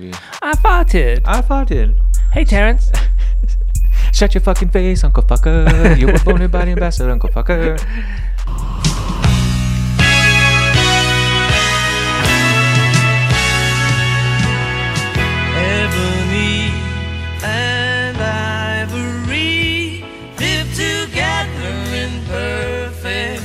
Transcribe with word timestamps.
I 0.00 0.54
farted. 0.54 1.22
I 1.24 1.42
farted. 1.42 1.96
Hey, 2.32 2.44
Terrence. 2.44 2.92
Shut 4.12 4.32
your 4.32 4.40
fucking 4.42 4.68
face, 4.68 5.02
Uncle 5.02 5.24
Fucker. 5.24 5.98
You 5.98 6.06
were 6.06 6.18
born 6.20 6.46
by 6.48 6.66
the 6.66 6.70
ambassador, 6.70 7.10
Uncle 7.10 7.28
Fucker. 7.30 7.76
Ebony 15.56 16.70
and 17.42 18.16
ivory 18.16 20.04
live 20.38 20.74
together 20.76 21.74
in 21.96 22.24
perfect 22.26 23.42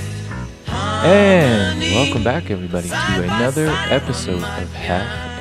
harmony. 0.67 1.13
And 1.13 1.81
welcome 1.95 2.23
back, 2.23 2.51
everybody, 2.51 2.89
to 2.89 3.23
another 3.23 3.70
episode 3.89 4.43
of 4.43 4.71
Half 4.73 5.32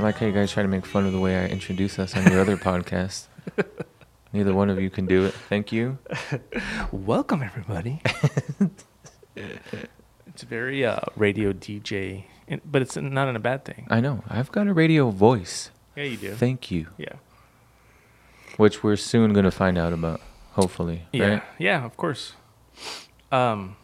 I 0.00 0.02
like 0.02 0.16
how 0.16 0.24
you 0.24 0.32
guys 0.32 0.50
try 0.50 0.62
to 0.62 0.68
make 0.68 0.86
fun 0.86 1.04
of 1.04 1.12
the 1.12 1.20
way 1.20 1.36
I 1.36 1.46
introduce 1.48 1.98
us 1.98 2.16
on 2.16 2.24
your 2.32 2.40
other 2.40 2.56
podcast. 2.70 3.26
Neither 4.32 4.54
one 4.54 4.70
of 4.70 4.80
you 4.80 4.88
can 4.88 5.04
do 5.04 5.26
it. 5.26 5.34
Thank 5.34 5.72
you. 5.72 5.98
Welcome, 6.90 7.42
everybody. 7.42 8.00
it's 9.36 10.42
very 10.42 10.86
uh, 10.86 11.00
radio 11.16 11.52
DJ, 11.52 12.24
but 12.64 12.80
it's 12.80 12.96
not 12.96 13.28
in 13.28 13.36
a 13.36 13.40
bad 13.40 13.66
thing. 13.66 13.86
I 13.90 14.00
know. 14.00 14.24
I've 14.26 14.50
got 14.50 14.68
a 14.68 14.72
radio 14.72 15.10
voice. 15.10 15.70
Yeah, 15.94 16.04
you 16.04 16.16
do. 16.16 16.32
Thank 16.32 16.70
you. 16.70 16.86
yeah. 16.96 17.16
Which 18.56 18.82
we're 18.82 18.96
soon 18.96 19.34
going 19.34 19.44
to 19.44 19.50
find 19.50 19.76
out 19.76 19.92
about, 19.92 20.22
hopefully. 20.52 21.02
Yeah. 21.12 21.26
Right? 21.26 21.42
Yeah, 21.58 21.84
of 21.84 21.98
course. 21.98 22.32
Um, 23.30 23.76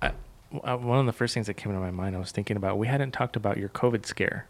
I, 0.00 0.12
w- 0.12 0.12
uh, 0.12 0.12
Uh, 0.62 0.76
one 0.76 0.98
of 0.98 1.06
the 1.06 1.12
first 1.12 1.34
things 1.34 1.46
that 1.46 1.54
came 1.54 1.70
into 1.72 1.80
my 1.82 1.90
mind, 1.90 2.14
I 2.16 2.18
was 2.18 2.30
thinking 2.30 2.56
about, 2.56 2.78
we 2.78 2.86
hadn't 2.86 3.12
talked 3.12 3.36
about 3.36 3.56
your 3.58 3.68
COVID 3.68 4.06
scare. 4.06 4.46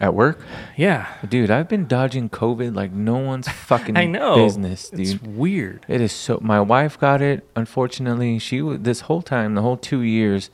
At 0.00 0.14
work? 0.14 0.40
Yeah. 0.76 1.08
Dude, 1.28 1.50
I've 1.50 1.68
been 1.68 1.86
dodging 1.86 2.30
COVID 2.30 2.74
like 2.76 2.92
no 2.92 3.16
one's 3.16 3.48
fucking 3.66 3.96
I 3.96 4.06
know. 4.06 4.36
business, 4.36 4.88
dude. 4.88 5.00
It's 5.00 5.22
weird. 5.22 5.84
It 5.88 6.00
is 6.00 6.12
so. 6.12 6.38
My 6.40 6.60
wife 6.60 6.98
got 6.98 7.20
it. 7.20 7.44
Unfortunately, 7.56 8.38
she 8.38 8.60
this 8.60 9.00
whole 9.02 9.20
time, 9.22 9.56
the 9.56 9.62
whole 9.62 9.76
two 9.76 10.02
years, 10.02 10.50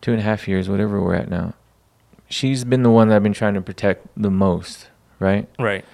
two 0.00 0.12
and 0.12 0.20
a 0.20 0.24
half 0.24 0.48
years, 0.48 0.68
whatever 0.68 1.00
we're 1.00 1.14
at 1.14 1.28
now. 1.28 1.52
She's 2.30 2.64
been 2.64 2.82
the 2.82 2.90
one 2.90 3.08
that 3.08 3.16
I've 3.16 3.22
been 3.22 3.34
trying 3.34 3.52
to 3.54 3.60
protect 3.60 4.06
the 4.16 4.30
most, 4.30 4.88
right? 5.18 5.46
Right. 5.58 5.84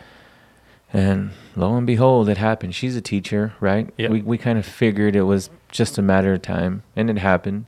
And 0.93 1.33
lo 1.57 1.77
and 1.77 1.89
behold, 1.89 2.29
it 2.29 2.39
happened. 2.39 2.73
She's 2.77 2.95
a 2.95 3.01
teacher, 3.01 3.55
right? 3.59 3.93
Yep. 3.99 4.11
We 4.13 4.23
we 4.23 4.39
kind 4.39 4.61
of 4.61 4.65
figured 4.65 5.17
it 5.17 5.23
was 5.23 5.51
just 5.71 5.99
a 5.99 6.03
matter 6.03 6.35
of 6.35 6.43
time, 6.43 6.83
and 6.97 7.11
it 7.11 7.19
happened. 7.19 7.67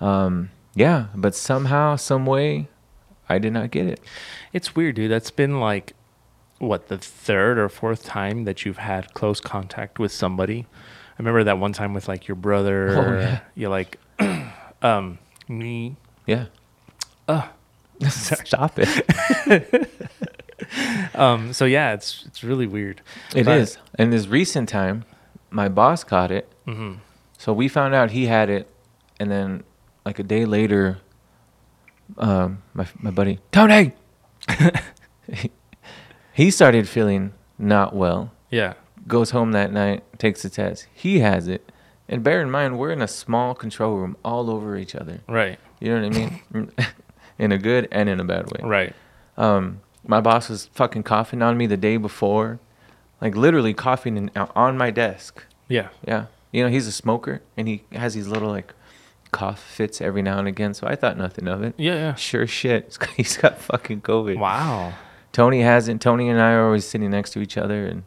Um, 0.00 0.50
yeah, 0.74 1.06
but 1.14 1.34
somehow, 1.34 1.96
some 1.96 2.24
way, 2.26 2.68
I 3.28 3.38
did 3.38 3.52
not 3.52 3.70
get 3.70 3.86
it. 3.86 4.00
It's 4.52 4.74
weird, 4.74 4.96
dude. 4.96 5.10
That's 5.10 5.30
been 5.30 5.60
like, 5.60 5.94
what, 6.58 6.88
the 6.88 6.98
third 6.98 7.58
or 7.58 7.68
fourth 7.68 8.04
time 8.04 8.44
that 8.44 8.64
you've 8.64 8.78
had 8.78 9.12
close 9.14 9.40
contact 9.40 9.98
with 9.98 10.12
somebody. 10.12 10.66
I 10.72 11.16
remember 11.22 11.44
that 11.44 11.58
one 11.58 11.72
time 11.72 11.92
with 11.94 12.08
like 12.08 12.26
your 12.28 12.34
brother. 12.36 12.88
Oh, 12.96 13.20
yeah. 13.20 13.40
You're 13.54 13.70
like, 13.70 13.98
um, 14.82 15.18
me. 15.48 15.96
Yeah. 16.26 16.46
Uh. 17.28 17.48
Stop 18.08 18.78
it. 18.78 19.90
Um, 21.14 21.52
so 21.52 21.64
yeah, 21.64 21.94
it's 21.94 22.22
it's 22.26 22.44
really 22.44 22.66
weird. 22.66 23.00
It 23.34 23.44
But- 23.44 23.58
is. 23.58 23.78
And 23.96 24.12
this 24.12 24.26
recent 24.28 24.68
time, 24.68 25.04
my 25.50 25.68
boss 25.68 26.04
caught 26.04 26.30
it. 26.30 26.50
hmm 26.64 26.94
So 27.40 27.54
we 27.54 27.68
found 27.68 27.94
out 27.94 28.10
he 28.10 28.26
had 28.26 28.50
it, 28.50 28.68
and 29.18 29.30
then 29.30 29.64
like 30.04 30.18
a 30.18 30.22
day 30.22 30.44
later, 30.44 30.98
um, 32.18 32.62
my 32.74 32.86
my 33.00 33.10
buddy 33.10 33.38
Tony, 33.50 33.92
he- 35.32 35.50
he 36.34 36.50
started 36.50 36.86
feeling 36.86 37.32
not 37.58 37.96
well. 37.96 38.30
Yeah. 38.50 38.74
Goes 39.08 39.30
home 39.30 39.52
that 39.52 39.72
night, 39.72 40.04
takes 40.18 40.42
the 40.42 40.50
test. 40.50 40.86
He 40.92 41.20
has 41.20 41.48
it, 41.48 41.72
and 42.10 42.22
bear 42.22 42.42
in 42.42 42.50
mind 42.50 42.78
we're 42.78 42.90
in 42.90 43.00
a 43.00 43.08
small 43.08 43.54
control 43.54 43.96
room, 43.96 44.18
all 44.22 44.50
over 44.50 44.76
each 44.76 44.94
other. 44.94 45.20
Right. 45.26 45.58
You 45.80 45.96
know 45.98 46.06
what 46.06 46.14
I 46.14 46.18
mean? 46.18 46.72
in 47.38 47.52
a 47.52 47.58
good 47.58 47.88
and 47.90 48.10
in 48.10 48.20
a 48.20 48.24
bad 48.24 48.52
way. 48.52 48.60
Right. 48.68 48.94
Um, 49.38 49.80
my 50.06 50.20
boss 50.20 50.50
was 50.50 50.66
fucking 50.74 51.04
coughing 51.04 51.40
on 51.40 51.56
me 51.56 51.66
the 51.66 51.78
day 51.78 51.96
before, 51.96 52.60
like 53.18 53.34
literally 53.34 53.72
coughing 53.72 54.18
in, 54.18 54.30
on 54.36 54.76
my 54.76 54.90
desk. 54.90 55.42
Yeah. 55.68 55.88
Yeah. 56.06 56.26
You 56.52 56.64
know, 56.64 56.68
he's 56.70 56.86
a 56.86 56.92
smoker 56.92 57.42
and 57.56 57.68
he 57.68 57.82
has 57.92 58.14
these 58.14 58.26
little 58.26 58.50
like 58.50 58.74
cough 59.30 59.62
fits 59.62 60.00
every 60.00 60.22
now 60.22 60.38
and 60.38 60.48
again. 60.48 60.74
So 60.74 60.86
I 60.86 60.96
thought 60.96 61.16
nothing 61.16 61.46
of 61.48 61.62
it. 61.62 61.74
Yeah. 61.76 61.94
Yeah. 61.94 62.14
Sure 62.14 62.46
shit. 62.46 62.96
He's 63.16 63.36
got 63.36 63.58
fucking 63.60 64.02
COVID. 64.02 64.38
Wow. 64.38 64.94
Tony 65.32 65.60
hasn't. 65.62 66.02
Tony 66.02 66.28
and 66.28 66.40
I 66.40 66.52
are 66.52 66.66
always 66.66 66.84
sitting 66.86 67.10
next 67.10 67.30
to 67.32 67.40
each 67.40 67.56
other 67.56 67.86
and 67.86 68.02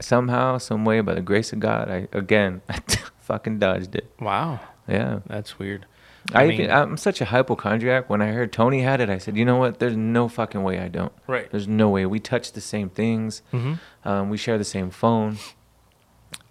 somehow, 0.00 0.58
some 0.58 0.84
way, 0.84 1.00
by 1.00 1.14
the 1.14 1.20
grace 1.20 1.52
of 1.52 1.60
God, 1.60 1.90
I, 1.90 2.08
again, 2.12 2.62
I 2.68 2.78
fucking 3.20 3.58
dodged 3.58 3.94
it. 3.94 4.10
Wow. 4.20 4.60
Yeah. 4.86 5.20
That's 5.26 5.58
weird. 5.58 5.84
I, 6.32 6.42
I 6.42 6.46
even, 6.46 6.58
mean- 6.58 6.70
I'm 6.70 6.96
such 6.96 7.20
a 7.20 7.26
hypochondriac. 7.26 8.08
When 8.08 8.22
I 8.22 8.28
heard 8.32 8.52
Tony 8.52 8.82
had 8.82 9.00
it, 9.00 9.10
I 9.10 9.18
said, 9.18 9.36
you 9.36 9.44
know 9.44 9.56
what? 9.56 9.78
There's 9.78 9.96
no 9.96 10.28
fucking 10.28 10.62
way 10.62 10.78
I 10.78 10.88
don't. 10.88 11.12
Right. 11.26 11.50
There's 11.50 11.68
no 11.68 11.90
way. 11.90 12.06
We 12.06 12.20
touch 12.20 12.52
the 12.52 12.60
same 12.60 12.88
things. 12.90 13.42
Mm-hmm. 13.52 14.08
Um, 14.08 14.30
we 14.30 14.36
share 14.36 14.56
the 14.58 14.64
same 14.64 14.90
phone. 14.90 15.38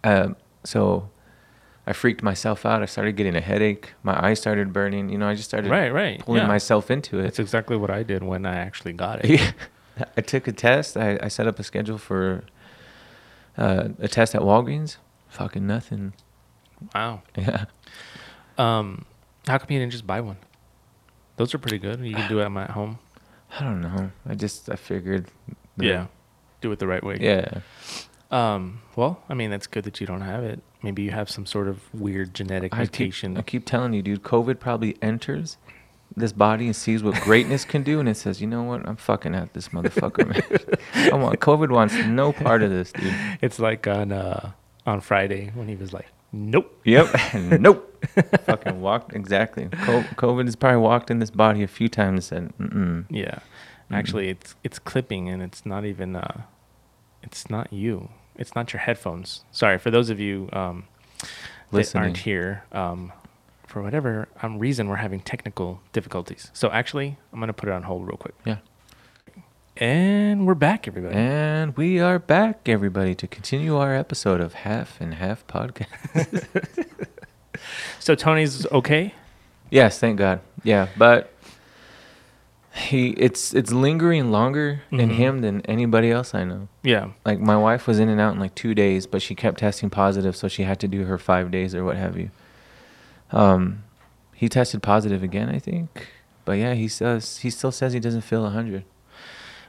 Um, 0.03 0.35
so 0.67 1.09
I 1.87 1.93
freaked 1.93 2.21
myself 2.21 2.65
out. 2.65 2.81
I 2.83 2.85
started 2.85 3.15
getting 3.15 3.35
a 3.35 3.39
headache. 3.41 3.93
My 4.03 4.21
eyes 4.21 4.39
started 4.41 4.73
burning. 4.73 5.07
You 5.09 5.17
know, 5.17 5.29
I 5.29 5.33
just 5.35 5.47
started 5.47 5.71
Right. 5.71 5.91
Right. 5.93 6.19
pulling 6.19 6.41
yeah. 6.41 6.47
myself 6.47 6.91
into 6.91 7.19
it. 7.19 7.23
That's 7.23 7.39
exactly 7.39 7.77
what 7.77 7.89
I 7.89 8.03
did 8.03 8.21
when 8.23 8.45
I 8.45 8.57
actually 8.57 8.91
got 8.91 9.23
it. 9.23 9.29
Yeah. 9.39 9.51
I 10.17 10.21
took 10.21 10.47
a 10.47 10.51
test. 10.51 10.97
I, 10.97 11.17
I 11.23 11.29
set 11.29 11.47
up 11.47 11.57
a 11.57 11.63
schedule 11.63 11.97
for 11.97 12.43
uh, 13.57 13.89
a 13.99 14.09
test 14.09 14.35
at 14.35 14.41
Walgreens. 14.41 14.97
Fucking 15.29 15.65
nothing. 15.65 16.11
Wow. 16.93 17.21
Yeah. 17.37 17.65
Um, 18.57 19.05
how 19.47 19.57
come 19.57 19.67
you 19.69 19.79
didn't 19.79 19.93
just 19.93 20.05
buy 20.05 20.19
one? 20.19 20.37
Those 21.37 21.53
are 21.55 21.57
pretty 21.59 21.77
good. 21.77 22.01
You 22.01 22.15
can 22.15 22.27
do 22.27 22.37
them 22.39 22.57
at 22.57 22.71
home. 22.71 22.99
I 23.59 23.63
don't 23.63 23.79
know. 23.81 24.11
I 24.27 24.35
just 24.35 24.69
I 24.69 24.75
figured. 24.75 25.27
Yeah. 25.77 26.07
Do 26.59 26.71
it 26.73 26.79
the 26.79 26.87
right 26.87 27.03
way. 27.03 27.17
Yeah. 27.21 27.61
Um, 28.29 28.81
well, 28.95 29.23
I 29.29 29.33
mean, 29.33 29.49
that's 29.49 29.67
good 29.67 29.83
that 29.85 30.01
you 30.01 30.07
don't 30.07 30.21
have 30.21 30.43
it. 30.43 30.61
Maybe 30.83 31.03
you 31.03 31.11
have 31.11 31.29
some 31.29 31.45
sort 31.45 31.67
of 31.67 31.81
weird 31.93 32.33
genetic 32.33 32.73
I 32.73 32.85
keep, 32.85 32.99
mutation. 32.99 33.37
I 33.37 33.41
keep 33.41 33.65
telling 33.65 33.93
you, 33.93 34.01
dude. 34.01 34.23
COVID 34.23 34.59
probably 34.59 34.97
enters 35.01 35.57
this 36.15 36.31
body 36.31 36.65
and 36.65 36.75
sees 36.75 37.03
what 37.03 37.15
greatness 37.21 37.65
can 37.65 37.83
do, 37.83 37.99
and 37.99 38.07
it 38.07 38.15
says, 38.15 38.41
"You 38.41 38.47
know 38.47 38.63
what? 38.63 38.87
I'm 38.87 38.95
fucking 38.95 39.33
at 39.33 39.53
this 39.53 39.69
motherfucker, 39.69 40.27
man. 40.27 41.11
I 41.13 41.15
want 41.15 41.39
COVID 41.39 41.69
wants 41.69 41.95
no 42.05 42.33
part 42.33 42.63
of 42.63 42.69
this, 42.69 42.91
dude." 42.91 43.13
It's 43.41 43.59
like 43.59 43.87
on 43.87 44.11
uh, 44.11 44.51
on 44.85 45.01
Friday 45.01 45.51
when 45.55 45.67
he 45.67 45.75
was 45.75 45.93
like, 45.93 46.07
"Nope." 46.31 46.79
Yep. 46.83 47.33
nope. 47.59 47.83
fucking 48.45 48.81
walked 48.81 49.13
exactly. 49.13 49.65
COVID 49.65 50.45
has 50.45 50.55
probably 50.55 50.79
walked 50.79 51.09
in 51.09 51.19
this 51.19 51.31
body 51.31 51.63
a 51.63 51.67
few 51.67 51.89
times 51.89 52.31
and 52.31 52.53
said, 52.59 52.69
Mm-mm. 52.69 53.05
Yeah. 53.09 53.39
Actually, 53.89 54.29
it's 54.29 54.55
it's 54.63 54.79
clipping 54.79 55.29
and 55.29 55.41
it's 55.41 55.65
not 55.65 55.85
even 55.85 56.15
uh, 56.15 56.41
it's 57.27 57.49
not 57.49 57.71
you. 57.73 58.09
It's 58.37 58.55
not 58.55 58.71
your 58.71 58.79
headphones. 58.79 59.43
Sorry 59.51 59.77
for 59.77 59.91
those 59.91 60.09
of 60.09 60.17
you 60.19 60.47
um, 60.53 60.85
that 61.71 61.93
aren't 61.93 62.17
here. 62.17 62.63
Um, 62.71 63.11
for 63.65 63.81
whatever 63.81 64.29
um, 64.41 64.59
reason, 64.59 64.87
we're 64.87 64.95
having 64.95 65.19
technical 65.19 65.81
difficulties. 65.91 66.49
So 66.53 66.71
actually, 66.71 67.17
I'm 67.33 67.39
gonna 67.41 67.51
put 67.51 67.67
it 67.67 67.73
on 67.73 67.83
hold 67.83 68.07
real 68.07 68.15
quick. 68.15 68.35
Yeah. 68.45 68.59
And 69.75 70.47
we're 70.47 70.55
back, 70.55 70.87
everybody. 70.87 71.15
And 71.15 71.75
we 71.75 71.99
are 71.99 72.17
back, 72.17 72.69
everybody, 72.69 73.13
to 73.15 73.27
continue 73.27 73.75
our 73.75 73.93
episode 73.93 74.39
of 74.39 74.53
Half 74.53 74.99
and 75.01 75.15
Half 75.15 75.45
Podcast. 75.47 76.47
So 77.99 78.15
Tony's 78.15 78.65
okay. 78.67 79.13
yes, 79.69 79.99
thank 79.99 80.17
God. 80.19 80.39
Yeah, 80.63 80.87
but 80.95 81.33
he 82.77 83.09
it's 83.11 83.53
it's 83.53 83.71
lingering 83.71 84.31
longer 84.31 84.81
in 84.91 85.09
Mhm. 85.09 85.15
him 85.15 85.39
than 85.41 85.61
anybody 85.61 86.11
else 86.11 86.33
I 86.35 86.43
know. 86.43 86.67
Yeah. 86.83 87.07
Like 87.25 87.39
my 87.39 87.57
wife 87.57 87.87
was 87.87 87.99
in 87.99 88.07
and 88.09 88.21
out 88.21 88.33
in 88.33 88.39
like 88.39 88.55
two 88.55 88.73
days, 88.75 89.07
but 89.07 89.21
she 89.21 89.35
kept 89.35 89.59
testing 89.59 89.89
positive, 89.89 90.35
so 90.35 90.47
she 90.47 90.63
had 90.63 90.79
to 90.81 90.87
do 90.87 91.05
her 91.05 91.17
five 91.17 91.49
days 91.51 91.73
or 91.73 91.83
what 91.83 91.97
have 91.97 92.17
you. 92.17 92.29
Um, 93.31 93.83
he 94.33 94.47
tested 94.49 94.83
positive 94.83 95.23
again, 95.23 95.49
I 95.49 95.59
think. 95.59 96.07
But 96.45 96.53
yeah, 96.59 96.73
he 96.75 96.87
says 96.87 97.37
he 97.39 97.49
still 97.49 97.71
says 97.71 97.93
he 97.93 97.99
doesn't 97.99 98.21
feel 98.21 98.47
hundred. 98.49 98.83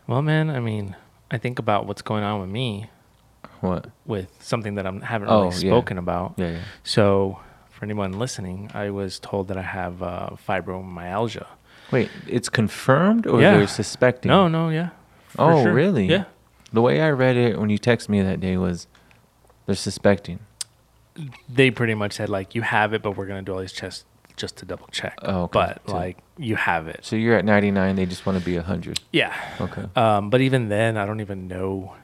Well, 0.06 0.22
man, 0.22 0.49
I 0.50 0.61
mean, 0.61 0.96
I 1.31 1.38
think 1.38 1.58
about 1.58 1.87
what's 1.87 2.02
going 2.02 2.25
on 2.25 2.40
with 2.40 2.49
me 2.50 2.88
What? 3.61 3.88
with 4.06 4.28
something 4.40 4.75
that 4.76 4.87
I 4.87 4.93
haven't 5.04 5.28
Oh, 5.28 5.44
really 5.44 5.54
yeah. 5.66 5.70
spoken 5.72 5.99
about. 5.99 6.34
Yeah, 6.37 6.50
yeah. 6.50 6.58
So, 6.82 7.40
for 7.70 7.84
anyone 7.84 8.12
listening, 8.19 8.70
I 8.75 8.90
was 8.90 9.19
told 9.19 9.49
that 9.49 9.56
I 9.58 9.62
have 9.62 10.02
uh, 10.02 10.31
fibromyalgia. 10.49 11.46
Wait, 11.90 12.11
it's 12.26 12.49
confirmed 12.49 13.26
or 13.26 13.40
Yeah. 13.40 13.56
they're 13.56 13.67
suspecting? 13.67 14.29
No, 14.29 14.49
no, 14.49 14.69
yeah. 14.69 14.90
Oh, 15.38 15.62
sure. 15.62 15.73
really? 15.73 16.06
Yeah. 16.06 16.25
The 16.73 16.82
way 16.82 17.00
I 17.00 17.11
read 17.11 17.37
it 17.37 17.58
when 17.58 17.70
you 17.70 17.79
texted 17.79 18.08
me 18.11 18.20
that 18.23 18.40
day 18.40 18.56
was 18.56 18.87
they're 19.67 19.75
suspecting. 19.75 20.40
they 21.49 21.70
pretty 21.70 21.94
much 21.94 22.12
said 22.12 22.29
like 22.29 22.55
you 22.55 22.62
have 22.62 22.93
it, 22.94 23.02
but 23.02 23.17
we're 23.17 23.26
gonna 23.26 23.43
do 23.43 23.52
all 23.52 23.58
these 23.61 23.73
tests 23.73 24.05
just 24.37 24.56
to 24.58 24.64
double 24.64 24.87
check. 24.93 25.19
Oh, 25.23 25.43
okay. 25.44 25.50
But 25.52 25.82
So- 25.87 25.94
like 25.94 26.19
you 26.37 26.55
have 26.56 26.87
it. 26.87 27.00
So 27.02 27.17
you're 27.17 27.37
at 27.37 27.44
99. 27.44 27.96
They 27.96 28.06
just 28.06 28.25
want 28.25 28.38
to 28.38 28.44
be 28.44 28.56
100. 28.56 29.00
Yeah. 29.12 29.35
Okay. 29.61 29.85
Um, 29.96 30.31
but 30.31 30.40
even 30.40 30.69
then, 30.69 30.96
I 30.96 31.06
don't 31.06 31.20
even 31.20 31.49
know. 31.49 31.94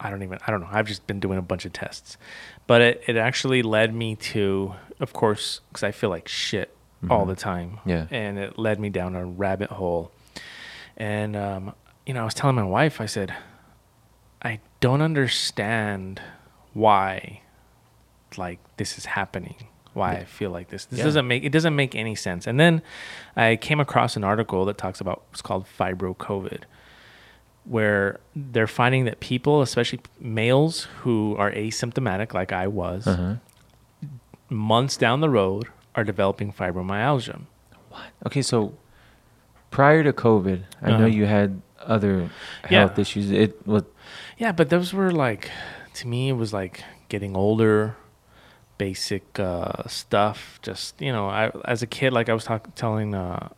I 0.00 0.10
don't 0.10 0.22
even. 0.22 0.38
I 0.46 0.50
don't 0.50 0.60
know. 0.60 0.68
I've 0.70 0.86
just 0.86 1.06
been 1.06 1.18
doing 1.20 1.38
a 1.38 1.42
bunch 1.42 1.64
of 1.64 1.72
tests, 1.72 2.18
but 2.66 2.80
it 2.82 3.02
it 3.06 3.16
actually 3.16 3.62
led 3.62 3.94
me 3.94 4.14
to, 4.16 4.74
of 5.00 5.12
course, 5.12 5.60
because 5.70 5.82
I 5.82 5.90
feel 5.90 6.10
like 6.10 6.28
shit 6.28 6.76
all 7.10 7.24
Mhm. 7.24 7.28
the 7.28 7.36
time. 7.36 7.78
Yeah. 7.84 8.06
And 8.10 8.38
it 8.38 8.58
led 8.58 8.80
me 8.80 8.88
down 8.90 9.14
a 9.14 9.24
rabbit 9.24 9.70
hole, 9.70 10.10
and 10.96 11.36
um, 11.36 11.74
you 12.06 12.14
know, 12.14 12.22
I 12.22 12.24
was 12.24 12.34
telling 12.34 12.56
my 12.56 12.62
wife, 12.64 13.00
I 13.00 13.06
said, 13.06 13.34
I 14.42 14.60
don't 14.80 15.02
understand 15.02 16.20
why, 16.72 17.42
like 18.36 18.58
this 18.76 18.98
is 18.98 19.04
happening. 19.06 19.56
Why 19.94 20.12
I 20.12 20.24
feel 20.24 20.50
like 20.50 20.68
this. 20.68 20.84
This 20.84 20.98
Yeah. 21.00 21.04
doesn't 21.06 21.26
make 21.26 21.42
it 21.44 21.50
doesn't 21.50 21.74
make 21.74 21.94
any 21.96 22.14
sense. 22.14 22.46
And 22.46 22.60
then 22.60 22.82
I 23.36 23.56
came 23.56 23.80
across 23.80 24.16
an 24.16 24.22
article 24.24 24.64
that 24.66 24.78
talks 24.78 25.00
about 25.00 25.22
what's 25.30 25.42
called 25.42 25.66
fibro 25.66 26.16
COVID, 26.16 26.62
where 27.64 28.20
they're 28.36 28.66
finding 28.68 29.06
that 29.06 29.18
people, 29.18 29.60
especially 29.60 30.00
males 30.20 30.84
who 31.02 31.34
are 31.38 31.50
asymptomatic, 31.50 32.32
like 32.32 32.52
I 32.52 32.66
was, 32.68 33.06
Uh-huh. 33.08 33.34
months 34.50 34.96
down 34.96 35.20
the 35.20 35.30
road, 35.30 35.66
are 35.98 36.04
developing 36.04 36.52
fibromyalgia. 36.52 37.40
What? 37.90 38.02
Okay, 38.26 38.42
so 38.42 38.74
prior 39.70 40.02
to 40.04 40.12
COVID, 40.12 40.62
I 40.82 40.90
know 40.90 40.96
Uh-huh. 40.96 41.06
you 41.06 41.26
had 41.26 41.60
other 41.84 42.30
Yeah. 42.70 42.80
health 42.80 42.98
issues. 42.98 43.30
It 43.30 43.66
was 43.66 43.82
Yeah, 44.38 44.52
but 44.52 44.68
those 44.70 44.94
were 44.94 45.10
like, 45.10 45.50
to 45.94 46.06
me, 46.06 46.28
it 46.28 46.36
was 46.36 46.52
like 46.52 46.84
getting 47.08 47.34
older, 47.36 47.96
basic 48.78 49.24
uh, 49.40 49.82
stuff. 49.88 50.60
Just 50.62 51.00
you 51.00 51.10
know, 51.12 51.28
I 51.28 51.50
as 51.64 51.82
a 51.82 51.86
kid, 51.86 52.12
like 52.12 52.28
I 52.28 52.34
was 52.34 52.44
talking, 52.44 52.72
telling 52.76 53.14
uh, 53.14 53.48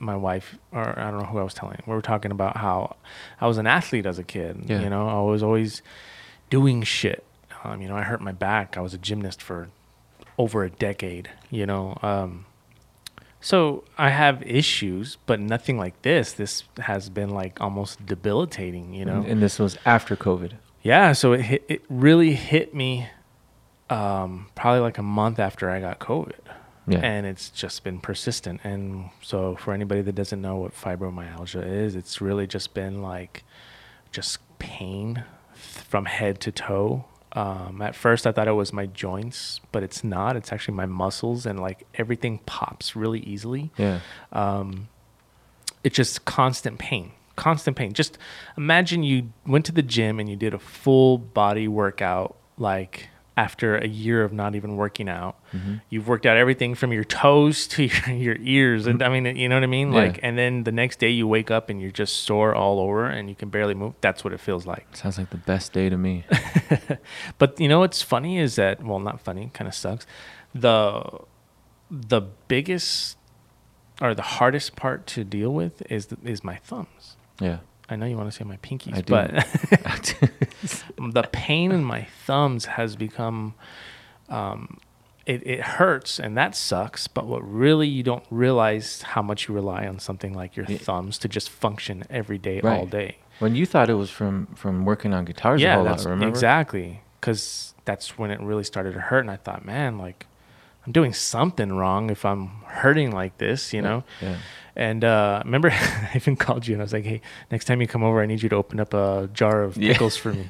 my 0.00 0.16
wife, 0.16 0.58
or 0.72 0.98
I 0.98 1.10
don't 1.10 1.20
know 1.20 1.26
who 1.32 1.38
I 1.38 1.42
was 1.42 1.54
telling. 1.54 1.80
We 1.86 1.94
were 1.94 2.02
talking 2.02 2.30
about 2.30 2.58
how 2.58 2.96
I 3.40 3.46
was 3.46 3.56
an 3.56 3.66
athlete 3.66 4.04
as 4.04 4.18
a 4.18 4.24
kid. 4.24 4.64
Yeah. 4.66 4.82
You 4.82 4.90
know, 4.90 5.08
I 5.08 5.22
was 5.32 5.42
always 5.42 5.80
doing 6.50 6.82
shit. 6.82 7.24
Um, 7.64 7.80
you 7.82 7.88
know, 7.88 7.96
I 7.96 8.02
hurt 8.02 8.20
my 8.20 8.32
back. 8.32 8.76
I 8.76 8.80
was 8.82 8.92
a 8.94 8.98
gymnast 8.98 9.40
for 9.42 9.68
over 10.38 10.64
a 10.64 10.70
decade. 10.70 11.28
You 11.50 11.66
know, 11.66 11.98
um, 12.02 12.46
so 13.40 13.84
I 13.98 14.10
have 14.10 14.42
issues, 14.42 15.18
but 15.26 15.40
nothing 15.40 15.76
like 15.76 16.00
this. 16.02 16.32
This 16.32 16.64
has 16.78 17.10
been 17.10 17.30
like 17.30 17.60
almost 17.60 18.06
debilitating. 18.06 18.94
You 18.94 19.04
know, 19.04 19.24
and 19.26 19.42
this 19.42 19.58
was 19.58 19.76
after 19.84 20.16
COVID. 20.16 20.52
yeah, 20.82 21.12
so 21.12 21.32
it 21.34 21.42
hit, 21.42 21.64
it 21.68 21.82
really 21.90 22.32
hit 22.34 22.74
me 22.74 23.08
um, 23.90 24.46
probably 24.54 24.80
like 24.80 24.98
a 24.98 25.02
month 25.02 25.38
after 25.38 25.70
I 25.70 25.80
got 25.80 25.98
COVID. 25.98 26.40
Yeah. 26.90 27.00
And 27.00 27.26
it's 27.26 27.50
just 27.50 27.84
been 27.84 27.98
persistent. 28.00 28.62
And 28.64 29.10
so 29.20 29.56
for 29.56 29.74
anybody 29.74 30.00
that 30.00 30.14
doesn't 30.14 30.40
know 30.40 30.56
what 30.56 30.72
fibromyalgia 30.74 31.62
is, 31.84 31.94
it's 31.94 32.22
really 32.22 32.46
just 32.46 32.72
been 32.72 33.02
like 33.02 33.44
just 34.10 34.38
pain 34.58 35.24
th- 35.52 35.84
from 35.86 36.06
head 36.06 36.40
to 36.40 36.50
toe. 36.52 37.04
Um, 37.38 37.80
at 37.82 37.94
first 37.94 38.26
I 38.26 38.32
thought 38.32 38.48
it 38.48 38.52
was 38.52 38.72
my 38.72 38.86
joints, 38.86 39.60
but 39.70 39.82
it's 39.82 40.02
not. 40.02 40.34
It's 40.34 40.52
actually 40.52 40.74
my 40.74 40.86
muscles 40.86 41.46
and 41.46 41.60
like 41.60 41.86
everything 41.94 42.38
pops 42.46 42.96
really 42.96 43.20
easily 43.20 43.70
yeah. 43.76 44.00
um, 44.32 44.88
it's 45.84 45.96
just 45.96 46.24
constant 46.24 46.78
pain 46.78 47.12
constant 47.36 47.76
pain 47.76 47.92
just 47.92 48.18
imagine 48.56 49.04
you 49.04 49.30
went 49.46 49.64
to 49.64 49.70
the 49.70 49.82
gym 49.82 50.18
and 50.18 50.28
you 50.28 50.34
did 50.34 50.52
a 50.52 50.58
full 50.58 51.18
body 51.18 51.68
workout 51.68 52.36
like 52.56 53.08
after 53.46 53.76
a 53.78 53.86
year 53.86 54.24
of 54.26 54.32
not 54.32 54.54
even 54.58 54.70
working 54.76 55.08
out 55.08 55.34
Mhm. 55.54 55.80
you've 55.90 56.08
worked 56.12 56.26
out 56.26 56.36
everything 56.36 56.74
from 56.74 56.90
your 56.92 57.04
toes 57.04 57.66
to 57.68 57.82
your, 57.90 58.14
your 58.26 58.36
ears 58.40 58.86
and 58.88 59.02
i 59.02 59.08
mean 59.08 59.24
you 59.36 59.48
know 59.48 59.56
what 59.56 59.62
i 59.62 59.72
mean 59.78 59.92
Yeah. 59.92 60.00
like 60.02 60.16
and 60.26 60.36
then 60.36 60.64
the 60.64 60.72
next 60.72 60.96
day 60.98 61.10
you 61.10 61.26
wake 61.36 61.50
up 61.56 61.70
and 61.70 61.80
you're 61.80 61.96
just 62.04 62.14
sore 62.28 62.52
all 62.62 62.76
over 62.86 63.06
and 63.06 63.28
you 63.30 63.36
can 63.36 63.48
barely 63.56 63.74
move 63.74 63.92
that's 64.00 64.24
what 64.24 64.32
it 64.32 64.40
feels 64.48 64.64
like 64.66 64.84
Sounds 64.96 65.16
like 65.20 65.30
the 65.30 65.44
best 65.52 65.72
day 65.72 65.88
to 65.88 65.96
me. 65.96 66.24
but 67.38 67.50
you 67.60 67.68
know 67.68 67.78
what's 67.78 68.02
funny 68.02 68.38
is 68.38 68.56
that 68.56 68.82
well, 68.82 68.98
not 68.98 69.20
funny, 69.20 69.50
kind 69.54 69.68
of 69.68 69.74
sucks. 69.74 70.04
The 70.54 71.02
the 71.90 72.22
biggest 72.48 73.16
or 74.00 74.14
the 74.14 74.22
hardest 74.38 74.76
part 74.76 75.06
to 75.14 75.24
deal 75.24 75.52
with 75.60 75.74
is 75.90 76.06
the, 76.06 76.16
is 76.24 76.42
my 76.44 76.56
thumbs. 76.56 77.16
Yeah. 77.40 77.58
I 77.90 77.96
know 77.96 78.06
you 78.06 78.16
want 78.16 78.30
to 78.30 78.36
say 78.36 78.44
my 78.44 78.58
pinkies, 78.58 78.96
I 78.96 79.00
do. 79.00 79.12
but 79.12 79.30
the 81.14 81.28
pain 81.32 81.72
in 81.72 81.84
my 81.84 82.06
thumbs 82.26 82.66
has 82.66 82.96
become 82.96 83.54
um, 84.28 84.78
it, 85.26 85.46
it 85.46 85.60
hurts 85.60 86.18
and 86.18 86.36
that 86.36 86.54
sucks. 86.54 87.08
But 87.08 87.26
what 87.26 87.40
really 87.50 87.88
you 87.88 88.02
don't 88.02 88.24
realize 88.30 89.02
how 89.02 89.22
much 89.22 89.48
you 89.48 89.54
rely 89.54 89.86
on 89.86 89.98
something 89.98 90.34
like 90.34 90.56
your 90.56 90.66
Yeah. 90.68 90.78
thumbs 90.78 91.18
to 91.18 91.28
just 91.28 91.48
function 91.50 92.04
every 92.10 92.38
day, 92.38 92.60
all 92.60 92.86
day. 92.86 93.16
when 93.38 93.54
you 93.54 93.66
thought 93.66 93.88
it 93.90 93.94
was 93.94 94.10
from 94.10 94.46
from 94.54 94.84
working 94.84 95.14
on 95.14 95.24
guitars 95.24 95.62
a 95.62 95.74
whole 95.74 95.84
lot, 95.84 96.04
remember? 96.04 96.28
exactly 96.28 97.02
because 97.20 97.74
that's 97.84 98.18
when 98.18 98.30
it 98.30 98.40
really 98.40 98.64
started 98.64 98.92
to 98.94 99.00
hurt, 99.00 99.20
and 99.20 99.30
I 99.30 99.36
thought, 99.36 99.64
man, 99.64 99.98
like 99.98 100.26
I'm 100.86 100.92
doing 100.92 101.12
something 101.12 101.72
wrong 101.72 102.10
if 102.10 102.24
I'm 102.24 102.48
hurting 102.66 103.12
like 103.12 103.38
this, 103.38 103.72
you 103.72 103.82
know. 103.82 104.04
Yeah. 104.22 104.36
And 104.78 105.02
uh, 105.04 105.42
remember, 105.44 105.70
I 105.72 106.12
even 106.14 106.36
called 106.36 106.66
you 106.66 106.74
and 106.74 106.80
I 106.80 106.84
was 106.84 106.92
like, 106.94 107.04
hey, 107.04 107.20
next 107.50 107.64
time 107.66 107.80
you 107.80 107.86
come 107.88 108.02
over, 108.04 108.22
I 108.22 108.26
need 108.26 108.42
you 108.42 108.48
to 108.48 108.56
open 108.56 108.78
up 108.80 108.94
a 108.94 109.28
jar 109.34 109.62
of 109.64 109.76
Yeah. 109.76 109.92
pickles 109.92 110.16
for 110.16 110.32
me. 110.32 110.48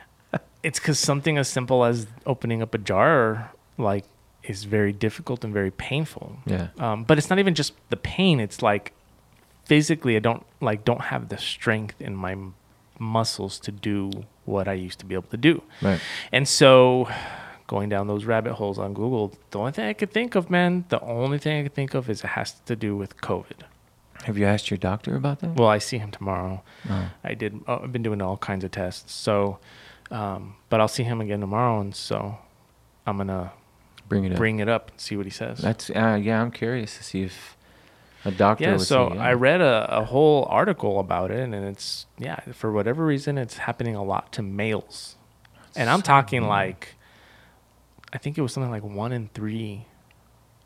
it's 0.62 0.78
because 0.78 0.98
something 0.98 1.36
as 1.36 1.48
simple 1.48 1.84
as 1.84 2.06
opening 2.24 2.62
up 2.62 2.74
a 2.74 2.78
jar, 2.78 3.50
like, 3.76 4.04
is 4.44 4.62
very 4.64 4.92
difficult 4.92 5.44
and 5.44 5.52
very 5.52 5.72
painful. 5.72 6.38
Yeah. 6.46 6.68
Um, 6.78 7.02
but 7.04 7.18
it's 7.18 7.28
not 7.28 7.40
even 7.40 7.54
just 7.54 7.72
the 7.90 7.96
pain. 7.96 8.38
It's 8.38 8.62
like 8.62 8.92
physically, 9.64 10.14
I 10.16 10.20
don't 10.20 10.46
like 10.60 10.84
don't 10.84 11.00
have 11.02 11.28
the 11.28 11.36
strength 11.38 12.00
in 12.00 12.14
my 12.14 12.36
muscles 13.00 13.58
to 13.60 13.72
do 13.72 14.10
what 14.44 14.68
I 14.68 14.74
used 14.74 15.00
to 15.00 15.04
be 15.06 15.14
able 15.16 15.28
to 15.30 15.36
do. 15.36 15.62
Right. 15.82 16.00
And 16.30 16.46
so, 16.46 17.08
going 17.66 17.88
down 17.88 18.06
those 18.06 18.24
rabbit 18.24 18.54
holes 18.54 18.78
on 18.78 18.94
Google, 18.94 19.32
the 19.50 19.58
only 19.58 19.72
thing 19.72 19.86
I 19.86 19.92
could 19.92 20.12
think 20.12 20.34
of, 20.34 20.50
man, 20.50 20.84
the 20.88 21.00
only 21.00 21.38
thing 21.38 21.58
I 21.60 21.62
could 21.64 21.74
think 21.74 21.94
of 21.94 22.08
is 22.08 22.22
it 22.22 22.28
has 22.28 22.52
to 22.66 22.76
do 22.76 22.96
with 22.96 23.16
COVID. 23.20 23.62
Have 24.24 24.38
you 24.38 24.46
asked 24.46 24.70
your 24.70 24.78
doctor 24.78 25.14
about 25.16 25.40
that? 25.40 25.54
Well, 25.56 25.68
I 25.68 25.78
see 25.78 25.98
him 25.98 26.10
tomorrow. 26.10 26.62
Oh. 26.88 27.10
I 27.22 27.34
did. 27.34 27.60
Oh, 27.68 27.80
I've 27.84 27.92
been 27.92 28.02
doing 28.02 28.20
all 28.22 28.36
kinds 28.36 28.64
of 28.64 28.70
tests. 28.70 29.12
So, 29.12 29.58
um, 30.10 30.56
but 30.68 30.80
I'll 30.80 30.88
see 30.88 31.02
him 31.04 31.20
again 31.20 31.40
tomorrow, 31.40 31.80
and 31.80 31.94
so 31.94 32.38
I'm 33.06 33.18
gonna 33.18 33.52
Bring 34.08 34.24
it 34.24 34.32
up. 34.32 34.38
bring 34.38 34.58
it 34.60 34.68
up 34.68 34.90
and 34.90 35.00
see 35.00 35.16
what 35.16 35.26
he 35.26 35.30
says. 35.30 35.58
That's 35.58 35.90
uh, 35.90 36.18
yeah. 36.20 36.40
I'm 36.40 36.50
curious 36.50 36.96
to 36.96 37.04
see 37.04 37.22
if 37.22 37.56
a 38.24 38.30
doctor. 38.30 38.64
yeah. 38.64 38.76
So 38.78 39.10
say, 39.10 39.18
I 39.18 39.32
read 39.34 39.60
a, 39.60 39.98
a 39.98 40.04
whole 40.04 40.46
article 40.50 40.98
about 40.98 41.30
it, 41.30 41.38
and 41.40 41.54
it's 41.54 42.06
yeah, 42.18 42.40
for 42.52 42.72
whatever 42.72 43.04
reason, 43.04 43.36
it's 43.38 43.58
happening 43.58 43.94
a 43.94 44.02
lot 44.02 44.32
to 44.32 44.42
males, 44.42 45.16
and 45.76 45.90
I'm 45.90 46.00
So 46.00 46.04
talking 46.06 46.42
weird. 46.42 46.48
like, 46.50 46.94
I 48.12 48.18
think 48.18 48.38
it 48.38 48.42
was 48.42 48.52
something 48.52 48.70
like 48.70 48.84
one 48.84 49.12
in 49.12 49.28
three 49.34 49.86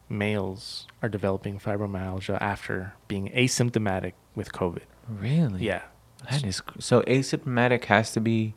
males 0.08 0.86
are 1.02 1.08
developing 1.08 1.58
fibromyalgia 1.58 2.38
after 2.40 2.94
being 3.08 3.28
asymptomatic 3.30 4.12
with 4.34 4.52
COVID. 4.52 4.82
Really? 5.08 5.62
Yeah. 5.64 5.82
That 6.30 6.44
is 6.44 6.60
cr- 6.60 6.80
so 6.80 7.02
asymptomatic 7.02 7.84
has 7.84 8.12
to 8.12 8.20
be 8.20 8.54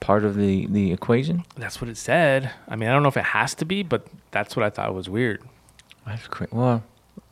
part 0.00 0.24
of 0.24 0.36
the 0.36 0.66
the 0.66 0.92
equation. 0.92 1.44
That's 1.56 1.80
what 1.80 1.88
it 1.88 1.96
said. 1.96 2.50
I 2.68 2.76
mean, 2.76 2.88
I 2.88 2.92
don't 2.92 3.02
know 3.02 3.08
if 3.08 3.16
it 3.16 3.24
has 3.24 3.54
to 3.54 3.64
be, 3.64 3.82
but 3.82 4.06
that's 4.32 4.54
what 4.54 4.64
I 4.64 4.70
thought 4.70 4.94
was 4.94 5.08
weird. 5.08 5.42
That's 6.06 6.26
crazy. 6.28 6.50
Well, 6.54 6.82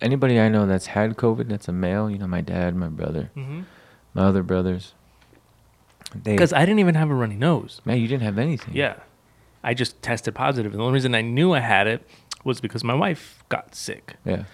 anybody 0.01 0.41
I 0.41 0.49
know 0.49 0.67
that's 0.67 0.87
had 0.87 1.17
COVID, 1.17 1.49
that's 1.49 1.69
a 1.69 1.73
male. 1.73 2.09
You 2.11 2.17
know, 2.19 2.27
my 2.27 2.41
dad, 2.41 2.75
my 2.75 2.89
brother, 2.89 3.31
Mm-hmm. 3.37 3.63
my 4.15 4.23
other 4.23 4.43
brothers. 4.43 4.95
Because 6.23 6.53
I 6.53 6.61
didn't 6.61 6.79
even 6.81 6.95
have 6.95 7.11
a 7.11 7.15
runny 7.15 7.37
nose. 7.37 7.81
man, 7.85 7.99
you 7.99 8.07
didn't 8.09 8.23
have 8.23 8.39
anything. 8.39 8.75
Yeah. 8.75 8.97
I 9.65 9.75
just 9.75 10.01
tested 10.03 10.35
positive. 10.35 10.73
And 10.73 10.81
the 10.81 10.85
only 10.85 10.95
reason 10.95 11.15
I 11.15 11.23
knew 11.23 11.53
I 11.53 11.61
had 11.61 11.87
it 11.87 12.07
was 12.45 12.61
because 12.61 12.83
my 12.83 12.95
wife 12.95 13.43
got 13.49 13.75
sick. 13.75 14.17
Yeah. 14.25 14.45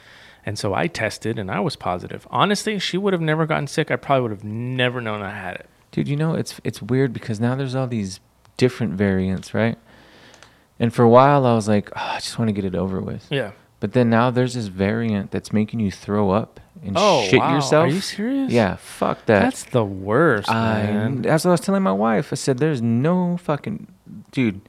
And 0.45 0.59
so 0.59 0.75
I 0.75 0.87
tested 0.87 1.39
and 1.39 1.51
I 1.51 1.61
was 1.61 1.77
positive. 1.77 2.27
Honestly, 2.31 2.79
she 2.79 2.97
would 2.99 3.13
have 3.13 3.21
never 3.23 3.47
gotten 3.47 3.67
sick. 3.67 3.91
I 3.91 3.97
probably 3.97 4.23
would 4.23 4.31
have 4.31 4.45
never 4.45 5.01
known 5.01 5.23
I 5.23 5.31
had 5.31 5.57
it. 5.57 5.67
Dude, 5.91 6.09
you 6.09 6.17
know 6.17 6.35
it's 6.35 6.61
it's 6.65 6.83
weird 6.83 7.13
because 7.13 7.41
now 7.41 7.55
there's 7.55 7.75
all 7.75 7.87
these 7.87 8.21
different 8.57 8.95
variants, 8.95 9.55
right? 9.55 9.79
And 10.79 10.93
for 10.95 11.03
a 11.03 11.09
while 11.09 11.45
I 11.47 11.55
was 11.55 11.67
like, 11.69 11.91
oh, 11.97 12.01
I 12.01 12.21
just 12.21 12.39
want 12.39 12.49
to 12.49 12.53
get 12.53 12.65
it 12.65 12.75
over 12.75 13.01
with. 13.01 13.27
Yeah. 13.31 13.53
But 13.81 13.93
then 13.93 14.11
now 14.11 14.31
there's 14.31 14.55
this 14.55 14.67
variant 14.67 15.31
that's 15.31 15.53
making 15.53 15.81
you 15.81 15.91
throw 15.91 16.31
up 16.31 16.61
and 16.83 16.97
Oh, 16.99 17.23
shit 17.29 17.39
wow. 17.41 17.55
yourself. 17.55 17.87
Are 17.87 17.95
you 17.95 18.01
serious? 18.01 18.53
Yeah, 18.53 18.77
fuck 18.77 19.25
that. 19.27 19.41
That's 19.43 19.65
the 19.65 19.85
worst, 19.85 20.49
I 20.51 20.83
man. 20.85 21.23
that's 21.23 21.45
what 21.45 21.51
I 21.51 21.53
was 21.53 21.61
telling 21.61 21.83
my 21.83 21.93
wife. 21.93 22.33
I 22.33 22.37
said, 22.37 22.59
"There's 22.59 22.83
no 22.83 23.37
fucking 23.39 23.87
dude. 24.31 24.61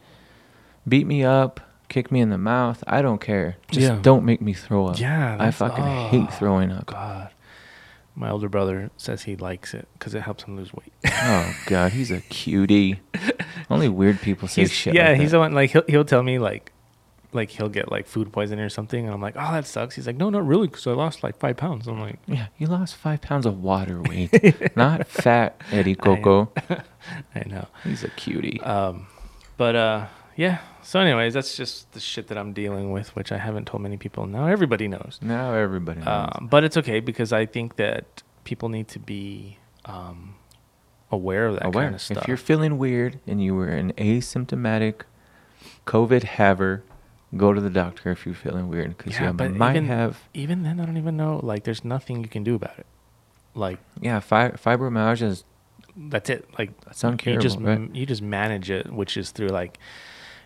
Beat 0.90 1.06
me 1.08 1.24
up, 1.24 1.60
kick 1.88 2.12
me 2.12 2.20
in 2.20 2.30
the 2.30 2.38
mouth. 2.38 2.84
I 2.88 3.02
don't 3.02 3.22
care. 3.22 3.58
Just 3.72 3.88
Yeah. 3.88 4.00
don't 4.02 4.26
make 4.26 4.42
me 4.42 4.54
throw 4.54 4.88
up. 4.88 5.00
Yeah, 5.00 5.38
I 5.40 5.52
fucking 5.52 5.84
oh, 5.84 6.08
hate 6.10 6.34
throwing 6.34 6.72
up. 6.72 6.88
God. 6.88 7.30
My 8.16 8.30
older 8.32 8.50
brother 8.50 8.90
says 8.98 9.24
he 9.24 9.36
likes 9.38 9.74
it 9.74 9.88
because 9.94 10.14
it 10.14 10.22
helps 10.24 10.44
him 10.44 10.58
lose 10.58 10.74
weight. 10.74 10.92
oh 11.08 11.54
god, 11.68 11.94
he's 11.94 12.12
a 12.12 12.20
cutie. 12.22 13.00
Only 13.70 13.88
weird 13.88 14.20
people 14.20 14.48
say 14.50 14.64
He's, 14.64 14.72
shit. 14.74 14.94
yeah, 14.94 15.12
like 15.12 15.22
he's 15.22 15.32
that. 15.32 15.38
the 15.38 15.40
one 15.40 15.54
like 15.54 15.70
he'll 15.72 15.84
he'll 15.88 16.04
tell 16.04 16.24
me 16.24 16.38
like 16.40 16.74
like 17.32 17.52
he'll 17.52 17.70
get 17.70 17.92
like 17.92 18.08
food 18.08 18.34
poisoning 18.34 18.66
or 18.66 18.70
something, 18.70 19.06
and 19.06 19.14
I'm 19.14 19.22
like, 19.22 19.36
oh, 19.38 19.52
that 19.54 19.68
sucks. 19.68 19.96
He's 19.96 20.08
like, 20.08 20.18
no, 20.18 20.30
not 20.32 20.46
really, 20.46 20.68
because 20.68 20.88
I 20.88 20.92
lost 20.94 21.22
like 21.24 21.38
five 21.38 21.56
pounds. 21.58 21.88
I'm 21.88 22.02
like, 22.02 22.18
Yeah, 22.26 22.48
you 22.58 22.66
lost 22.68 22.96
five 22.96 23.22
pounds 23.22 23.46
of 23.46 23.62
water 23.62 24.02
weight, 24.10 24.76
not 24.76 25.06
fat, 25.08 25.62
Eddie 25.72 25.96
Coco. 25.96 26.52
I 27.36 27.44
know. 27.46 27.68
He's 27.84 28.04
a 28.04 28.10
cutie. 28.10 28.60
Um, 28.62 29.06
but 29.58 29.76
uh, 29.76 30.06
yeah. 30.40 30.58
So, 30.82 31.00
anyways, 31.00 31.34
that's 31.34 31.56
just 31.58 31.92
the 31.92 32.00
shit 32.00 32.28
that 32.30 32.38
I'm 32.38 32.54
dealing 32.54 32.92
with, 32.92 33.16
which 33.16 33.32
I 33.32 33.38
haven't 33.38 33.66
told 33.68 33.84
many 33.84 33.98
people. 33.98 34.26
Now 34.26 34.48
everybody 34.48 34.88
knows. 34.88 35.20
now 35.22 35.54
everybody 35.54 36.00
knows. 36.00 36.30
Um, 36.34 36.48
but 36.50 36.64
it's 36.64 36.78
okay 36.78 37.00
because 37.02 37.32
I 37.34 37.46
think 37.46 37.76
that 37.76 38.24
people 38.46 38.70
need 38.70 38.88
to 38.96 39.00
be 39.00 39.58
um, 39.86 40.36
aware 41.12 41.48
of 41.48 41.56
that 41.56 41.66
Aware. 41.66 41.84
kind 41.86 41.96
of 41.96 42.02
stuff. 42.02 42.24
If 42.24 42.28
you're 42.28 42.38
feeling 42.52 42.78
weird 42.78 43.20
and 43.28 43.44
you 43.44 43.54
were 43.54 43.68
an 43.68 43.92
asymptomatic 43.94 45.02
COVID 45.86 46.24
haver, 46.24 46.84
go 47.36 47.54
to 47.54 47.62
the 47.62 47.70
doctor 47.70 48.10
if 48.12 48.26
you're 48.26 48.34
feeling 48.36 48.70
weird 48.70 48.98
because 48.98 49.14
Yeah, 49.14 49.28
you 49.28 49.34
but 49.34 49.52
might 49.54 49.72
even- 49.76 49.86
have 49.88 50.20
Even 50.34 50.64
then, 50.64 50.80
I 50.80 50.86
don't 50.86 50.98
even 50.98 51.18
know. 51.18 51.40
Like, 51.44 51.64
there's 51.66 51.84
nothing 51.84 52.22
you 52.24 52.30
can 52.30 52.44
do 52.44 52.56
about 52.56 52.80
it. 52.80 52.86
Like, 53.56 53.80
yeah 54.02 54.20
fi- 54.20 54.52
fibromyalgia. 54.52 55.24
Is, 55.24 55.44
that's 55.98 56.30
it. 56.30 56.48
Like, 56.58 56.80
That's 56.86 57.04
you 57.04 57.10
uncurable, 57.10 57.42
just 57.42 57.60
right? 57.60 57.94
you 57.94 58.06
just 58.06 58.22
manage 58.22 58.70
it, 58.72 58.92
which 58.92 59.18
is 59.18 59.32
through 59.32 59.50
like 59.50 59.78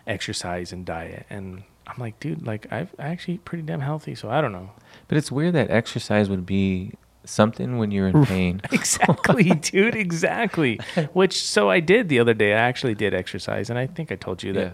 exercise 0.06 0.72
and 0.72 0.84
diet. 0.84 1.26
And 1.30 1.62
I'm 1.86 1.96
like, 1.98 2.18
dude, 2.20 2.46
like 2.46 2.66
I've 2.72 2.94
I 2.98 3.08
actually 3.08 3.34
eat 3.34 3.44
pretty 3.44 3.62
damn 3.62 3.80
healthy, 3.80 4.14
so 4.14 4.30
I 4.30 4.40
don't 4.40 4.52
know. 4.52 4.70
but 5.08 5.18
it's 5.18 5.30
weird 5.32 5.54
that 5.54 5.70
exercise 5.70 6.28
would 6.30 6.46
be 6.46 6.92
something 7.26 7.78
when 7.78 7.90
you're 7.90 8.08
in 8.08 8.24
pain. 8.26 8.60
exactly, 8.72 9.44
dude. 9.50 9.94
Exactly. 9.94 10.78
Which 11.12 11.42
so 11.42 11.70
I 11.70 11.80
did 11.80 12.08
the 12.08 12.18
other 12.18 12.34
day. 12.34 12.52
I 12.52 12.58
actually 12.58 12.94
did 12.94 13.14
exercise, 13.14 13.70
and 13.70 13.78
I 13.78 13.86
think 13.86 14.12
I 14.12 14.16
told 14.16 14.42
you 14.42 14.52
that 14.54 14.72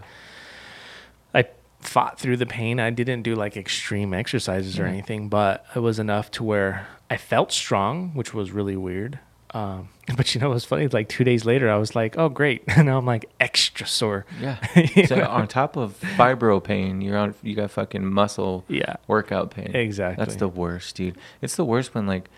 yeah. 1.35 1.41
I 1.43 1.49
fought 1.81 2.19
through 2.19 2.37
the 2.39 2.47
pain. 2.47 2.81
I 2.81 2.91
didn't 2.91 3.23
do 3.23 3.35
like 3.37 3.57
extreme 3.57 4.13
exercises 4.13 4.79
or 4.79 4.83
Yeah. 4.85 4.91
anything, 4.93 5.29
but 5.29 5.65
it 5.75 5.81
was 5.81 5.99
enough 5.99 6.31
to 6.33 6.45
where 6.45 6.87
I 7.09 7.17
felt 7.17 7.53
strong, 7.53 8.11
which 8.15 8.35
was 8.35 8.51
really 8.53 8.77
weird. 8.77 9.19
Um, 9.53 9.89
but 10.17 10.35
you 10.35 10.41
know, 10.41 10.51
it 10.51 10.55
was 10.55 10.65
funny. 10.65 10.87
Like 10.89 11.09
two 11.09 11.25
days 11.25 11.45
later, 11.45 11.71
I 11.71 11.77
was 11.77 11.95
like, 11.95 12.17
"Oh, 12.19 12.29
great!" 12.29 12.63
And 12.69 12.87
now 12.87 12.99
I'm 12.99 13.07
like 13.07 13.27
extra 13.41 13.87
sore. 13.87 14.27
Yeah. 14.41 14.57
So 15.07 15.17
know? 15.17 15.27
on 15.29 15.49
top 15.49 15.77
of 15.77 15.99
fibro 16.17 16.63
pain, 16.63 17.01
you're 17.01 17.17
on. 17.19 17.35
You 17.43 17.55
got 17.55 17.71
fucking 17.71 18.05
muscle 18.07 18.65
Yeah. 18.69 18.97
workout 19.09 19.51
pain. 19.51 19.75
Exactly. 19.75 20.25
That's 20.25 20.37
the 20.37 20.49
worst, 20.49 20.95
dude. 20.97 21.17
It's 21.43 21.57
the 21.57 21.65
worst 21.65 21.95
when 21.95 22.07
like 22.07 22.29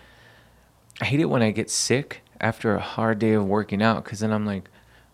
I 1.01 1.05
hate 1.05 1.19
it 1.19 1.25
when 1.29 1.41
I 1.41 1.51
get 1.51 1.69
sick 1.69 2.21
after 2.41 2.75
a 2.75 2.79
hard 2.79 3.19
day 3.19 3.33
of 3.33 3.45
working 3.45 3.81
out 3.81 4.03
because 4.03 4.19
then 4.19 4.31
I'm 4.31 4.45
like, 4.45 4.69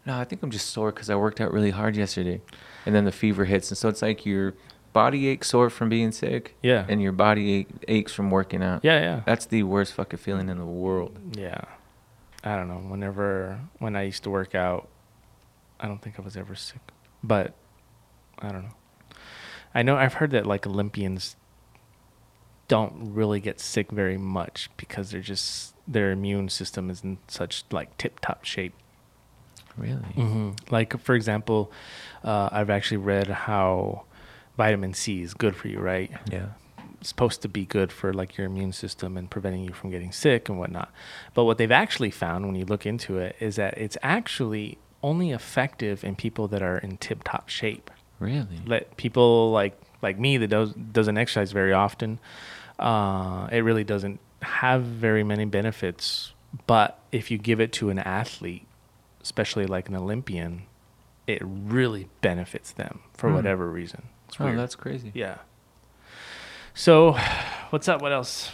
no, 0.06 0.18
I 0.18 0.24
think 0.24 0.41
I'm 0.44 0.51
just 0.51 0.70
sore 0.72 0.91
because 0.91 1.10
I 1.10 1.15
worked 1.15 1.39
out 1.41 1.51
really 1.53 1.70
hard 1.72 1.96
yesterday, 1.96 2.41
and 2.86 2.96
then 2.96 3.06
the 3.06 3.12
fever 3.12 3.46
hits, 3.46 3.70
and 3.72 3.77
so 3.77 3.89
it's 3.89 4.01
like 4.01 4.25
your 4.25 4.53
body 4.94 5.27
aches 5.27 5.50
sore 5.50 5.70
from 5.70 5.88
being 5.89 6.12
sick, 6.12 6.56
Yeah. 6.63 6.86
and 6.89 7.00
your 7.01 7.12
body 7.12 7.51
ache, 7.53 7.68
aches 7.88 8.12
from 8.12 8.32
working 8.32 8.63
out. 8.63 8.84
Yeah, 8.84 9.00
yeah. 9.00 9.22
That's 9.25 9.46
the 9.46 9.62
worst 9.63 9.94
fucking 9.94 10.18
feeling 10.18 10.50
in 10.50 10.58
the 10.58 10.65
world. 10.65 11.15
Yeah. 11.38 11.62
I 12.43 12.55
don't 12.55 12.67
know. 12.67 12.75
Whenever 12.89 13.60
when 13.79 13.96
I 13.96 14.03
used 14.03 14.24
to 14.24 14.29
work 14.29 14.55
out, 14.55 14.88
I 15.79 15.88
don't 15.88 16.01
think 16.01 16.19
I 16.19 16.22
was 16.22 16.38
ever 16.38 16.55
sick. 16.55 16.79
But 17.24 17.53
I 18.39 18.51
don't 18.51 18.63
know. 18.63 18.75
I 19.75 19.84
know 19.84 19.98
I've 19.98 20.15
heard 20.15 20.31
that 20.31 20.46
like 20.46 20.65
Olympians 20.65 21.36
don't 22.67 23.13
really 23.13 23.39
get 23.39 23.60
sick 23.60 23.91
very 23.91 24.17
much 24.17 24.69
because 24.77 25.12
they're 25.12 25.22
just 25.22 25.74
their 25.88 26.12
immune 26.12 26.50
system 26.50 26.89
is 26.89 27.03
in 27.03 27.17
such 27.27 27.63
like 27.72 27.98
tip 27.98 28.19
top 28.19 28.46
shape. 28.46 28.74
Really? 29.77 29.98
hmm 30.15 30.51
Like 30.69 31.00
for 31.00 31.15
example, 31.15 31.72
uh, 32.24 32.50
I've 32.51 32.69
actually 32.69 32.98
read 32.98 33.27
how 33.27 34.03
vitamin 34.58 34.93
C 34.93 35.22
is 35.22 35.34
good 35.34 35.55
for 35.55 35.67
you, 35.67 35.79
right? 35.79 36.12
Yeah. 36.31 36.48
Supposed 37.01 37.41
to 37.44 37.48
be 37.50 37.65
good 37.65 37.91
for 37.91 38.13
like 38.13 38.38
your 38.38 38.48
immune 38.48 38.74
system 38.74 39.18
and 39.18 39.29
preventing 39.29 39.63
you 39.63 39.74
from 39.74 39.89
getting 39.89 40.12
sick 40.12 40.50
and 40.50 40.58
whatnot. 40.60 40.91
But 41.34 41.46
what 41.46 41.58
they've 41.58 41.72
actually 41.72 42.12
found 42.12 42.46
when 42.46 42.56
you 42.56 42.65
look 42.65 42.86
into 42.86 43.18
it 43.18 43.36
is 43.39 43.56
that 43.58 43.77
it's 43.77 43.98
actually 44.03 44.77
only 45.01 45.32
effective 45.32 46.03
in 46.03 46.15
people 46.15 46.48
that 46.50 46.62
are 46.62 46.77
in 46.77 46.98
tip 46.98 47.24
top 47.24 47.48
shape. 47.50 47.89
Really? 48.20 48.60
Let 48.65 48.98
people 48.98 49.51
like 49.51 49.79
like 50.01 50.20
me 50.20 50.38
that 50.38 50.48
does 50.50 50.74
doesn't 50.74 51.18
exercise 51.18 51.51
very 51.51 51.74
often, 51.74 52.20
uh, 52.77 53.48
it 53.51 53.60
really 53.60 53.84
doesn't 53.84 54.20
have 54.41 54.84
very 54.84 55.24
many 55.24 55.46
benefits. 55.46 56.34
But 56.68 57.00
if 57.12 57.29
you 57.32 57.38
give 57.38 57.60
it 57.62 57.72
to 57.74 57.89
an 57.89 58.00
athlete, 58.00 58.65
especially 59.22 59.65
like 59.68 59.88
an 59.89 59.96
Olympian, 59.96 60.63
it 61.27 61.41
really 61.44 62.10
benefits 62.22 62.72
them 62.72 63.01
for 63.13 63.29
Hmm. 63.29 63.36
whatever 63.36 63.70
reason. 63.70 64.03
It's 64.27 64.39
Oh, 64.39 64.46
weird. 64.46 64.58
that's 64.58 64.75
crazy. 64.75 65.12
Yeah. 65.13 65.38
So, 66.74 67.14
what's 67.70 67.88
up? 67.88 68.02
What 68.02 68.12
else? 68.12 68.52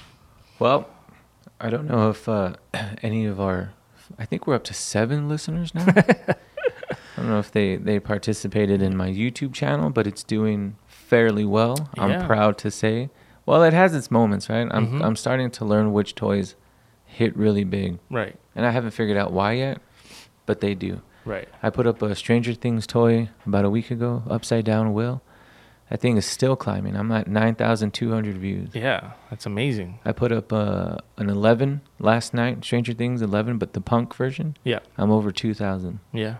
Well, 0.59 0.87
I 1.59 1.69
don't 1.69 1.87
know 1.87 2.09
if 2.09 2.27
uh, 2.27 2.55
any 3.01 3.25
of 3.25 3.39
our, 3.39 3.73
I 4.17 4.25
think 4.25 4.47
we're 4.47 4.55
up 4.55 4.63
to 4.65 4.73
seven 4.73 5.27
listeners 5.29 5.73
now. 5.73 5.85
I 7.17 7.21
don't 7.21 7.29
know 7.29 7.39
if 7.39 7.51
they, 7.51 7.77
they 7.77 7.99
participated 7.99 8.81
in 8.81 8.95
my 8.97 9.09
YouTube 9.09 9.53
channel, 9.53 9.89
but 9.89 10.05
it's 10.05 10.23
doing 10.23 10.75
fairly 10.85 11.45
well. 11.45 11.89
I'm 11.97 12.25
proud 12.25 12.57
to 12.59 12.71
say. 12.71 13.09
Well, 13.45 13.63
it 13.63 13.73
has 13.73 13.95
its 13.95 14.11
moments, 14.11 14.49
right? 14.49 14.67
I'm, 14.69 14.87
Mhm. 14.99 15.05
I'm 15.05 15.15
starting 15.15 15.49
to 15.51 15.65
learn 15.65 15.93
which 15.93 16.15
toys 16.15 16.55
hit 17.05 17.35
really 17.37 17.63
big. 17.63 17.99
Right. 18.09 18.35
And 18.55 18.65
I 18.65 18.71
haven't 18.71 18.91
figured 18.91 19.17
out 19.17 19.31
why 19.31 19.53
yet, 19.53 19.79
but 20.45 20.59
they 20.59 20.73
do. 20.75 21.01
Right. 21.23 21.47
I 21.63 21.69
put 21.69 21.87
up 21.87 22.01
a 22.01 22.15
Stranger 22.15 22.53
Things 22.53 22.85
toy 22.85 23.29
about 23.45 23.63
a 23.65 23.69
week 23.69 23.91
ago, 23.91 24.23
Upside 24.29 24.65
Down 24.65 24.93
Will. 24.93 25.21
That 25.89 26.01
thing 26.01 26.17
is 26.17 26.25
still 26.25 26.55
climbing. 26.55 26.95
I'm 26.95 27.11
at 27.11 27.27
9,200 27.27 28.37
views. 28.37 28.69
Yeah, 28.73 29.11
that's 29.29 29.45
amazing. 29.45 29.99
I 30.03 30.13
put 30.13 30.31
up 30.31 30.51
uh, 30.51 30.97
an 31.17 31.29
11 31.29 31.81
last 31.99 32.33
night, 32.33 32.63
Stranger 32.65 32.93
Things 32.93 33.21
11, 33.21 33.59
but 33.59 33.73
the 33.73 33.81
punk 33.81 34.15
version. 34.15 34.57
Yeah. 34.63 34.79
I'm 34.97 35.11
over 35.11 35.31
2,000. 35.31 35.99
Yeah. 36.11 36.37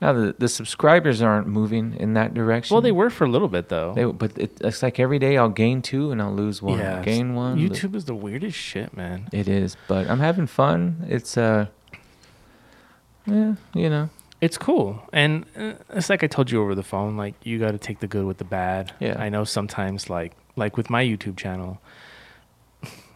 Now 0.00 0.12
the 0.12 0.34
the 0.36 0.48
subscribers 0.48 1.22
aren't 1.22 1.46
moving 1.46 1.94
in 1.94 2.14
that 2.14 2.34
direction. 2.34 2.74
Well, 2.74 2.80
they 2.80 2.90
were 2.90 3.08
for 3.08 3.22
a 3.22 3.28
little 3.28 3.46
bit 3.46 3.68
though. 3.68 3.92
They, 3.94 4.04
but 4.04 4.36
it, 4.36 4.50
it's 4.60 4.82
like 4.82 4.98
every 4.98 5.20
day 5.20 5.36
I'll 5.36 5.48
gain 5.48 5.80
two 5.80 6.10
and 6.10 6.20
I'll 6.20 6.34
lose 6.34 6.60
one. 6.60 6.80
Yeah, 6.80 7.00
gain 7.02 7.36
one. 7.36 7.56
YouTube 7.56 7.94
is 7.94 8.06
the 8.06 8.14
weirdest 8.14 8.58
shit, 8.58 8.96
man. 8.96 9.28
It 9.30 9.46
is, 9.46 9.76
but 9.86 10.10
I'm 10.10 10.18
having 10.18 10.48
fun. 10.48 11.06
It's 11.08 11.36
uh, 11.38 11.66
yeah, 13.26 13.54
you 13.74 13.88
know, 13.88 14.10
It's 14.42 14.58
cool, 14.58 15.00
and 15.12 15.46
uh, 15.56 15.74
it's 15.90 16.10
like 16.10 16.24
I 16.24 16.26
told 16.26 16.50
you 16.50 16.60
over 16.60 16.74
the 16.74 16.82
phone. 16.82 17.16
Like 17.16 17.34
you 17.44 17.60
got 17.60 17.70
to 17.70 17.78
take 17.78 18.00
the 18.00 18.08
good 18.08 18.24
with 18.24 18.38
the 18.38 18.44
bad. 18.44 18.92
Yeah. 18.98 19.14
I 19.16 19.28
know 19.28 19.44
sometimes, 19.44 20.10
like 20.10 20.32
like 20.56 20.76
with 20.76 20.90
my 20.90 21.04
YouTube 21.04 21.36
channel. 21.36 21.80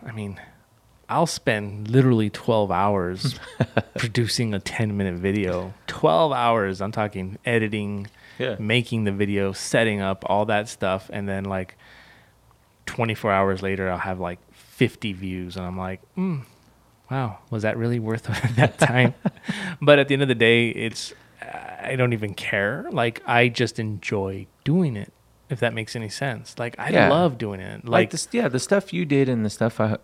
I 0.06 0.12
mean, 0.12 0.40
I'll 1.08 1.26
spend 1.26 1.90
literally 1.90 2.30
twelve 2.30 2.70
hours 2.70 3.40
producing 3.98 4.54
a 4.54 4.60
ten 4.60 4.96
minute 4.96 5.16
video. 5.16 5.74
Twelve 5.88 6.30
hours. 6.30 6.80
I'm 6.80 6.92
talking 6.92 7.38
editing, 7.44 8.06
yeah, 8.38 8.54
making 8.60 9.02
the 9.02 9.12
video, 9.12 9.50
setting 9.50 10.00
up 10.00 10.22
all 10.26 10.44
that 10.44 10.68
stuff, 10.68 11.10
and 11.12 11.28
then 11.28 11.44
like 11.44 11.76
24 12.86 13.32
hours 13.32 13.62
later, 13.62 13.90
I'll 13.90 13.98
have 13.98 14.20
like 14.20 14.38
50 14.52 15.12
views, 15.12 15.56
and 15.56 15.66
I'm 15.66 15.76
like, 15.76 16.00
mm, 16.16 16.44
wow, 17.10 17.38
was 17.50 17.62
that 17.62 17.76
really 17.76 17.98
worth 17.98 18.24
that 18.56 18.78
time? 18.78 19.14
but 19.80 19.98
at 19.98 20.08
the 20.08 20.14
end 20.14 20.22
of 20.22 20.28
the 20.28 20.34
day, 20.34 20.68
it's 20.68 21.12
I 21.82 21.94
don't 21.96 22.12
even 22.12 22.34
care. 22.34 22.86
Like 22.90 23.22
I 23.26 23.48
just 23.48 23.78
enjoy 23.78 24.46
doing 24.64 24.96
it. 24.96 25.12
If 25.48 25.60
that 25.60 25.74
makes 25.74 25.94
any 25.94 26.08
sense, 26.08 26.58
like 26.58 26.74
I 26.78 26.90
Yeah. 26.90 27.08
love 27.08 27.38
doing 27.38 27.60
it. 27.60 27.84
like 27.84 27.90
Like, 27.92 28.10
this. 28.10 28.26
Yeah, 28.32 28.48
the 28.48 28.58
stuff 28.58 28.92
you 28.92 29.04
did 29.04 29.28
and 29.28 29.44
the 29.44 29.50
stuff 29.50 29.80
I, 29.80 29.96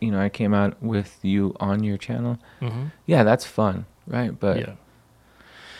you 0.00 0.10
know, 0.10 0.18
I 0.20 0.30
came 0.30 0.54
out 0.54 0.82
with 0.82 1.18
you 1.22 1.54
on 1.60 1.84
your 1.84 1.98
channel. 1.98 2.38
Mhm. 2.62 2.92
Yeah, 3.04 3.22
that's 3.22 3.44
fun, 3.44 3.84
right? 4.06 4.38
But 4.40 4.56
yeah, 4.60 4.72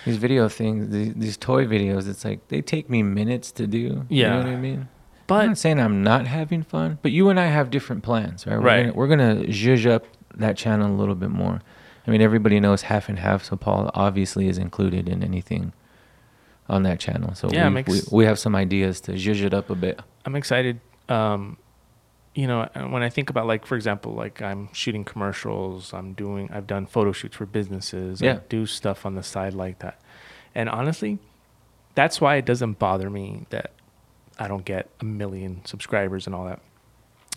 these 0.04 0.18
video 0.18 0.48
things, 0.50 0.90
these, 0.90 1.14
these 1.14 1.36
toy 1.38 1.64
videos, 1.66 2.06
it's 2.08 2.24
like 2.26 2.46
they 2.48 2.60
take 2.60 2.90
me 2.90 3.02
minutes 3.02 3.50
to 3.52 3.66
do. 3.66 3.78
you 3.78 4.06
Yeah. 4.10 4.30
know 4.32 4.36
what 4.38 4.46
I 4.48 4.56
mean. 4.56 4.88
But 5.26 5.34
I'm 5.42 5.48
not 5.48 5.58
saying 5.58 5.80
I'm 5.80 6.02
not 6.04 6.26
having 6.26 6.62
fun, 6.62 6.98
but 7.02 7.10
you 7.10 7.30
and 7.30 7.40
I 7.40 7.46
have 7.46 7.70
different 7.70 8.02
plans, 8.04 8.46
right? 8.46 8.56
We're 8.58 8.60
Right. 8.64 8.82
Gonna, 8.82 8.92
we're 8.92 9.08
gonna 9.08 9.34
zhuzh 9.46 9.90
up 9.90 10.04
that 10.36 10.56
channel 10.56 10.90
a 10.90 10.96
little 10.96 11.14
bit 11.14 11.30
more. 11.30 11.60
I 12.06 12.10
mean, 12.10 12.20
everybody 12.22 12.60
knows 12.60 12.82
half 12.82 13.08
and 13.08 13.18
half, 13.18 13.44
so 13.44 13.56
Paul 13.56 13.90
obviously 13.94 14.48
is 14.48 14.58
included 14.58 15.08
in 15.08 15.22
anything 15.24 15.72
on 16.68 16.82
that 16.84 16.98
channel. 17.00 17.34
So 17.34 17.48
Yeah, 17.50 17.68
we, 17.68 17.74
makes- 17.74 17.90
we, 17.90 18.00
we 18.18 18.24
have 18.24 18.38
some 18.38 18.54
ideas 18.54 19.00
to 19.02 19.12
zhuzh 19.12 19.42
it 19.42 19.54
up 19.54 19.70
a 19.70 19.74
bit. 19.74 20.00
I'm 20.24 20.36
excited. 20.36 20.80
Um, 21.08 21.56
you 22.34 22.46
know, 22.46 22.62
uh, 22.74 22.82
when 22.88 23.02
I 23.02 23.08
think 23.08 23.30
about 23.30 23.46
like, 23.46 23.64
for 23.66 23.76
example, 23.76 24.12
like 24.12 24.42
I'm 24.42 24.68
shooting 24.72 25.04
commercials, 25.04 25.92
I'm 25.94 26.12
doing, 26.12 26.50
I've 26.52 26.66
done 26.66 26.86
photo 26.86 27.12
shoots 27.12 27.36
for 27.36 27.46
businesses, 27.46 28.20
I 28.22 28.26
Yeah. 28.26 28.38
do 28.48 28.66
stuff 28.66 29.06
on 29.06 29.14
the 29.14 29.22
side 29.22 29.54
like 29.54 29.78
that. 29.80 29.98
And 30.54 30.68
honestly, 30.68 31.18
that's 31.94 32.20
why 32.20 32.36
it 32.36 32.44
doesn't 32.44 32.78
bother 32.78 33.08
me 33.10 33.46
that 33.50 33.72
I 34.38 34.48
don't 34.48 34.64
get 34.64 34.90
a 35.00 35.04
million 35.04 35.64
subscribers 35.64 36.26
and 36.26 36.34
all 36.34 36.44
that. 36.46 36.60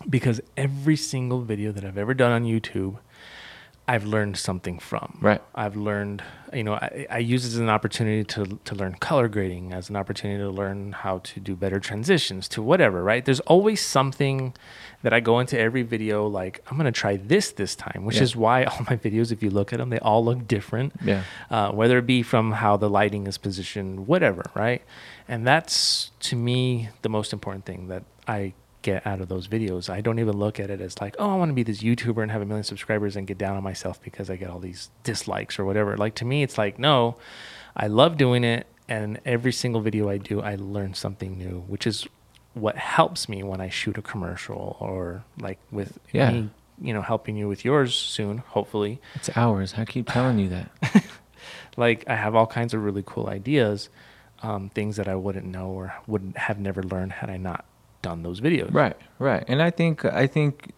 Because 0.08 0.40
every 0.56 0.96
single 0.96 1.42
video 1.42 1.72
that 1.72 1.84
I've 1.84 1.98
ever 1.98 2.14
done 2.14 2.32
on 2.32 2.44
YouTube, 2.44 2.96
I've 3.86 4.04
learned 4.04 4.36
something 4.36 4.78
from. 4.78 5.18
Right. 5.20 5.42
I've 5.54 5.74
learned, 5.74 6.22
you 6.52 6.62
know, 6.62 6.74
I, 6.74 7.06
I 7.10 7.18
use 7.18 7.44
it 7.44 7.48
as 7.48 7.56
an 7.56 7.68
opportunity 7.68 8.22
to 8.24 8.58
to 8.64 8.74
learn 8.76 8.94
color 8.94 9.26
grading, 9.26 9.72
as 9.72 9.90
an 9.90 9.96
opportunity 9.96 10.38
to 10.42 10.48
learn 10.50 10.92
how 10.92 11.18
to 11.18 11.40
do 11.40 11.56
better 11.56 11.80
transitions, 11.80 12.46
to 12.50 12.62
whatever. 12.62 13.02
Right. 13.02 13.24
There's 13.24 13.40
always 13.40 13.80
something 13.84 14.54
that 15.02 15.12
I 15.12 15.18
go 15.20 15.40
into 15.40 15.58
every 15.58 15.82
video 15.82 16.26
like 16.28 16.62
I'm 16.70 16.76
gonna 16.76 16.92
try 16.92 17.16
this 17.16 17.50
this 17.52 17.74
time, 17.74 18.04
which 18.04 18.16
Yeah. 18.18 18.22
is 18.22 18.36
why 18.36 18.62
all 18.70 18.78
my 18.88 18.96
videos, 18.96 19.32
if 19.32 19.42
you 19.42 19.50
look 19.50 19.72
at 19.72 19.80
them, 19.80 19.90
they 19.90 19.98
all 19.98 20.24
look 20.24 20.46
different. 20.46 20.92
Yeah. 21.04 21.24
Uh, 21.50 21.72
whether 21.72 21.98
it 21.98 22.06
be 22.06 22.22
from 22.22 22.52
how 22.52 22.76
the 22.76 22.88
lighting 22.88 23.26
is 23.26 23.38
positioned, 23.38 24.06
whatever. 24.06 24.44
Right. 24.54 24.82
And 25.26 25.44
that's 25.46 26.12
to 26.20 26.36
me 26.36 26.90
the 27.02 27.08
most 27.08 27.32
important 27.32 27.64
thing 27.64 27.88
that 27.88 28.04
I 28.28 28.54
get 28.82 29.06
out 29.06 29.20
of 29.20 29.28
those 29.28 29.46
videos. 29.48 29.90
I 29.90 30.00
don't 30.00 30.18
even 30.18 30.36
look 30.36 30.58
at 30.58 30.70
it 30.70 30.80
as 30.80 31.00
like, 31.00 31.16
oh, 31.18 31.30
I 31.30 31.36
want 31.36 31.50
to 31.50 31.54
be 31.54 31.62
this 31.62 31.82
YouTuber 31.82 32.22
and 32.22 32.30
have 32.30 32.42
a 32.42 32.46
million 32.46 32.64
subscribers 32.64 33.16
and 33.16 33.26
get 33.26 33.36
down 33.38 33.56
on 33.56 33.62
myself 33.62 34.00
because 34.02 34.30
I 34.30 34.36
get 34.36 34.48
all 34.50 34.58
these 34.58 34.90
dislikes 35.04 35.58
or 35.58 35.64
whatever. 35.64 35.96
Like 35.96 36.14
to 36.16 36.24
me, 36.24 36.42
it's 36.42 36.56
like, 36.56 36.78
no, 36.78 37.16
I 37.76 37.86
love 37.88 38.16
doing 38.16 38.44
it. 38.44 38.66
And 38.88 39.20
every 39.24 39.52
single 39.52 39.80
video 39.80 40.08
I 40.08 40.18
do, 40.18 40.40
I 40.40 40.56
learn 40.56 40.94
something 40.94 41.36
new, 41.38 41.60
which 41.68 41.86
is 41.86 42.06
what 42.54 42.76
helps 42.76 43.28
me 43.28 43.42
when 43.44 43.60
I 43.60 43.68
shoot 43.68 43.96
a 43.98 44.02
commercial 44.02 44.76
or 44.80 45.24
like 45.38 45.58
with 45.70 45.98
Yeah. 46.12 46.30
me, 46.32 46.50
you 46.80 46.92
know, 46.92 47.02
helping 47.02 47.36
you 47.36 47.46
with 47.48 47.64
yours 47.64 47.94
soon, 47.94 48.38
hopefully 48.38 49.00
It's 49.14 49.30
ours. 49.36 49.74
I 49.76 49.84
keep 49.84 50.08
telling 50.08 50.38
you 50.38 50.48
that. 50.48 50.70
like 51.76 52.04
I 52.08 52.16
have 52.16 52.34
all 52.34 52.46
kinds 52.46 52.74
of 52.74 52.82
really 52.82 53.04
cool 53.06 53.28
ideas, 53.28 53.88
um, 54.42 54.70
things 54.70 54.96
that 54.96 55.06
I 55.06 55.14
wouldn't 55.14 55.46
know 55.46 55.68
or 55.68 55.94
wouldn't 56.06 56.36
have 56.38 56.58
never 56.58 56.82
learned 56.82 57.12
had 57.12 57.30
I 57.30 57.36
not 57.36 57.64
done 58.02 58.22
those 58.22 58.40
videos. 58.40 58.72
Right, 58.72 58.96
right. 59.18 59.44
And 59.48 59.60
I 59.62 59.70
think 59.70 60.04
I 60.04 60.26
think 60.26 60.72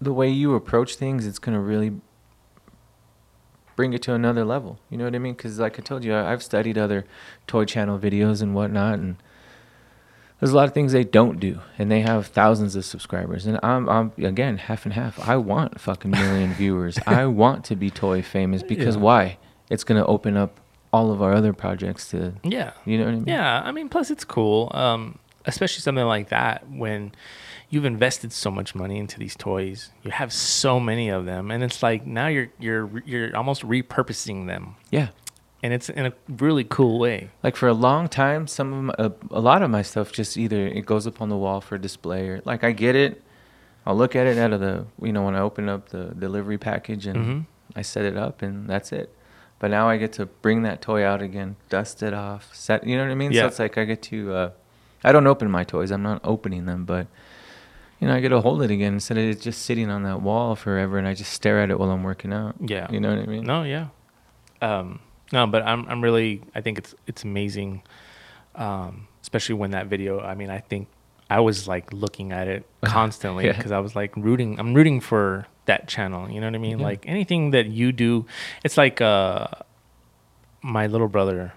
the 0.00 0.12
way 0.12 0.28
you 0.28 0.54
approach 0.54 0.94
things, 0.96 1.26
it's 1.26 1.38
gonna 1.38 1.60
really 1.60 1.92
bring 3.76 3.92
it 3.92 4.02
to 4.02 4.14
another 4.14 4.44
level. 4.44 4.78
You 4.90 4.98
know 4.98 5.04
what 5.04 5.14
I 5.14 5.18
mean? 5.18 5.34
Because 5.34 5.58
like 5.58 5.78
I 5.78 5.82
told 5.82 6.04
you, 6.04 6.14
I've 6.14 6.42
studied 6.42 6.76
other 6.78 7.04
toy 7.46 7.64
channel 7.64 7.98
videos 7.98 8.42
and 8.42 8.54
whatnot, 8.54 8.98
and 8.98 9.16
there's 10.40 10.52
a 10.52 10.56
lot 10.56 10.68
of 10.68 10.74
things 10.74 10.92
they 10.92 11.04
don't 11.04 11.38
do, 11.40 11.60
and 11.78 11.90
they 11.90 12.00
have 12.00 12.26
thousands 12.28 12.76
of 12.76 12.84
subscribers. 12.84 13.46
And 13.46 13.58
I'm, 13.62 13.88
I'm 13.88 14.12
again 14.18 14.58
half 14.58 14.84
and 14.84 14.94
half. 14.94 15.28
I 15.28 15.36
want 15.36 15.80
fucking 15.80 16.10
million 16.10 16.52
viewers. 16.54 16.98
I 17.06 17.26
want 17.26 17.64
to 17.66 17.76
be 17.76 17.90
toy 17.90 18.22
famous 18.22 18.62
because 18.62 18.96
Yeah. 18.96 19.02
why? 19.02 19.38
It's 19.70 19.84
gonna 19.84 20.06
open 20.06 20.36
up 20.36 20.60
all 20.92 21.12
of 21.12 21.20
our 21.20 21.34
other 21.34 21.52
projects 21.52 22.08
to. 22.10 22.32
Yeah. 22.42 22.72
You 22.84 22.98
know 22.98 23.04
what 23.04 23.10
I 23.12 23.16
mean? 23.16 23.24
Yeah. 23.28 23.60
I 23.62 23.70
mean, 23.72 23.88
plus 23.88 24.10
it's 24.10 24.24
cool, 24.24 24.70
um, 24.74 25.18
especially 25.48 25.80
something 25.80 26.04
like 26.06 26.28
that 26.28 26.70
when 26.70 27.10
you've 27.70 27.84
invested 27.84 28.32
so 28.32 28.50
much 28.50 28.74
money 28.74 28.98
into 28.98 29.18
these 29.18 29.34
toys. 29.36 29.90
You 30.02 30.10
have 30.12 30.32
so 30.32 30.78
many 30.78 31.08
of 31.08 31.24
them, 31.26 31.50
and 31.50 31.62
it's 31.64 31.82
like 31.82 32.06
now 32.06 32.28
you're 32.28 32.48
you're 32.60 32.88
you're 33.04 33.36
almost 33.36 33.62
repurposing 33.62 34.46
them, 34.46 34.76
Yeah. 34.90 35.08
and 35.62 35.72
it's 35.72 35.88
in 35.90 36.06
a 36.06 36.12
really 36.28 36.64
cool 36.64 36.98
way. 37.00 37.30
like 37.42 37.56
for 37.56 37.66
a 37.68 37.74
long 37.74 38.08
time 38.08 38.46
some 38.46 38.72
of 38.72 38.82
my, 38.84 38.94
a, 38.98 39.10
a 39.32 39.40
lot 39.40 39.60
of 39.62 39.70
my 39.70 39.82
stuff 39.82 40.12
just 40.12 40.36
either 40.36 40.66
it 40.68 40.86
goes 40.86 41.04
up 41.06 41.20
on 41.20 41.28
the 41.28 41.36
wall 41.36 41.60
for 41.60 41.76
display 41.76 42.28
or 42.28 42.40
like 42.44 42.62
i 42.62 42.70
get 42.70 42.94
it 42.94 43.20
i'll 43.84 43.96
look 43.96 44.14
at 44.14 44.26
it 44.26 44.38
out 44.38 44.52
of 44.52 44.60
the 44.60 44.86
you 45.02 45.12
know 45.12 45.24
when 45.24 45.34
i 45.34 45.40
open 45.40 45.68
up 45.68 45.88
the 45.88 46.04
delivery 46.24 46.58
package 46.58 47.06
and 47.08 47.18
Mhm. 47.18 47.46
i 47.74 47.82
set 47.82 48.04
it 48.04 48.16
up 48.16 48.40
and 48.40 48.70
that's 48.70 48.92
it 48.92 49.08
but 49.58 49.68
now 49.72 49.88
i 49.88 49.96
get 49.96 50.12
to 50.12 50.26
bring 50.26 50.62
that 50.62 50.80
toy 50.80 51.04
out 51.04 51.20
again 51.22 51.56
dust 51.68 52.02
it 52.04 52.14
off 52.14 52.54
set 52.54 52.86
you 52.86 52.96
know 52.96 53.02
what 53.04 53.10
i 53.10 53.16
mean 53.16 53.32
Yeah. 53.32 53.42
so 53.42 53.46
it's 53.48 53.58
like 53.58 53.76
i 53.78 53.84
get 53.84 54.00
to 54.12 54.18
uh, 54.32 54.50
i 55.04 55.12
don't 55.12 55.26
open 55.26 55.50
my 55.50 55.64
toys 55.64 55.90
i'm 55.90 56.02
not 56.02 56.20
opening 56.24 56.66
them 56.66 56.84
but 56.84 57.06
you 58.00 58.06
know 58.08 58.14
i 58.14 58.20
get 58.20 58.28
to 58.30 58.40
hold 58.40 58.62
it 58.62 58.70
again 58.70 58.94
instead 58.94 59.16
of 59.18 59.24
it 59.24 59.40
just 59.40 59.62
sitting 59.62 59.90
on 59.90 60.02
that 60.02 60.20
wall 60.22 60.54
forever 60.56 60.98
and 60.98 61.06
i 61.08 61.14
just 61.14 61.32
stare 61.32 61.60
at 61.60 61.70
it 61.70 61.78
while 61.78 61.90
i'm 61.90 62.02
working 62.02 62.32
out 62.32 62.54
Yeah. 62.60 62.90
you 62.90 63.00
know 63.00 63.10
what 63.14 63.18
i 63.22 63.26
mean 63.26 63.44
No, 63.44 63.62
yeah. 63.62 63.88
Um, 64.60 64.98
no, 65.32 65.46
but 65.46 65.62
I'm 65.62 65.86
I'm 65.88 66.02
really 66.02 66.42
I 66.54 66.60
think 66.62 66.78
it's 66.78 66.94
it's 67.06 67.22
amazing, 67.22 67.82
um, 68.56 69.06
especially 69.22 69.54
when 69.54 69.70
that 69.70 69.86
video. 69.86 70.18
I 70.20 70.34
mean, 70.34 70.50
I 70.50 70.58
think 70.58 70.88
I 71.30 71.38
was 71.40 71.68
like 71.68 71.92
looking 71.92 72.32
at 72.32 72.48
it 72.48 72.66
constantly 72.84 73.44
Yeah. 73.46 73.52
because 73.56 73.70
I 73.70 73.78
was 73.78 73.94
like 73.94 74.16
rooting. 74.16 74.58
I'm 74.58 74.74
rooting 74.74 75.00
for 75.00 75.46
that 75.66 75.86
channel. 75.86 76.28
You 76.28 76.40
know 76.40 76.48
what 76.48 76.54
I 76.56 76.58
mean? 76.58 76.78
Yeah. 76.80 76.86
Like 76.86 77.04
anything 77.06 77.52
that 77.52 77.66
you 77.66 77.92
do, 77.92 78.26
it's 78.64 78.76
like 78.76 79.00
uh, 79.00 79.46
my 80.62 80.88
little 80.88 81.08
brother, 81.08 81.52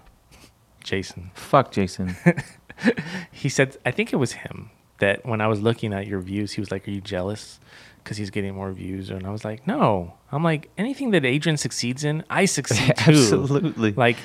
Jason. 0.84 1.30
fuck 1.34 1.72
jason 1.72 2.14
He 3.32 3.48
said 3.48 3.76
I 3.84 3.90
think 3.90 4.12
it 4.12 4.16
was 4.16 4.32
him 4.32 4.70
that 4.98 5.24
when 5.26 5.40
I 5.40 5.46
was 5.48 5.60
looking 5.60 5.92
at 5.92 6.06
your 6.06 6.20
views, 6.20 6.52
he 6.52 6.60
was 6.60 6.70
like, 6.70 6.86
"Are 6.86 6.90
you 6.92 7.00
jealous?" 7.00 7.58
Because 8.02 8.16
he's 8.16 8.30
getting 8.30 8.54
more 8.54 8.72
views, 8.72 9.10
and 9.10 9.26
I 9.26 9.30
was 9.30 9.44
like, 9.44 9.66
"No." 9.66 10.14
I'm 10.30 10.42
like, 10.44 10.70
anything 10.78 11.10
that 11.12 11.24
Adrian 11.24 11.56
succeeds 11.56 12.04
in, 12.04 12.24
I 12.30 12.46
succeed 12.46 12.94
too. 12.98 13.12
absolutely 13.12 13.92
Like, 13.92 14.16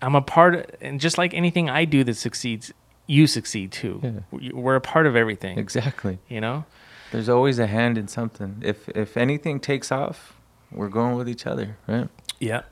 I'm 0.00 0.14
a 0.14 0.22
part, 0.22 0.76
and 0.80 1.00
just 1.00 1.18
like 1.18 1.34
anything 1.34 1.68
I 1.70 1.84
do 1.84 2.02
that 2.04 2.14
succeeds, 2.16 2.72
you 3.06 3.26
succeed 3.26 3.72
too. 3.72 4.00
Yeah. 4.02 4.10
We- 4.30 4.52
We're 4.52 4.76
a 4.76 4.80
part 4.80 5.06
of 5.06 5.14
everything. 5.16 5.58
exactly 5.58 6.18
You 6.28 6.40
know? 6.40 6.64
There's 7.12 7.28
always 7.28 7.58
a 7.58 7.66
hand 7.66 7.98
in 7.98 8.08
something. 8.08 8.56
If 8.62 8.88
if 8.90 9.16
anything 9.16 9.60
takes 9.60 9.92
off, 9.92 10.34
we're 10.72 10.88
going 10.88 11.16
with 11.16 11.28
each 11.28 11.46
other, 11.46 11.76
right? 11.86 12.08
Yeah. 12.40 12.62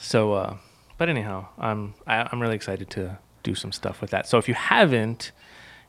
So, 0.00 0.32
uh, 0.32 0.56
but 0.98 1.08
anyhow, 1.08 1.46
I'm 1.58 1.94
I, 2.06 2.26
I'm 2.30 2.40
really 2.40 2.56
excited 2.56 2.88
to 2.90 3.18
do 3.42 3.54
some 3.54 3.72
stuff 3.72 4.00
with 4.00 4.10
that. 4.10 4.26
So 4.26 4.38
if 4.38 4.48
you 4.48 4.54
haven't, 4.54 5.32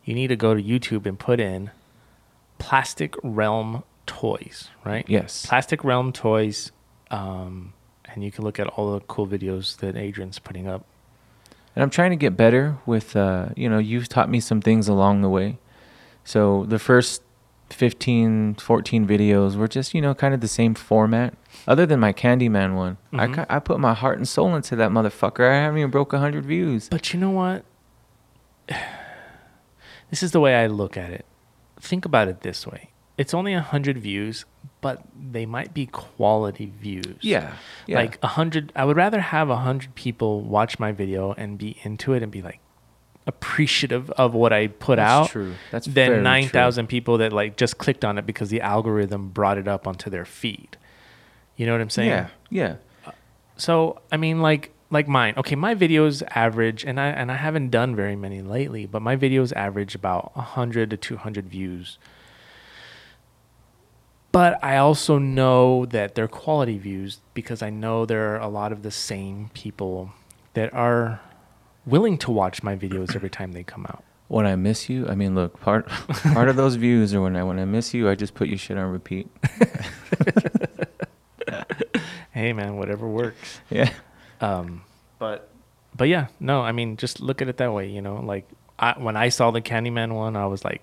you 0.04 0.14
need 0.14 0.28
to 0.28 0.36
go 0.36 0.54
to 0.54 0.62
YouTube 0.62 1.06
and 1.06 1.18
put 1.18 1.40
in 1.40 1.72
Plastic 2.58 3.16
Realm 3.24 3.84
Toys, 4.06 4.70
right? 4.86 5.06
Yes. 5.08 5.46
Plastic 5.46 5.84
Realm 5.84 6.12
Toys, 6.12 6.72
um, 7.12 7.74
and 8.06 8.24
you 8.24 8.32
can 8.32 8.44
look 8.44 8.60
at 8.60 8.68
all 8.68 8.94
the 8.94 9.00
cool 9.02 9.28
videos 9.28 9.78
that 9.78 9.96
Adrian's 9.96 10.40
putting 10.40 10.68
up. 10.68 10.86
And 11.76 11.82
I'm 11.82 11.90
trying 11.90 12.12
to 12.12 12.16
get 12.16 12.38
better 12.38 12.78
with 12.86 13.16
uh, 13.16 13.50
you 13.56 13.70
know, 13.70 13.80
you've 13.80 14.08
taught 14.08 14.30
me 14.30 14.40
some 14.40 14.62
things 14.62 14.88
along 14.88 15.22
the 15.22 15.30
way. 15.30 15.58
So 16.24 16.66
the 16.66 16.80
first 16.80 17.22
15, 17.74 18.56
14 18.56 19.08
videos 19.08 19.56
were 19.56 19.68
just, 19.68 19.94
you 19.94 20.02
know, 20.02 20.14
kind 20.14 20.34
of 20.34 20.42
the 20.42 20.48
same 20.48 20.74
format. 20.76 21.34
Other 21.68 21.86
than 21.86 22.00
my 22.00 22.14
Candyman 22.14 22.76
one. 22.76 22.98
I, 23.14 23.28
Mhm. 23.28 23.36
ki- 23.36 23.46
I 23.50 23.60
put 23.60 23.80
my 23.80 23.94
heart 23.94 24.18
and 24.18 24.28
soul 24.28 24.56
into 24.56 24.76
that 24.76 24.92
motherfucker. 24.92 25.50
I 25.50 25.56
haven't 25.62 25.80
even 25.80 25.92
broke 25.92 26.14
100 26.14 26.46
views. 26.46 26.90
But 26.90 27.14
you 27.14 27.20
know 27.20 27.32
what? 27.32 27.66
This 30.10 30.22
is 30.22 30.32
the 30.32 30.40
way 30.40 30.56
I 30.56 30.68
look 30.68 30.96
at 30.96 31.10
it. 31.12 31.26
Think 31.80 32.06
about 32.06 32.28
it 32.28 32.42
this 32.42 32.68
way. 32.68 32.92
It's 33.18 33.34
only 33.34 33.54
100 33.56 33.98
views, 33.98 34.46
but 34.80 35.02
they 35.32 35.46
might 35.46 35.74
be 35.74 35.88
quality 35.88 36.72
views. 36.80 37.18
Yeah. 37.22 37.54
yeah. 37.88 37.98
Like 37.98 38.18
a 38.22 38.28
100 38.28 38.72
I 38.76 38.86
would 38.86 38.96
rather 38.98 39.20
have 39.22 39.50
a 39.50 39.56
100 39.56 39.96
people 39.96 40.42
watch 40.42 40.78
my 40.78 40.92
video 40.92 41.34
and 41.34 41.58
be 41.58 41.78
into 41.84 42.14
it 42.14 42.22
and 42.22 42.32
be 42.32 42.42
like 42.44 42.60
appreciative 43.26 44.10
of 44.12 44.34
what 44.34 44.52
I 44.52 44.68
put 44.68 44.98
That's 44.98 45.10
out 45.10 45.30
true. 45.30 45.54
That's 45.72 45.88
than 45.88 46.24
9,000 46.24 46.88
people 46.88 47.20
that 47.20 47.32
like 47.32 47.56
just 47.58 47.78
clicked 47.78 48.04
on 48.04 48.18
it 48.18 48.26
because 48.26 48.50
the 48.50 48.62
algorithm 48.62 49.30
brought 49.30 49.58
it 49.58 49.68
up 49.68 49.88
onto 49.88 50.10
their 50.10 50.26
feed. 50.26 50.78
You 51.56 51.66
know 51.66 51.72
what 51.72 51.82
I'm 51.82 51.90
saying? 51.90 52.10
Yeah. 52.10 52.28
Yeah. 52.50 52.76
Uh, 53.06 53.12
so 53.58 54.02
I 54.12 54.18
mean, 54.18 54.42
like 54.42 54.72
like 54.90 55.08
mine. 55.08 55.34
Okay, 55.38 55.56
my 55.56 55.76
videos 55.76 56.24
average, 56.36 56.84
and 56.84 57.00
I 57.00 57.08
and 57.08 57.32
I 57.32 57.36
haven't 57.36 57.70
done 57.70 57.96
very 57.96 58.16
many 58.16 58.42
lately, 58.42 58.86
but 58.86 59.02
my 59.02 59.16
videos 59.16 59.54
average 59.54 59.96
about 59.96 60.32
hundred 60.36 60.90
to 60.92 60.98
two 60.98 61.18
hundred 61.18 61.48
views. 61.48 61.98
But 64.32 64.64
I 64.64 64.78
also 64.78 65.20
know 65.20 65.86
that 65.86 66.16
they're 66.16 66.28
quality 66.28 66.80
views 66.80 67.22
because 67.36 67.62
I 67.62 67.70
know 67.70 68.06
there 68.06 68.34
are 68.34 68.40
a 68.40 68.48
lot 68.48 68.72
of 68.72 68.82
the 68.82 68.90
same 68.90 69.52
people 69.54 70.12
that 70.56 70.74
are 70.74 71.22
willing 71.86 72.18
to 72.20 72.32
watch 72.32 72.64
my 72.64 72.76
videos 72.76 73.16
every 73.16 73.30
time 73.30 73.52
they 73.54 73.64
come 73.64 73.86
out. 73.86 74.04
When 74.28 74.46
I 74.46 74.56
miss 74.56 74.90
you, 74.90 75.08
I 75.08 75.16
mean, 75.16 75.36
look, 75.36 75.60
part 75.60 75.88
part 75.88 76.50
of 76.50 76.56
those 76.56 76.76
views 76.76 77.14
are 77.14 77.22
when 77.22 77.36
I 77.36 77.44
when 77.44 77.60
I 77.60 77.66
miss 77.66 77.94
you, 77.94 78.10
I 78.10 78.16
just 78.16 78.34
put 78.34 78.48
your 78.48 78.58
shit 78.58 78.78
on 78.78 78.92
repeat. 78.92 79.28
Hey 82.34 82.52
man, 82.52 82.78
whatever 82.78 83.08
works. 83.08 83.60
Yeah. 83.70 83.92
Um, 84.42 84.84
but 85.20 85.50
but 85.96 86.08
yeah, 86.08 86.28
no, 86.40 86.62
I 86.62 86.72
mean, 86.72 86.98
just 86.98 87.22
look 87.22 87.42
at 87.44 87.48
it 87.48 87.58
that 87.58 87.72
way. 87.72 87.88
You 87.90 88.02
know, 88.02 88.16
like 88.18 88.50
I, 88.80 88.94
when 88.98 89.16
I 89.16 89.30
saw 89.30 89.52
the 89.52 89.62
Candyman 89.62 90.14
one, 90.14 90.36
I 90.36 90.48
was 90.48 90.66
like, 90.66 90.82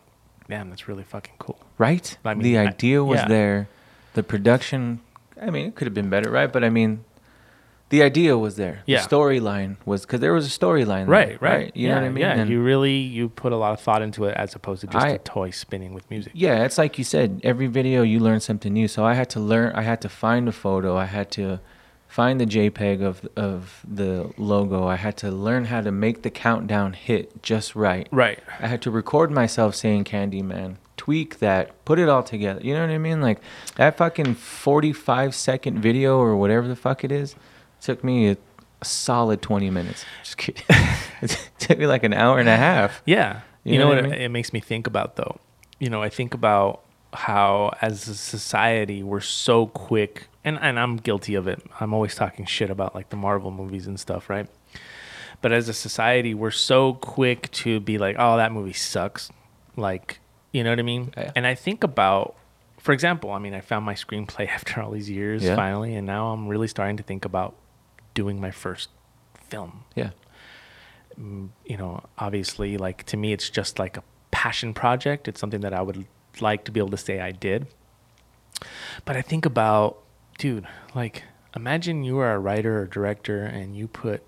damn, 0.48 0.70
that's 0.70 0.86
really 0.86 1.02
fucking 1.02 1.34
cool. 1.38 1.58
Right? 1.76 2.16
I 2.24 2.34
mean, 2.34 2.44
the 2.44 2.58
I- 2.58 2.66
idea 2.68 3.02
was 3.02 3.18
yeah. 3.20 3.28
there. 3.28 3.68
The 4.14 4.22
production, 4.22 5.00
I 5.40 5.50
mean, 5.50 5.66
it 5.66 5.74
could 5.74 5.86
have 5.86 5.94
been 5.94 6.08
better, 6.08 6.30
right? 6.30 6.52
But 6.52 6.64
I 6.64 6.70
mean, 6.70 7.04
the 7.90 8.02
idea 8.02 8.38
was 8.38 8.56
there. 8.56 8.82
Yeah. 8.86 9.02
The 9.02 9.08
storyline 9.08 9.76
was 9.84 10.02
because 10.02 10.20
there 10.20 10.32
was 10.32 10.46
a 10.46 10.58
storyline. 10.58 11.06
there, 11.06 11.06
Right, 11.06 11.42
right. 11.42 11.76
You 11.76 11.88
yeah, 11.88 11.94
know 11.96 12.00
what 12.00 12.06
I 12.06 12.08
mean? 12.10 12.20
Yeah, 12.22 12.34
And- 12.40 12.50
you 12.50 12.62
really 12.62 12.96
you 12.96 13.28
put 13.28 13.52
a 13.52 13.56
lot 13.56 13.72
of 13.72 13.80
thought 13.80 14.00
into 14.02 14.24
it 14.24 14.36
as 14.36 14.54
opposed 14.54 14.80
to 14.82 14.86
just 14.86 15.04
I- 15.04 15.10
a 15.10 15.18
toy 15.18 15.50
spinning 15.50 15.92
with 15.92 16.08
music. 16.10 16.32
Yeah, 16.34 16.64
it's 16.64 16.78
like 16.78 16.98
you 16.98 17.04
said. 17.04 17.40
Every 17.44 17.66
video 17.66 18.02
you 18.02 18.18
learn 18.20 18.40
something 18.40 18.72
new. 18.72 18.88
So 18.88 19.04
I 19.04 19.14
had 19.14 19.28
to 19.30 19.40
learn. 19.40 19.72
I 19.74 19.82
had 19.82 20.00
to 20.02 20.08
find 20.08 20.48
a 20.48 20.52
photo. 20.52 20.96
I 20.96 21.04
had 21.06 21.30
to 21.32 21.60
find 22.06 22.40
the 22.40 22.46
JPEG 22.46 23.02
of 23.02 23.28
of 23.36 23.84
the 23.86 24.32
logo. 24.36 24.86
I 24.86 24.96
had 24.96 25.16
to 25.18 25.30
learn 25.30 25.66
how 25.66 25.80
to 25.80 25.92
make 25.92 26.22
the 26.22 26.30
countdown 26.30 26.92
hit 26.94 27.42
just 27.42 27.76
right. 27.76 28.08
Right. 28.10 28.38
I 28.58 28.66
had 28.66 28.82
to 28.82 28.90
record 28.90 29.30
myself 29.30 29.74
saying 29.74 30.04
Candyman, 30.04 30.76
tweak 30.96 31.38
that, 31.38 31.84
put 31.84 31.98
it 32.00 32.08
all 32.08 32.22
together. 32.24 32.60
You 32.62 32.74
know 32.74 32.80
what 32.80 32.90
I 32.90 32.98
mean? 32.98 33.20
Like 33.20 33.40
that 33.76 33.96
fucking 33.96 34.34
45 34.34 35.34
second 35.34 35.78
video 35.80 36.18
or 36.18 36.36
whatever 36.36 36.66
the 36.68 36.76
fuck 36.76 37.04
it 37.04 37.12
is 37.12 37.34
took 37.80 38.02
me 38.04 38.28
a, 38.30 38.36
a 38.80 38.84
solid 38.84 39.42
20 39.42 39.70
minutes. 39.70 40.04
Just 40.22 40.36
kidding. 40.36 40.62
it 41.22 41.50
took 41.58 41.78
me 41.78 41.86
like 41.86 42.04
an 42.04 42.12
hour 42.14 42.38
and 42.38 42.48
a 42.48 42.56
half. 42.56 43.02
Yeah. 43.06 43.40
You 43.64 43.74
You, 43.74 43.78
know 43.78 43.84
know, 43.84 43.88
what 43.90 43.96
what 43.96 44.04
I 44.04 44.08
it, 44.08 44.10
mean? 44.12 44.22
it 44.22 44.28
makes 44.30 44.52
me 44.52 44.60
think 44.60 44.86
about 44.86 45.16
though? 45.16 45.38
You 45.78 45.90
know, 45.90 46.02
I 46.02 46.08
think 46.08 46.34
about 46.34 46.82
how 47.12 47.72
as 47.82 48.06
a 48.08 48.14
society 48.14 49.02
we're 49.02 49.20
so 49.20 49.66
quick 49.66 50.28
and, 50.44 50.58
and 50.60 50.78
I'm 50.78 50.96
guilty 50.96 51.34
of 51.34 51.46
it. 51.48 51.62
I'm 51.80 51.92
always 51.92 52.14
talking 52.14 52.46
shit 52.46 52.70
about 52.70 52.94
like 52.94 53.10
the 53.10 53.16
Marvel 53.16 53.50
movies 53.50 53.86
and 53.86 53.98
stuff, 53.98 54.30
right? 54.30 54.46
But 55.42 55.52
as 55.52 55.68
a 55.68 55.72
society, 55.72 56.34
we're 56.34 56.50
so 56.50 56.94
quick 56.94 57.50
to 57.52 57.80
be 57.80 57.96
like, 57.98 58.16
"Oh, 58.18 58.36
that 58.36 58.52
movie 58.52 58.74
sucks." 58.74 59.30
Like, 59.76 60.20
you 60.52 60.62
know 60.62 60.68
what 60.70 60.78
I 60.78 60.82
mean? 60.82 61.12
Yeah. 61.16 61.32
And 61.34 61.46
I 61.46 61.54
think 61.54 61.82
about 61.82 62.36
for 62.78 62.92
example, 62.92 63.30
I 63.32 63.38
mean, 63.38 63.52
I 63.54 63.60
found 63.60 63.84
my 63.84 63.94
screenplay 63.94 64.48
after 64.56 64.80
all 64.80 64.90
these 64.90 65.10
years 65.10 65.42
Yeah. 65.42 65.56
finally, 65.56 65.94
and 65.94 66.06
now 66.06 66.28
I'm 66.32 66.46
really 66.48 66.68
starting 66.68 66.96
to 66.98 67.02
think 67.02 67.24
about 67.26 67.54
doing 68.14 68.40
my 68.40 68.50
first 68.50 68.88
film 69.48 69.84
Yeah. 69.94 70.10
Mm, 71.18 71.48
you 71.66 71.76
know, 71.76 72.02
obviously, 72.18 72.76
like 72.78 73.04
to 73.06 73.16
me, 73.16 73.32
it's 73.32 73.50
just 73.50 73.78
like 73.78 73.96
a 73.96 74.02
passion 74.30 74.72
project. 74.74 75.26
It's 75.28 75.40
something 75.40 75.60
that 75.62 75.74
I 75.74 75.82
would 75.82 76.06
like 76.40 76.64
to 76.64 76.70
be 76.72 76.78
able 76.80 76.90
to 76.90 76.96
say 76.96 77.20
I 77.20 77.32
did. 77.32 77.66
But 79.04 79.16
I 79.16 79.22
think 79.22 79.44
about, 79.46 79.98
dude, 80.38 80.66
like 80.94 81.24
imagine 81.56 82.04
you 82.04 82.18
are 82.18 82.32
a 82.32 82.38
writer 82.38 82.80
or 82.82 82.86
director 82.86 83.44
and 83.44 83.74
you 83.76 83.88
put, 83.88 84.22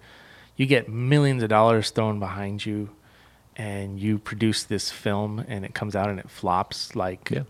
you 0.57 0.67
get 0.67 0.89
millions 0.89 1.43
of 1.43 1.49
dollars 1.49 1.91
thrown 1.91 2.19
behind 2.19 2.67
you 2.67 2.91
and 3.57 4.01
you 4.01 4.19
produce 4.19 4.65
this 4.65 4.91
film 4.91 5.39
and 5.47 5.65
it 5.65 5.75
comes 5.75 5.95
out 5.95 6.09
and 6.09 6.19
it 6.19 6.29
flops. 6.29 6.97
Like, 6.97 7.31
Yeah. 7.31 7.45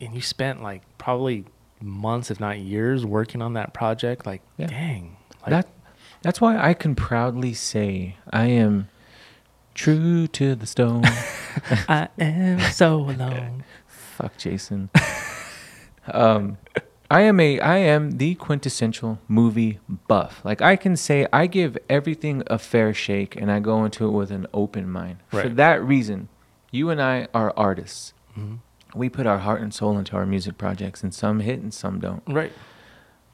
and 0.00 0.14
you 0.14 0.20
spent 0.20 0.62
like 0.62 0.82
probably 0.98 1.44
months, 1.80 2.30
if 2.30 2.38
not 2.38 2.58
years, 2.58 3.04
working 3.04 3.42
on 3.42 3.54
that 3.54 3.74
project. 3.74 4.24
Like, 4.24 4.42
Yeah. 4.56 4.66
dang. 4.68 5.16
Like, 5.42 5.50
that 5.50 5.68
that's 6.22 6.40
why 6.40 6.56
I 6.58 6.74
can 6.74 6.94
proudly 6.94 7.52
say 7.54 8.16
I 8.30 8.46
am 8.46 8.88
true 9.74 10.26
to 10.28 10.54
the 10.54 10.66
stone. 10.66 11.04
I 11.88 12.08
am 12.18 12.60
so 12.72 13.00
alone. 13.10 13.64
Fuck 13.86 14.36
Jason. 14.38 14.90
um, 16.12 16.58
I 17.10 17.22
am 17.22 17.40
a 17.40 17.60
I 17.60 17.76
am 17.78 18.12
the 18.12 18.34
quintessential 18.36 19.18
movie 19.28 19.78
buff. 20.08 20.40
Like 20.44 20.62
I 20.62 20.76
can 20.76 20.96
say 20.96 21.26
I 21.32 21.46
give 21.46 21.76
everything 21.90 22.42
a 22.46 22.58
fair 22.58 22.94
shake 22.94 23.36
and 23.36 23.50
I 23.50 23.60
go 23.60 23.84
into 23.84 24.06
it 24.06 24.10
with 24.12 24.30
an 24.30 24.46
open 24.54 24.88
mind. 24.90 25.18
For 25.28 25.48
that 25.48 25.82
reason, 25.82 26.28
you 26.70 26.88
and 26.90 27.02
I 27.02 27.28
are 27.34 27.52
artists. 27.56 28.14
Mhm. 28.38 28.58
We 28.94 29.08
put 29.08 29.26
our 29.26 29.38
heart 29.38 29.60
and 29.62 29.72
soul 29.74 29.98
into 29.98 30.16
our 30.16 30.26
music 30.26 30.56
projects 30.58 31.02
and 31.02 31.12
some 31.14 31.40
hit 31.40 31.60
and 31.60 31.72
some 31.72 31.98
don't. 31.98 32.22
Right. 32.26 32.52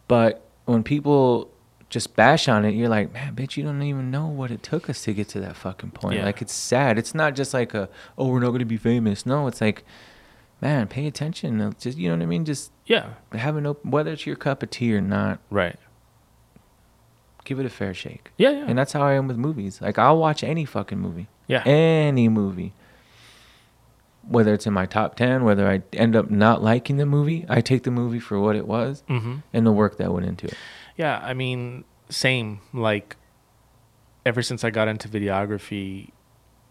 But 0.07 0.44
when 0.66 0.83
people 0.83 1.51
just 1.90 2.14
bash 2.16 2.48
on 2.48 2.64
it, 2.64 2.74
you're 2.74 2.88
like, 2.88 3.12
man, 3.14 3.35
bitch, 3.35 3.57
you 3.57 3.62
don't 3.64 3.83
even 3.83 4.11
know 4.11 4.27
what 4.27 4.51
it 4.51 4.62
took 4.62 4.90
us 4.90 5.03
to 5.05 5.14
get 5.14 5.29
to 5.29 5.40
that 5.40 5.57
fucking 5.57 5.90
point. 5.92 6.16
Yeah. 6.16 6.24
Like, 6.27 6.42
it's 6.42 6.53
sad. 6.53 6.98
It's 6.98 7.14
not 7.14 7.35
just 7.35 7.55
like 7.55 7.72
a, 7.74 7.88
oh, 8.18 8.29
we're 8.29 8.40
not 8.40 8.48
going 8.48 8.59
to 8.59 8.64
be 8.66 8.77
famous. 8.77 9.24
No, 9.24 9.46
it's 9.46 9.61
like, 9.61 9.85
man, 10.61 10.87
pay 10.88 11.07
attention. 11.07 11.74
Just, 11.81 11.96
you 11.96 12.09
know 12.11 12.16
what 12.16 12.22
I 12.22 12.27
mean? 12.27 12.44
Just 12.44 12.72
Yeah. 12.87 13.11
have 13.33 13.57
an 13.57 13.64
open, 13.66 13.90
whether 13.90 14.12
it's 14.12 14.27
your 14.27 14.37
cup 14.37 14.62
of 14.62 14.70
tea 14.70 14.94
or 14.94 15.01
not, 15.01 15.38
Right. 15.51 15.77
give 17.44 17.59
it 17.59 17.64
a 17.64 17.70
fair 17.70 17.94
shake. 17.94 18.33
Yeah. 18.37 18.51
Yeah. 18.51 18.64
And 18.68 18.79
that's 18.79 18.92
how 18.92 19.03
I 19.03 19.14
am 19.14 19.27
with 19.27 19.38
movies. 19.38 19.81
Like, 19.81 19.98
I'll 19.98 20.18
watch 20.18 20.44
any 20.44 20.66
fucking 20.66 20.98
movie, 20.98 21.29
yeah. 21.46 21.62
any 21.64 22.29
movie. 22.29 22.74
Whether 24.27 24.53
it's 24.53 24.66
in 24.66 24.74
my 24.74 24.85
top 24.85 25.14
10, 25.14 25.42
whether 25.44 25.66
I 25.66 25.81
end 25.94 26.14
up 26.14 26.31
not 26.31 26.62
liking 26.62 26.98
the 26.98 27.07
movie, 27.07 27.46
I 27.48 27.62
take 27.62 27.85
the 27.85 27.90
movie 27.90 28.20
for 28.20 28.38
what 28.38 28.57
it 28.57 28.66
was 28.68 29.03
hmm 29.09 29.37
and 29.55 29.66
the 29.66 29.72
work 29.72 29.96
that 29.96 30.12
went 30.12 30.27
into 30.27 30.48
it. 30.48 30.55
Yeah. 30.98 31.18
I 31.22 31.32
mean, 31.32 31.84
same. 32.11 32.61
Like, 32.74 33.16
ever 34.26 34.42
since 34.42 34.62
I 34.64 34.68
got 34.70 34.88
into 34.88 35.08
videography, 35.08 36.11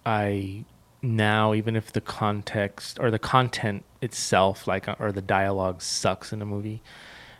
I 0.05 0.65
now, 1.01 1.53
even 1.53 1.75
if 1.75 1.91
the 1.93 2.01
context 2.01 2.99
or 2.99 3.09
the 3.09 3.19
content 3.19 3.83
itself, 4.01 4.67
like, 4.67 4.87
uh, 4.87 4.95
or 4.99 5.11
the 5.11 5.21
dialogue 5.21 5.81
sucks 5.81 6.31
in 6.33 6.41
a 6.41 6.45
movie, 6.45 6.81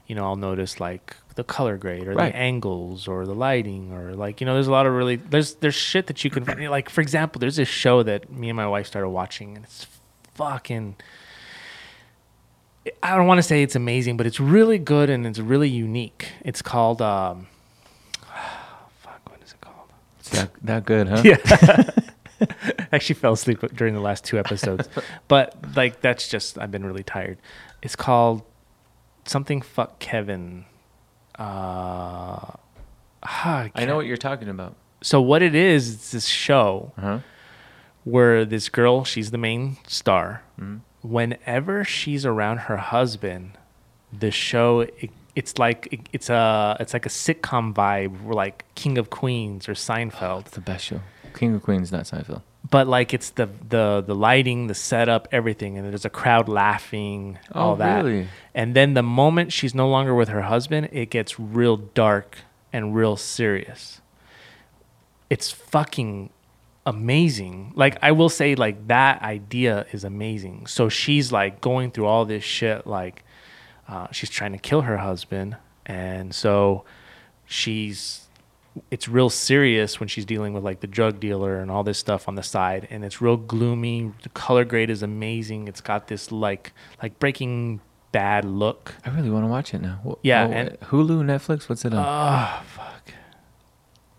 you 0.08 0.16
know, 0.16 0.24
I'll 0.24 0.36
notice 0.38 0.80
like 0.80 1.16
the 1.36 1.44
color 1.44 1.76
grade 1.78 2.08
or 2.08 2.14
Right. 2.14 2.32
the 2.32 2.38
angles 2.38 3.08
or 3.08 3.26
the 3.26 3.36
lighting 3.36 3.92
or 3.92 4.14
like, 4.14 4.40
you 4.40 4.46
know, 4.46 4.54
there's 4.54 4.68
a 4.68 4.72
lot 4.72 4.86
of 4.86 4.94
really, 4.94 5.18
there's, 5.18 5.56
there's 5.56 5.76
shit 5.76 6.08
that 6.08 6.24
you 6.24 6.30
can, 6.30 6.46
like, 6.70 6.90
for 6.90 7.02
example, 7.02 7.40
there's 7.40 7.58
this 7.58 7.68
show 7.68 8.04
that 8.04 8.32
me 8.32 8.50
and 8.50 8.56
my 8.56 8.68
wife 8.68 8.88
started 8.88 9.10
watching 9.10 9.56
and 9.56 9.66
it's 9.66 9.86
fucking, 10.36 10.96
I 13.04 13.16
don't 13.16 13.28
want 13.28 13.38
to 13.40 13.44
say 13.44 13.64
it's 13.64 13.76
amazing, 13.76 14.18
but 14.18 14.26
it's 14.26 14.40
really 14.40 14.78
good 14.80 15.10
and 15.10 15.26
it's 15.26 15.40
really 15.40 15.70
unique. 15.70 16.30
It's 16.46 16.62
called, 16.62 17.02
um, 17.02 17.48
fuck, 19.00 19.22
what 19.30 19.42
is 19.44 19.52
it 19.54 19.62
called? 19.62 19.90
It's 20.20 20.30
that, 20.30 20.52
that 20.64 20.86
good, 20.86 21.08
huh? 21.08 21.22
Yeah. 21.24 21.90
Actually 22.92 23.16
fell 23.16 23.34
asleep 23.34 23.62
during 23.76 23.94
the 23.96 24.00
last 24.00 24.24
two 24.24 24.38
episodes. 24.38 24.88
but 25.28 25.56
like 25.76 26.02
that's 26.02 26.28
just 26.28 26.58
I've 26.60 26.70
been 26.72 26.86
really 26.86 27.04
tired. 27.04 27.40
It's 27.82 27.96
called 27.96 28.44
something 29.26 29.62
fuck 29.62 29.98
Kevin. 30.00 30.66
Uh 31.40 31.44
ah, 33.24 33.70
I 33.76 33.86
know 33.86 33.96
what 33.96 34.06
you're 34.06 34.18
talking 34.18 34.50
about. 34.50 34.76
So 35.02 35.20
what 35.22 35.42
it 35.42 35.56
is, 35.56 35.94
it's 35.96 36.12
this 36.12 36.26
show 36.28 36.92
Uh 36.98 37.02
huh. 37.02 37.20
where 38.04 38.46
this 38.46 38.70
girl, 38.70 39.04
she's 39.04 39.32
the 39.32 39.38
main 39.40 39.78
star. 39.88 40.44
Mhm. 40.60 40.82
Whenever 41.08 41.84
she's 41.84 42.26
around 42.26 42.58
her 42.62 42.78
husband, 42.78 43.58
the 44.12 44.32
show 44.32 44.82
it, 44.82 45.10
it's 45.36 45.58
like 45.58 45.88
it, 45.92 46.02
it's 46.14 46.30
a 46.30 46.76
it's 46.80 46.94
like 46.94 47.06
a 47.06 47.10
sitcom 47.10 47.74
vibe, 47.74 48.34
like 48.34 48.66
King 48.76 48.98
of 48.98 49.10
Queens 49.10 49.70
or 49.70 49.74
Seinfeld. 49.74 50.42
It's 50.42 50.52
the 50.52 50.62
best 50.62 50.86
show. 50.86 51.00
King 51.34 51.56
of 51.56 51.64
Queens, 51.64 51.92
not 51.92 52.04
Seinfeld. 52.06 52.42
but 52.70 52.88
like 52.88 53.14
it's 53.14 53.30
the 53.32 53.48
the 53.70 54.04
the 54.06 54.16
lighting, 54.16 54.68
the 54.68 54.74
setup, 54.76 55.28
everything, 55.32 55.78
and 55.78 55.88
there's 55.88 56.06
a 56.06 56.10
crowd 56.10 56.50
laughing, 56.50 57.38
oh, 57.54 57.60
all 57.62 57.74
Oh, 57.74 57.76
that. 57.78 58.04
really? 58.04 58.28
And 58.56 58.76
then 58.76 58.94
the 58.96 59.04
moment 59.04 59.54
she's 59.54 59.76
no 59.76 59.88
longer 59.88 60.16
with 60.16 60.30
her 60.30 60.42
husband, 60.44 60.90
it 60.92 61.10
gets 61.12 61.40
real 61.40 61.78
dark 61.78 62.40
and 62.74 62.96
real 62.96 63.16
serious. 63.18 64.02
It's 65.30 65.52
fucking 65.52 66.32
amazing. 66.88 67.74
Like 67.76 67.98
I 68.02 68.12
will 68.14 68.30
say 68.30 68.56
like 68.56 68.88
that 68.88 69.22
idea 69.22 69.86
is 69.92 70.04
amazing. 70.04 70.66
So 70.68 70.90
she's 70.90 71.32
like 71.32 71.62
going 71.62 71.92
through 71.92 72.06
all 72.08 72.26
this 72.26 72.44
shit 72.44 72.88
like 72.88 73.24
uh, 73.88 74.08
she's 74.12 74.30
trying 74.30 74.54
to 74.54 74.58
kill 74.58 74.82
her 74.82 74.98
husband 74.98 75.56
and 75.86 76.34
so 76.34 76.84
she's 77.46 78.24
it's 78.92 79.08
real 79.08 79.30
serious 79.30 80.00
when 80.00 80.08
she's 80.08 80.26
dealing 80.26 80.54
with 80.54 80.64
like 80.64 80.82
the 80.82 80.88
drug 80.88 81.20
dealer 81.20 81.60
and 81.60 81.72
all 81.72 81.84
this 81.84 81.98
stuff 81.98 82.28
on 82.28 82.36
the 82.36 82.44
side 82.44 82.88
and 82.92 83.04
it's 83.06 83.22
real 83.22 83.38
gloomy 83.38 84.12
the 84.24 84.30
color 84.30 84.64
grade 84.66 84.90
is 84.90 85.02
amazing 85.02 85.68
it's 85.68 85.82
got 85.82 86.08
this 86.10 86.32
like 86.32 86.74
like 87.02 87.18
breaking 87.18 87.80
bad 88.12 88.46
look 88.46 88.94
I 89.06 89.10
really 89.10 89.30
want 89.32 89.46
to 89.46 89.50
watch 89.50 89.74
it 89.74 89.82
now. 89.82 90.00
Wh- 90.06 90.20
Yeah, 90.22 90.46
oh, 90.48 90.52
and- 90.52 90.80
Hulu, 90.82 91.24
Netflix, 91.24 91.68
what's 91.70 91.86
it 91.86 91.94
on? 91.94 92.06
oh 92.06 92.64
fuck 92.68 93.12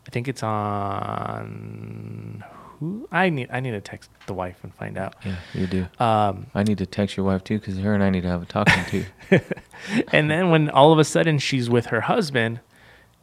i 0.06 0.10
think 0.10 0.26
it's 0.28 0.42
on 0.42 2.42
who 2.80 3.08
i 3.12 3.28
need 3.28 3.48
i 3.52 3.60
need 3.60 3.70
to 3.72 3.80
text 3.80 4.10
the 4.26 4.34
wife 4.34 4.58
and 4.62 4.74
find 4.74 4.96
out 4.98 5.14
yeah, 5.24 5.36
you 5.54 5.66
do. 5.66 5.86
um 5.98 6.46
I 6.54 6.62
need 6.62 6.78
to 6.78 6.86
text 6.86 7.16
your 7.16 7.26
wife 7.26 7.42
too, 7.44 7.58
because 7.58 7.78
her 7.78 7.94
and 7.94 8.02
I 8.02 8.10
need 8.10 8.22
to 8.22 8.28
have 8.28 8.42
a 8.42 8.46
talking 8.46 8.84
to. 9.30 9.40
and 10.12 10.30
then 10.30 10.50
when 10.50 10.68
all 10.70 10.92
of 10.92 10.98
a 10.98 11.04
sudden 11.04 11.38
she's 11.38 11.68
with 11.70 11.86
her 11.86 12.02
husband 12.02 12.60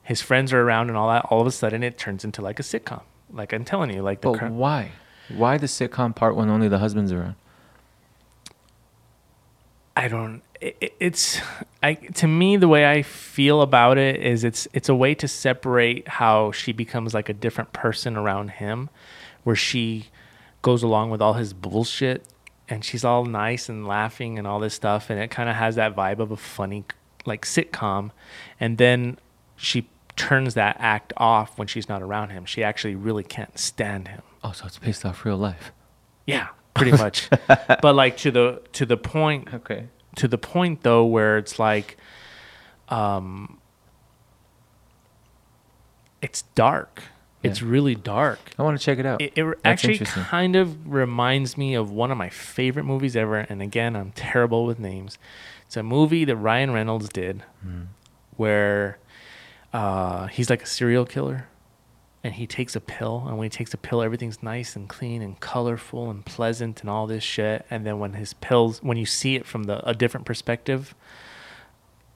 his 0.04 0.22
friends 0.22 0.52
are 0.54 0.62
around 0.62 0.90
and 0.90 0.98
all 0.98 1.10
that 1.10 1.26
all 1.26 1.42
of 1.42 1.48
a 1.48 1.52
sudden 1.52 1.84
it 1.84 1.98
turns 1.98 2.24
into 2.24 2.42
like 2.42 2.60
a 2.60 2.64
sitcom 2.64 3.02
like 3.32 3.54
i'm 3.54 3.64
telling 3.66 3.92
you 3.94 4.02
like 4.02 4.22
the 4.22 4.32
but 4.32 4.40
cr- 4.40 4.46
why? 4.48 4.92
Why 5.30 5.58
the 5.58 5.68
sitcom 5.68 6.16
part 6.16 6.36
when 6.36 6.50
only 6.50 6.68
the 6.68 6.78
husband's 6.80 7.12
around? 7.12 7.36
I 9.98 10.08
don't. 10.08 10.42
It- 10.62 10.94
it's 11.00 11.42
I 11.82 11.94
to 11.96 12.28
me 12.28 12.58
the 12.58 12.68
way 12.68 12.90
I 12.90 13.02
feel 13.02 13.62
about 13.62 13.98
it 13.98 14.18
is 14.22 14.44
it's 14.44 14.68
it's 14.74 14.90
a 14.90 14.96
way 14.96 15.16
to 15.16 15.28
separate 15.28 16.08
how 16.08 16.52
she 16.52 16.72
becomes 16.74 17.14
like 17.14 17.30
a 17.30 17.34
different 17.34 17.74
person 17.74 18.16
around 18.18 18.52
him, 18.52 18.90
where 19.46 19.56
she 19.56 20.08
goes 20.62 20.84
along 20.84 21.10
with 21.12 21.22
all 21.22 21.34
his 21.34 21.54
bullshit 21.54 22.28
and 22.68 22.84
she's 22.84 23.06
all 23.06 23.24
nice 23.24 23.70
and 23.70 23.88
laughing 23.88 24.38
and 24.38 24.46
all 24.46 24.60
this 24.60 24.74
stuff 24.74 25.10
and 25.10 25.20
it 25.20 25.32
kind 25.32 25.48
of 25.48 25.56
has 25.56 25.76
that 25.76 25.96
vibe 25.96 26.20
of 26.20 26.32
a 26.32 26.36
funny 26.38 26.84
like 27.28 27.44
sitcom, 27.46 28.12
and 28.60 28.78
then 28.78 29.18
she 29.56 29.88
turns 30.16 30.54
that 30.54 30.76
act 30.80 31.12
off 31.18 31.58
when 31.58 31.68
she's 31.68 31.90
not 31.90 32.02
around 32.04 32.30
him. 32.30 32.46
She 32.46 32.64
actually 32.64 32.94
really 32.96 33.24
can't 33.24 33.58
stand 33.58 34.08
him. 34.10 34.22
Oh, 34.44 34.52
so 34.52 34.68
it's 34.68 34.78
based 34.78 35.04
off 35.06 35.26
real 35.26 35.38
life. 35.38 35.72
Yeah, 36.28 36.50
pretty 36.76 36.92
much. 36.92 37.28
but 37.48 37.96
like 37.96 38.18
to 38.18 38.30
the 38.32 38.62
to 38.74 38.86
the 38.86 38.96
point 38.98 39.52
Okay. 39.56 39.88
to 40.18 40.28
the 40.28 40.38
point 40.38 40.84
though 40.84 41.04
where 41.06 41.40
it's 41.40 41.58
like 41.58 41.98
um 42.90 43.60
it's 46.22 46.44
dark 46.54 47.04
It's 47.46 47.62
really 47.62 47.96
dark. 47.96 48.40
I 48.58 48.64
want 48.64 48.78
to 48.80 48.84
check 48.84 48.98
it 49.00 49.06
out. 49.06 49.22
It, 49.22 49.34
it 49.38 49.60
actually 49.64 49.98
kind 50.00 50.56
of 50.56 50.92
reminds 50.92 51.58
me 51.58 51.74
of 51.76 51.92
one 51.92 52.12
of 52.12 52.18
my 52.18 52.30
favorite 52.30 52.84
movies 52.84 53.16
ever. 53.16 53.38
And 53.38 53.62
again, 53.62 53.96
I'm 53.96 54.12
terrible 54.12 54.66
with 54.66 54.80
names. 54.80 55.18
It's 55.66 55.78
a 55.78 55.84
movie 55.84 56.26
that 56.26 56.36
Ryan 56.36 56.72
Reynolds 56.72 57.10
did 57.10 57.44
Mm. 57.66 57.88
where 58.38 58.98
uh, 59.74 60.28
he's 60.28 60.50
like 60.50 60.64
a 60.64 60.68
serial 60.68 61.06
killer 61.06 61.48
and 62.24 62.34
he 62.34 62.48
takes 62.48 62.76
a 62.76 62.80
pill. 62.82 63.24
And 63.28 63.38
when 63.38 63.46
he 63.46 63.50
takes 63.50 63.74
a 63.74 63.78
pill, 63.78 64.02
everything's 64.02 64.42
nice 64.42 64.76
and 64.76 64.88
clean 64.90 65.22
and 65.22 65.40
colorful 65.40 66.10
and 66.10 66.26
pleasant 66.26 66.82
and 66.82 66.90
all 66.90 67.08
this 67.08 67.24
shit. 67.24 67.66
And 67.70 67.86
then 67.86 68.00
when 68.00 68.14
his 68.14 68.34
pills, 68.34 68.82
when 68.82 68.98
you 68.98 69.06
see 69.06 69.36
it 69.36 69.46
from 69.46 69.64
the 69.64 69.88
a 69.88 69.94
different 69.94 70.26
perspective, 70.26 70.96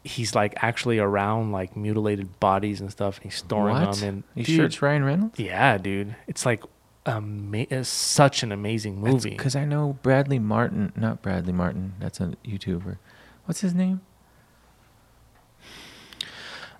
he's 0.03 0.33
like 0.35 0.53
actually 0.63 0.97
around 0.99 1.51
like 1.51 1.75
mutilated 1.75 2.39
bodies 2.39 2.79
and 2.81 2.91
stuff. 2.91 3.17
And 3.17 3.25
he's 3.25 3.35
storing 3.35 3.75
what? 3.75 3.97
them. 3.97 4.07
And 4.09 4.23
you 4.35 4.43
dude, 4.45 4.55
sure 4.55 4.65
it's 4.65 4.81
Ryan 4.81 5.03
Reynolds? 5.03 5.39
yeah, 5.39 5.77
dude. 5.77 6.15
It's 6.27 6.45
like 6.45 6.63
ama- 7.05 7.65
it's 7.69 7.89
such 7.89 8.43
an 8.43 8.51
amazing 8.51 8.99
movie. 9.01 9.31
Because 9.31 9.55
I 9.55 9.65
know 9.65 9.97
Bradley 10.01 10.39
Martin, 10.39 10.93
not 10.95 11.21
Bradley 11.21 11.53
Martin. 11.53 11.93
That's 11.99 12.19
a 12.19 12.33
YouTuber. 12.45 12.97
What's 13.45 13.61
his 13.61 13.73
name? 13.73 14.01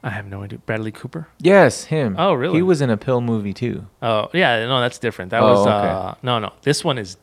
I 0.02 0.12
have 0.12 0.28
no 0.28 0.44
idea. 0.44 0.60
Bradley 0.60 0.92
Cooper? 0.92 1.28
Yes, 1.40 1.86
him. 1.86 2.16
Oh, 2.18 2.34
really? 2.34 2.56
He 2.56 2.62
was 2.62 2.80
in 2.80 2.90
a 2.90 2.96
pill 2.96 3.20
movie 3.20 3.54
too. 3.54 3.86
Oh, 4.02 4.30
yeah, 4.34 4.66
no, 4.66 4.80
that's 4.80 4.98
different. 4.98 5.32
That 5.32 5.44
Oh, 5.44 5.50
was 5.52 5.68
okay. 5.68 5.88
uh 5.88 6.14
no, 6.24 6.40
no. 6.40 6.54
This 6.62 6.86
one 6.86 6.98
is 6.98 7.18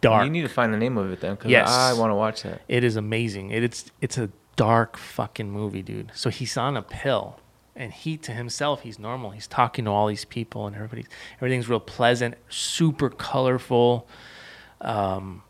dark. 0.00 0.24
You 0.24 0.30
need 0.30 0.42
to 0.42 0.48
find 0.48 0.72
the 0.72 0.78
name 0.78 0.96
of 0.96 1.12
it 1.12 1.20
then, 1.20 1.34
because 1.34 1.50
Yes. 1.50 1.68
I 1.68 1.92
want 1.92 2.10
to 2.10 2.14
watch 2.14 2.42
that. 2.44 2.62
It 2.68 2.84
is 2.84 2.96
amazing. 2.96 3.50
It, 3.50 3.62
it's 3.62 3.90
it's 4.00 4.16
a 4.16 4.30
dark 4.56 4.96
fucking 4.96 5.50
movie, 5.50 5.82
dude. 5.82 6.12
So 6.14 6.30
he's 6.30 6.56
on 6.56 6.76
a 6.76 6.82
pill, 6.82 7.40
and 7.74 7.92
he 7.92 8.16
to 8.18 8.32
himself 8.32 8.82
he's 8.82 8.98
normal. 8.98 9.30
He's 9.30 9.46
talking 9.46 9.84
to 9.86 9.90
all 9.90 10.06
these 10.06 10.24
people, 10.24 10.66
and 10.66 10.76
everybody's 10.76 11.08
everything's 11.36 11.68
real 11.68 11.80
pleasant, 11.80 12.34
super 12.48 13.10
colorful. 13.10 14.06
Um, 14.80 15.42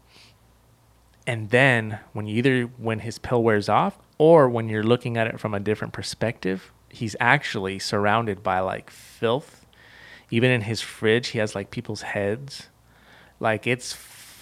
and 1.27 1.51
then 1.51 2.01
when 2.13 2.27
you 2.27 2.37
either 2.37 2.63
when 2.79 3.01
his 3.01 3.19
pill 3.19 3.43
wears 3.43 3.69
off, 3.69 3.99
or 4.19 4.49
when 4.49 4.69
you're 4.69 4.83
looking 4.83 5.17
at 5.17 5.27
it 5.27 5.41
from 5.41 5.55
a 5.55 5.61
different 5.61 5.93
perspective, 5.93 6.73
he's 6.89 7.17
actually 7.19 7.79
surrounded 7.79 8.43
by 8.43 8.61
like 8.61 8.91
filth. 8.91 9.67
Even 10.31 10.51
in 10.51 10.63
his 10.63 10.81
fridge, 10.81 11.29
he 11.29 11.39
has 11.39 11.55
like 11.55 11.71
people's 11.71 12.03
heads. 12.03 12.69
Like 13.41 13.67
it's 13.67 13.93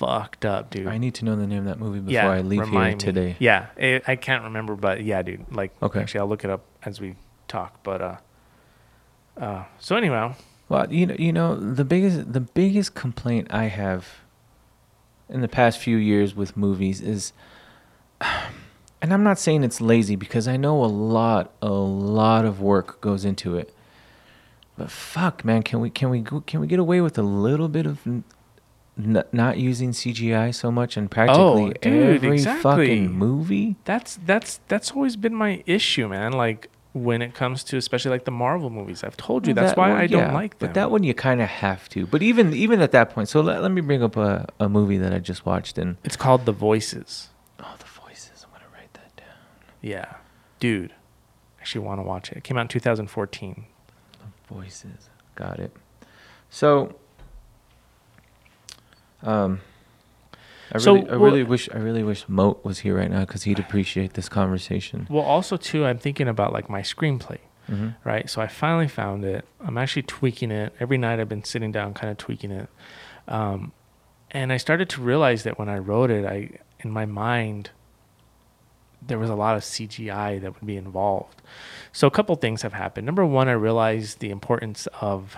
fucked 0.01 0.47
up, 0.47 0.71
dude 0.71 0.87
I 0.87 0.97
need 0.97 1.15
to 1.17 1.27
know 1.27 1.37
the 1.37 1.47
name 1.47 1.59
of 1.59 1.65
that 1.67 1.79
movie 1.79 2.01
before 2.01 2.31
I 2.31 2.41
leave 2.41 2.61
here 2.61 2.67
remind 2.67 2.95
me. 2.95 2.99
today. 2.99 3.37
Yeah, 3.39 3.67
I 3.79 4.01
I 4.07 4.17
can't 4.17 4.45
remember, 4.45 4.75
but 4.75 5.03
yeah, 5.05 5.21
dude. 5.23 5.45
Like, 5.53 5.73
Okay. 5.83 6.01
Actually, 6.01 6.21
I'll 6.21 6.29
look 6.29 6.43
it 6.45 6.51
up 6.51 6.65
as 6.83 7.01
we 7.01 7.17
talk. 7.49 7.83
But 7.83 8.01
uh, 8.01 8.17
uh. 9.37 9.65
So 9.79 9.97
anyhow, 9.97 10.35
Well, 10.71 10.91
you 10.93 11.07
know, 11.07 11.17
you 11.19 11.33
know, 11.33 11.55
the 11.55 11.85
biggest 11.85 12.33
the 12.33 12.41
biggest 12.41 12.95
complaint 12.95 13.49
I 13.51 13.65
have 13.65 14.07
in 15.29 15.43
the 15.43 15.49
past 15.49 15.79
few 15.79 15.97
years 15.97 16.35
with 16.35 16.57
movies 16.57 17.01
is 17.01 17.33
and 19.03 19.13
I'm 19.13 19.23
not 19.23 19.39
saying 19.39 19.65
it's 19.65 19.81
lazy 19.81 20.17
because 20.17 20.49
I 20.49 20.57
know 20.57 20.83
a 20.83 20.87
lot 20.87 21.53
a 21.61 21.69
lot 21.69 22.47
of 22.47 22.61
work 22.61 23.01
goes 23.03 23.25
into 23.27 23.57
it. 23.57 23.75
But 24.79 24.91
fuck, 24.91 25.45
man, 25.45 25.63
can 25.63 25.81
we 25.81 25.91
can 25.91 26.09
we 26.09 26.21
go, 26.21 26.41
can 26.41 26.61
we 26.61 26.67
get 26.67 26.79
away 26.79 27.03
with 27.03 27.19
a 27.19 27.23
little 27.23 27.69
bit 27.69 27.85
of 27.85 28.01
n- 28.99 29.25
not 29.33 29.59
using 29.59 29.91
CGI 29.93 30.55
so 30.55 30.71
much 30.71 30.97
in 30.97 31.09
practically 31.09 31.43
Oh, 31.43 31.73
dude, 31.73 32.15
every 32.25 32.33
exactly. 32.35 32.63
fucking 32.63 33.13
movie? 33.13 33.77
that's 33.85 34.19
that's 34.25 34.61
that's 34.69 34.93
always 34.93 35.17
been 35.17 35.35
my 35.35 35.63
issue, 35.67 36.09
man. 36.09 36.33
Like 36.33 36.69
when 36.93 37.23
it 37.23 37.35
comes 37.35 37.63
to 37.65 37.77
especially 37.77 38.11
like 38.11 38.25
the 38.25 38.31
Marvel 38.33 38.69
movies, 38.71 39.05
I've 39.05 39.17
told 39.17 39.47
you 39.47 39.55
Well, 39.55 39.65
that's 39.65 39.77
that 39.77 39.81
why 39.81 39.91
one- 39.91 39.99
I 40.01 40.07
don't 40.09 40.35
like 40.35 40.59
them. 40.59 40.69
But 40.69 40.75
that 40.75 40.91
one 40.91 41.05
you 41.05 41.15
kind 41.15 41.41
of 41.41 41.49
have 41.49 41.89
to. 41.91 42.07
But 42.07 42.23
even 42.23 42.53
even 42.53 42.81
at 42.81 42.91
that 42.93 43.11
point, 43.11 43.29
so 43.29 43.41
let, 43.41 43.63
let 43.63 43.71
me 43.71 43.81
bring 43.81 44.03
up 44.03 44.17
a, 44.17 44.49
a 44.59 44.69
movie 44.69 44.99
that 44.99 45.13
I 45.13 45.19
just 45.21 45.47
watched 45.47 45.79
and 45.79 45.97
it's 46.05 46.17
called 46.17 46.47
The 46.47 46.53
Voices. 46.53 47.29
oh 47.61 47.75
the 47.79 47.85
voices. 47.85 48.45
I'm 48.45 48.51
gonna 48.53 48.73
write 48.75 48.93
that 48.95 49.15
down. 49.17 49.27
Yeah, 49.83 50.15
dude. 50.59 50.93
I 50.93 51.61
actually 51.63 51.83
want 51.87 51.99
to 52.01 52.03
watch 52.03 52.33
it. 52.33 52.39
It 52.39 52.45
came 52.45 52.57
out 52.57 52.63
in 52.63 52.69
2014. 52.69 53.67
The 54.49 54.55
voices. 54.55 55.11
Got 55.37 55.61
it. 55.61 55.77
So, 56.49 56.97
um, 59.23 59.61
I 60.73 60.79
So, 60.79 60.95
really, 60.95 61.09
I 61.09 61.11
well- 61.17 61.21
really 61.31 61.43
wish, 61.45 61.69
I 61.73 61.79
really 61.79 62.03
wish 62.03 62.29
Moat 62.29 62.65
was 62.65 62.81
here 62.81 62.97
right 62.97 63.11
now 63.11 63.21
because 63.21 63.43
he'd 63.43 63.59
appreciate 63.59 64.13
this 64.15 64.29
conversation. 64.29 65.07
Well, 65.11 65.25
also 65.25 65.57
too, 65.57 65.85
I'm 65.85 65.99
thinking 65.99 66.29
about 66.29 66.53
like 66.53 66.69
my 66.71 66.83
screenplay. 66.83 67.39
Mm-hmm. 67.69 67.89
right? 68.03 68.29
So 68.29 68.43
I 68.43 68.49
finally 68.49 68.89
found 68.89 69.25
it. 69.25 69.45
I'm 69.61 69.79
actually 69.79 70.03
tweaking 70.03 70.51
it 70.51 70.75
every 70.81 70.99
night. 70.99 71.21
I've 71.21 71.29
been 71.29 71.45
sitting 71.45 71.71
down, 71.71 71.95
kind 71.95 72.11
of 72.11 72.19
tweaking 72.19 72.51
it, 72.51 72.69
um, 73.29 73.71
and 74.33 74.53
I 74.53 74.57
started 74.57 74.89
to 74.89 75.01
realize 75.01 75.45
that 75.45 75.57
when 75.57 75.69
I 75.69 75.79
wrote 75.79 76.11
it, 76.11 76.25
I 76.25 76.59
in 76.81 76.91
my 76.91 77.07
mind 77.07 77.71
there 79.07 79.19
was 79.21 79.31
a 79.31 79.37
lot 79.37 79.55
of 79.57 79.63
CGI 79.63 80.41
that 80.41 80.55
would 80.55 80.67
be 80.67 80.77
involved. 80.77 81.43
So 81.93 82.09
a 82.09 82.11
couple 82.11 82.35
things 82.37 82.63
have 82.63 82.73
happened. 82.73 83.07
Number 83.07 83.25
one, 83.25 83.49
I 83.49 83.53
realized 83.53 84.19
the 84.19 84.31
importance 84.31 84.89
of 85.01 85.37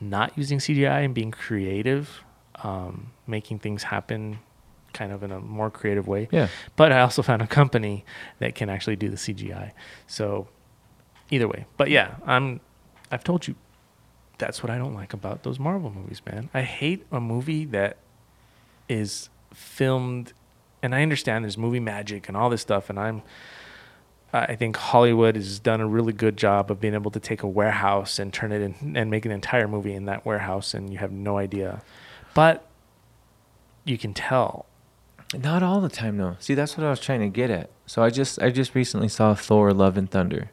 not 0.00 0.36
using 0.36 0.58
CGI 0.58 1.04
and 1.04 1.14
being 1.14 1.30
creative, 1.30 2.24
um, 2.62 3.12
making 3.26 3.58
things 3.58 3.84
happen 3.84 4.38
kind 4.92 5.12
of 5.12 5.22
in 5.22 5.32
a 5.32 5.40
more 5.40 5.70
creative 5.70 6.06
way. 6.06 6.28
Yeah. 6.30 6.48
But 6.76 6.92
I 6.92 7.00
also 7.00 7.22
found 7.22 7.42
a 7.42 7.46
company 7.46 8.04
that 8.38 8.54
can 8.54 8.68
actually 8.68 8.96
do 8.96 9.08
the 9.08 9.16
CGI. 9.16 9.72
So 10.06 10.48
either 11.30 11.48
way. 11.48 11.66
But 11.76 11.90
yeah, 11.90 12.16
I'm 12.26 12.60
I've 13.10 13.24
told 13.24 13.48
you 13.48 13.56
that's 14.38 14.62
what 14.62 14.70
I 14.70 14.78
don't 14.78 14.94
like 14.94 15.12
about 15.12 15.42
those 15.42 15.58
Marvel 15.58 15.90
movies, 15.90 16.20
man. 16.30 16.50
I 16.54 16.62
hate 16.62 17.06
a 17.10 17.20
movie 17.20 17.64
that 17.66 17.96
is 18.88 19.28
filmed 19.52 20.32
and 20.82 20.94
I 20.94 21.02
understand 21.02 21.44
there's 21.44 21.58
movie 21.58 21.80
magic 21.80 22.28
and 22.28 22.36
all 22.36 22.50
this 22.50 22.60
stuff 22.60 22.90
and 22.90 22.98
I'm 22.98 23.22
I 24.34 24.56
think 24.56 24.76
Hollywood 24.76 25.36
has 25.36 25.58
done 25.58 25.82
a 25.82 25.86
really 25.86 26.14
good 26.14 26.38
job 26.38 26.70
of 26.70 26.80
being 26.80 26.94
able 26.94 27.10
to 27.10 27.20
take 27.20 27.42
a 27.42 27.46
warehouse 27.46 28.18
and 28.18 28.32
turn 28.32 28.50
it 28.50 28.62
in 28.62 28.96
and 28.96 29.10
make 29.10 29.26
an 29.26 29.30
entire 29.30 29.68
movie 29.68 29.92
in 29.92 30.06
that 30.06 30.24
warehouse 30.24 30.72
and 30.72 30.90
you 30.90 30.98
have 30.98 31.12
no 31.12 31.36
idea. 31.36 31.82
But 32.34 32.66
you 33.84 33.98
can 33.98 34.14
tell 34.14 34.66
Not 35.36 35.62
all 35.62 35.80
the 35.80 35.88
time 35.88 36.18
though. 36.18 36.36
See, 36.40 36.54
that's 36.54 36.76
what 36.76 36.86
I 36.86 36.90
was 36.90 37.00
trying 37.00 37.20
to 37.20 37.28
get 37.28 37.50
at. 37.50 37.70
So 37.86 38.02
I 38.02 38.10
just, 38.10 38.40
I 38.40 38.50
just 38.50 38.74
recently 38.74 39.08
saw 39.08 39.34
Thor: 39.34 39.72
Love 39.72 39.96
and 39.96 40.10
Thunder. 40.10 40.50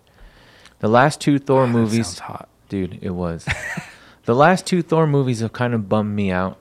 The 0.79 0.87
last 0.87 1.19
two 1.19 1.39
Thor 1.39 1.65
That 1.65 1.73
movies, 1.73 2.19
hot. 2.19 2.47
dude, 2.69 2.99
it 3.01 3.11
was. 3.11 3.47
the 4.25 4.35
last 4.35 4.65
two 4.65 4.81
Thor 4.81 5.05
movies 5.05 5.41
have 5.41 5.53
kind 5.53 5.73
of 5.73 5.89
bummed 5.89 6.15
me 6.15 6.31
out 6.31 6.57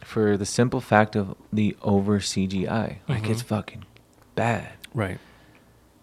for 0.00 0.36
the 0.36 0.46
simple 0.46 0.80
fact 0.80 1.16
of 1.16 1.36
the 1.52 1.76
over 1.82 2.18
CGI. 2.18 2.98
Like 3.08 3.22
mm-hmm. 3.22 3.32
it's 3.32 3.42
fucking 3.42 3.84
bad. 4.34 4.72
Right. 4.94 5.18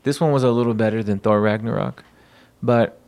This 0.04 0.20
one 0.20 0.32
was 0.32 0.44
a 0.44 0.52
little 0.52 0.74
better 0.74 1.02
than 1.02 1.20
Thor 1.20 1.40
Ragnarok, 1.40 2.04
but 2.62 3.00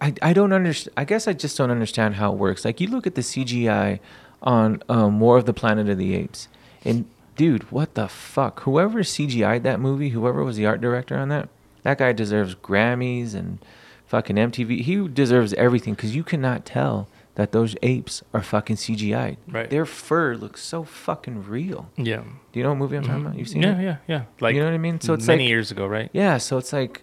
I 0.00 0.14
I 0.22 0.32
don't 0.32 0.52
understand. 0.52 0.94
I 0.96 1.04
guess 1.04 1.26
I 1.28 1.32
just 1.32 1.56
don't 1.58 1.70
understand 1.70 2.14
how 2.16 2.32
it 2.32 2.38
works. 2.38 2.64
Like 2.64 2.80
you 2.80 2.88
look 2.88 3.06
at 3.06 3.14
the 3.14 3.22
CGI 3.22 3.98
on 4.42 4.82
um, 4.88 5.20
War 5.20 5.36
of 5.38 5.46
the 5.46 5.52
Planet 5.54 5.88
of 5.88 5.98
the 5.98 6.14
Apes, 6.14 6.48
and 6.84 7.04
dude, 7.36 7.70
what 7.70 7.94
the 7.94 8.08
fuck? 8.08 8.60
Whoever 8.62 9.00
CGI'd 9.00 9.62
that 9.64 9.80
movie, 9.80 10.10
whoever 10.10 10.42
was 10.44 10.56
the 10.56 10.66
art 10.66 10.80
director 10.80 11.16
on 11.16 11.28
that, 11.30 11.48
that 11.82 11.98
guy 11.98 12.12
deserves 12.12 12.54
Grammys 12.54 13.34
and 13.34 13.58
fucking 14.06 14.36
MTV. 14.36 14.80
He 14.82 15.08
deserves 15.08 15.52
everything 15.54 15.94
because 15.94 16.14
you 16.14 16.22
cannot 16.24 16.64
tell 16.64 17.08
that 17.34 17.52
those 17.52 17.74
apes 17.82 18.22
are 18.34 18.42
fucking 18.42 18.76
CGI. 18.76 19.38
Right. 19.48 19.70
Their 19.70 19.86
fur 19.86 20.34
looks 20.36 20.62
so 20.62 20.84
fucking 20.84 21.48
real. 21.48 21.88
Yeah. 21.96 22.22
Do 22.52 22.58
you 22.58 22.62
know 22.62 22.68
what 22.70 22.78
movie 22.78 22.96
I'm 22.98 23.04
talking 23.04 23.22
Mhm. 23.22 23.26
about? 23.26 23.38
You've 23.38 23.48
seen 23.48 23.62
yeah, 23.62 23.78
it? 23.78 23.82
Yeah, 23.82 23.82
yeah, 23.82 23.96
yeah. 24.16 24.22
Like 24.40 24.54
you 24.54 24.60
know 24.60 24.66
what 24.66 24.74
I 24.74 24.78
mean? 24.78 25.00
So 25.00 25.14
it's 25.14 25.26
many 25.26 25.44
like 25.44 25.48
years 25.48 25.70
ago, 25.70 25.86
right? 25.86 26.10
yeah, 26.12 26.36
so 26.36 26.58
it's 26.58 26.74
like, 26.74 27.02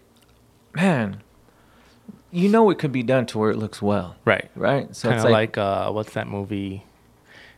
man, 0.75 1.23
you 2.31 2.49
know 2.49 2.69
it 2.69 2.77
could 2.79 2.91
be 2.91 3.03
done 3.03 3.25
to 3.27 3.37
where 3.37 3.51
it 3.51 3.57
looks 3.57 3.81
well, 3.81 4.15
Right. 4.25 4.49
right? 4.55 4.95
So 4.95 5.09
kind 5.09 5.17
it's 5.17 5.25
of 5.25 5.31
like, 5.31 5.57
like, 5.57 5.57
uh, 5.57 5.91
what's 5.91 6.13
that 6.13 6.27
movie? 6.27 6.85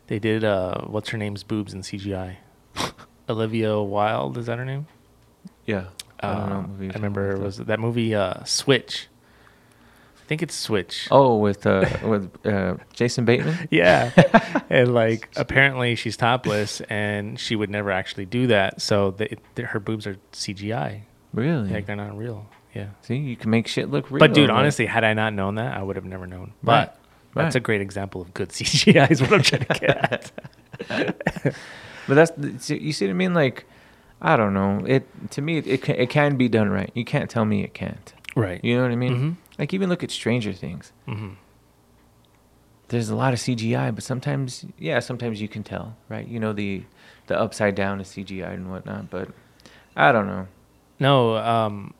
They 0.08 0.20
did 0.20 0.44
uh, 0.44 0.82
what's 0.86 1.10
her 1.10 1.18
name's 1.18 1.44
boobs 1.44 1.74
in 1.74 1.82
CGI. 1.82 2.36
Olivia 3.30 3.80
Wilde 3.82 4.38
is 4.38 4.46
that 4.48 4.58
her 4.58 4.66
name? 4.66 4.88
yeah, 5.66 5.86
I 6.20 6.34
don't. 6.34 6.42
Uh, 6.52 6.56
what 6.58 6.70
movie 6.70 6.90
I 6.90 6.94
remember 6.94 7.32
it 7.32 7.40
was 7.40 7.58
that 7.58 7.80
movie 7.80 8.14
uh, 8.16 8.44
Switch. 8.44 9.08
I 10.20 10.24
think 10.32 10.42
it's 10.44 10.56
Switch. 10.56 11.08
oh 11.12 11.36
with 11.38 11.66
uh 11.66 11.86
with 12.06 12.46
uh 12.46 12.76
Jason 12.94 13.26
Bateman. 13.26 13.68
Yeah. 13.72 14.12
and 14.70 14.94
like 14.94 15.30
apparently 15.36 15.96
she's 15.96 16.16
topless 16.18 16.80
and 16.82 17.38
she 17.40 17.56
would 17.56 17.70
never 17.70 17.92
actually 17.92 18.26
do 18.26 18.48
that. 18.48 18.82
So 18.82 19.12
they- 19.12 19.38
her 19.62 19.80
boobs 19.80 20.08
are 20.08 20.16
CGI. 20.32 21.02
Really? 21.34 21.70
Like 21.70 21.86
they're 21.86 21.96
not 21.98 22.18
real. 22.18 22.48
Yeah. 22.74 22.88
See, 23.02 23.16
you 23.18 23.36
can 23.36 23.50
make 23.52 23.68
shit 23.68 23.90
look 23.92 24.10
real. 24.12 24.20
but 24.20 24.34
dude, 24.34 24.50
honestly, 24.50 24.86
had 24.86 25.04
I 25.04 25.14
not 25.14 25.34
known 25.34 25.56
that, 25.56 25.76
I 25.78 25.84
would 25.84 25.96
have 25.98 26.06
never 26.06 26.26
known. 26.28 26.54
Right. 26.64 26.90
But 26.90 26.98
that's 27.34 27.56
Right. 27.56 27.56
a 27.56 27.60
great 27.60 27.82
example 27.82 28.22
of 28.22 28.34
good 28.34 28.50
CGI 28.56 29.10
is 29.12 29.22
what 29.22 29.34
I'm 29.34 29.42
trying 29.42 29.66
to 29.66 29.80
get 29.80 30.12
at. 30.12 30.32
but 32.08 32.16
that's 32.16 32.70
you 32.70 32.92
see 32.94 33.06
what 33.06 33.12
I 33.12 33.14
mean? 33.14 33.34
Like, 33.34 33.66
I 34.22 34.36
don't 34.38 34.54
know. 34.54 34.84
It 34.86 35.08
to 35.32 35.42
me, 35.42 35.58
it 35.58 35.68
it 35.68 35.82
can, 35.82 35.96
it 35.96 36.10
can 36.10 36.36
be 36.38 36.48
done 36.50 36.70
right. 36.70 36.92
You 36.94 37.06
can't 37.06 37.30
tell 37.30 37.46
me 37.46 37.64
it 37.64 37.74
can't. 37.74 38.14
Right. 38.36 38.64
You 38.64 38.76
know 38.78 38.84
what 38.84 38.92
I 38.92 38.96
mean? 38.96 39.16
Mhm. 39.16 39.36
Like 39.60 39.74
even 39.74 39.90
look 39.90 40.04
at 40.04 40.12
Stranger 40.12 40.54
Things. 40.54 40.92
hmm 41.06 41.32
There's 42.88 43.10
a 43.10 43.16
lot 43.16 43.34
of 43.34 43.40
CGI, 43.40 43.94
but 43.96 44.04
sometimes, 44.04 44.66
yeah, 44.78 45.00
sometimes 45.00 45.42
you 45.42 45.48
can 45.48 45.64
tell, 45.64 45.96
right? 46.10 46.28
You 46.28 46.40
know 46.40 46.52
the 46.54 46.84
the 47.28 47.40
upside 47.40 47.76
down 47.76 48.02
is 48.02 48.08
CGI 48.10 48.54
and 48.54 48.70
whatnot, 48.72 49.10
but 49.10 49.30
I 49.96 50.12
don't 50.12 50.28
know. 50.28 50.48
No, 51.00 51.38
um, 51.38 51.94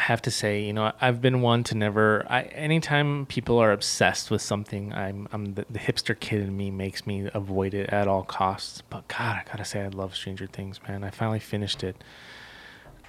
I 0.00 0.04
have 0.04 0.22
to 0.22 0.30
say, 0.30 0.62
you 0.62 0.72
know, 0.72 0.92
I've 0.98 1.20
been 1.20 1.42
one 1.42 1.62
to 1.64 1.74
never. 1.74 2.24
I 2.30 2.44
anytime 2.44 3.26
people 3.26 3.58
are 3.58 3.70
obsessed 3.70 4.30
with 4.30 4.40
something, 4.40 4.94
I'm 4.94 5.28
I'm 5.30 5.52
the, 5.56 5.66
the 5.68 5.78
hipster 5.78 6.18
kid 6.18 6.40
in 6.40 6.56
me 6.56 6.70
makes 6.70 7.06
me 7.06 7.28
avoid 7.34 7.74
it 7.74 7.90
at 7.90 8.08
all 8.08 8.22
costs. 8.22 8.80
But 8.88 9.06
God, 9.08 9.36
I 9.36 9.42
gotta 9.46 9.64
say, 9.66 9.82
I 9.82 9.88
love 9.88 10.16
Stranger 10.16 10.46
Things, 10.46 10.80
man. 10.88 11.04
I 11.04 11.10
finally 11.10 11.38
finished 11.38 11.84
it. 11.84 12.02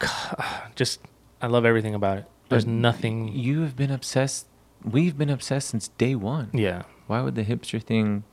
Just, 0.75 0.99
I 1.41 1.47
love 1.47 1.63
everything 1.63 1.95
about 1.95 2.17
it. 2.17 2.25
There's 2.49 2.65
But 2.65 2.71
nothing. 2.71 3.29
You 3.29 3.61
have 3.61 3.77
been 3.77 3.91
obsessed. 3.91 4.47
We've 4.83 5.17
been 5.17 5.29
obsessed 5.29 5.69
since 5.69 5.87
day 5.87 6.15
one. 6.15 6.49
Yeah. 6.53 6.83
Why 7.07 7.21
would 7.21 7.35
the 7.35 7.45
hipster 7.45 7.81
thing 7.81 8.25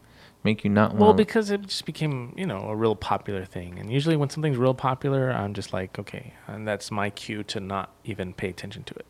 make 0.45 0.65
you 0.65 0.71
not 0.71 0.95
Well, 0.95 1.15
because 1.15 1.51
it 1.51 1.63
just 1.63 1.85
became, 1.85 2.33
you 2.37 2.47
know, 2.47 2.61
a 2.69 2.77
real 2.77 2.97
popular 2.97 3.45
thing. 3.45 3.79
And 3.79 3.91
usually 3.93 4.17
when 4.17 4.31
something's 4.31 4.57
real 4.57 4.75
popular, 4.75 5.31
I'm 5.31 5.55
just 5.55 5.73
like, 5.73 5.99
okay, 5.99 6.35
and 6.47 6.67
that's 6.67 6.91
my 6.91 7.11
cue 7.11 7.43
to 7.45 7.61
not 7.61 7.91
even 8.05 8.33
pay 8.33 8.49
attention 8.49 8.85
to 8.85 8.95
it. 8.95 9.07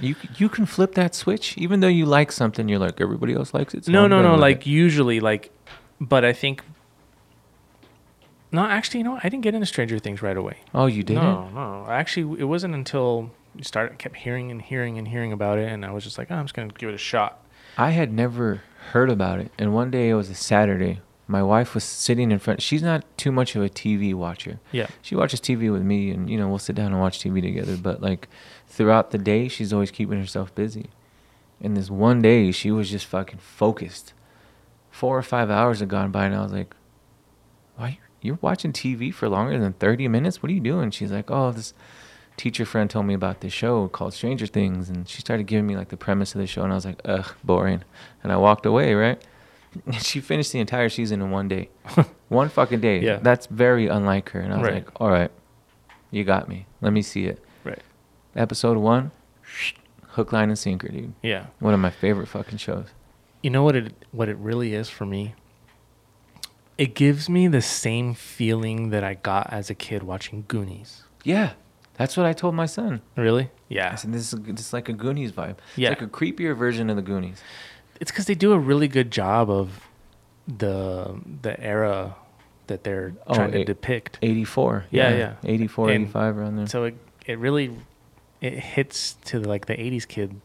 you 0.00 0.14
you 0.36 0.48
can 0.48 0.66
flip 0.66 0.94
that 0.94 1.14
switch, 1.14 1.56
even 1.58 1.80
though 1.80 1.88
you 1.88 2.06
like 2.06 2.32
something. 2.32 2.68
You're 2.68 2.78
like 2.78 3.00
everybody 3.00 3.34
else 3.34 3.52
likes 3.54 3.74
it. 3.74 3.84
so 3.86 3.92
no, 3.92 4.04
I'm 4.04 4.10
no, 4.10 4.22
no. 4.22 4.34
Like 4.36 4.66
it." 4.66 4.70
usually, 4.70 5.20
like, 5.20 5.50
but 6.00 6.24
I 6.24 6.32
think. 6.32 6.62
No, 8.52 8.62
actually, 8.62 8.98
you 9.00 9.04
know. 9.04 9.18
I 9.22 9.28
didn't 9.28 9.42
get 9.42 9.54
into 9.54 9.66
Stranger 9.66 9.98
Things 9.98 10.22
right 10.22 10.36
away. 10.36 10.58
oh, 10.74 10.86
you 10.86 11.02
didn't. 11.02 11.22
No, 11.22 11.48
no. 11.50 11.86
Actually, 11.90 12.40
it 12.40 12.44
wasn't 12.44 12.74
until 12.74 13.30
you 13.54 13.64
started, 13.64 13.98
kept 13.98 14.16
hearing 14.16 14.50
and 14.50 14.62
hearing 14.62 14.98
and 14.98 15.08
hearing 15.08 15.32
about 15.32 15.58
it, 15.58 15.70
and 15.70 15.84
I 15.84 15.90
was 15.90 16.04
just 16.04 16.16
like, 16.16 16.30
oh, 16.30 16.36
I'm 16.36 16.44
just 16.44 16.54
gonna 16.54 16.68
give 16.68 16.88
it 16.88 16.94
a 16.94 16.98
shot. 16.98 17.42
I 17.76 17.90
had 17.90 18.12
never 18.12 18.62
heard 18.86 19.10
about 19.10 19.40
it. 19.40 19.52
And 19.58 19.74
one 19.74 19.90
day 19.90 20.08
it 20.08 20.14
was 20.14 20.30
a 20.30 20.34
Saturday. 20.34 21.00
My 21.28 21.42
wife 21.42 21.74
was 21.74 21.82
sitting 21.82 22.30
in 22.30 22.38
front. 22.38 22.62
She's 22.62 22.82
not 22.82 23.04
too 23.16 23.32
much 23.32 23.56
of 23.56 23.62
a 23.62 23.68
TV 23.68 24.14
watcher. 24.14 24.60
Yeah. 24.70 24.86
She 25.02 25.16
watches 25.16 25.40
TV 25.40 25.72
with 25.72 25.82
me, 25.82 26.10
and 26.10 26.30
you 26.30 26.38
know 26.38 26.48
we'll 26.48 26.58
sit 26.58 26.76
down 26.76 26.92
and 26.92 27.00
watch 27.00 27.18
TV 27.18 27.42
together. 27.42 27.76
But 27.76 28.00
like 28.00 28.28
throughout 28.68 29.10
the 29.10 29.18
day, 29.18 29.48
she's 29.48 29.72
always 29.72 29.90
keeping 29.90 30.18
herself 30.20 30.54
busy. 30.54 30.90
And 31.60 31.76
this 31.76 31.90
one 31.90 32.22
day, 32.22 32.52
she 32.52 32.70
was 32.70 32.90
just 32.90 33.06
fucking 33.06 33.38
focused. 33.38 34.12
Four 34.90 35.18
or 35.18 35.22
five 35.22 35.50
hours 35.50 35.80
had 35.80 35.88
gone 35.88 36.10
by, 36.12 36.26
and 36.26 36.34
I 36.34 36.42
was 36.42 36.52
like, 36.52 36.74
"Why 37.76 37.98
you're 38.20 38.38
watching 38.40 38.72
TV 38.72 39.12
for 39.12 39.28
longer 39.28 39.58
than 39.58 39.72
thirty 39.72 40.06
minutes? 40.06 40.42
What 40.42 40.50
are 40.50 40.54
you 40.54 40.60
doing?" 40.60 40.90
She's 40.90 41.12
like, 41.12 41.30
"Oh, 41.30 41.50
this 41.50 41.74
teacher 42.36 42.64
friend 42.64 42.88
told 42.90 43.06
me 43.06 43.14
about 43.14 43.40
this 43.40 43.52
show 43.52 43.88
called 43.88 44.12
Stranger 44.14 44.46
Things, 44.46 44.88
and 44.90 45.08
she 45.08 45.20
started 45.20 45.46
giving 45.46 45.66
me 45.66 45.76
like 45.76 45.88
the 45.88 45.96
premise 45.96 46.34
of 46.34 46.40
the 46.40 46.46
show, 46.46 46.62
and 46.62 46.72
I 46.72 46.74
was 46.76 46.84
like, 46.84 47.00
ugh, 47.04 47.34
boring, 47.44 47.82
and 48.22 48.32
I 48.32 48.36
walked 48.36 48.66
away, 48.66 48.94
right? 48.94 49.22
And 49.86 50.02
she 50.02 50.20
finished 50.20 50.52
the 50.52 50.58
entire 50.60 50.88
season 50.88 51.20
in 51.20 51.30
one 51.30 51.48
day, 51.48 51.68
one 52.28 52.48
fucking 52.48 52.80
day. 52.80 53.00
Yeah. 53.00 53.18
that's 53.20 53.44
very 53.46 53.88
unlike 53.88 54.30
her, 54.30 54.40
and 54.40 54.52
I 54.54 54.56
was 54.56 54.64
Right. 54.64 54.74
like, 54.74 55.00
all 55.00 55.10
right, 55.10 55.30
you 56.10 56.24
got 56.24 56.48
me. 56.48 56.64
Let 56.80 56.92
me 56.94 57.02
see 57.02 57.26
it. 57.26 57.44
Right. 57.62 57.82
Episode 58.34 58.78
one, 58.78 59.10
hook, 60.08 60.32
line, 60.32 60.48
and 60.48 60.58
sinker, 60.58 60.88
dude. 60.88 61.12
Yeah. 61.22 61.46
One 61.58 61.74
of 61.74 61.80
my 61.80 61.90
favorite 61.90 62.26
fucking 62.28 62.56
shows. 62.58 62.86
You 63.42 63.50
know 63.50 63.62
what 63.64 63.76
it 63.76 63.92
what 64.12 64.28
it 64.30 64.36
really 64.38 64.72
is 64.74 64.88
for 64.88 65.04
me? 65.04 65.34
It 66.78 66.94
gives 66.94 67.28
me 67.28 67.48
the 67.48 67.62
same 67.62 68.12
feeling 68.14 68.90
that 68.90 69.02
I 69.04 69.14
got 69.14 69.50
as 69.52 69.70
a 69.70 69.74
kid 69.74 70.02
watching 70.02 70.44
Goonies. 70.48 71.04
Yeah, 71.24 71.52
that's 71.96 72.16
what 72.16 72.26
I 72.26 72.32
told 72.32 72.54
my 72.54 72.66
son. 72.66 73.00
Really? 73.16 73.50
Yeah. 73.68 73.86
I 73.86 73.90
Yeah. 73.90 73.94
said, 73.96 74.12
this 74.12 74.32
is 74.32 74.38
this 74.40 74.60
is 74.60 74.72
like 74.72 74.88
a 74.88 74.92
Goonies 74.92 75.32
vibe. 75.32 75.56
Yeah. 75.76 75.90
It's 75.92 76.00
like 76.00 76.08
a 76.08 76.12
creepier 76.12 76.56
version 76.56 76.90
of 76.90 76.96
the 76.96 77.02
Goonies. 77.02 77.42
It's 78.00 78.10
because 78.10 78.26
they 78.26 78.34
do 78.34 78.52
a 78.52 78.58
really 78.58 78.88
good 78.88 79.10
job 79.10 79.50
of 79.50 79.80
the 80.46 81.18
the 81.42 81.58
era 81.60 82.14
that 82.68 82.84
they're 82.84 83.14
Oh, 83.26 83.34
trying 83.34 83.52
to 83.52 83.64
depict. 83.64 84.18
84. 84.22 84.86
Yeah, 84.90 85.16
yeah. 85.16 85.32
84, 85.44 85.90
And 85.90 86.04
85 86.04 86.38
around 86.38 86.56
there. 86.56 86.66
So 86.66 86.84
it 86.84 86.94
it 87.26 87.38
really 87.38 87.70
it 88.40 88.52
hits 88.58 89.14
to 89.26 89.40
the, 89.40 89.48
like 89.48 89.66
the 89.66 89.74
'80s 89.76 90.06
kid, 90.06 90.40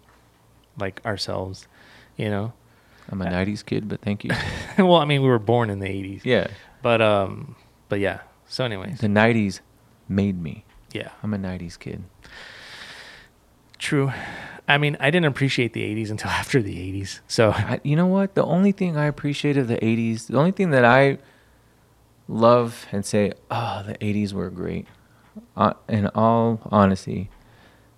like 0.79 1.01
ourselves, 1.05 1.67
you 2.17 2.29
know. 2.29 2.53
I'm 3.09 3.21
a 3.21 3.25
90s 3.25 3.65
kid, 3.65 3.89
but 3.89 3.99
thank 4.01 4.23
you. 4.23 4.31
well, 4.77 4.95
I 4.95 5.05
mean, 5.05 5.21
we 5.21 5.27
were 5.27 5.39
born 5.39 5.69
in 5.69 5.79
the 5.79 5.87
'80s, 5.87 6.21
yeah. 6.23 6.47
but 6.81 7.01
um, 7.01 7.55
but 7.89 7.99
yeah. 7.99 8.21
So, 8.47 8.63
anyways, 8.63 8.99
The 8.99 9.07
90s 9.07 9.59
made 10.07 10.41
me. 10.41 10.63
Yeah, 10.91 11.09
I'm 11.23 11.33
a 11.33 11.37
90s 11.37 11.77
kid. 11.79 12.03
true. 13.77 14.11
I 14.67 14.77
mean, 14.77 14.95
I 14.99 15.09
didn't 15.11 15.25
appreciate 15.25 15.73
the 15.73 15.81
'80s 15.81 16.11
until 16.11 16.29
after 16.41 16.61
the 16.61 16.75
'80s. 16.75 17.19
So 17.27 17.51
I, 17.51 17.81
you 17.83 17.95
know 17.95 18.05
what? 18.05 18.35
The 18.35 18.45
only 18.45 18.71
thing 18.71 18.95
I 18.95 19.05
appreciate 19.05 19.57
of 19.57 19.67
the 19.67 19.77
80s, 19.77 20.27
the 20.27 20.37
only 20.37 20.51
thing 20.51 20.69
that 20.71 20.85
I 20.85 21.17
love 22.27 22.87
and 22.91 23.05
say, 23.05 23.33
oh, 23.49 23.83
the 23.85 23.95
80s 23.95 24.33
were 24.33 24.49
great, 24.49 24.87
uh, 25.57 25.73
in 25.89 26.07
all 26.07 26.61
honesty, 26.71 27.29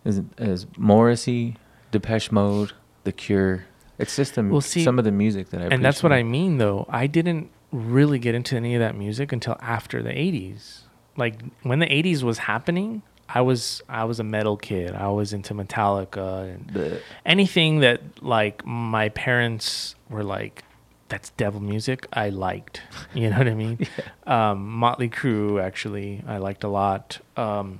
is, 0.04 0.22
is 0.38 0.66
Morrissey, 0.78 1.58
Depeche 1.92 2.32
Mode, 2.32 2.74
The 3.04 3.12
Cure. 3.12 3.66
It's 4.00 4.16
just 4.16 4.36
the, 4.36 4.44
Well, 4.44 4.62
see, 4.62 4.84
some 4.84 4.98
of 4.98 5.06
the 5.06 5.12
music 5.12 5.50
that 5.50 5.62
I 5.62 5.66
and 5.66 5.86
that's 5.86 6.02
what 6.02 6.12
I 6.12 6.24
mean, 6.24 6.58
though. 6.58 6.88
I 6.90 7.06
didn't 7.06 7.52
really 7.72 8.18
get 8.18 8.34
into 8.34 8.56
any 8.56 8.74
of 8.74 8.80
that 8.80 8.96
music 8.96 9.32
until 9.32 9.56
after 9.62 10.02
the 10.02 10.10
'80s. 10.10 10.82
Like 11.18 11.42
when 11.64 11.80
the 11.80 11.86
'80s 11.88 12.24
was 12.24 12.38
happening, 12.40 13.02
I 13.30 13.42
was 13.42 13.82
I 13.90 14.04
was 14.06 14.20
a 14.20 14.24
metal 14.24 14.58
kid. 14.58 14.94
I 14.94 15.08
was 15.10 15.34
into 15.34 15.54
Metallica 15.54 16.54
and 16.54 17.02
anything 17.26 17.80
that 17.80 18.02
like 18.24 18.66
my 18.66 19.10
parents 19.10 19.96
were 20.10 20.24
like 20.24 20.64
that's 21.10 21.30
devil 21.32 21.60
music. 21.62 22.08
I 22.14 22.30
liked. 22.30 22.82
You 23.14 23.30
know 23.30 23.38
what 23.38 23.48
i 23.48 23.54
mean? 23.54 23.78
Um, 24.26 24.68
motley 24.72 25.10
crue 25.10 25.62
actually 25.62 26.24
i 26.28 26.38
liked 26.38 26.64
a 26.64 26.68
lot. 26.68 27.20
Um, 27.38 27.80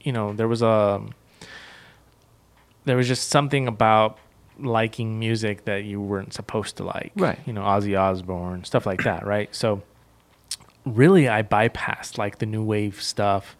you 0.00 0.12
know 0.12 0.32
there 0.32 0.48
was 0.48 0.62
a 0.62 1.02
there 2.84 2.96
was 2.96 3.08
just 3.08 3.28
something 3.28 3.66
about 3.68 4.18
liking 4.58 5.18
music 5.18 5.64
that 5.66 5.84
you 5.84 6.00
weren't 6.00 6.32
supposed 6.32 6.76
to 6.78 6.84
like. 6.84 7.12
Right. 7.16 7.38
you 7.46 7.52
know 7.52 7.62
ozzy 7.62 7.98
osbourne 7.98 8.64
stuff 8.64 8.86
like 8.86 9.02
that 9.04 9.26
right? 9.26 9.54
So 9.54 9.82
really 10.86 11.28
i 11.28 11.42
bypassed 11.42 12.16
like 12.16 12.38
the 12.38 12.46
new 12.46 12.62
wave 12.62 13.02
stuff 13.02 13.56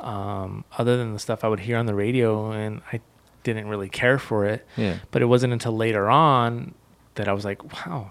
um, 0.00 0.64
other 0.76 0.96
than 0.98 1.12
the 1.14 1.18
stuff 1.18 1.42
i 1.44 1.48
would 1.48 1.60
hear 1.60 1.78
on 1.78 1.86
the 1.86 1.94
radio 1.94 2.50
and 2.50 2.82
i 2.92 3.00
didn't 3.44 3.68
really 3.68 3.88
care 3.88 4.18
for 4.18 4.44
it 4.44 4.66
yeah. 4.76 4.96
but 5.12 5.22
it 5.22 5.26
wasn't 5.26 5.52
until 5.52 5.74
later 5.76 6.10
on 6.10 6.74
that 7.14 7.28
I 7.28 7.32
was 7.32 7.46
like, 7.46 7.62
wow, 7.72 8.10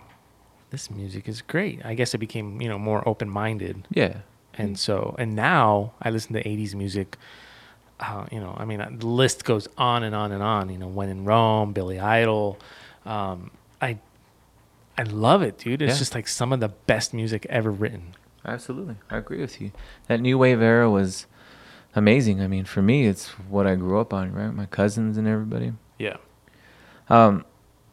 this 0.72 0.90
music 0.90 1.28
is 1.28 1.44
great. 1.44 1.86
I 1.86 1.94
guess 1.94 2.16
I 2.16 2.18
became, 2.18 2.60
you 2.60 2.68
know, 2.68 2.80
more 2.80 3.08
open 3.08 3.30
minded. 3.30 3.88
Yeah. 3.92 4.22
And 4.56 4.80
so, 4.80 5.16
and 5.20 5.36
now 5.36 5.94
I 6.02 6.10
listen 6.10 6.34
to 6.34 6.44
80s 6.44 6.74
music. 6.74 7.18
Uh, 8.00 8.26
you 8.32 8.40
know, 8.40 8.56
I 8.58 8.66
mean, 8.66 8.82
uh, 8.82 8.90
the 8.92 9.06
list 9.06 9.46
goes 9.46 9.68
on 9.78 10.02
and 10.02 10.16
on 10.16 10.32
and 10.32 10.42
on. 10.42 10.70
You 10.72 10.80
know, 10.80 10.88
When 10.88 11.10
in 11.10 11.24
Rome, 11.24 11.72
Billy 11.72 12.00
Idol. 12.00 12.58
Um, 13.06 13.52
I, 13.80 14.00
I 14.98 15.04
love 15.04 15.44
it, 15.44 15.60
dude. 15.60 15.84
It's 15.84 15.94
Yeah. 15.94 16.00
just 16.00 16.16
like 16.16 16.28
some 16.28 16.52
of 16.52 16.60
the 16.62 16.70
best 16.70 17.14
music 17.14 17.46
ever 17.48 17.70
written. 17.70 18.16
Absolutely. 18.46 18.96
I 19.10 19.18
agree 19.18 19.42
with 19.42 19.60
you. 19.60 19.72
That 20.08 20.22
new 20.22 20.38
wave 20.38 20.62
era 20.62 20.90
was 20.90 21.26
amazing. 21.96 22.42
I 22.42 22.48
mean, 22.48 22.66
for 22.66 22.82
me, 22.82 23.08
it's 23.08 23.30
what 23.50 23.66
I 23.68 23.76
grew 23.76 24.00
up 24.00 24.14
on, 24.14 24.32
right? 24.34 24.54
My 24.54 24.66
cousins 24.66 25.18
and 25.18 25.28
everybody. 25.28 25.74
Yeah. 25.98 26.18
Um, 27.10 27.46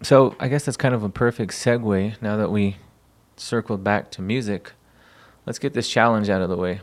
so 0.03 0.35
I 0.41 0.49
guess 0.49 0.65
that's 0.65 0.77
kind 0.77 0.95
of 0.95 1.03
a 1.03 1.09
perfect 1.09 1.53
segue 1.53 2.21
now 2.21 2.37
that 2.37 2.51
we 2.51 2.77
circled 3.37 3.83
back 3.85 4.11
to 4.12 4.23
music. 4.23 4.73
Let's 5.47 5.59
get 5.59 5.75
this 5.75 5.88
challenge 5.88 6.29
out 6.29 6.43
of 6.43 6.49
the 6.49 6.57
way. 6.57 6.81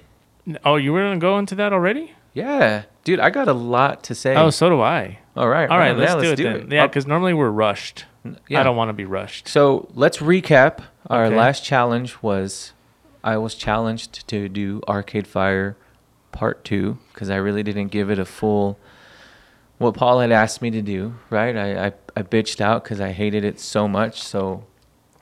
Oh, 0.65 0.75
you 0.77 0.91
were 0.93 1.01
gonna 1.03 1.19
go 1.19 1.37
into 1.37 1.55
that 1.55 1.73
already? 1.73 2.13
Yeah, 2.33 2.83
dude, 3.03 3.19
I 3.19 3.29
got 3.29 3.47
a 3.47 3.53
lot 3.53 4.03
to 4.03 4.15
say. 4.15 4.35
Oh, 4.35 4.49
so 4.49 4.69
do 4.69 4.81
I. 4.81 5.19
all 5.35 5.47
right, 5.49 5.69
All 5.69 5.77
right, 5.77 5.95
well, 5.95 6.15
let's, 6.15 6.27
yeah, 6.29 6.35
do, 6.35 6.47
it 6.47 6.59
then. 6.61 6.71
Yeah, 6.71 6.87
because 6.87 7.05
normally 7.07 7.33
we're 7.33 7.49
rushed. 7.49 8.05
yeah. 8.47 8.59
I 8.59 8.63
don't 8.63 8.75
want 8.75 8.89
to 8.89 8.93
be 8.93 9.05
rushed. 9.05 9.47
So 9.47 9.89
let's 9.93 10.17
recap. 10.17 10.81
Our 11.07 11.25
Okay. 11.25 11.35
last 11.35 11.63
challenge 11.63 12.21
was 12.21 12.73
I 13.23 13.37
was 13.37 13.55
challenged 13.55 14.27
to 14.29 14.47
do 14.49 14.81
Arcade 14.87 15.27
Fire 15.27 15.75
Part 16.31 16.63
Two 16.63 16.97
because 17.13 17.29
I 17.29 17.35
really 17.37 17.63
didn't 17.63 17.87
give 17.89 18.09
it 18.09 18.19
a 18.19 18.25
full. 18.25 18.77
What 19.77 19.93
Paul 19.95 20.19
had 20.19 20.31
asked 20.31 20.61
me 20.61 20.71
to 20.71 20.81
do, 20.81 21.15
right? 21.29 21.55
I 21.55 21.87
I, 21.87 21.91
I 22.15 22.21
bitched 22.23 22.61
out 22.61 22.83
because 22.83 22.99
I 23.01 23.11
hated 23.11 23.43
it 23.43 23.59
so 23.59 23.87
much, 23.87 24.21
so 24.21 24.65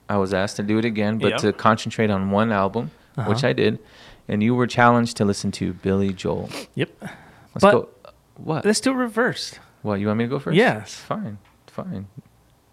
I 0.08 0.16
was 0.16 0.32
asked 0.34 0.56
to 0.56 0.62
do 0.62 0.78
it 0.78 0.84
again, 0.84 1.18
but 1.18 1.30
Yep. 1.32 1.40
to 1.40 1.52
concentrate 1.52 2.10
on 2.10 2.30
one 2.30 2.50
album, 2.52 2.90
which 3.14 3.38
Uh-huh. 3.38 3.48
I 3.48 3.52
did, 3.52 3.78
and 4.26 4.42
you 4.42 4.54
were 4.54 4.66
challenged 4.66 5.16
to 5.18 5.24
listen 5.24 5.50
to 5.52 5.72
Billy 5.74 6.12
Joel. 6.12 6.50
Yep. 6.74 6.90
Let's 7.00 7.12
But- 7.60 7.72
go. 7.72 7.88
What? 8.36 8.64
Let's 8.64 8.78
do 8.80 8.92
it 8.92 8.94
reversed. 8.94 9.58
What 9.82 9.94
you 10.00 10.06
want 10.06 10.18
me 10.18 10.24
to 10.24 10.28
go 10.28 10.38
first? 10.38 10.56
Yes. 10.56 10.94
Fine, 10.94 11.38
fine. 11.66 12.06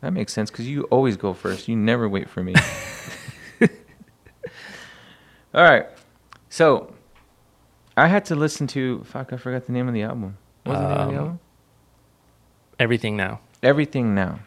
That 0.01 0.13
makes 0.13 0.31
sense 0.33 0.51
because 0.51 0.67
you 0.67 0.83
always 0.85 1.17
go 1.17 1.33
first. 1.33 1.67
You 1.67 1.75
never 1.75 2.07
wait 2.07 2.29
for 2.29 2.43
me. 2.43 2.53
All 5.55 5.63
right. 5.63 5.87
So 6.49 6.93
I 7.97 8.07
had 8.07 8.25
to 8.25 8.35
listen 8.35 8.67
to. 8.67 9.03
Fuck, 9.05 9.33
I 9.33 9.37
forgot 9.37 9.65
the 9.65 9.71
name 9.71 9.87
of 9.87 9.93
the 9.93 10.01
album. 10.03 10.37
What 10.63 10.73
was 10.73 10.81
the 10.81 10.87
name 10.89 10.91
of 10.91 10.97
the 10.97 11.13
Um, 11.13 11.15
album? 11.19 11.39
Everything 12.79 13.15
now. 13.17 13.39
everything 13.63 14.13
now. 14.13 14.39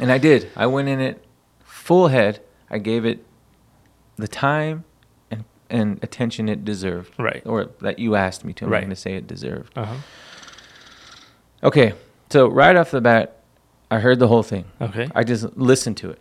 And 0.00 0.10
I 0.12 0.18
did. 0.18 0.50
I 0.56 0.66
went 0.66 0.88
in 0.88 1.00
it 1.00 1.24
full 1.64 2.08
head. 2.08 2.40
I 2.70 2.78
gave 2.78 3.04
it 3.06 3.24
the 4.16 4.28
time 4.28 4.84
and 5.30 5.44
and 5.70 5.98
attention 6.02 6.48
it 6.48 6.64
deserved. 6.64 7.14
Right. 7.18 7.42
Or 7.46 7.66
that 7.80 7.98
you 7.98 8.16
asked 8.16 8.44
me 8.44 8.52
to. 8.54 8.64
I'm 8.64 8.70
Right. 8.72 8.80
going 8.80 8.90
to 8.90 8.96
say 8.96 9.14
it 9.14 9.26
deserved. 9.26 9.72
Uh 9.76 9.84
huh. 9.86 9.94
Okay. 11.62 11.94
So 12.30 12.48
right 12.48 12.74
off 12.76 12.90
the 12.90 13.00
bat, 13.00 13.36
I 13.90 14.00
heard 14.00 14.18
the 14.18 14.28
whole 14.28 14.42
thing. 14.42 14.64
Okay. 14.80 15.08
I 15.14 15.22
just 15.24 15.56
listened 15.56 15.96
to 15.98 16.10
it. 16.10 16.18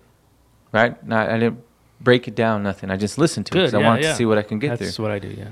Right? 0.71 1.03
Not, 1.05 1.29
I 1.29 1.39
didn't 1.39 1.63
break 2.01 2.27
it 2.27 2.35
down, 2.35 2.63
nothing. 2.63 2.89
I 2.89 2.97
just 2.97 3.17
listen 3.17 3.43
to 3.45 3.51
it 3.51 3.53
Good. 3.53 3.61
because 3.67 3.73
I 3.73 3.79
yeah, 3.81 3.87
wanted 3.87 4.03
yeah. 4.03 4.11
to 4.11 4.15
see 4.17 4.25
what 4.25 4.37
I 4.37 4.41
can 4.43 4.59
get 4.59 4.69
That's 4.69 4.79
through. 4.79 4.87
That's 4.87 4.99
what 4.99 5.11
I 5.11 5.19
do. 5.19 5.29
Yeah. 5.29 5.47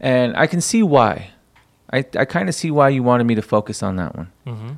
And 0.00 0.36
I 0.36 0.46
can 0.46 0.60
see 0.60 0.82
why. 0.82 1.30
I, 1.92 1.98
I 2.16 2.24
kind 2.24 2.48
of 2.48 2.54
see 2.54 2.70
why 2.70 2.88
you 2.88 3.02
wanted 3.02 3.24
me 3.24 3.34
to 3.34 3.42
focus 3.42 3.82
on 3.82 3.96
that 3.96 4.14
one. 4.16 4.30
Mm-hmm. 4.46 4.70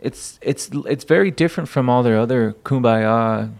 it's 0.00 0.38
it's 0.42 0.70
it's 0.86 1.04
very 1.04 1.30
different 1.30 1.68
from 1.68 1.88
all 1.90 2.02
their 2.02 2.18
other 2.18 2.54
kumbaya 2.64 3.50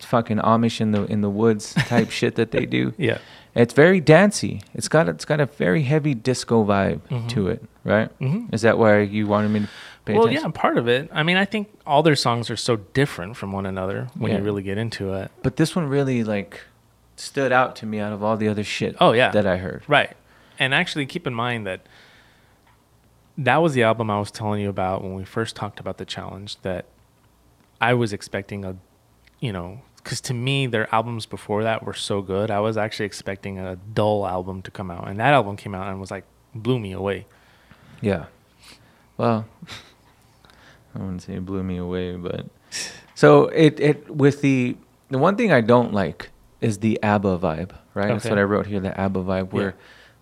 fucking 0.00 0.38
amish 0.38 0.80
in 0.80 0.92
the 0.92 1.04
in 1.06 1.20
the 1.20 1.28
woods 1.30 1.74
type 1.86 2.10
shit 2.10 2.34
that 2.36 2.50
they 2.50 2.64
do 2.66 2.92
Yeah. 2.96 3.18
it's 3.54 3.74
very 3.74 4.00
dancey 4.00 4.62
it's 4.74 4.88
got 4.88 5.08
it's 5.08 5.24
got 5.26 5.38
a 5.40 5.46
very 5.46 5.82
heavy 5.82 6.14
disco 6.14 6.64
vibe 6.64 7.00
Mhm. 7.10 7.28
to 7.30 7.48
it 7.48 7.62
right 7.84 8.08
Mm-hmm. 8.20 8.54
is 8.54 8.62
that 8.62 8.78
why 8.78 9.00
you 9.00 9.26
wanted 9.26 9.50
me 9.50 9.60
to 9.60 9.68
pay 10.04 10.14
Well, 10.14 10.24
attention 10.24 10.46
yeah, 10.54 10.60
part 10.60 10.78
of 10.78 10.88
it. 10.88 11.08
I 11.12 11.22
mean, 11.22 11.36
I 11.36 11.44
think 11.44 11.68
all 11.86 12.02
their 12.02 12.16
songs 12.16 12.50
are 12.50 12.56
so 12.56 12.76
different 12.76 13.36
from 13.36 13.52
one 13.52 13.66
another 13.66 14.08
when 14.14 14.30
Yeah. 14.32 14.38
you 14.38 14.44
really 14.44 14.62
get 14.62 14.78
into 14.78 15.12
it. 15.14 15.30
but 15.42 15.56
this 15.56 15.74
one 15.76 15.86
really 15.88 16.24
like 16.24 16.60
stood 17.16 17.52
out 17.52 17.76
to 17.76 17.86
me 17.86 17.98
out 18.00 18.12
of 18.12 18.22
all 18.22 18.36
the 18.36 18.48
other 18.48 18.64
shit 18.64 18.96
Oh 19.00 19.12
yeah. 19.12 19.30
that 19.30 19.46
i 19.46 19.58
heard 19.58 19.82
Right. 19.86 20.16
And 20.58 20.74
actually, 20.74 21.06
keep 21.06 21.26
in 21.26 21.34
mind 21.34 21.66
that 21.66 21.80
that 23.38 23.56
was 23.58 23.72
the 23.74 23.82
album 23.82 24.10
I 24.10 24.18
was 24.18 24.30
telling 24.30 24.60
you 24.60 24.68
about 24.68 25.02
when 25.02 25.14
we 25.14 25.24
first 25.24 25.56
talked 25.56 25.80
about 25.80 25.96
the 25.98 26.04
challenge. 26.04 26.60
That 26.62 26.84
I 27.80 27.94
was 27.94 28.12
expecting 28.12 28.64
a, 28.64 28.76
you 29.40 29.52
know, 29.52 29.80
because 29.96 30.20
to 30.22 30.34
me, 30.34 30.66
their 30.66 30.92
albums 30.94 31.26
before 31.26 31.62
that 31.64 31.82
were 31.84 31.94
so 31.94 32.20
good. 32.22 32.50
I 32.50 32.60
was 32.60 32.76
actually 32.76 33.06
expecting 33.06 33.58
a 33.58 33.76
dull 33.76 34.26
album 34.26 34.62
to 34.62 34.70
come 34.70 34.90
out. 34.90 35.08
And 35.08 35.18
that 35.18 35.32
album 35.32 35.56
came 35.56 35.74
out 35.74 35.88
and 35.88 36.00
was 36.00 36.10
like, 36.10 36.24
blew 36.54 36.78
me 36.78 36.92
away. 36.92 37.26
Yeah. 38.00 38.26
Well, 39.16 39.46
I 40.94 40.98
wouldn't 40.98 41.22
say 41.22 41.34
it 41.34 41.44
blew 41.46 41.62
me 41.62 41.76
away, 41.78 42.16
but 42.16 42.46
so 43.14 43.46
it 43.48 43.78
it 43.80 44.10
with 44.10 44.40
the 44.42 44.76
the 45.08 45.18
one 45.18 45.36
thing 45.36 45.52
I 45.52 45.60
don't 45.60 45.92
like 45.92 46.30
is 46.60 46.78
the 46.78 46.98
ABBA 47.02 47.38
vibe, 47.38 47.70
right? 47.94 48.08
That's 48.08 48.24
what 48.24 48.38
I 48.38 48.42
wrote 48.42 48.66
here, 48.66 48.80
the 48.80 48.98
ABBA 48.98 49.24
vibe, 49.24 49.52
where 49.52 49.66
Yeah. 49.66 49.72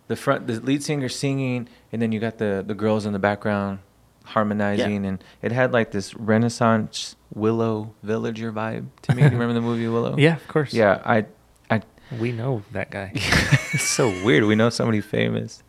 the 0.07 0.15
front 0.15 0.47
the 0.47 0.59
lead 0.59 0.83
singer 0.83 1.09
singing, 1.09 1.67
and 1.91 2.01
then 2.01 2.11
you 2.11 2.19
got 2.19 2.37
the 2.37 2.63
the 2.65 2.73
girls 2.73 3.05
in 3.05 3.13
the 3.13 3.19
background 3.19 3.79
harmonizing, 4.23 5.05
and 5.05 5.23
it 5.41 5.51
had 5.51 5.71
like 5.73 5.91
this 5.91 6.13
Renaissance 6.15 7.15
Willow 7.33 7.93
Villager 8.03 8.51
vibe 8.51 8.87
to 9.03 9.15
me. 9.15 9.21
Do 9.23 9.27
you 9.27 9.31
remember 9.33 9.53
the 9.53 9.61
movie 9.61 9.87
Willow? 9.87 10.15
Yeah, 10.27 10.35
of 10.35 10.47
course. 10.47 10.73
Yeah, 10.73 11.01
I 11.05 11.25
I 11.69 11.81
We 12.19 12.31
know 12.31 12.63
that 12.71 12.91
guy. 12.91 13.11
it's 13.15 13.83
so 13.83 14.07
weird. 14.23 14.43
We 14.45 14.55
know 14.55 14.69
somebody 14.69 15.01
famous. 15.01 15.63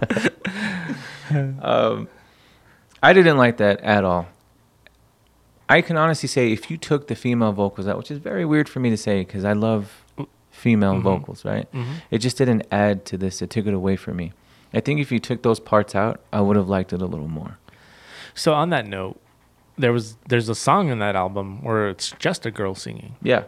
um, 1.62 2.08
I 3.08 3.12
didn't 3.12 3.36
like 3.44 3.56
that 3.58 3.80
at 3.80 4.02
all. 4.04 4.26
I 5.68 5.80
can 5.80 5.96
honestly 5.96 6.28
say 6.28 6.52
if 6.52 6.70
you 6.70 6.76
took 6.76 7.06
the 7.08 7.14
female 7.14 7.52
vocals 7.52 7.86
out, 7.88 7.96
which 7.98 8.10
is 8.10 8.18
very 8.18 8.44
weird 8.44 8.68
for 8.68 8.80
me 8.80 8.90
to 8.90 8.96
say 8.96 9.20
because 9.24 9.44
I 9.44 9.52
love 9.52 10.04
female 10.50 10.94
Mhm. 10.94 11.02
vocals, 11.02 11.44
right? 11.44 11.68
hmm 11.72 11.94
It 12.10 12.18
just 12.18 12.36
didn't 12.38 12.62
add 12.70 13.04
to 13.10 13.16
this. 13.18 13.42
It 13.42 13.50
took 13.50 13.66
it 13.66 13.74
away 13.74 13.96
from 13.96 14.16
me. 14.16 14.32
I 14.74 14.80
think 14.80 15.00
if 15.00 15.10
you 15.12 15.18
took 15.20 15.42
those 15.42 15.60
parts 15.60 15.94
out, 15.94 16.20
I 16.32 16.40
would 16.40 16.56
have 16.56 16.68
liked 16.68 16.92
it 16.92 17.00
a 17.02 17.06
little 17.06 17.28
more. 17.28 17.58
So 18.34 18.54
on 18.54 18.70
that 18.70 18.86
note, 18.86 19.20
there 19.78 19.92
was 19.92 20.16
there's 20.28 20.48
a 20.48 20.54
song 20.54 20.88
in 20.88 20.98
that 20.98 21.14
album 21.16 21.62
where 21.62 21.88
it's 21.88 22.12
just 22.18 22.46
a 22.46 22.50
girl 22.50 22.74
singing. 22.74 23.14
Yeah. 23.22 23.44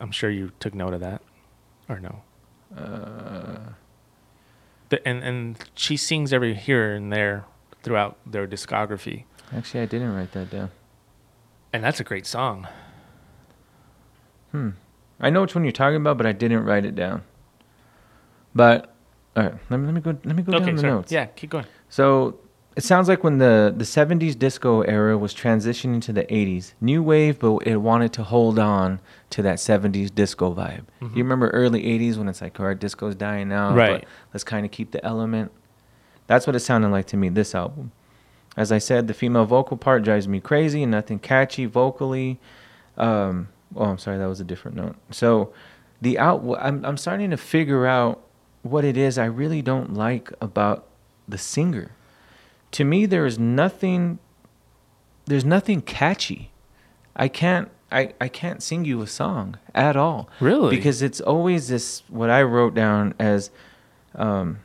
I'm 0.00 0.10
sure 0.12 0.30
you 0.30 0.52
took 0.60 0.74
note 0.74 0.94
of 0.94 1.00
that, 1.00 1.20
or 1.88 1.98
no? 2.00 2.14
Uh, 2.76 3.72
and 5.04 5.22
and 5.28 5.56
she 5.74 5.96
sings 5.96 6.32
every 6.32 6.54
here 6.54 6.94
and 6.94 7.12
there 7.12 7.44
throughout 7.88 8.16
their 8.26 8.46
discography, 8.46 9.24
actually, 9.56 9.80
I 9.80 9.86
didn't 9.86 10.14
write 10.14 10.32
that 10.32 10.50
down. 10.50 10.70
and 11.72 11.82
that's 11.82 12.00
a 12.00 12.04
great 12.04 12.26
song. 12.26 12.66
Hmm. 14.52 14.70
I 15.20 15.30
know 15.30 15.40
which 15.42 15.54
one 15.54 15.64
you're 15.64 15.72
talking 15.72 15.96
about, 15.96 16.16
but 16.18 16.26
I 16.26 16.32
didn't 16.32 16.64
write 16.64 16.84
it 16.84 16.94
down. 16.94 17.22
But 18.54 18.94
all 19.36 19.42
right, 19.44 19.54
let 19.70 19.78
me 19.78 19.86
let 19.86 19.94
me 19.94 20.00
go 20.00 20.16
let 20.24 20.36
me 20.36 20.42
go 20.42 20.52
okay, 20.54 20.66
down 20.66 20.74
the 20.76 20.80
sorry. 20.80 20.92
notes. 20.92 21.12
Yeah, 21.12 21.26
keep 21.26 21.50
going. 21.50 21.66
So 21.88 22.38
it 22.76 22.84
sounds 22.84 23.08
like 23.08 23.24
when 23.24 23.38
the 23.38 23.72
the 23.76 23.84
70s 23.84 24.38
disco 24.38 24.82
era 24.82 25.18
was 25.18 25.34
transitioning 25.34 26.00
to 26.02 26.12
the 26.12 26.24
80s, 26.24 26.74
new 26.80 27.02
wave, 27.02 27.38
but 27.40 27.66
it 27.66 27.76
wanted 27.78 28.12
to 28.14 28.22
hold 28.22 28.58
on 28.58 29.00
to 29.30 29.42
that 29.42 29.56
70s 29.58 30.10
disco 30.14 30.54
vibe. 30.54 30.84
Mhm. 31.02 31.16
You 31.16 31.22
remember 31.24 31.48
early 31.50 31.82
80s 31.84 32.16
when 32.16 32.28
it's 32.28 32.40
like, 32.40 32.58
all 32.60 32.66
right, 32.66 32.78
disco's 32.78 33.14
dying 33.16 33.52
out, 33.52 33.74
Right. 33.76 34.00
but 34.02 34.08
let's 34.32 34.44
kind 34.44 34.64
of 34.64 34.72
keep 34.72 34.92
the 34.92 35.04
element. 35.04 35.50
That's 36.28 36.46
what 36.46 36.54
it 36.54 36.60
sounded 36.60 36.90
like 36.90 37.06
to 37.08 37.16
me. 37.16 37.28
This 37.30 37.54
album. 37.54 37.90
As 38.56 38.70
I 38.72 38.78
said, 38.78 39.08
the 39.08 39.14
female 39.14 39.44
vocal 39.44 39.76
part 39.76 40.02
drives 40.04 40.26
me 40.28 40.40
crazy 40.40 40.82
and 40.82 40.90
nothing 40.92 41.18
catchy 41.18 41.64
vocally. 41.66 42.38
Um, 42.96 43.48
oh, 43.76 43.84
I'm 43.84 43.98
sorry, 43.98 44.18
that 44.18 44.26
was 44.28 44.40
a 44.40 44.44
different 44.44 44.76
note. 44.76 44.96
So, 45.10 45.52
the 46.00 46.18
out, 46.18 46.44
I'm 46.60 46.84
I'm 46.84 46.96
starting 46.96 47.30
to 47.30 47.36
figure 47.36 47.86
out 47.86 48.20
what 48.62 48.84
it 48.84 48.96
is 48.96 49.18
I 49.18 49.24
really 49.26 49.62
don't 49.62 49.94
like 49.94 50.32
about 50.40 50.86
the 51.28 51.38
singer. 51.38 51.92
To 52.72 52.84
me, 52.84 53.06
there 53.06 53.26
is 53.26 53.38
nothing. 53.38 54.18
There's 55.26 55.44
nothing 55.44 55.80
catchy. 55.82 56.50
I 57.16 57.28
can't. 57.28 57.70
I, 57.90 58.12
I 58.20 58.28
can't 58.28 58.62
sing 58.62 58.84
you 58.84 59.00
a 59.00 59.06
song 59.06 59.56
at 59.74 59.96
all 59.96 60.28
Really? 60.40 60.76
because 60.76 61.00
it's 61.00 61.22
always 61.22 61.68
this 61.68 62.02
what 62.08 62.28
I 62.28 62.42
wrote 62.42 62.74
down 62.74 63.14
as 63.18 63.50
um, 64.14 64.58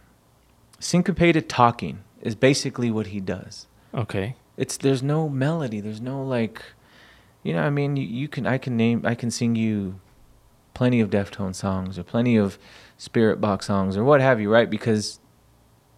syncopated 0.84 1.48
talking 1.48 2.04
is 2.22 2.36
basically 2.36 2.92
what 2.92 3.08
he 3.08 3.20
does. 3.20 3.68
Okay, 3.94 4.36
it's 4.58 4.78
there's 4.78 5.02
no 5.02 5.30
melody. 5.30 5.80
There's 5.80 6.02
no 6.02 6.22
like 6.24 6.62
you 7.44 7.54
know 7.54 7.64
i 7.64 7.70
mean? 7.70 7.96
You, 7.98 8.06
you 8.06 8.28
can 8.28 8.48
i 8.48 8.58
can 8.58 8.78
name 8.78 9.02
i 9.06 9.16
can 9.16 9.30
sing 9.30 9.56
you 9.56 10.00
plenty 10.74 11.00
of 11.00 11.10
deftone 11.10 11.54
songs 11.54 12.00
or 12.00 12.04
plenty 12.04 12.36
of 12.38 12.58
Spiritbox 12.98 13.64
songs 13.64 13.98
or 13.98 14.04
what 14.04 14.22
have 14.22 14.40
you 14.40 14.50
right? 14.52 14.70
Because 14.70 15.20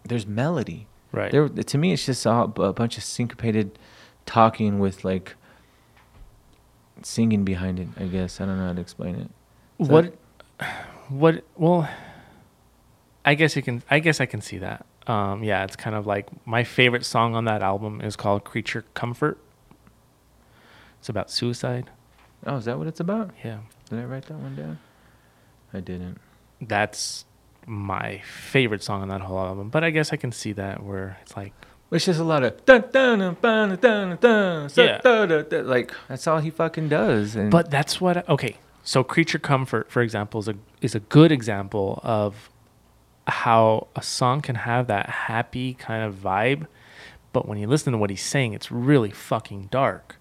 there's 0.04 0.26
melody. 0.26 0.86
Right. 1.12 1.30
there 1.30 1.48
to 1.48 1.78
me 1.78 1.92
it's 1.92 2.04
just 2.04 2.26
a, 2.26 2.30
a 2.30 2.72
bunch 2.72 2.98
of 2.98 3.04
syncopated 3.04 3.78
talking 4.26 4.78
with 4.78 5.04
like 5.04 5.34
singing 7.02 7.44
behind 7.44 7.78
it 7.78 7.88
i 7.98 8.04
guess. 8.04 8.40
I 8.40 8.46
don't 8.46 8.58
know 8.58 8.66
how 8.66 8.72
to 8.74 8.80
explain 8.80 9.14
it. 9.16 9.30
So- 9.86 9.92
what? 9.92 10.14
What? 11.08 11.44
Well, 11.54 11.88
I 13.26 13.34
guess 13.34 13.56
you 13.56 13.62
can. 13.62 13.82
I 13.90 13.98
guess 13.98 14.20
I 14.20 14.26
can 14.26 14.40
see 14.40 14.58
that. 14.58 14.86
Um, 15.08 15.42
yeah, 15.44 15.64
it's 15.64 15.76
kind 15.76 15.94
of 15.96 16.06
like 16.06 16.28
my 16.46 16.64
favorite 16.64 17.04
song 17.04 17.34
on 17.34 17.44
that 17.44 17.60
album 17.62 18.00
is 18.00 18.16
called 18.16 18.44
"Creature 18.44 18.84
Comfort." 18.94 19.38
It's 21.00 21.08
about 21.08 21.30
suicide. 21.30 21.90
oh 22.46 22.56
is 22.56 22.64
that 22.64 22.78
what 22.78 22.86
it's 22.86 23.00
about 23.00 23.30
Yeah, 23.44 23.58
did 23.90 23.98
i 24.00 24.04
write 24.04 24.24
that 24.26 24.38
one 24.38 24.56
down 24.56 24.78
i 25.72 25.78
didn't 25.80 26.18
that's 26.60 27.24
my 27.66 28.18
favorite 28.24 28.82
song 28.82 29.02
on 29.02 29.08
that 29.08 29.20
whole 29.20 29.38
album. 29.38 29.68
But 29.70 29.82
I 29.84 29.90
guess 29.90 30.12
I 30.12 30.16
can 30.16 30.30
see 30.32 30.52
that 30.52 30.82
where 30.84 31.18
it's 31.22 31.36
like, 31.36 31.52
It's 31.90 32.04
just 32.06 32.20
a 32.20 32.24
lot 32.24 32.42
of 32.44 32.64
dun, 32.64 32.84
dun, 32.92 33.18
dun, 33.42 33.76
dun, 33.76 34.16
dun, 34.20 34.70
Yeah. 34.76 35.62
like 35.64 35.92
that's 36.08 36.26
all 36.28 36.38
he 36.38 36.50
fucking 36.50 36.88
does. 36.88 37.34
And 37.36 37.50
but 37.50 37.70
that's 37.70 38.00
what. 38.00 38.28
Okay, 38.28 38.56
so 38.84 39.02
"Creature 39.04 39.40
Comfort," 39.40 39.90
for 39.90 40.00
example, 40.02 40.40
is 40.40 40.48
a 40.48 40.54
is 40.80 40.94
a 40.94 41.00
good 41.00 41.30
example 41.32 42.00
of 42.04 42.48
how 43.26 43.88
a 43.96 44.02
song 44.02 44.40
can 44.40 44.54
have 44.56 44.86
that 44.86 45.08
happy 45.08 45.74
kind 45.74 46.04
of 46.04 46.14
vibe, 46.14 46.66
but 47.32 47.46
when 47.48 47.58
you 47.58 47.66
listen 47.66 47.92
to 47.92 47.98
what 47.98 48.10
he's 48.10 48.22
saying, 48.22 48.52
it's 48.54 48.70
really 48.70 49.10
fucking 49.10 49.68
dark. 49.70 50.16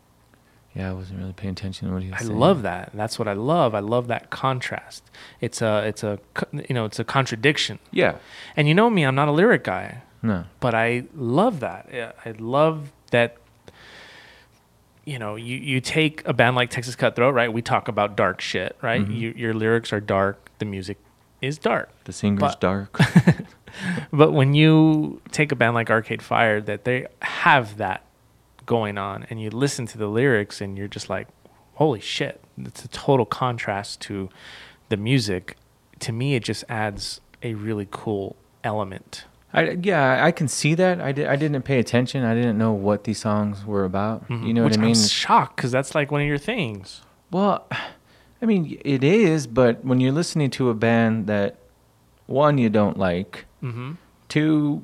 yeah, 0.75 0.89
I 0.89 0.93
wasn't 0.93 1.19
really 1.19 1.33
paying 1.33 1.51
attention 1.53 1.87
to 1.87 1.93
what 1.93 2.03
he 2.03 2.09
was 2.09 2.17
I 2.19 2.23
saying. 2.23 2.31
I 2.35 2.39
love 2.39 2.61
that. 2.63 2.91
That's 2.93 3.17
what 3.17 3.27
I 3.27 3.33
love. 3.33 3.73
I 3.75 3.79
love 3.79 4.07
that 4.07 4.29
contrast. 4.29 5.03
It's 5.39 5.61
a 5.61 5.83
it's 5.87 6.03
a 6.03 6.19
you 6.67 6.73
know 6.75 6.85
it's 6.85 6.99
a 6.99 7.03
contradiction. 7.05 7.79
Yeah, 7.91 8.15
And 8.57 8.67
you 8.67 8.73
know 8.73 8.89
me, 8.89 9.03
I'm 9.03 9.15
not 9.15 9.27
a 9.27 9.31
lyric 9.31 9.63
guy, 9.63 10.01
no, 10.21 10.45
but 10.59 10.73
I 10.75 11.05
love 11.15 11.59
that. 11.61 11.87
I 12.25 12.31
love 12.39 12.91
that. 13.11 13.37
You 15.05 15.19
know, 15.19 15.35
you 15.35 15.57
you 15.57 15.79
take 15.81 16.27
a 16.27 16.33
band 16.33 16.55
like 16.55 16.71
Texas 16.71 16.95
Cutthroat, 16.95 17.35
right? 17.35 17.53
We 17.53 17.61
talk 17.61 17.87
about 17.87 18.15
dark 18.17 18.41
shit, 18.41 18.75
right? 18.81 19.07
Mhm. 19.07 19.15
You, 19.15 19.33
your 19.37 19.53
lyrics 19.53 19.93
are 19.93 19.99
dark. 19.99 20.49
The 20.57 20.65
music 20.65 20.97
is 21.41 21.57
dark. 21.57 21.89
the 22.05 22.13
singer's 22.13 22.41
But- 22.53 22.61
dark. 22.61 22.99
But 24.11 24.31
when 24.31 24.53
you 24.53 25.21
take 25.31 25.51
a 25.51 25.55
band 25.55 25.75
like 25.75 25.89
Arcade 25.89 26.21
Fire, 26.21 26.61
that 26.61 26.85
they 26.85 27.07
have 27.21 27.75
that 27.77 28.05
going 28.65 28.97
on, 28.97 29.25
and 29.29 29.41
you 29.41 29.49
listen 29.49 29.85
to 29.87 29.97
the 29.97 30.07
lyrics, 30.07 30.61
and 30.61 30.77
you're 30.77 30.87
just 30.87 31.09
like, 31.09 31.27
"Holy 31.73 31.99
shit!" 31.99 32.39
It's 32.57 32.85
a 32.85 32.87
total 32.87 33.25
contrast 33.25 33.99
to 34.01 34.29
the 34.87 34.95
music. 34.95 35.57
To 35.99 36.13
me, 36.13 36.35
it 36.35 36.43
just 36.45 36.63
adds 36.69 37.19
a 37.43 37.53
really 37.55 37.85
cool 37.91 38.37
element. 38.63 39.25
I 39.53 39.71
yeah, 39.81 40.23
I 40.25 40.31
can 40.31 40.47
see 40.47 40.73
that. 40.75 41.01
I 41.01 41.11
did. 41.11 41.27
I 41.27 41.35
didn't 41.35 41.63
pay 41.63 41.79
attention. 41.79 42.23
I 42.23 42.33
didn't 42.33 42.57
know 42.57 42.71
what 42.71 43.03
these 43.03 43.19
songs 43.19 43.65
were 43.65 43.83
about. 43.83 44.29
Mm-hmm. 44.29 44.45
You 44.47 44.53
know 44.53 44.63
Which 44.63 44.77
what 44.77 44.79
I 44.79 44.83
mean? 44.87 44.95
I'm 44.95 45.03
shocked 45.09 45.57
because 45.57 45.71
that's 45.73 45.93
like 45.93 46.11
one 46.11 46.21
of 46.21 46.27
your 46.27 46.37
things. 46.37 47.01
Well, 47.29 47.67
I 48.41 48.45
mean, 48.45 48.79
it 48.85 49.03
is, 49.03 49.47
but 49.47 49.83
when 49.85 49.99
you're 49.99 50.11
listening 50.11 50.49
to 50.51 50.69
a 50.69 50.73
band 50.73 51.27
that 51.27 51.57
one 52.27 52.57
you 52.57 52.69
don't 52.69 52.97
like, 52.97 53.45
Mm-hmm. 53.63 53.93
two, 54.27 54.83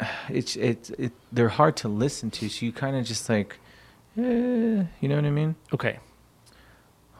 it's 0.28 0.56
it's 0.56 0.90
it, 0.90 1.12
they're 1.32 1.48
hard 1.50 1.76
to 1.78 1.88
listen 1.88 2.30
to, 2.32 2.48
so 2.48 2.64
you 2.66 2.72
kind 2.72 2.96
of 2.96 3.04
just 3.04 3.28
like, 3.28 3.58
eh, 4.16 4.22
you 4.22 5.08
know 5.08 5.16
what 5.16 5.24
I 5.24 5.30
mean? 5.30 5.56
Okay. 5.74 5.98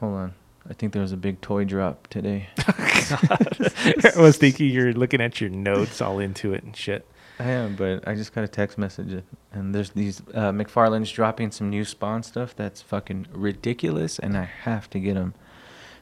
Hold 0.00 0.14
on, 0.14 0.34
I 0.68 0.74
think 0.74 0.92
there 0.92 1.02
was 1.02 1.12
a 1.12 1.16
big 1.16 1.40
toy 1.40 1.64
drop 1.64 2.06
today. 2.08 2.48
I 2.68 4.12
was 4.16 4.36
thinking 4.36 4.70
you're 4.70 4.92
looking 4.92 5.20
at 5.20 5.40
your 5.40 5.50
notes 5.50 6.00
all 6.00 6.18
into 6.18 6.52
it 6.54 6.62
and 6.64 6.76
shit. 6.76 7.06
I 7.38 7.44
am, 7.50 7.76
but 7.76 8.06
I 8.08 8.14
just 8.14 8.34
got 8.34 8.44
a 8.44 8.48
text 8.48 8.78
message, 8.78 9.22
and 9.52 9.74
there's 9.74 9.90
these 9.90 10.20
uh, 10.34 10.52
McFarlane's 10.52 11.10
dropping 11.12 11.50
some 11.50 11.68
new 11.68 11.84
Spawn 11.84 12.22
stuff 12.22 12.56
that's 12.56 12.80
fucking 12.80 13.26
ridiculous, 13.30 14.18
and 14.18 14.36
I 14.36 14.44
have 14.44 14.88
to 14.90 14.98
get 14.98 15.14
them. 15.14 15.34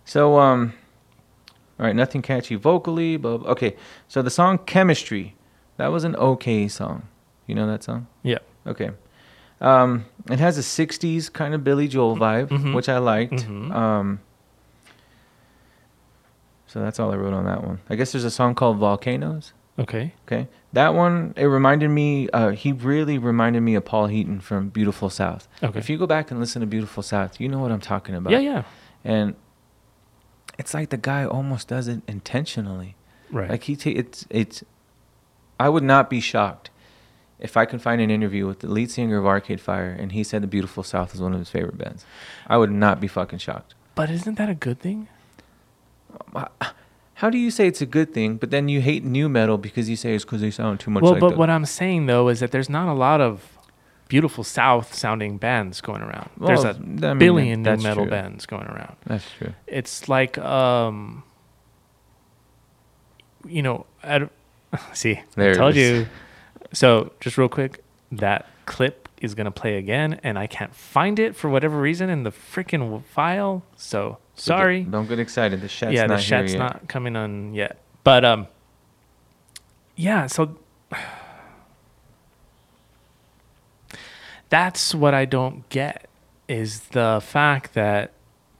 So, 0.04 0.38
um, 0.38 0.74
all 1.80 1.86
right, 1.86 1.96
nothing 1.96 2.22
catchy 2.22 2.54
vocally, 2.54 3.16
but 3.16 3.42
okay. 3.46 3.74
So 4.06 4.22
the 4.22 4.30
song 4.30 4.58
"Chemistry," 4.58 5.34
that 5.76 5.88
was 5.88 6.04
an 6.04 6.14
okay 6.16 6.68
song. 6.68 7.08
You 7.48 7.56
know 7.56 7.66
that 7.66 7.82
song? 7.82 8.06
Yeah. 8.22 8.38
Okay. 8.66 8.90
Um, 9.60 10.04
it 10.30 10.38
has 10.38 10.56
a 10.56 10.62
'60s 10.62 11.32
kind 11.32 11.52
of 11.52 11.64
Billy 11.64 11.88
Joel 11.88 12.16
vibe, 12.16 12.48
Mhm. 12.48 12.74
which 12.74 12.88
I 12.88 12.98
liked. 12.98 13.32
Mhm. 13.46 13.74
Um, 13.74 14.20
so 16.68 16.80
that's 16.80 17.00
all 17.00 17.12
I 17.12 17.16
wrote 17.16 17.34
on 17.34 17.44
that 17.46 17.64
one. 17.64 17.80
I 17.90 17.96
guess 17.96 18.12
there's 18.12 18.24
a 18.24 18.30
song 18.30 18.54
called 18.54 18.78
"Volcanoes." 18.78 19.52
Okay. 19.78 20.12
Okay, 20.28 20.46
that 20.72 20.94
one 20.94 21.34
it 21.36 21.46
reminded 21.46 21.88
me. 21.88 22.28
Uh, 22.30 22.50
he 22.50 22.72
really 22.72 23.18
reminded 23.18 23.60
me 23.62 23.74
of 23.74 23.84
Paul 23.84 24.06
Heaton 24.06 24.40
from 24.40 24.68
Beautiful 24.68 25.10
South. 25.10 25.48
Okay. 25.62 25.78
If 25.78 25.90
you 25.90 25.98
go 25.98 26.06
back 26.06 26.30
and 26.30 26.38
listen 26.38 26.60
to 26.60 26.66
Beautiful 26.66 27.02
South, 27.02 27.40
you 27.40 27.48
know 27.48 27.58
what 27.58 27.72
I'm 27.72 27.80
talking 27.80 28.14
about. 28.14 28.32
Yeah, 28.32 28.38
yeah. 28.38 28.62
And 29.04 29.34
it's 30.58 30.74
like 30.74 30.90
the 30.90 30.96
guy 30.96 31.24
almost 31.24 31.66
does 31.68 31.88
it 31.88 32.02
intentionally. 32.06 32.94
Right. 33.32 33.50
Like 33.50 33.64
he, 33.64 33.74
ta- 33.74 33.90
it's 33.90 34.26
it's. 34.30 34.62
I 35.58 35.68
would 35.68 35.82
not 35.82 36.08
be 36.08 36.20
shocked 36.20 36.70
if 37.40 37.56
I 37.56 37.64
could 37.64 37.82
find 37.82 38.00
an 38.00 38.10
interview 38.10 38.46
with 38.46 38.60
the 38.60 38.68
lead 38.68 38.92
singer 38.92 39.18
of 39.18 39.26
Arcade 39.26 39.60
Fire 39.60 39.90
and 39.90 40.12
he 40.12 40.22
said 40.22 40.40
the 40.42 40.46
Beautiful 40.46 40.84
South 40.84 41.14
is 41.14 41.20
one 41.20 41.32
of 41.32 41.40
his 41.40 41.50
favorite 41.50 41.76
bands. 41.78 42.06
I 42.46 42.56
would 42.58 42.70
not 42.70 43.00
be 43.00 43.08
fucking 43.08 43.40
shocked. 43.40 43.74
but 43.96 44.08
isn't 44.08 44.36
that 44.38 44.48
a 44.48 44.54
good 44.54 44.78
thing? 44.78 45.08
How 47.18 47.30
do 47.30 47.38
you 47.38 47.50
say 47.50 47.66
it's 47.68 47.80
a 47.80 47.86
good 47.86 48.12
thing, 48.12 48.36
but 48.36 48.50
then 48.50 48.68
you 48.68 48.80
hate 48.80 49.04
nu 49.04 49.28
metal 49.28 49.56
because 49.58 49.88
you 49.88 49.96
say 49.96 50.14
it's 50.14 50.24
because 50.24 50.40
they 50.40 50.50
sound 50.50 50.80
too 50.80 50.90
much 50.90 51.02
well, 51.02 51.12
like 51.12 51.20
but 51.20 51.30
the- 51.30 51.36
what 51.36 51.48
I'm 51.50 51.64
saying 51.64 52.06
though 52.06 52.28
is 52.28 52.40
that 52.40 52.50
there's 52.50 52.68
not 52.68 52.88
a 52.88 52.92
lot 52.94 53.20
of 53.20 53.56
beautiful 54.08 54.44
South 54.44 54.92
sounding 54.94 55.38
bands 55.38 55.80
going 55.80 56.02
around. 56.02 56.28
there's 56.38 56.64
Well, 56.64 56.74
a 56.74 56.76
I 56.76 57.14
mean, 57.14 57.18
billion 57.18 57.62
nu 57.62 57.76
metal 57.76 58.04
true. 58.04 58.10
bands 58.10 58.46
going 58.46 58.66
around. 58.66 58.96
That's 59.06 59.26
true. 59.38 59.54
It's 59.66 60.08
like 60.08 60.36
um 60.38 61.22
you 63.46 63.62
know, 63.62 63.86
I 64.02 64.18
don't, 64.18 64.32
see, 64.94 65.20
There 65.36 65.52
I 65.52 65.54
told 65.54 65.74
you. 65.76 66.06
So, 66.72 67.12
just 67.20 67.36
real 67.38 67.48
quick, 67.48 67.84
that 68.10 68.46
clip 68.66 69.03
is 69.20 69.34
going 69.34 69.44
to 69.46 69.50
play 69.50 69.76
again 69.76 70.20
and 70.22 70.38
I 70.38 70.46
can't 70.46 70.74
find 70.74 71.18
it 71.18 71.34
for 71.36 71.48
whatever 71.48 71.78
reason 71.80 72.10
in 72.10 72.22
the 72.24 72.30
freaking 72.30 73.02
file. 73.04 73.62
So, 73.76 74.18
So 74.34 74.48
sorry. 74.56 74.82
don't 74.84 75.08
get 75.08 75.18
excited. 75.18 75.60
The 75.60 75.68
shat's 75.68 75.92
yeah, 75.94 76.06
not 76.06 76.16
the 76.18 76.22
chat's 76.22 76.54
not 76.54 76.88
coming 76.88 77.16
on 77.16 77.54
yet. 77.54 77.78
But 78.02 78.24
um 78.24 78.48
yeah, 79.96 80.26
so 80.26 80.58
that's 84.48 84.94
what 84.94 85.14
I 85.14 85.24
don't 85.24 85.68
get 85.68 86.08
is 86.48 86.80
the 86.92 87.20
fact 87.24 87.74
that 87.74 88.12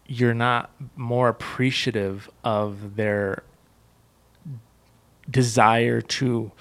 you're 0.07 0.35
not 0.35 0.71
more 0.97 1.29
appreciative 1.29 2.31
of 2.43 2.97
their 2.97 3.43
desire 5.31 6.01
to 6.01 6.53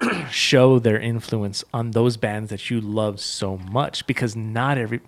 show 0.30 0.78
their 0.78 0.98
influence 0.98 1.64
on 1.72 1.92
those 1.92 2.16
bands 2.16 2.50
that 2.50 2.68
you 2.70 2.80
love 2.80 3.20
so 3.20 3.56
much 3.56 4.06
because 4.06 4.34
not 4.36 4.76
every 4.78 5.00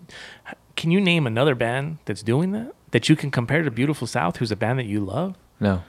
can 0.76 0.91
you 0.91 1.01
name 1.01 1.26
another 1.26 1.55
band 1.55 1.99
that's 2.05 2.22
doing 2.22 2.53
that 2.53 2.72
that 2.93 3.09
you 3.09 3.16
can 3.16 3.30
compare 3.30 3.62
to 3.62 3.70
beautiful 3.70 4.07
south 4.07 4.37
who's 4.37 4.51
a 4.53 4.57
band 4.57 4.78
that 4.78 4.87
you 4.87 5.01
love 5.01 5.34
No, 5.61 5.82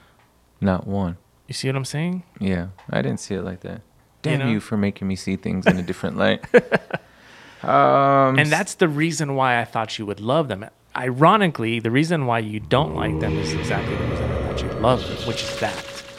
not 0.60 0.86
one. 0.86 1.16
you 1.46 1.54
see 1.54 1.68
what 1.68 1.76
i'm 1.76 1.84
saying 1.84 2.22
Yeah, 2.40 2.68
I 2.90 3.02
didn't 3.02 3.20
see 3.20 3.34
it 3.34 3.42
like 3.42 3.60
that. 3.60 3.82
Damn 4.22 4.48
you, 4.48 4.54
know? 4.54 4.60
for 4.60 4.76
making 4.76 5.06
me 5.06 5.14
see 5.16 5.36
things 5.36 5.66
in 5.66 5.76
a 5.78 5.82
different 5.82 6.16
light. 6.24 6.44
um, 7.62 8.38
and 8.38 8.50
that's 8.50 8.74
the 8.74 8.88
reason 8.88 9.34
why 9.34 9.60
i 9.60 9.64
thought 9.64 9.98
you 9.98 10.06
would 10.06 10.20
love 10.20 10.48
them 10.48 10.66
ironically 10.96 11.80
the 11.80 11.90
reason 11.90 12.26
why 12.26 12.38
you 12.38 12.60
don't 12.60 12.94
like 12.94 13.18
them 13.20 13.36
is 13.38 13.52
exactly 13.52 13.94
the 13.96 14.04
reason 14.04 14.30
i 14.30 14.42
thought 14.48 14.62
you 14.62 14.68
love 14.80 15.00
them 15.06 15.28
which 15.28 15.42
is 15.42 15.60
that 15.60 15.74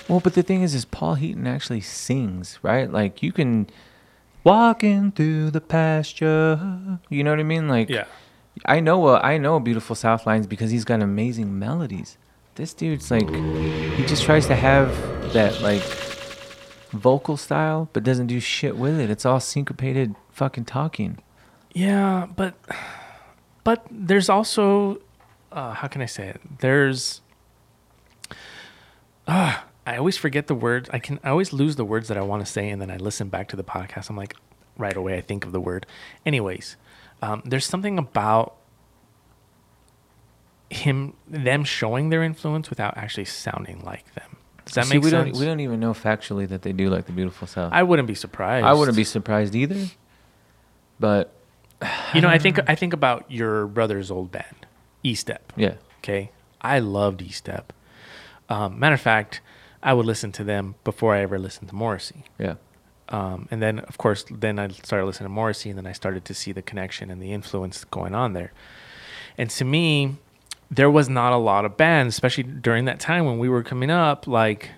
well, 0.10 0.20
but 0.20 0.34
the 0.34 0.44
thing 0.44 0.64
is, 0.64 0.74
is 0.74 0.86
Paul 0.86 1.16
Heaton 1.16 1.48
actually 1.48 1.82
sings, 1.82 2.60
right? 2.64 2.92
Like 2.92 3.22
you 3.22 3.32
can 3.32 3.68
walking 4.44 5.12
through 5.12 5.52
the 5.52 5.62
pasture. 5.62 7.00
You 7.10 7.24
know 7.24 7.30
what 7.30 7.40
I 7.40 7.44
mean? 7.44 7.68
Like 7.68 7.90
I 8.66 8.80
know 8.80 9.06
uh, 9.06 9.22
I 9.24 9.38
know 9.38 9.60
beautiful 9.60 9.96
South 9.96 10.26
lines 10.26 10.48
because 10.48 10.72
he's 10.72 10.86
got 10.86 11.02
amazing 11.02 11.60
melodies. 11.60 12.18
This 12.56 12.74
dude's 12.74 13.12
like 13.12 13.30
he 13.30 14.04
just 14.06 14.24
tries 14.24 14.48
to 14.48 14.56
have 14.56 14.90
that 15.34 15.62
like 15.62 15.84
vocal 16.92 17.38
style, 17.38 17.90
but 17.94 18.04
doesn't 18.04 18.28
do 18.28 18.40
shit 18.40 18.78
with 18.78 19.00
it. 19.00 19.10
It's 19.10 19.26
all 19.26 19.40
syncopated 19.40 20.16
fucking 20.32 20.66
talking. 20.66 21.20
Yeah, 21.74 22.28
but 22.36 22.56
but 23.64 23.86
there's 23.92 24.28
also 24.28 25.00
uh, 25.52 25.74
how 25.74 25.88
can 25.88 26.02
I 26.02 26.08
say 26.08 26.28
it? 26.30 26.42
There's 26.60 27.22
uh, 29.28 29.60
I 29.90 29.98
always 29.98 30.18
forget 30.18 30.46
the 30.46 30.54
words. 30.54 30.88
I 30.94 31.00
can 31.00 31.20
I 31.24 31.30
always 31.30 31.52
lose 31.52 31.76
the 31.76 31.84
words 31.84 32.10
that 32.10 32.18
I 32.18 32.22
want 32.22 32.46
to 32.46 32.52
say, 32.52 32.70
and 32.70 32.80
then 32.80 32.92
I 32.92 32.98
listen 32.98 33.28
back 33.30 33.50
to 33.50 33.56
the 33.56 33.64
podcast. 33.64 34.10
I'm 34.12 34.16
like, 34.16 34.36
right 34.78 34.96
away, 34.96 35.18
I 35.18 35.22
think 35.22 35.46
of 35.46 35.52
the 35.52 35.60
word. 35.60 35.88
Anyways, 36.26 36.78
um, 37.24 37.42
there's 37.44 37.66
something 37.66 37.98
about 37.98 38.56
him 40.70 41.14
them 41.28 41.64
showing 41.64 42.10
their 42.10 42.22
influence 42.22 42.70
without 42.70 42.96
actually 42.98 43.26
sounding 43.26 43.84
like 43.84 44.14
them. 44.14 44.38
Does 44.66 44.76
that 44.76 44.86
See, 44.86 44.96
make 44.96 45.04
we 45.04 45.10
sense? 45.10 45.32
Don't, 45.32 45.40
we 45.40 45.46
don't 45.48 45.60
even 45.60 45.80
know 45.80 45.94
factually 45.94 46.48
that 46.48 46.62
they 46.62 46.72
do 46.72 46.90
like 46.92 47.08
the 47.08 47.12
beautiful 47.12 47.48
South. 47.48 47.74
I 47.74 47.82
wouldn't 47.82 48.08
be 48.08 48.14
surprised. 48.14 48.68
I 48.68 48.74
wouldn't 48.74 48.96
be 48.96 49.04
surprised 49.04 49.56
either. 49.56 49.88
But 51.00 51.34
You 52.14 52.22
know, 52.22 52.30
I 52.30 52.38
think 52.38 52.60
I 52.70 52.76
think 52.76 52.94
about 52.94 53.32
your 53.32 53.66
brother's 53.66 54.12
old 54.12 54.32
band, 54.32 54.68
E 55.02 55.16
Step. 55.16 55.52
yeah, 55.56 55.76
Okay. 56.04 56.30
I 56.62 56.78
loved 56.78 57.24
E 57.24 57.30
Step. 57.30 57.74
Um, 58.50 58.80
matter 58.80 58.96
of 58.96 59.02
fact, 59.02 59.42
I 59.82 59.94
would 59.94 60.06
listen 60.06 60.32
to 60.34 60.44
them 60.44 60.76
before 60.84 61.16
I 61.16 61.22
ever 61.22 61.40
listened 61.40 61.70
to 61.70 61.76
Morrissey. 61.76 62.26
yeah, 62.38 62.56
Um, 63.10 63.48
and 63.50 63.62
then, 63.62 63.80
of 63.80 63.98
course, 63.98 64.26
then 64.30 64.60
I 64.60 64.68
started 64.70 65.06
listening 65.06 65.26
to 65.26 65.34
Morrissey, 65.34 65.70
and 65.70 65.78
then 65.78 65.88
I 65.88 65.94
started 65.94 66.26
to 66.26 66.34
see 66.34 66.52
the 66.52 66.62
connection 66.62 67.10
and 67.10 67.22
the 67.22 67.32
influence 67.34 67.86
going 67.86 68.14
on 68.14 68.34
there. 68.34 68.52
And 69.38 69.50
to 69.52 69.66
me, 69.66 70.18
there 70.70 70.92
was 70.92 71.08
not 71.10 71.32
a 71.34 71.38
lot 71.38 71.66
of 71.66 71.78
bands, 71.78 72.14
especially 72.14 72.44
during 72.44 72.86
that 72.86 73.00
time 73.00 73.26
when 73.26 73.40
we 73.40 73.48
were 73.50 73.64
coming 73.64 73.90
up. 73.90 74.28
Like, 74.28 74.72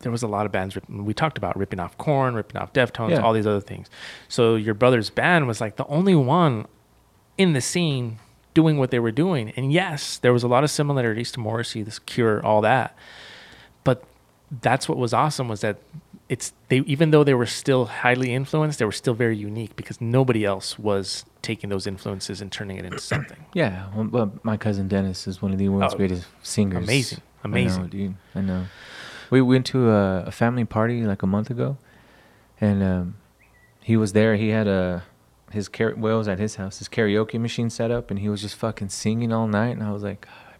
there 0.00 0.10
was 0.10 0.22
a 0.22 0.26
lot 0.26 0.46
of 0.46 0.52
bands 0.52 0.76
we 0.88 1.12
talked 1.12 1.36
about 1.36 1.56
ripping 1.56 1.78
off 1.78 1.96
Korn, 1.98 2.34
ripping 2.34 2.56
off 2.60 2.72
Deftones, 2.72 3.10
Yeah. 3.10 3.20
all 3.20 3.34
these 3.34 3.46
other 3.46 3.60
things. 3.60 3.88
So 4.28 4.54
your 4.56 4.72
brother's 4.74 5.10
band 5.10 5.46
was 5.46 5.60
like 5.60 5.76
the 5.76 5.86
only 5.86 6.14
one 6.16 6.66
in 7.36 7.52
the 7.52 7.60
scene 7.60 8.18
doing 8.54 8.78
what 8.78 8.90
they 8.90 8.98
were 8.98 9.12
doing. 9.12 9.50
And 9.56 9.70
yes, 9.72 10.16
there 10.16 10.32
was 10.32 10.42
a 10.42 10.48
lot 10.48 10.64
of 10.64 10.70
similarities 10.70 11.30
to 11.32 11.40
Morrissey, 11.40 11.82
this 11.82 11.98
Cure, 11.98 12.44
all 12.44 12.62
that. 12.62 12.96
That's 14.62 14.88
what 14.88 14.98
was 14.98 15.12
awesome 15.14 15.48
was 15.48 15.60
that 15.60 15.78
it's 16.28 16.52
they 16.68 16.78
even 16.80 17.10
though 17.10 17.24
they 17.24 17.34
were 17.34 17.46
still 17.46 17.86
highly 17.86 18.34
influenced, 18.34 18.78
they 18.78 18.84
were 18.84 18.92
still 18.92 19.14
very 19.14 19.36
unique 19.36 19.76
because 19.76 20.00
nobody 20.00 20.44
else 20.44 20.78
was 20.78 21.24
taking 21.42 21.70
those 21.70 21.86
influences 21.86 22.40
and 22.40 22.50
turning 22.52 22.76
it 22.76 22.84
into 22.84 22.98
something. 22.98 23.38
yeah. 23.54 23.86
Well, 23.94 24.08
well, 24.10 24.32
my 24.42 24.56
cousin 24.56 24.88
Dennis 24.88 25.26
is 25.26 25.40
one 25.42 25.52
of 25.52 25.58
the 25.58 25.68
world's 25.68 25.94
Oh, 25.94 25.96
greatest 25.96 26.26
singers. 26.42 26.84
amazing. 26.84 27.20
I 27.42 27.48
know, 27.48 27.52
Amazing. 27.52 27.86
dude. 27.88 28.14
I 28.34 28.40
know. 28.42 28.66
We 29.30 29.40
went 29.40 29.66
to 29.66 29.90
a, 29.90 30.24
a 30.26 30.30
family 30.30 30.64
party 30.64 31.02
like 31.04 31.22
a 31.22 31.26
month 31.26 31.48
ago, 31.50 31.78
and 32.60 32.82
um, 32.82 33.14
he 33.82 33.96
was 33.96 34.12
there. 34.12 34.36
He 34.36 34.48
had 34.50 34.66
a 34.66 35.04
his 35.52 35.68
car- 35.68 35.94
well, 35.96 36.18
was 36.18 36.28
at 36.28 36.38
his 36.38 36.56
house. 36.56 36.78
His 36.78 36.88
karaoke 36.88 37.40
machine 37.40 37.70
set 37.70 37.90
up, 37.90 38.10
and 38.10 38.18
he 38.20 38.28
was 38.28 38.40
just 38.42 38.54
fucking 38.56 38.88
singing 38.90 39.32
all 39.32 39.46
night. 39.48 39.70
And 39.70 39.82
I 39.82 39.90
was 39.92 40.02
like, 40.02 40.20
God, 40.22 40.58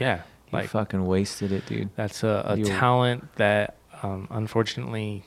Yeah. 0.00 0.22
Like 0.54 0.70
fucking 0.70 1.04
wasted 1.04 1.52
it, 1.52 1.66
dude. 1.66 1.90
that's 1.96 2.22
a, 2.22 2.44
a 2.46 2.62
talent 2.62 3.34
that 3.36 3.76
um, 4.02 4.28
unfortunately 4.30 5.24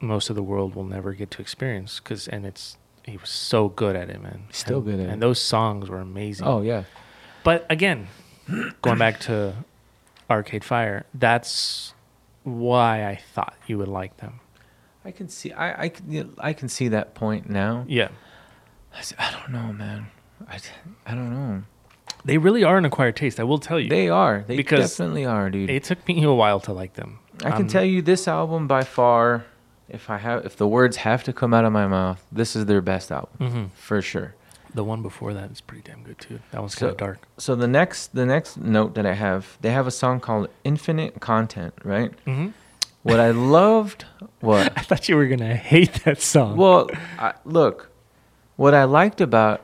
most 0.00 0.30
of 0.30 0.36
the 0.36 0.42
world 0.42 0.74
will 0.74 0.84
never 0.84 1.12
get 1.12 1.30
to 1.32 1.42
experience 1.42 2.00
because 2.00 2.26
and 2.28 2.46
it's 2.46 2.76
he 3.04 3.16
was 3.16 3.30
so 3.30 3.68
good 3.68 3.96
at 3.96 4.10
it, 4.10 4.22
man. 4.22 4.44
Still 4.50 4.78
and, 4.78 4.84
good 4.84 4.94
at 4.94 5.00
and 5.00 5.08
it. 5.08 5.12
And 5.14 5.22
those 5.22 5.40
songs 5.40 5.88
were 5.88 6.00
amazing. 6.00 6.46
Oh 6.46 6.60
yeah, 6.62 6.84
But 7.44 7.66
again, 7.70 8.08
going 8.82 8.98
back 8.98 9.20
to 9.20 9.54
Arcade 10.28 10.64
Fire, 10.64 11.06
that's 11.14 11.94
why 12.44 13.06
I 13.06 13.16
thought 13.16 13.54
you 13.66 13.78
would 13.78 13.88
like 13.88 14.18
them. 14.18 14.40
I 15.04 15.10
can 15.12 15.28
see. 15.28 15.52
I 15.52 15.84
I 15.84 15.88
can, 15.88 16.12
you 16.12 16.34
I 16.38 16.52
can 16.52 16.68
see 16.68 16.88
that 16.88 17.14
point 17.14 17.48
now. 17.48 17.84
Yeah. 17.88 18.08
I, 18.92 19.02
I 19.18 19.30
don't 19.32 19.52
know, 19.52 19.72
man. 19.72 20.08
I, 20.48 20.58
I 21.06 21.14
don't 21.14 21.30
know. 21.30 21.62
They 22.24 22.38
really 22.38 22.64
are 22.64 22.76
an 22.76 22.84
acquired 22.84 23.16
taste. 23.16 23.40
I 23.40 23.44
will 23.44 23.58
tell 23.58 23.78
you. 23.80 23.88
They 23.88 24.08
are. 24.08 24.44
They 24.46 24.56
Because 24.56 24.90
definitely 24.96 25.24
are, 25.24 25.48
dude. 25.50 25.70
it 25.70 25.84
took 25.84 26.06
me 26.06 26.22
a 26.22 26.32
while 26.32 26.60
to 26.60 26.72
like 26.72 26.94
them. 26.94 27.18
I 27.44 27.50
can 27.52 27.62
Um, 27.62 27.68
tell 27.68 27.84
you 27.84 28.02
this 28.02 28.28
album 28.28 28.66
by 28.66 28.84
far. 28.84 29.44
If 29.88 30.08
I 30.10 30.18
have, 30.18 30.44
if 30.44 30.56
the 30.56 30.68
words 30.68 30.98
have 30.98 31.24
to 31.24 31.32
come 31.32 31.52
out 31.52 31.64
of 31.64 31.72
my 31.72 31.86
mouth, 31.86 32.24
this 32.30 32.54
is 32.54 32.66
their 32.66 32.80
best 32.80 33.10
album 33.10 33.30
Mhm. 33.40 33.70
for 33.74 34.00
sure. 34.02 34.34
The 34.72 34.84
one 34.84 35.02
before 35.02 35.34
that 35.34 35.50
is 35.50 35.60
pretty 35.60 35.82
damn 35.82 36.04
good 36.04 36.18
too. 36.20 36.38
That 36.52 36.60
one's 36.60 36.74
So- 36.74 36.80
kind 36.86 36.90
of 36.92 36.96
dark. 36.98 37.18
So 37.38 37.56
the 37.56 37.66
next, 37.66 38.14
the 38.14 38.24
next 38.26 38.56
note 38.56 38.94
that 38.94 39.04
I 39.04 39.14
have, 39.14 39.58
they 39.62 39.70
have 39.72 39.88
a 39.88 39.90
song 39.90 40.20
called 40.20 40.48
"Infinite 40.62 41.18
Content," 41.20 41.74
right? 41.82 42.12
hmm 42.24 42.48
What 43.02 43.18
I 43.18 43.30
loved, 43.58 44.04
what 44.40 44.72
I 44.76 44.82
thought 44.82 45.08
you 45.08 45.16
were 45.16 45.26
gonna 45.26 45.56
hate 45.56 46.04
that 46.04 46.20
song. 46.20 46.56
Well, 46.56 46.88
I, 47.18 47.32
look, 47.44 47.88
what 48.56 48.74
I 48.74 48.84
liked 48.84 49.20
about 49.22 49.62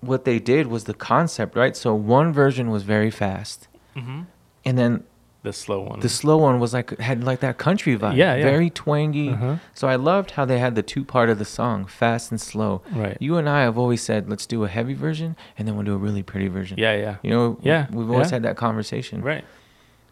what 0.00 0.24
they 0.24 0.38
did 0.38 0.66
was 0.68 0.84
the 0.84 0.94
concept, 0.94 1.56
right? 1.56 1.76
So 1.76 1.94
one 1.94 2.32
version 2.32 2.70
was 2.70 2.82
very 2.82 3.10
fast, 3.10 3.68
hmm 3.96 4.22
and 4.64 4.76
then 4.76 5.04
the 5.44 5.52
slow 5.52 5.80
one. 5.80 6.00
the 6.00 6.08
slow 6.08 6.36
one 6.36 6.58
was 6.60 6.74
like 6.74 6.98
had 6.98 7.24
like 7.24 7.40
that 7.40 7.58
country 7.58 7.96
vibe, 7.96 8.16
Yeah, 8.16 8.34
yeah. 8.34 8.42
very 8.42 8.70
twangy. 8.70 9.30
Uh-huh. 9.30 9.56
So 9.72 9.88
I 9.88 9.96
loved 9.96 10.32
how 10.32 10.44
they 10.44 10.58
had 10.58 10.74
the 10.74 10.82
two 10.82 11.04
part 11.04 11.30
of 11.30 11.38
the 11.38 11.44
song, 11.44 11.86
fast 11.86 12.30
and 12.32 12.40
slow. 12.40 12.82
Right. 12.92 13.16
You 13.20 13.36
and 13.38 13.48
I 13.48 13.62
have 13.62 13.78
always 13.78 14.02
said, 14.02 14.28
let's 14.28 14.46
do 14.46 14.64
a 14.64 14.68
heavy 14.68 14.94
version, 14.94 15.36
and 15.56 15.66
then 15.66 15.74
we'll 15.76 15.86
do 15.86 15.94
a 15.94 15.98
really 16.08 16.22
pretty 16.24 16.48
version. 16.48 16.76
yeah, 16.78 16.94
yeah. 16.96 17.16
You 17.22 17.30
know, 17.30 17.58
Yeah, 17.62 17.86
we've 17.90 18.10
always 18.10 18.28
yeah. 18.30 18.34
had 18.36 18.42
that 18.42 18.56
conversation, 18.56 19.22
Right. 19.22 19.44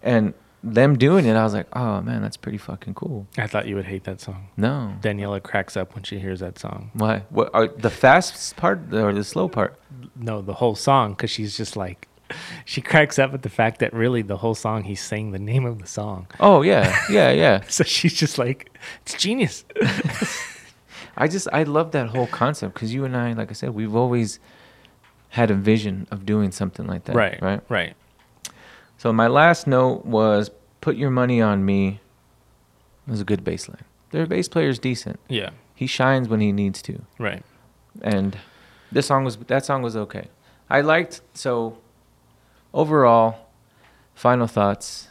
and 0.02 0.32
them 0.74 0.98
doing 0.98 1.26
it, 1.26 1.34
I 1.34 1.44
was 1.44 1.54
like, 1.54 1.68
oh 1.74 2.00
man, 2.02 2.22
that's 2.22 2.36
pretty 2.36 2.58
fucking 2.58 2.94
cool. 2.94 3.26
I 3.38 3.46
thought 3.46 3.66
you 3.66 3.76
would 3.76 3.86
hate 3.86 4.04
that 4.04 4.20
song. 4.20 4.48
No, 4.56 4.92
Daniela 5.00 5.42
cracks 5.42 5.76
up 5.76 5.94
when 5.94 6.02
she 6.04 6.18
hears 6.18 6.40
that 6.40 6.58
song. 6.58 6.90
why? 6.94 7.22
What 7.30 7.50
are 7.54 7.68
the 7.68 7.90
fast 7.90 8.56
part 8.56 8.92
or 8.92 9.12
the 9.12 9.24
slow 9.24 9.48
part? 9.48 9.78
No, 10.14 10.42
the 10.42 10.54
whole 10.54 10.74
song, 10.74 11.12
because 11.12 11.30
she's 11.30 11.56
just 11.56 11.76
like, 11.76 12.08
she 12.64 12.80
cracks 12.80 13.18
up 13.18 13.32
at 13.32 13.42
the 13.42 13.48
fact 13.48 13.78
that 13.80 13.92
really 13.92 14.22
the 14.22 14.38
whole 14.38 14.54
song 14.54 14.82
he's 14.84 15.00
saying 15.00 15.30
the 15.30 15.38
name 15.38 15.64
of 15.64 15.78
the 15.80 15.86
song. 15.86 16.26
Oh 16.40 16.62
yeah, 16.62 16.96
yeah, 17.10 17.30
yeah. 17.30 17.62
So 17.68 17.84
she's 17.84 18.14
just 18.14 18.36
like, 18.38 18.76
it's 19.02 19.14
genius. 19.14 19.64
I 21.16 21.28
just 21.28 21.48
I 21.52 21.62
love 21.62 21.92
that 21.92 22.08
whole 22.08 22.26
concept 22.26 22.74
because 22.74 22.92
you 22.92 23.04
and 23.04 23.16
I, 23.16 23.32
like 23.32 23.50
I 23.50 23.54
said, 23.54 23.70
we've 23.70 23.94
always 23.94 24.38
had 25.30 25.50
a 25.50 25.54
vision 25.54 26.06
of 26.10 26.26
doing 26.26 26.50
something 26.52 26.86
like 26.86 27.04
that. 27.04 27.16
right. 27.16 27.40
Right. 27.40 27.60
Right. 27.68 27.94
So 28.98 29.12
my 29.12 29.26
last 29.26 29.66
note 29.66 30.04
was 30.06 30.50
"Put 30.86 30.96
Your 30.96 31.10
Money 31.10 31.40
on 31.42 31.64
Me." 31.64 32.00
Was 33.08 33.20
a 33.20 33.24
good 33.24 33.42
bass 33.42 33.68
line. 33.68 33.84
Their 34.12 34.24
bass 34.26 34.46
player 34.48 34.68
is 34.68 34.78
decent. 34.78 35.18
Yeah. 35.28 35.50
He 35.74 35.86
shines 35.88 36.28
when 36.28 36.40
he 36.40 36.52
needs 36.52 36.80
to, 36.82 37.02
Right. 37.18 37.42
and 38.02 38.38
this 38.92 39.06
song 39.06 39.24
was 39.24 39.36
that 39.36 39.64
song 39.64 39.82
was 39.82 39.96
okay. 39.96 40.28
I 40.70 40.80
liked 40.80 41.20
so 41.34 41.78
overall. 42.72 43.30
Final 44.14 44.46
thoughts. 44.46 45.08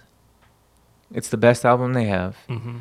It's 1.13 1.29
the 1.29 1.37
best 1.37 1.65
album 1.65 1.93
they 1.93 2.05
have. 2.05 2.35
hmm 2.47 2.77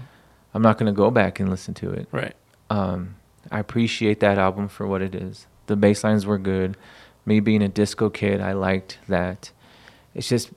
I'm 0.54 0.62
not 0.62 0.78
gonna 0.78 0.92
go 0.92 1.10
back 1.10 1.40
and 1.40 1.48
listen 1.50 1.74
to 1.74 1.90
it. 1.90 2.06
Right. 2.12 2.36
um, 2.70 3.16
I 3.50 3.58
appreciate 3.58 4.20
that 4.20 4.38
album 4.38 4.68
for 4.68 4.86
what 4.86 5.02
it 5.02 5.14
is. 5.14 5.46
The 5.66 5.76
bass 5.76 6.04
lines 6.04 6.24
were 6.26 6.38
good. 6.38 6.76
Me 7.26 7.40
being 7.40 7.60
a 7.62 7.68
disco 7.68 8.08
kid, 8.08 8.40
I 8.40 8.52
liked 8.52 8.98
that. 9.08 9.50
It's 10.14 10.28
just 10.28 10.50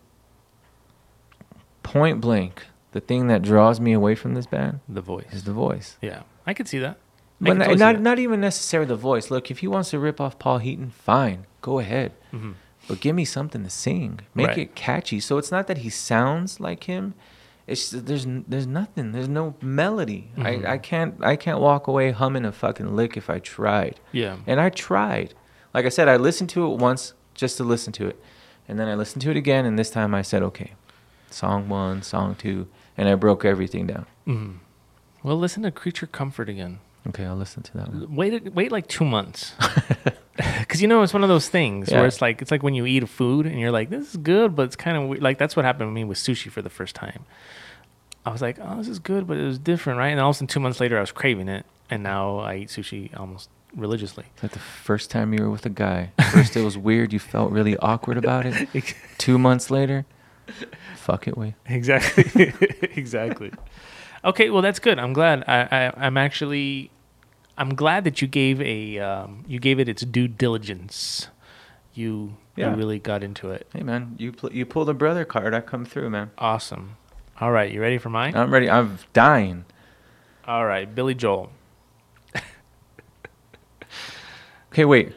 point 1.87 2.21
blank. 2.21 2.65
The 2.91 3.01
thing 3.01 3.27
that 3.27 3.41
draws 3.41 3.79
me 3.79 3.93
away 3.93 4.15
from 4.15 4.33
this 4.33 4.47
band 4.47 4.79
The 4.89 5.01
voice. 5.01 5.27
is 5.31 5.43
the 5.43 5.53
voice. 5.53 5.97
Yeah. 6.01 6.21
I 6.45 6.53
could 6.53 6.67
see 6.67 6.79
that. 6.79 6.97
I 6.97 7.45
But 7.45 7.57
not, 7.57 7.65
totally 7.65 7.79
not, 7.79 7.99
not 8.01 8.19
even 8.19 8.39
necessarily 8.41 8.87
the 8.87 8.95
voice. 8.95 9.29
Look, 9.29 9.51
if 9.51 9.59
he 9.59 9.67
wants 9.67 9.89
to 9.91 9.99
rip 9.99 10.19
off 10.19 10.39
Paul 10.39 10.57
Heaton, 10.59 10.89
fine, 10.91 11.45
go 11.61 11.79
ahead. 11.79 12.13
Mhm. 12.33 12.53
But 12.87 12.99
give 13.01 13.15
me 13.15 13.25
something 13.25 13.63
to 13.63 13.69
sing. 13.69 14.21
Make 14.33 14.47
Right. 14.47 14.57
it 14.59 14.75
catchy. 14.75 15.19
So 15.19 15.37
it's 15.37 15.51
not 15.51 15.67
that 15.67 15.79
he 15.79 15.89
sounds 15.89 16.59
like 16.59 16.85
him. 16.85 17.13
It's 17.67 17.89
just- 17.91 18.05
there's 18.07 18.25
there's 18.47 18.65
nothing. 18.65 19.11
There's 19.11 19.27
no 19.29 19.55
melody. 19.61 20.31
Mhm. 20.37 20.45
I, 20.65 20.73
I 20.73 20.77
can't 20.77 21.13
I 21.21 21.35
can't 21.35 21.59
walk 21.59 21.87
away 21.87 22.11
humming 22.11 22.45
a 22.45 22.51
fucking 22.53 22.95
lick 22.95 23.17
if 23.17 23.29
I 23.29 23.39
tried. 23.39 23.99
Yeah. 24.13 24.37
And 24.47 24.59
I 24.61 24.69
tried. 24.69 25.33
Like 25.73 25.85
I 25.85 25.89
said, 25.89 26.07
I 26.07 26.15
listened 26.17 26.49
to 26.51 26.65
it 26.71 26.79
once 26.79 27.13
just 27.35 27.57
to 27.57 27.63
listen 27.63 27.91
to 27.99 28.07
it. 28.07 28.17
And 28.69 28.79
then 28.79 28.87
I 28.87 28.95
listened 28.95 29.21
to 29.23 29.29
it 29.31 29.37
again, 29.37 29.65
and 29.65 29.77
this 29.77 29.89
time 29.91 30.15
I 30.15 30.21
said, 30.23 30.41
okay, 30.43 30.71
song 31.29 31.69
one, 31.69 32.01
song 32.01 32.35
two, 32.35 32.67
and 32.97 33.07
I 33.09 33.15
broke 33.15 33.45
everything 33.45 33.87
down. 33.87 34.05
hmm 34.25 34.51
Well, 35.23 35.37
listen 35.37 35.63
to 35.63 35.71
Creature 35.71 36.07
Comfort 36.07 36.49
again. 36.49 36.79
Okay, 37.07 37.25
I'll 37.25 37.35
listen 37.37 37.63
to 37.63 37.73
that 37.77 37.87
one. 37.89 38.15
Wait, 38.15 38.53
wait 38.53 38.71
like 38.71 38.87
two 38.87 39.05
months. 39.05 39.53
Because 40.59 40.83
you 40.83 40.87
know 40.87 41.01
it's 41.01 41.13
one 41.15 41.23
of 41.23 41.29
those 41.29 41.49
things 41.49 41.89
Yeah. 41.89 41.97
where 41.97 42.05
it's 42.07 42.21
like 42.21 42.43
it's 42.43 42.51
like 42.51 42.61
when 42.61 42.75
you 42.75 42.85
eat 42.85 43.01
a 43.01 43.07
food 43.07 43.47
and 43.47 43.59
you're 43.59 43.71
like 43.71 43.89
this 43.89 44.09
is 44.11 44.17
good, 44.17 44.55
but 44.55 44.63
it's 44.67 44.75
kind 44.75 44.95
of 44.95 45.09
weird. 45.09 45.23
like 45.23 45.39
that's 45.39 45.55
what 45.55 45.65
happened 45.65 45.87
to 45.87 45.91
me 45.91 46.03
with 46.03 46.19
sushi 46.19 46.51
for 46.51 46.61
the 46.61 46.69
first 46.69 46.93
time. 46.93 47.25
I 48.23 48.29
was 48.31 48.39
like, 48.41 48.59
oh, 48.61 48.77
this 48.77 48.87
is 48.87 48.99
good, 48.99 49.25
but 49.25 49.37
it 49.37 49.43
was 49.45 49.57
different, 49.57 49.97
right? 49.97 50.09
And 50.09 50.19
all 50.19 50.29
of 50.29 50.35
a 50.35 50.37
sudden, 50.37 50.47
two 50.47 50.59
months 50.59 50.79
later, 50.79 50.95
I 50.97 51.01
was 51.01 51.11
craving 51.11 51.47
it, 51.47 51.65
and 51.89 52.03
now 52.03 52.37
I 52.37 52.57
eat 52.57 52.67
sushi 52.69 53.17
almost 53.19 53.49
religiously. 53.75 54.25
Like 54.43 54.51
the 54.51 54.59
first 54.59 55.09
time 55.09 55.33
you 55.33 55.41
were 55.43 55.49
with 55.49 55.65
a 55.65 55.69
guy. 55.69 56.11
First 56.31 56.55
it 56.55 56.61
was 56.63 56.77
weird, 56.77 57.13
you 57.13 57.19
felt 57.19 57.51
really 57.51 57.75
awkward 57.77 58.17
about 58.17 58.45
it. 58.45 58.69
Two 59.17 59.39
months 59.39 59.71
later, 59.71 60.05
fuck 61.07 61.25
it, 61.27 61.37
wait. 61.37 61.53
exactly, 61.65 62.25
exactly. 62.95 63.51
Okay, 64.25 64.49
well 64.49 64.61
that's 64.61 64.79
good. 64.79 64.99
I'm 64.99 65.13
glad. 65.13 65.43
I, 65.47 65.59
I 65.71 66.05
I'm 66.05 66.17
actually 66.17 66.91
I'm 67.57 67.73
glad 67.75 68.03
that 68.03 68.21
you 68.21 68.27
gave 68.27 68.61
a 68.61 68.99
um, 68.99 69.45
you 69.47 69.57
gave 69.59 69.79
it 69.79 69.87
its 69.87 70.03
due 70.03 70.27
diligence. 70.27 71.29
You 71.93 72.35
Yeah. 72.57 72.71
you 72.71 72.75
really 72.75 72.99
got 72.99 73.23
into 73.23 73.51
it. 73.51 73.67
Hey 73.73 73.83
man, 73.83 74.15
you 74.19 74.31
pl- 74.33 74.51
you 74.51 74.65
pull 74.65 74.83
the 74.85 74.93
brother 74.93 75.23
card, 75.23 75.53
I 75.53 75.61
come 75.61 75.85
through, 75.85 76.09
man. 76.09 76.31
Awesome. 76.37 76.97
All 77.39 77.51
right, 77.51 77.71
you 77.71 77.79
ready 77.79 77.97
for 77.99 78.09
mine? 78.09 78.35
I'm 78.35 78.51
ready. 78.51 78.69
I'm 78.69 78.97
dying. 79.13 79.63
All 80.45 80.65
right, 80.65 80.93
Billy 80.93 81.15
Joel. 81.15 81.51
Okay, 84.73 84.85
wait. 84.85 85.13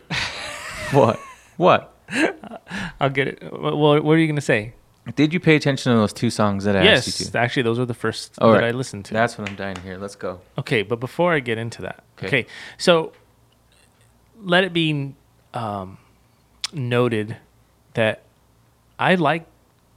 what? 0.92 1.18
What? 1.56 1.94
I'll 3.00 3.10
get 3.10 3.28
it. 3.28 3.52
What, 3.52 4.04
what 4.04 4.12
are 4.12 4.18
you 4.18 4.26
gonna 4.28 4.40
say? 4.40 4.72
Did 5.16 5.32
you 5.32 5.40
pay 5.40 5.56
attention 5.56 5.92
to 5.92 5.98
those 5.98 6.12
two 6.12 6.30
songs 6.30 6.64
that 6.64 6.76
I 6.76 6.86
asked 6.86 7.06
you 7.06 7.12
to? 7.12 7.24
yes, 7.24 7.34
actually, 7.34 7.62
those 7.64 7.78
were 7.78 7.86
the 7.86 7.94
first 7.94 8.34
All 8.38 8.52
that 8.52 8.60
right. 8.60 8.68
I 8.68 8.70
listened 8.70 9.04
to. 9.06 9.14
That's 9.14 9.36
what 9.38 9.48
I'm 9.48 9.56
dying 9.56 9.76
here. 9.76 9.96
Let's 9.98 10.16
go. 10.16 10.40
Okay, 10.58 10.82
but 10.82 11.00
before 11.00 11.32
I 11.32 11.40
get 11.40 11.58
into 11.58 11.82
that, 11.82 12.04
okay, 12.18 12.26
Okay. 12.26 12.46
so 12.78 13.12
let 14.42 14.64
it 14.64 14.72
be 14.72 15.14
um, 15.54 15.98
noted 16.72 17.36
that 17.94 18.22
I 18.98 19.14
like 19.16 19.46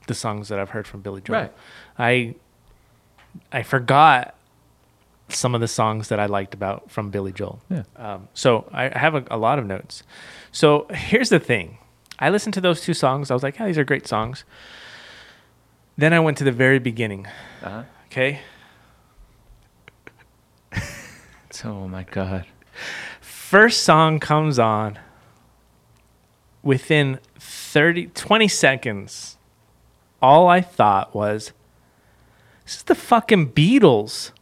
the 0.06 0.14
songs 0.14 0.48
that 0.48 0.58
I've 0.58 0.70
heard 0.70 0.86
from 0.86 1.00
Billy 1.00 1.20
Joel. 1.20 1.36
Right. 1.40 1.52
I 1.98 2.34
I 3.52 3.62
forgot 3.62 4.34
some 5.28 5.54
of 5.54 5.60
the 5.60 5.68
songs 5.68 6.08
that 6.08 6.20
I 6.20 6.26
liked 6.26 6.54
about 6.54 6.90
from 6.90 7.10
Billy 7.10 7.32
Joel. 7.32 7.60
Yeah. 7.70 7.84
Um, 7.96 8.28
so 8.34 8.68
I 8.72 8.94
I 8.94 8.98
have 8.98 9.14
a, 9.14 9.24
a 9.30 9.38
lot 9.38 9.58
of 9.58 9.66
notes. 9.66 10.02
So 10.52 10.86
here's 10.90 11.30
the 11.30 11.40
thing. 11.40 11.78
I 12.18 12.30
listened 12.30 12.54
to 12.54 12.60
those 12.60 12.80
two 12.82 12.94
songs. 12.94 13.30
I 13.30 13.34
was 13.34 13.42
like, 13.42 13.58
yeah, 13.58 13.66
these 13.66 13.78
are 13.78 13.84
great 13.84 14.06
songs. 14.06 14.44
Then 15.96 16.12
I 16.12 16.20
went 16.20 16.38
to 16.38 16.44
the 16.44 16.52
very 16.52 16.78
beginning. 16.78 17.26
Uh-huh. 17.62 17.82
Okay. 18.06 18.40
Oh 21.64 21.86
my 21.86 22.02
god. 22.02 22.46
first 23.20 23.84
song 23.84 24.18
comes 24.18 24.58
on 24.58 24.98
within 26.64 27.20
30 27.38 28.06
20 28.08 28.48
seconds 28.48 29.36
all 30.20 30.48
i 30.48 30.60
thought 30.60 31.14
was 31.14 31.52
this 32.64 32.76
is 32.78 32.82
the 32.82 32.94
fucking 32.96 33.52
beatles 33.52 34.32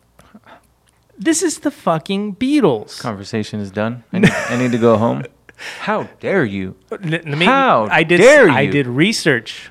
this 1.19 1.43
is 1.43 1.59
the 1.61 1.71
fucking 1.71 2.35
beatles 2.37 2.99
Conversation 2.99 3.61
is 3.61 3.71
done. 3.71 4.03
I 4.13 4.19
need, 4.21 4.31
I 4.31 4.57
need 4.57 4.73
to 4.73 4.79
go 4.79 4.97
home. 4.97 5.25
How 5.81 6.05
dare 6.19 6.45
you? 6.45 6.75
Let- 6.91 7.27
me- 7.27 7.45
How 7.45 7.89
i 7.91 8.03
did 8.05 8.19
dare 8.19 8.49
i 8.49 8.65
did 8.67 8.87
research 8.87 9.71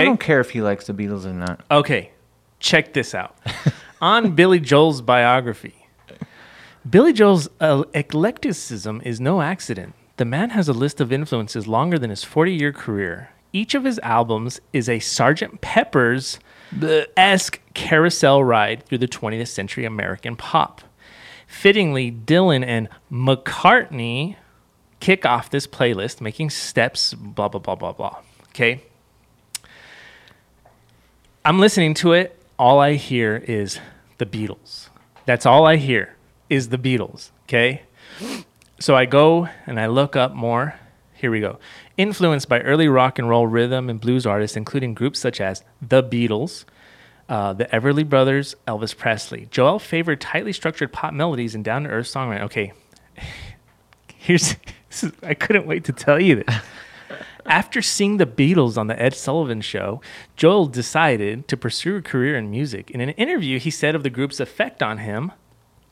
I 0.00 0.04
don't 0.04 0.20
care 0.20 0.40
if 0.40 0.50
he 0.50 0.62
likes 0.62 0.86
the 0.86 0.94
Beatles 0.94 1.24
or 1.24 1.32
not. 1.32 1.64
Okay, 1.70 2.10
check 2.60 2.92
this 2.92 3.14
out. 3.14 3.36
On 4.00 4.34
Billy 4.34 4.58
Joel's 4.58 5.00
biography, 5.00 5.86
Billy 6.88 7.12
Joel's 7.12 7.48
uh, 7.60 7.84
eclecticism 7.94 9.00
is 9.04 9.20
no 9.20 9.40
accident. 9.40 9.94
The 10.16 10.24
man 10.24 10.50
has 10.50 10.68
a 10.68 10.72
list 10.72 11.00
of 11.00 11.12
influences 11.12 11.66
longer 11.68 11.98
than 11.98 12.10
his 12.10 12.24
40 12.24 12.52
year 12.52 12.72
career. 12.72 13.30
Each 13.52 13.74
of 13.74 13.84
his 13.84 13.98
albums 14.00 14.60
is 14.72 14.88
a 14.88 14.98
Sgt. 14.98 15.60
Pepper's 15.60 16.38
esque 17.16 17.60
carousel 17.74 18.42
ride 18.42 18.84
through 18.84 18.98
the 18.98 19.08
20th 19.08 19.48
century 19.48 19.84
American 19.84 20.36
pop. 20.36 20.82
Fittingly, 21.46 22.10
Dylan 22.10 22.64
and 22.64 22.88
McCartney 23.10 24.36
kick 25.00 25.26
off 25.26 25.50
this 25.50 25.66
playlist, 25.66 26.20
making 26.20 26.48
steps, 26.48 27.12
blah, 27.12 27.48
blah, 27.48 27.60
blah, 27.60 27.74
blah, 27.74 27.92
blah. 27.92 28.18
Okay? 28.50 28.82
I'm 31.44 31.58
listening 31.58 31.94
to 31.94 32.12
it. 32.12 32.38
All 32.56 32.78
I 32.78 32.94
hear 32.94 33.36
is 33.36 33.80
the 34.18 34.26
Beatles. 34.26 34.90
That's 35.26 35.44
all 35.44 35.66
I 35.66 35.74
hear 35.74 36.14
is 36.48 36.68
the 36.68 36.78
Beatles. 36.78 37.30
Okay. 37.44 37.82
So 38.78 38.94
I 38.94 39.06
go 39.06 39.48
and 39.66 39.80
I 39.80 39.86
look 39.86 40.14
up 40.14 40.34
more. 40.34 40.76
Here 41.14 41.32
we 41.32 41.40
go. 41.40 41.58
Influenced 41.96 42.48
by 42.48 42.60
early 42.60 42.86
rock 42.86 43.18
and 43.18 43.28
roll 43.28 43.48
rhythm 43.48 43.90
and 43.90 44.00
blues 44.00 44.24
artists, 44.24 44.56
including 44.56 44.94
groups 44.94 45.18
such 45.18 45.40
as 45.40 45.64
The 45.80 46.00
Beatles, 46.00 46.64
uh, 47.28 47.52
the 47.54 47.64
Everly 47.66 48.08
Brothers, 48.08 48.54
Elvis 48.68 48.96
Presley. 48.96 49.48
Joel 49.50 49.80
favored 49.80 50.20
tightly 50.20 50.52
structured 50.52 50.92
pop 50.92 51.12
melodies 51.12 51.56
and 51.56 51.64
down 51.64 51.82
to 51.84 51.90
earth 51.90 52.06
songwriting. 52.06 52.42
Okay. 52.42 52.72
Here's, 54.16 54.54
is, 54.92 55.10
I 55.24 55.34
couldn't 55.34 55.66
wait 55.66 55.82
to 55.84 55.92
tell 55.92 56.20
you 56.20 56.44
this. 56.44 56.54
After 57.46 57.82
seeing 57.82 58.16
the 58.16 58.26
Beatles 58.26 58.78
on 58.78 58.86
the 58.86 59.00
Ed 59.00 59.14
Sullivan 59.14 59.60
Show, 59.60 60.00
Joel 60.36 60.66
decided 60.66 61.48
to 61.48 61.56
pursue 61.56 61.96
a 61.96 62.02
career 62.02 62.36
in 62.36 62.50
music. 62.50 62.90
In 62.90 63.00
an 63.00 63.10
interview, 63.10 63.58
he 63.58 63.70
said 63.70 63.94
of 63.94 64.02
the 64.02 64.10
group's 64.10 64.40
effect 64.40 64.82
on 64.82 64.98
him, 64.98 65.32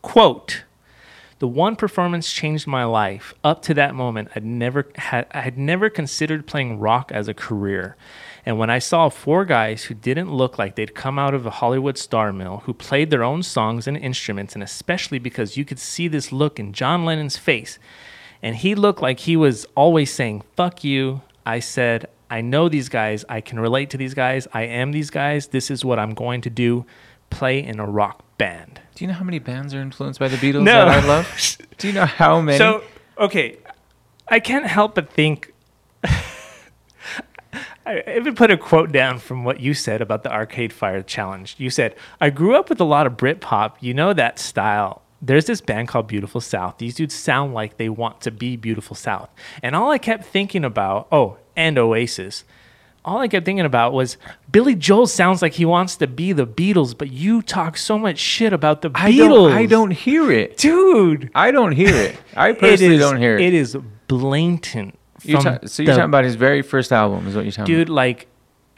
quote, 0.01 0.63
the 1.41 1.47
one 1.47 1.75
performance 1.75 2.31
changed 2.31 2.67
my 2.67 2.83
life. 2.83 3.33
Up 3.43 3.63
to 3.63 3.73
that 3.73 3.95
moment, 3.95 4.29
I'd 4.35 4.45
never 4.45 4.87
had 4.93 5.25
I 5.31 5.41
had 5.41 5.57
never 5.57 5.89
considered 5.89 6.45
playing 6.45 6.77
rock 6.77 7.11
as 7.11 7.27
a 7.27 7.33
career. 7.33 7.97
And 8.45 8.59
when 8.59 8.69
I 8.69 8.77
saw 8.77 9.09
four 9.09 9.43
guys 9.43 9.85
who 9.85 9.95
didn't 9.95 10.31
look 10.31 10.59
like 10.59 10.75
they'd 10.75 10.93
come 10.93 11.17
out 11.17 11.33
of 11.33 11.47
a 11.47 11.49
Hollywood 11.49 11.97
star 11.97 12.31
mill, 12.31 12.61
who 12.65 12.75
played 12.75 13.09
their 13.09 13.23
own 13.23 13.41
songs 13.41 13.87
and 13.87 13.97
instruments, 13.97 14.53
and 14.53 14.61
especially 14.61 15.17
because 15.17 15.57
you 15.57 15.65
could 15.65 15.79
see 15.79 16.07
this 16.07 16.31
look 16.31 16.59
in 16.59 16.73
John 16.73 17.05
Lennon's 17.05 17.37
face, 17.37 17.79
and 18.43 18.57
he 18.57 18.75
looked 18.75 19.01
like 19.01 19.21
he 19.21 19.35
was 19.35 19.65
always 19.73 20.13
saying, 20.13 20.43
Fuck 20.55 20.83
you. 20.83 21.21
I 21.45 21.59
said, 21.59 22.07
I 22.29 22.41
know 22.41 22.69
these 22.69 22.89
guys. 22.89 23.25
I 23.27 23.41
can 23.41 23.59
relate 23.59 23.89
to 23.91 23.97
these 23.97 24.13
guys. 24.13 24.47
I 24.53 24.63
am 24.63 24.91
these 24.91 25.09
guys. 25.09 25.47
This 25.47 25.69
is 25.71 25.83
what 25.83 25.99
I'm 25.99 26.13
going 26.13 26.41
to 26.41 26.49
do 26.49 26.85
play 27.29 27.63
in 27.63 27.79
a 27.79 27.85
rock 27.85 28.23
band. 28.37 28.81
Do 28.95 29.03
you 29.03 29.07
know 29.07 29.13
how 29.15 29.23
many 29.23 29.39
bands 29.39 29.73
are 29.73 29.81
influenced 29.81 30.19
by 30.19 30.27
the 30.27 30.37
Beatles 30.37 30.63
No. 30.63 30.85
that 30.85 31.03
I 31.03 31.07
love? 31.07 31.57
Do 31.77 31.87
you 31.87 31.93
know 31.93 32.05
how 32.05 32.41
many? 32.41 32.57
So, 32.57 32.83
okay, 33.17 33.57
I 34.27 34.39
can't 34.39 34.65
help 34.67 34.95
but 34.95 35.11
think. 35.11 35.53
I 37.85 38.03
even 38.15 38.35
put 38.35 38.51
a 38.51 38.57
quote 38.57 38.91
down 38.91 39.17
from 39.19 39.43
what 39.43 39.59
you 39.59 39.73
said 39.73 40.01
about 40.01 40.23
the 40.23 40.31
Arcade 40.31 40.71
Fire 40.71 41.01
Challenge. 41.01 41.55
You 41.57 41.69
said, 41.69 41.95
I 42.19 42.29
grew 42.29 42.55
up 42.55 42.69
with 42.69 42.79
a 42.79 42.83
lot 42.85 43.07
of 43.07 43.13
Britpop. 43.17 43.73
You 43.79 43.93
know 43.93 44.13
that 44.13 44.37
style. 44.39 45.01
There's 45.21 45.45
this 45.45 45.61
band 45.61 45.87
called 45.87 46.07
Beautiful 46.07 46.41
South. 46.41 46.77
These 46.79 46.95
dudes 46.95 47.13
sound 47.13 47.53
like 47.53 47.77
they 47.77 47.89
want 47.89 48.21
to 48.21 48.31
be 48.31 48.55
Beautiful 48.55 48.95
South. 48.95 49.29
And 49.61 49.75
all 49.75 49.91
I 49.91 49.97
kept 49.99 50.25
thinking 50.25 50.65
about, 50.65 51.07
oh, 51.11 51.37
and 51.55 51.77
Oasis. 51.77 52.43
All 53.03 53.17
I 53.19 53.27
kept 53.27 53.45
thinking 53.45 53.65
about 53.65 53.93
was 53.93 54.17
Billy 54.51 54.75
Joel 54.75 55.07
sounds 55.07 55.41
like 55.41 55.53
he 55.53 55.65
wants 55.65 55.95
to 55.97 56.07
be 56.07 56.33
the 56.33 56.45
Beatles, 56.45 56.95
but 56.95 57.11
you 57.11 57.41
talk 57.41 57.75
so 57.77 57.97
much 57.97 58.19
shit 58.19 58.53
about 58.53 58.81
the 58.83 58.91
I 58.93 59.11
Beatles. 59.11 59.17
don't, 59.49 59.51
I 59.53 59.65
don't 59.65 59.91
hear 59.91 60.31
it. 60.31 60.57
dude. 60.57 61.31
I 61.33 61.49
don't 61.51 61.71
hear 61.71 61.95
it. 61.95 62.15
I 62.35 62.51
personally 62.53 62.95
is- 62.95 63.01
don't 63.01 63.17
hear 63.17 63.37
it. 63.37 63.41
It 63.41 63.53
is 63.55 63.75
blatant. 64.07 64.97
You're 65.23 65.41
ta- 65.41 65.59
so 65.65 65.83
you're 65.83 65.93
the- 65.93 65.97
talking 65.99 66.09
about 66.09 66.23
his 66.25 66.35
very 66.35 66.61
first 66.61 66.91
album, 66.91 67.27
is 67.27 67.35
what 67.35 67.43
you're 67.45 67.51
talking 67.51 67.73
about, 67.73 67.79
dude. 67.79 67.89
Like 67.89 68.27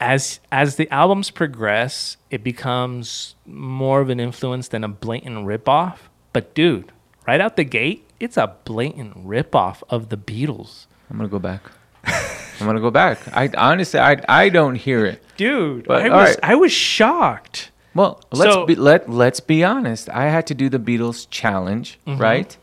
as 0.00 0.40
as 0.52 0.76
the 0.76 0.90
albums 0.90 1.30
progress, 1.30 2.16
it 2.30 2.42
becomes 2.44 3.34
more 3.46 4.00
of 4.00 4.08
an 4.10 4.20
influence 4.20 4.68
than 4.68 4.84
a 4.84 4.88
blatant 4.88 5.46
ripoff. 5.46 5.96
But 6.34 6.54
dude, 6.54 6.92
right 7.26 7.40
out 7.40 7.56
the 7.56 7.64
gate, 7.64 8.06
it's 8.20 8.36
a 8.36 8.54
blatant 8.66 9.16
ripoff 9.26 9.82
of 9.88 10.10
the 10.10 10.18
Beatles, 10.18 10.84
I'm 11.10 11.16
gonna 11.16 11.30
go 11.30 11.38
back. 11.38 11.62
I'm 12.04 12.66
gonna 12.66 12.80
go 12.80 12.90
back. 12.90 13.18
I 13.32 13.48
honestly, 13.56 13.98
I 14.00 14.20
I 14.28 14.48
don't 14.50 14.74
hear 14.74 15.06
it. 15.06 15.22
dude. 15.38 15.86
But, 15.86 16.02
I 16.02 16.08
was 16.10 16.28
right. 16.28 16.38
I 16.42 16.54
was 16.56 16.72
shocked. 16.72 17.70
Well, 17.94 18.20
let's 18.32 18.52
So- 18.52 18.66
be, 18.66 18.74
let 18.74 19.08
let's 19.08 19.40
be 19.40 19.64
honest. 19.64 20.10
I 20.10 20.24
had 20.24 20.46
to 20.48 20.54
do 20.54 20.68
the 20.68 20.78
Beatles 20.78 21.26
challenge, 21.30 21.98
Mm-hmm. 22.06 22.20
right? 22.20 22.56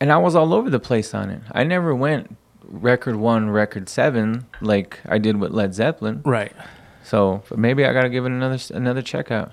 And 0.00 0.10
I 0.10 0.16
was 0.16 0.34
all 0.34 0.54
over 0.54 0.70
the 0.70 0.80
place 0.80 1.12
on 1.12 1.28
it. 1.30 1.42
I 1.52 1.62
never 1.64 1.94
went 1.94 2.36
record 2.64 3.16
one, 3.16 3.50
record 3.50 3.88
seven 3.88 4.46
like 4.60 4.98
I 5.04 5.18
did 5.18 5.36
with 5.36 5.50
Led 5.52 5.74
Zeppelin. 5.74 6.22
Right. 6.24 6.52
So 7.02 7.42
maybe 7.54 7.84
I 7.84 7.92
gotta 7.92 8.08
give 8.08 8.24
it 8.24 8.30
another 8.32 8.58
another 8.72 9.02
check 9.02 9.30
out. 9.30 9.52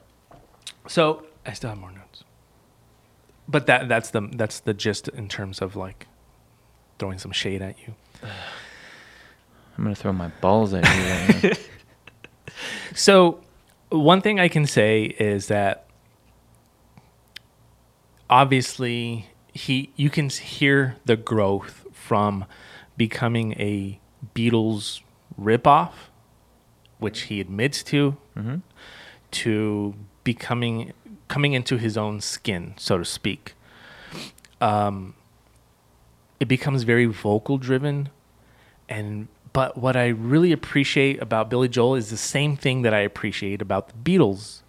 So 0.88 1.25
I 1.45 1.53
still 1.53 1.69
have 1.71 1.80
more 1.80 1.91
but 3.48 3.66
that 3.68 3.88
that's 3.88 4.10
the 4.12 4.28
that's 4.34 4.60
the 4.62 4.74
gist 4.74 5.08
in 5.10 5.28
terms 5.28 5.62
of 5.62 5.76
like 5.76 6.08
throwing 7.00 7.18
some 7.20 7.32
shade 7.32 7.62
at 7.62 7.76
you. 7.80 7.93
I'm 9.78 9.84
gonna 9.84 9.95
throw 9.95 10.12
my 10.14 10.30
balls 10.41 10.74
at 10.74 10.84
you. 11.43 11.50
Right. 11.50 11.60
So, 12.95 13.41
one 13.89 14.22
thing 14.22 14.39
I 14.39 14.48
can 14.48 14.66
say 14.66 15.04
is 15.04 15.48
that 15.48 15.86
obviously 18.30 19.28
he 19.54 19.91
you 19.95 20.10
can 20.10 20.30
hear 20.30 20.95
the 21.06 21.16
growth 21.16 21.86
from 21.91 22.45
becoming 22.95 23.54
a 23.54 24.00
Beatles 24.34 25.02
ripoff, 25.39 25.91
which 26.98 27.24
he 27.24 27.39
admits 27.39 27.84
to, 27.84 28.18
Mhm. 28.36 28.62
to 29.32 29.93
becoming 30.24 30.93
coming 31.28 31.53
into 31.53 31.78
his 31.78 31.97
own 31.97 32.21
skin, 32.21 32.73
so 32.78 32.97
to 32.97 33.05
speak. 33.05 33.53
Um, 34.59 35.13
it 36.39 36.47
becomes 36.47 36.84
very 36.84 37.05
vocal 37.05 37.57
driven 37.57 38.09
and 38.89 39.28
but 39.53 39.78
what 39.78 39.95
I 39.95 40.07
really 40.07 40.51
appreciate 40.51 41.21
about 41.21 41.49
Billy 41.49 41.67
Joel 41.67 41.95
is 41.95 42.09
the 42.11 42.17
same 42.17 42.55
thing 42.55 42.84
that 42.84 42.93
I 42.93 42.99
appreciate 42.99 43.61
about 43.61 43.88
the 43.88 43.95
Beatles 43.95 44.61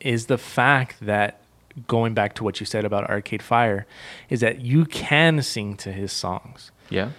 is 0.00 0.26
the 0.26 0.38
fact 0.38 0.96
that 1.00 1.42
going 1.86 2.12
back 2.14 2.34
to 2.34 2.44
what 2.44 2.58
you 2.58 2.66
said 2.66 2.84
about 2.84 3.08
Arcade 3.08 3.42
Fire 3.42 3.86
is 4.28 4.40
that 4.40 4.60
you 4.62 4.84
can 4.84 5.42
sing 5.42 5.76
to 5.76 5.92
his 5.92 6.12
songs. 6.12 6.70
yeah. 6.90 7.10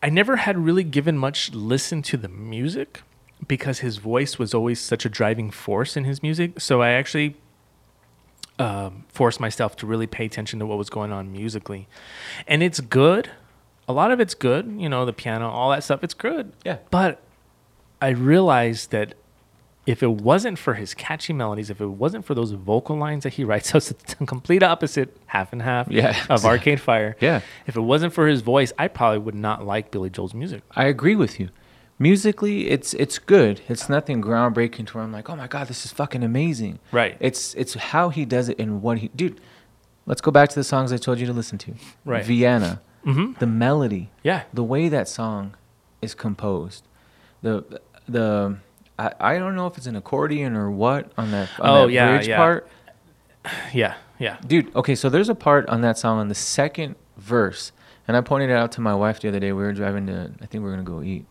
I 0.00 0.10
never 0.10 0.36
had 0.36 0.56
really 0.56 0.84
given 0.84 1.18
much 1.18 1.52
listen 1.52 2.02
to 2.02 2.16
the 2.16 2.28
music 2.28 3.02
because 3.46 3.78
his 3.80 3.98
voice 3.98 4.38
was 4.38 4.52
always 4.54 4.80
such 4.80 5.04
a 5.04 5.08
driving 5.08 5.50
force 5.50 5.96
in 5.96 6.04
his 6.04 6.22
music. 6.22 6.60
So 6.60 6.82
I 6.82 6.90
actually 6.90 7.36
um, 8.58 9.04
forced 9.08 9.38
myself 9.40 9.76
to 9.76 9.86
really 9.86 10.06
pay 10.06 10.24
attention 10.24 10.58
to 10.58 10.66
what 10.66 10.78
was 10.78 10.90
going 10.90 11.12
on 11.12 11.30
musically. 11.30 11.86
And 12.46 12.62
it's 12.62 12.80
good. 12.80 13.30
A 13.86 13.92
lot 13.92 14.10
of 14.10 14.20
it's 14.20 14.34
good. 14.34 14.74
You 14.78 14.88
know, 14.88 15.04
the 15.04 15.12
piano, 15.12 15.48
all 15.48 15.70
that 15.70 15.84
stuff, 15.84 16.02
it's 16.02 16.14
good. 16.14 16.52
Yeah. 16.64 16.78
But 16.90 17.22
I 18.02 18.08
realized 18.10 18.90
that 18.90 19.14
if 19.86 20.02
it 20.02 20.10
wasn't 20.10 20.58
for 20.58 20.74
his 20.74 20.92
catchy 20.92 21.32
melodies, 21.32 21.70
if 21.70 21.80
it 21.80 21.86
wasn't 21.86 22.24
for 22.26 22.34
those 22.34 22.50
vocal 22.50 22.96
lines 22.96 23.22
that 23.22 23.34
he 23.34 23.44
writes, 23.50 23.70
so 23.70 23.76
it's 23.78 23.88
the 23.90 24.04
complete 24.26 24.62
opposite, 24.62 25.16
half 25.26 25.52
and 25.52 25.62
half 25.62 25.88
Yeah. 25.90 26.20
of 26.28 26.44
Arcade 26.44 26.80
Fire. 26.80 27.16
Yeah. 27.20 27.40
If 27.66 27.76
it 27.76 27.80
wasn't 27.80 28.12
for 28.12 28.26
his 28.26 28.42
voice, 28.42 28.72
I 28.78 28.88
probably 28.88 29.18
would 29.20 29.34
not 29.36 29.64
like 29.64 29.90
Billy 29.90 30.10
Joel's 30.10 30.34
music. 30.34 30.62
I 30.74 30.86
agree 30.86 31.14
with 31.16 31.38
you. 31.40 31.48
Musically, 31.98 32.68
it's 32.70 32.94
it's 32.94 33.18
good. 33.18 33.60
It's 33.68 33.88
nothing 33.88 34.22
groundbreaking 34.22 34.86
to 34.88 34.94
where 34.94 35.04
I'm 35.04 35.12
like, 35.12 35.28
oh 35.28 35.36
my 35.36 35.48
god, 35.48 35.66
this 35.68 35.84
is 35.84 35.90
fucking 35.92 36.22
amazing. 36.22 36.78
Right. 36.92 37.16
It's 37.18 37.54
it's 37.54 37.74
how 37.74 38.10
he 38.10 38.24
does 38.24 38.48
it 38.48 38.58
and 38.60 38.82
what 38.82 38.98
he 38.98 39.08
dude. 39.08 39.40
Let's 40.06 40.20
go 40.20 40.30
back 40.30 40.48
to 40.50 40.54
the 40.54 40.64
songs 40.64 40.92
I 40.92 40.96
told 40.96 41.18
you 41.18 41.26
to 41.26 41.32
listen 41.32 41.58
to. 41.58 41.74
Right. 42.04 42.24
Vienna. 42.24 42.80
Mm-hmm. 43.04 43.32
The 43.40 43.46
melody. 43.46 44.10
Yeah. 44.22 44.44
The 44.54 44.62
way 44.64 44.88
that 44.88 45.08
song 45.08 45.56
is 46.00 46.14
composed. 46.14 46.86
The 47.42 47.80
the 48.08 48.58
I, 48.98 49.12
I 49.20 49.38
don't 49.38 49.54
know 49.56 49.66
if 49.66 49.76
it's 49.76 49.86
an 49.86 49.96
accordion 49.96 50.54
or 50.56 50.70
what 50.70 51.12
on 51.18 51.30
that 51.32 51.48
on 51.60 51.68
Oh, 51.68 51.86
that 51.86 51.92
yeah, 51.92 52.16
bridge 52.16 52.28
yeah. 52.28 52.36
part. 52.36 52.68
Yeah. 53.72 53.94
Yeah. 54.18 54.36
Dude, 54.46 54.74
okay, 54.74 54.94
so 54.96 55.08
there's 55.08 55.28
a 55.28 55.34
part 55.34 55.68
on 55.68 55.80
that 55.82 55.96
song 55.96 56.18
on 56.18 56.26
the 56.28 56.34
second 56.34 56.96
verse, 57.16 57.70
and 58.08 58.16
I 58.16 58.20
pointed 58.20 58.50
it 58.50 58.54
out 58.54 58.72
to 58.72 58.80
my 58.80 58.94
wife 58.94 59.20
the 59.20 59.28
other 59.28 59.38
day. 59.38 59.52
We 59.52 59.62
were 59.62 59.72
driving 59.72 60.06
to, 60.08 60.32
I 60.42 60.46
think 60.46 60.64
we 60.64 60.70
are 60.70 60.72
gonna 60.72 60.82
go 60.82 61.02
eat. 61.02 61.24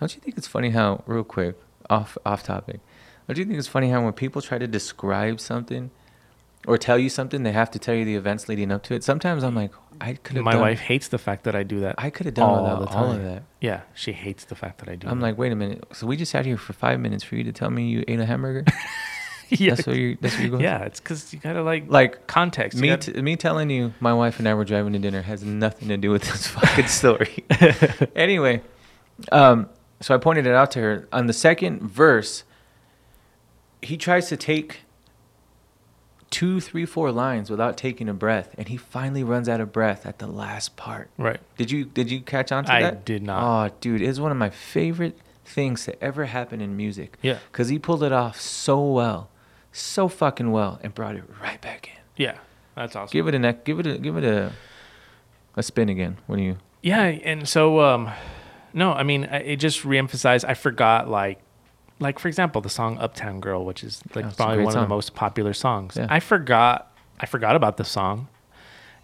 Don't 0.00 0.14
you 0.14 0.20
think 0.20 0.36
it's 0.38 0.46
funny 0.48 0.70
how, 0.70 1.02
real 1.06 1.24
quick, 1.24 1.56
off 1.88 2.16
off 2.24 2.42
topic, 2.42 2.80
don't 3.28 3.38
you 3.38 3.44
think 3.44 3.58
it's 3.58 3.68
funny 3.68 3.90
how 3.90 4.02
when 4.02 4.12
people 4.12 4.40
try 4.42 4.58
to 4.58 4.66
describe 4.66 5.40
something 5.40 5.90
or 6.66 6.76
tell 6.78 6.98
you 6.98 7.08
something, 7.08 7.42
they 7.42 7.52
have 7.52 7.70
to 7.72 7.78
tell 7.78 7.94
you 7.94 8.04
the 8.04 8.16
events 8.16 8.48
leading 8.48 8.72
up 8.72 8.82
to 8.84 8.94
it? 8.94 9.04
Sometimes 9.04 9.44
I'm 9.44 9.54
like, 9.54 9.72
I 10.00 10.14
could 10.14 10.36
have. 10.36 10.44
My 10.44 10.52
done, 10.52 10.62
wife 10.62 10.80
hates 10.80 11.08
the 11.08 11.18
fact 11.18 11.44
that 11.44 11.54
I 11.54 11.62
do 11.62 11.80
that. 11.80 11.94
I 11.98 12.10
could 12.10 12.26
have 12.26 12.34
done 12.34 12.48
all 12.48 12.66
all, 12.66 12.80
that, 12.80 12.94
all 12.94 13.12
of 13.12 13.22
that. 13.22 13.42
Yeah, 13.60 13.82
she 13.94 14.12
hates 14.12 14.44
the 14.46 14.54
fact 14.54 14.78
that 14.78 14.88
I 14.88 14.96
do. 14.96 15.06
I'm 15.08 15.20
that. 15.20 15.26
like, 15.26 15.38
wait 15.38 15.52
a 15.52 15.56
minute. 15.56 15.84
So 15.92 16.06
we 16.06 16.16
just 16.16 16.32
sat 16.32 16.46
here 16.46 16.56
for 16.56 16.72
five 16.72 16.98
minutes 17.00 17.22
for 17.24 17.36
you 17.36 17.44
to 17.44 17.52
tell 17.52 17.70
me 17.70 17.88
you 17.88 18.04
ate 18.08 18.20
a 18.20 18.26
hamburger? 18.26 18.64
yeah, 19.50 19.74
That's 19.74 19.86
what 19.86 19.96
you. 19.96 20.16
That's 20.20 20.34
what 20.34 20.40
you're 20.42 20.50
going. 20.50 20.62
yeah. 20.62 20.84
It's 20.84 21.00
because 21.00 21.32
you 21.34 21.40
gotta 21.40 21.62
like 21.62 21.84
Like 21.88 22.26
context. 22.26 22.76
You 22.76 22.82
me, 22.82 22.88
gotta- 22.88 23.12
t- 23.12 23.20
me 23.22 23.36
telling 23.36 23.68
you 23.70 23.92
my 24.00 24.14
wife 24.14 24.38
and 24.38 24.48
I 24.48 24.54
were 24.54 24.64
driving 24.64 24.92
to 24.94 24.98
dinner 24.98 25.22
has 25.22 25.42
nothing 25.44 25.88
to 25.88 25.96
do 25.98 26.10
with 26.10 26.22
this 26.22 26.46
fucking 26.56 26.86
story. 26.86 27.44
anyway, 28.16 28.62
um, 29.32 29.68
so 30.00 30.14
I 30.14 30.18
pointed 30.18 30.46
it 30.46 30.54
out 30.54 30.70
to 30.72 30.80
her. 30.80 31.08
On 31.12 31.26
the 31.26 31.32
second 31.32 31.82
verse, 31.82 32.44
he 33.82 33.96
tries 33.96 34.28
to 34.28 34.36
take 34.36 34.80
two, 36.30 36.60
three, 36.60 36.86
four 36.86 37.10
lines 37.10 37.50
without 37.50 37.76
taking 37.76 38.08
a 38.08 38.14
breath, 38.14 38.54
and 38.56 38.68
he 38.68 38.76
finally 38.76 39.24
runs 39.24 39.48
out 39.48 39.60
of 39.60 39.72
breath 39.72 40.06
at 40.06 40.18
the 40.18 40.26
last 40.26 40.76
part. 40.76 41.10
right. 41.18 41.40
Did 41.56 41.70
you 41.70 41.84
did 41.84 42.10
you 42.10 42.20
catch 42.20 42.52
on 42.52 42.64
to 42.66 42.72
I 42.72 42.82
that? 42.82 42.92
I 42.92 42.96
did 43.04 43.22
not. 43.22 43.42
Oh, 43.72 43.74
dude, 43.80 44.02
it's 44.02 44.18
one 44.20 44.30
of 44.30 44.36
my 44.38 44.50
favorite 44.50 45.18
things 45.44 45.84
to 45.86 46.02
ever 46.02 46.26
happen 46.26 46.60
in 46.60 46.76
music. 46.76 47.18
Yeah. 47.22 47.38
Because 47.50 47.68
he 47.68 47.78
pulled 47.78 48.02
it 48.04 48.12
off 48.12 48.40
so 48.40 48.80
well. 48.84 49.28
so 49.72 50.08
fucking 50.08 50.50
well 50.50 50.78
and 50.82 50.94
brought 50.94 51.16
it 51.16 51.24
right 51.42 51.60
back 51.60 51.88
in. 51.88 52.00
Yeah, 52.16 52.38
that's 52.76 52.94
awesome. 52.96 53.12
Give 53.12 53.26
it 53.28 53.34
a 53.34 53.38
neck. 53.38 53.64
Give 53.64 53.80
it 53.80 53.86
a 53.86 53.98
give 53.98 54.16
it 54.16 54.24
a 54.24 54.52
a 55.56 55.62
spin 55.62 55.88
again. 55.88 56.18
When 56.26 56.38
you 56.38 56.58
Yeah, 56.82 57.02
and 57.02 57.48
so 57.48 57.80
um, 57.80 58.10
no, 58.72 58.92
I 58.92 59.02
mean 59.02 59.24
it 59.24 59.56
just 59.56 59.82
reemphasized. 59.82 60.44
I 60.46 60.54
forgot 60.54 61.08
like, 61.08 61.40
like 61.98 62.18
for 62.18 62.28
example, 62.28 62.60
the 62.60 62.70
song 62.70 62.98
"Uptown 62.98 63.40
Girl," 63.40 63.64
which 63.64 63.84
is 63.84 64.02
like 64.14 64.24
Yeah, 64.24 64.32
probably 64.36 64.64
one 64.64 64.76
of 64.76 64.82
the 64.82 64.88
most 64.88 65.14
popular 65.14 65.52
songs. 65.52 65.96
Yeah. 65.96 66.06
I 66.08 66.20
forgot. 66.20 66.92
I 67.18 67.26
forgot 67.26 67.56
about 67.56 67.76
the 67.76 67.84
song. 67.84 68.28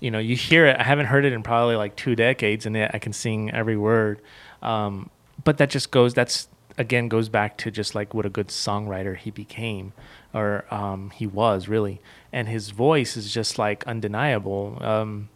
You 0.00 0.10
know, 0.10 0.18
you 0.18 0.36
hear 0.36 0.66
it. 0.66 0.76
I 0.78 0.82
haven't 0.82 1.06
heard 1.06 1.24
it 1.24 1.32
in 1.32 1.42
probably 1.42 1.76
like 1.76 1.96
two 1.96 2.14
decades, 2.16 2.66
and 2.66 2.76
yet 2.76 2.90
I 2.94 2.98
can 2.98 3.12
sing 3.12 3.50
every 3.50 3.76
word. 3.76 4.20
Um, 4.62 5.10
but 5.44 5.58
that 5.58 5.70
just 5.70 5.90
goes. 5.90 6.14
That's 6.14 6.48
again 6.78 7.08
goes 7.08 7.28
back 7.28 7.56
to 7.58 7.70
just 7.70 7.94
like 7.94 8.12
what 8.12 8.26
a 8.26 8.28
good 8.28 8.48
songwriter 8.48 9.16
he 9.16 9.30
became, 9.30 9.92
or 10.34 10.64
um, 10.72 11.10
he 11.10 11.26
was 11.26 11.68
really, 11.68 12.00
and 12.32 12.48
his 12.48 12.70
voice 12.70 13.16
is 13.16 13.32
just 13.32 13.58
like 13.58 13.86
undeniable. 13.86 14.78
Um, 14.80 15.28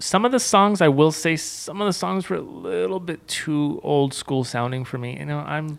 some 0.00 0.24
of 0.24 0.32
the 0.32 0.40
songs 0.40 0.80
I 0.80 0.88
will 0.88 1.12
say 1.12 1.36
some 1.36 1.80
of 1.80 1.86
the 1.86 1.92
songs 1.92 2.28
were 2.28 2.36
a 2.36 2.40
little 2.40 3.00
bit 3.00 3.26
too 3.28 3.80
old 3.82 4.12
school 4.14 4.42
sounding 4.44 4.84
for 4.84 4.98
me. 4.98 5.18
You 5.18 5.26
know, 5.26 5.38
I'm 5.38 5.78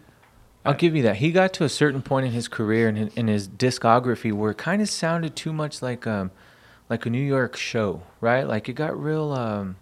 I'll 0.64 0.76
give 0.76 0.96
you 0.96 1.02
that. 1.04 1.16
He 1.18 1.32
got 1.32 1.54
to 1.54 1.64
a 1.64 1.70
certain 1.70 2.02
point 2.04 2.28
in 2.28 2.32
his 2.34 2.48
career 2.48 2.88
and 2.88 2.98
in, 2.98 3.08
in 3.16 3.28
his 3.28 3.48
discography 3.50 4.32
where 4.32 4.52
it 4.52 4.58
kind 4.60 4.82
of 4.82 4.90
sounded 4.90 5.36
too 5.36 5.52
much 5.52 5.82
like 5.82 6.06
um 6.08 6.32
like 6.90 7.06
a 7.06 7.10
New 7.10 7.24
York 7.24 7.56
show, 7.58 8.04
right? 8.22 8.48
Like 8.48 8.70
it 8.70 8.74
got 8.74 8.98
real 9.02 9.32
um 9.34 9.76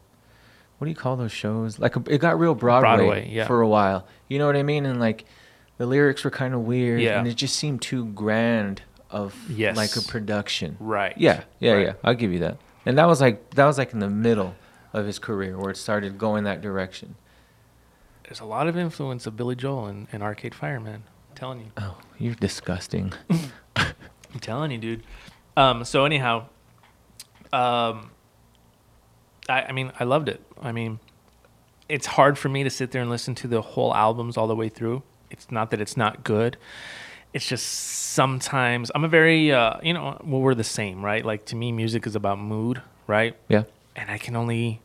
what 0.77 0.85
do 0.85 0.89
you 0.91 0.95
call 0.95 1.17
those 1.17 1.33
shows? 1.33 1.77
Like 1.77 1.97
a, 1.97 2.03
it 2.07 2.19
got 2.19 2.39
real 2.39 2.55
Broadway, 2.55 2.95
Broadway, 2.97 3.29
yeah. 3.29 3.45
for 3.45 3.59
a 3.61 3.67
while. 3.67 4.07
You 4.29 4.39
know 4.39 4.45
what 4.47 4.55
I 4.55 4.63
mean? 4.63 4.85
And 4.85 4.99
like 4.99 5.25
the 5.77 5.85
lyrics 5.85 6.23
were 6.23 6.31
kind 6.31 6.53
of 6.53 6.61
weird 6.61 7.01
Yeah. 7.01 7.19
and 7.19 7.27
it 7.27 7.35
just 7.35 7.55
seemed 7.57 7.81
too 7.81 8.05
grand 8.05 8.81
of 9.09 9.35
Yes. 9.49 9.75
like 9.75 9.95
a 9.97 10.01
production. 10.01 10.77
right. 10.79 11.13
Yeah, 11.17 11.43
yeah, 11.59 11.73
Right. 11.73 11.85
yeah. 11.87 11.93
I'll 12.03 12.13
give 12.13 12.31
you 12.31 12.39
that. 12.39 12.57
And 12.85 12.97
that 12.97 13.05
was 13.05 13.21
like 13.21 13.51
that 13.51 13.65
was 13.65 13.77
like 13.77 13.93
in 13.93 13.99
the 13.99 14.09
middle 14.09 14.55
of 14.93 15.05
his 15.05 15.19
career 15.19 15.57
where 15.57 15.71
it 15.71 15.77
started 15.77 16.17
going 16.17 16.43
that 16.45 16.61
direction. 16.61 17.15
There's 18.23 18.39
a 18.39 18.45
lot 18.45 18.67
of 18.67 18.77
influence 18.77 19.25
of 19.25 19.35
Billy 19.35 19.55
Joel 19.55 19.87
and, 19.87 20.07
and 20.11 20.21
Arcade 20.21 20.53
Fire, 20.53 20.79
man. 20.79 21.03
I'm 21.29 21.35
telling 21.35 21.59
you. 21.59 21.71
Oh, 21.77 21.97
you're 22.17 22.35
disgusting. 22.35 23.13
I'm 23.75 24.39
telling 24.39 24.71
you, 24.71 24.77
dude. 24.77 25.03
Um, 25.57 25.83
so 25.83 26.05
anyhow, 26.05 26.45
um, 27.51 28.11
I, 29.49 29.63
I 29.63 29.71
mean, 29.71 29.91
I 29.99 30.03
loved 30.03 30.29
it. 30.29 30.41
I 30.61 30.71
mean, 30.71 30.99
it's 31.87 32.05
hard 32.05 32.37
for 32.37 32.49
me 32.49 32.63
to 32.63 32.69
sit 32.69 32.91
there 32.91 33.01
and 33.01 33.09
listen 33.09 33.33
to 33.35 33.47
the 33.47 33.61
whole 33.61 33.93
albums 33.95 34.37
all 34.37 34.47
the 34.47 34.55
way 34.55 34.69
through. 34.69 35.01
It's 35.31 35.51
not 35.51 35.71
that 35.71 35.81
it's 35.81 35.97
not 35.97 36.23
good. 36.23 36.57
It's 37.33 37.47
just 37.47 37.65
sometimes 38.13 38.91
I'm 38.95 39.03
a 39.03 39.07
very, 39.07 39.51
uh, 39.51 39.75
you 39.83 39.93
know, 39.93 40.19
well, 40.23 40.41
we're 40.41 40.55
the 40.55 40.63
same, 40.63 41.03
right? 41.05 41.23
Like 41.23 41.45
to 41.45 41.55
me, 41.55 41.71
music 41.71 42.07
is 42.07 42.15
about 42.15 42.39
mood, 42.39 42.81
right? 43.07 43.35
yeah. 43.47 43.63
and 43.95 44.09
I 44.09 44.17
can 44.17 44.35
only 44.35 44.81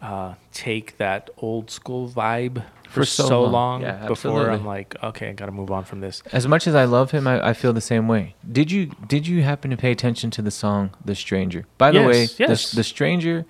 uh, 0.00 0.34
take 0.52 0.96
that 0.98 1.30
old 1.38 1.70
school 1.70 2.08
vibe 2.08 2.64
for, 2.84 3.00
For 3.00 3.04
so, 3.04 3.26
so 3.26 3.42
long, 3.42 3.52
long. 3.52 3.82
Yeah, 3.82 3.92
before 4.06 4.10
absolutely. 4.10 4.50
I'm 4.50 4.66
like, 4.66 4.96
okay, 5.02 5.28
I 5.30 5.32
got 5.32 5.46
to 5.46 5.52
move 5.52 5.70
on 5.70 5.84
from 5.84 6.00
this. 6.00 6.22
As 6.32 6.46
much 6.48 6.66
as 6.66 6.74
I 6.74 6.84
love 6.84 7.10
him, 7.12 7.26
I, 7.26 7.50
I 7.50 7.52
feel 7.54 7.72
the 7.72 7.80
same 7.80 8.06
way. 8.08 8.34
Did 8.50 8.70
you 8.70 8.86
did 9.06 9.26
you 9.26 9.42
happen 9.42 9.70
to 9.70 9.76
pay 9.76 9.90
attention 9.90 10.30
to 10.32 10.42
the 10.42 10.50
song 10.50 10.90
"The 11.04 11.14
Stranger"? 11.14 11.66
By 11.78 11.90
the 11.90 12.00
Yes, 12.00 12.06
way, 12.08 12.20
yes. 12.38 12.70
the, 12.70 12.76
the 12.76 12.84
Stranger, 12.84 13.46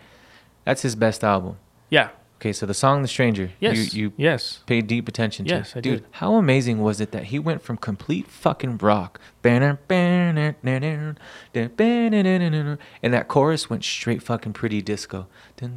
that's 0.64 0.82
his 0.82 0.94
best 0.94 1.24
album. 1.24 1.56
Yeah. 1.90 2.10
Okay, 2.42 2.52
so 2.52 2.66
the 2.66 2.74
song 2.74 3.02
"The 3.02 3.08
Stranger," 3.08 3.52
Yes. 3.60 3.94
you 3.94 4.06
you 4.06 4.12
yes. 4.16 4.64
paid 4.66 4.88
deep 4.88 5.06
attention 5.06 5.44
to. 5.46 5.54
Yes, 5.54 5.76
I 5.76 5.80
Dude, 5.80 6.02
did. 6.02 6.08
how 6.10 6.34
amazing 6.34 6.80
was 6.80 7.00
it 7.00 7.12
that 7.12 7.26
he 7.26 7.38
went 7.38 7.62
from 7.62 7.76
complete 7.76 8.26
fucking 8.26 8.78
rock, 8.78 9.20
and 9.44 9.78
that 11.54 13.26
chorus 13.28 13.70
went 13.70 13.84
straight 13.84 14.24
fucking 14.24 14.54
pretty 14.54 14.82
disco. 14.82 15.28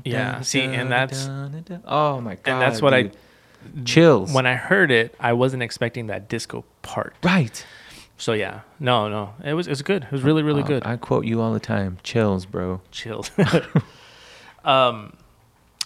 Yeah, 0.03 0.41
see, 0.41 0.61
and 0.61 0.91
that's- 0.91 1.27
oh 1.85 2.19
my 2.19 2.33
god, 2.33 2.51
and 2.53 2.61
that's 2.63 2.81
what 2.81 2.93
dude. 2.93 3.15
chills. 3.85 4.33
When 4.33 4.47
I 4.47 4.55
heard 4.55 4.89
it, 4.89 5.13
I 5.19 5.33
wasn't 5.33 5.61
expecting 5.61 6.07
that 6.07 6.27
disco 6.27 6.65
part. 6.81 7.13
right, 7.21 7.63
So 8.17 8.33
yeah, 8.33 8.61
no, 8.79 9.07
no, 9.07 9.35
it 9.43 9.53
was 9.53 9.67
it 9.67 9.69
was 9.69 9.83
good. 9.83 10.05
It 10.05 10.11
was 10.11 10.23
really 10.23 10.41
really 10.41 10.63
good. 10.63 10.83
I 10.83 10.97
quote 10.97 11.25
you 11.25 11.41
all 11.41 11.53
the 11.53 11.59
time. 11.59 11.99
Chills, 12.01 12.47
bro. 12.47 12.81
Chills. 12.89 13.29
um, 14.65 15.13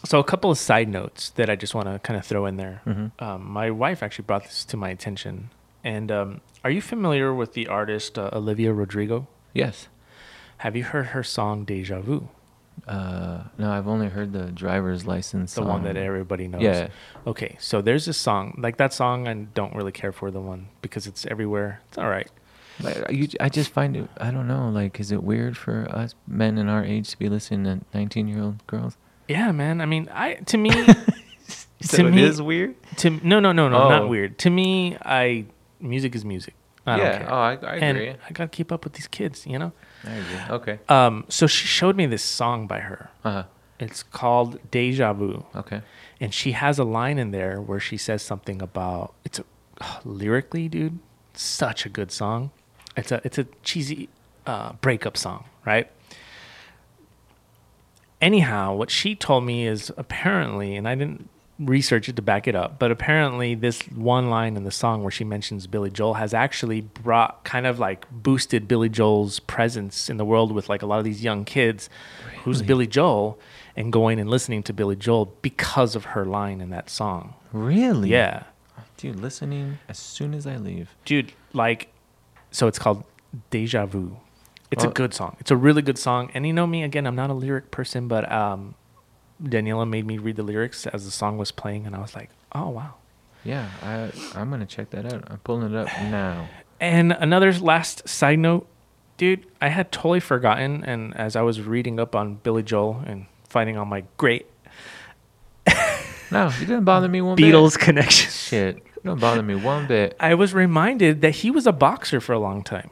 so 0.06 0.20
a 0.20 0.24
couple 0.24 0.50
of 0.52 0.58
side 0.58 0.88
notes 0.90 1.30
that 1.32 1.50
I 1.50 1.56
just 1.56 1.74
want 1.76 1.88
to 1.88 2.00
kind 2.00 2.18
of 2.18 2.26
throw 2.26 2.46
in 2.46 2.58
there. 2.58 2.82
Mhm. 2.86 3.12
Um, 3.20 3.50
my 3.50 3.70
wife 3.72 4.02
actually 4.04 4.26
brought 4.26 4.44
this 4.44 4.64
to 4.66 4.78
my 4.78 4.90
attention. 4.90 5.50
And 5.84 6.12
um, 6.12 6.42
are 6.64 6.72
you 6.72 6.82
familiar 6.82 7.34
with 7.34 7.54
the 7.54 7.68
artist 7.68 8.18
uh, 8.18 8.30
Olivia 8.34 8.74
Rodrigo? 8.74 9.28
Yes. 9.54 9.88
Have 10.60 10.76
you 10.76 10.84
heard 10.84 11.08
her 11.08 11.24
song 11.24 11.64
"Deja 11.66 12.02
Vu"? 12.02 12.28
Uh, 12.88 13.44
no, 13.58 13.72
I've 13.72 13.88
only 13.88 14.08
heard 14.08 14.32
the 14.34 14.52
driver's 14.52 15.06
license. 15.06 15.54
The 15.54 15.64
one 15.64 15.84
that 15.84 15.98
everybody 15.98 16.48
knows. 16.48 16.62
Yeah. 16.62 16.88
Okay, 17.28 17.58
so 17.60 17.82
there's 17.82 18.06
this 18.06 18.18
song, 18.18 18.56
like 18.58 18.78
that 18.78 18.94
song, 18.94 19.28
I 19.28 19.34
don't 19.34 19.76
really 19.76 19.92
care 19.92 20.12
for 20.14 20.32
the 20.32 20.40
one 20.40 20.68
because 20.82 21.06
it's 21.08 21.26
everywhere. 21.26 21.82
It's 21.90 21.98
all 21.98 22.10
right. 22.10 22.30
You, 23.10 23.28
I 23.42 23.50
just 23.50 23.72
find 23.72 23.98
it. 23.98 24.10
I 24.18 24.32
don't 24.32 24.48
know. 24.48 24.70
Like, 24.70 25.00
is 25.02 25.12
it 25.12 25.22
weird 25.24 25.58
for 25.58 25.88
us 25.92 26.16
men 26.26 26.58
in 26.58 26.70
our 26.70 26.84
age 26.84 27.10
to 27.10 27.20
be 27.20 27.28
listening 27.28 27.66
to 27.66 27.86
nineteen-year-old 27.94 28.66
girls? 28.68 28.96
Yeah, 29.30 29.52
man. 29.54 29.80
I 29.80 29.86
mean, 29.86 30.10
I 30.12 30.36
to 30.52 30.58
me, 30.58 30.72
So 31.82 31.98
to 31.98 32.08
it 32.08 32.12
me, 32.12 32.24
is 32.24 32.42
weird. 32.42 32.76
to 32.98 33.10
no, 33.10 33.40
no, 33.40 33.52
no, 33.54 33.70
no, 33.70 33.84
Oh. 33.84 33.90
not 33.90 34.10
weird. 34.10 34.38
To 34.40 34.50
me, 34.50 34.98
I 35.06 35.46
music 35.80 36.16
is 36.16 36.26
music. 36.26 36.56
I 36.86 36.98
don't 36.98 37.06
yeah. 37.06 37.18
care. 37.20 37.32
Oh, 37.32 37.36
I, 37.38 37.52
I 37.54 37.76
and 37.78 37.98
agree. 37.98 38.10
I 38.28 38.32
gotta 38.34 38.50
keep 38.50 38.72
up 38.72 38.84
with 38.84 38.94
these 38.94 39.08
kids, 39.08 39.46
you 39.46 39.58
know. 39.60 39.72
I 40.04 40.12
agree. 40.12 40.56
Okay. 40.58 40.80
Um, 40.90 41.26
so 41.30 41.46
she 41.48 41.68
showed 41.68 41.96
me 41.96 42.06
this 42.08 42.24
song 42.24 42.68
by 42.68 42.80
her. 42.80 43.10
Uh 43.24 43.32
huh. 43.32 43.44
It's 43.80 44.04
called 44.04 44.60
Deja 44.72 45.14
Vu, 45.14 45.46
Okay. 45.56 45.82
and 46.20 46.34
she 46.34 46.52
has 46.52 46.80
a 46.80 46.84
line 46.84 47.18
in 47.18 47.32
there 47.32 47.62
where 47.62 47.80
she 47.80 47.96
says 47.96 48.22
something 48.22 48.62
about 48.62 49.14
it's 49.24 49.40
a 49.40 49.46
lyrically, 50.04 50.68
dude, 50.68 51.00
such 51.34 51.86
a 51.86 51.90
good 51.90 52.12
song. 52.12 52.52
It's 52.98 53.12
a 53.12 53.22
it's 53.24 53.38
a 53.38 53.46
cheesy 53.64 54.10
uh, 54.46 54.74
breakup 54.82 55.16
song, 55.16 55.46
right? 55.66 55.90
Anyhow, 58.22 58.76
what 58.76 58.90
she 58.92 59.16
told 59.16 59.46
me 59.46 59.66
is 59.66 59.92
apparently, 59.98 60.76
and 60.76 60.88
I 60.88 60.96
didn't 60.96 61.30
research 61.60 62.08
it 62.08 62.16
to 62.16 62.22
back 62.22 62.48
it 62.48 62.56
up, 62.56 62.80
but 62.80 62.90
apparently 62.92 63.54
this 63.54 63.82
one 63.90 64.30
line 64.30 64.56
in 64.56 64.64
the 64.64 64.72
song 64.72 65.04
where 65.04 65.12
she 65.12 65.24
mentions 65.24 65.68
Billy 65.68 65.90
Joel 65.90 66.16
has 66.16 66.34
actually 66.34 66.82
brought 66.82 67.44
kind 67.44 67.68
of 67.68 67.80
like 67.80 68.10
boosted 68.12 68.68
Billy 68.68 68.90
Joel's 68.90 69.40
presence 69.42 70.10
in 70.10 70.18
the 70.18 70.26
world 70.26 70.52
with 70.52 70.70
like 70.70 70.82
a 70.82 70.86
lot 70.86 71.00
of 71.00 71.06
these 71.06 71.24
young 71.24 71.44
kids. 71.46 71.90
Who's 72.44 72.58
Really? 72.58 72.68
Billy 72.68 72.88
Joel? 72.88 73.40
And 73.76 73.92
going 73.94 74.20
and 74.20 74.30
listening 74.30 74.64
to 74.64 74.74
Billy 74.74 74.96
Joel 74.96 75.34
because 75.42 75.96
of 75.96 76.06
her 76.06 76.26
line 76.26 76.60
in 76.62 76.70
that 76.70 76.90
song. 76.90 77.36
Really? 77.54 78.10
Yeah. 78.10 78.44
Dude, 78.98 79.20
listening 79.20 79.80
as 79.88 79.98
soon 79.98 80.34
as 80.34 80.46
I 80.46 80.58
leave. 80.58 80.94
dude 81.06 81.32
like 81.54 81.88
so 82.52 82.68
it's 82.68 82.78
called 82.78 83.06
deja 83.50 83.86
vu 83.86 84.18
it's 84.72 84.84
a 84.84 84.88
good 84.90 85.14
song 85.14 85.36
it's 85.40 85.52
a 85.52 85.56
really 85.58 85.82
good 85.82 85.98
song 85.98 86.30
and 86.34 86.46
you 86.46 86.54
know 86.54 86.68
me 86.68 86.84
again 86.84 87.06
i'm 87.08 87.16
not 87.16 87.30
a 87.30 87.34
lyric 87.34 87.72
person 87.72 88.08
but 88.08 88.30
um 88.32 88.76
daniela 89.42 89.88
made 89.90 90.06
me 90.06 90.18
read 90.18 90.36
the 90.36 90.44
lyrics 90.44 90.86
as 90.88 91.06
the 91.06 91.12
song 91.12 91.38
was 91.38 91.52
playing 91.52 91.86
and 91.88 91.96
i 91.96 92.00
was 92.00 92.16
like 92.16 92.30
oh 92.54 92.70
wow 92.70 92.94
Yeah, 93.44 93.70
I 93.82 94.12
I'm 94.36 94.50
gonna 94.50 94.66
check 94.66 94.90
that 94.92 95.06
out. 95.12 95.24
I'm 95.32 95.38
pulling 95.40 95.74
it 95.74 95.76
up 95.78 95.88
now. 96.12 96.48
and 96.80 97.12
another 97.14 97.52
last 97.54 98.08
side 98.08 98.40
note 98.40 98.68
dude 99.18 99.46
i 99.62 99.70
had 99.70 99.92
totally 99.92 100.20
forgotten 100.20 100.84
and 100.84 101.16
as 101.16 101.36
i 101.36 101.42
was 101.42 101.62
reading 101.62 102.00
up 102.00 102.16
on 102.16 102.36
billy 102.36 102.64
joel 102.64 103.02
and 103.08 103.26
finding 103.48 103.78
all 103.78 103.86
my 103.86 104.04
great 104.18 104.46
No, 106.32 106.48
it 106.50 106.60
didn't 106.60 106.84
bother 106.84 107.08
me 107.08 107.22
one 107.22 107.38
beatles 107.38 107.74
bit. 107.74 107.80
connections 107.86 108.36
Shit, 108.36 108.76
it 108.78 108.84
don't 109.04 109.20
bother 109.20 109.42
me 109.42 109.56
one 109.56 109.88
bit. 109.88 110.16
i 110.20 110.34
was 110.36 110.54
reminded 110.54 111.22
that 111.22 111.32
he 111.32 111.50
was 111.50 111.66
a 111.66 111.72
boxer 111.72 112.20
for 112.22 112.34
a 112.34 112.40
long 112.40 112.62
time 112.64 112.90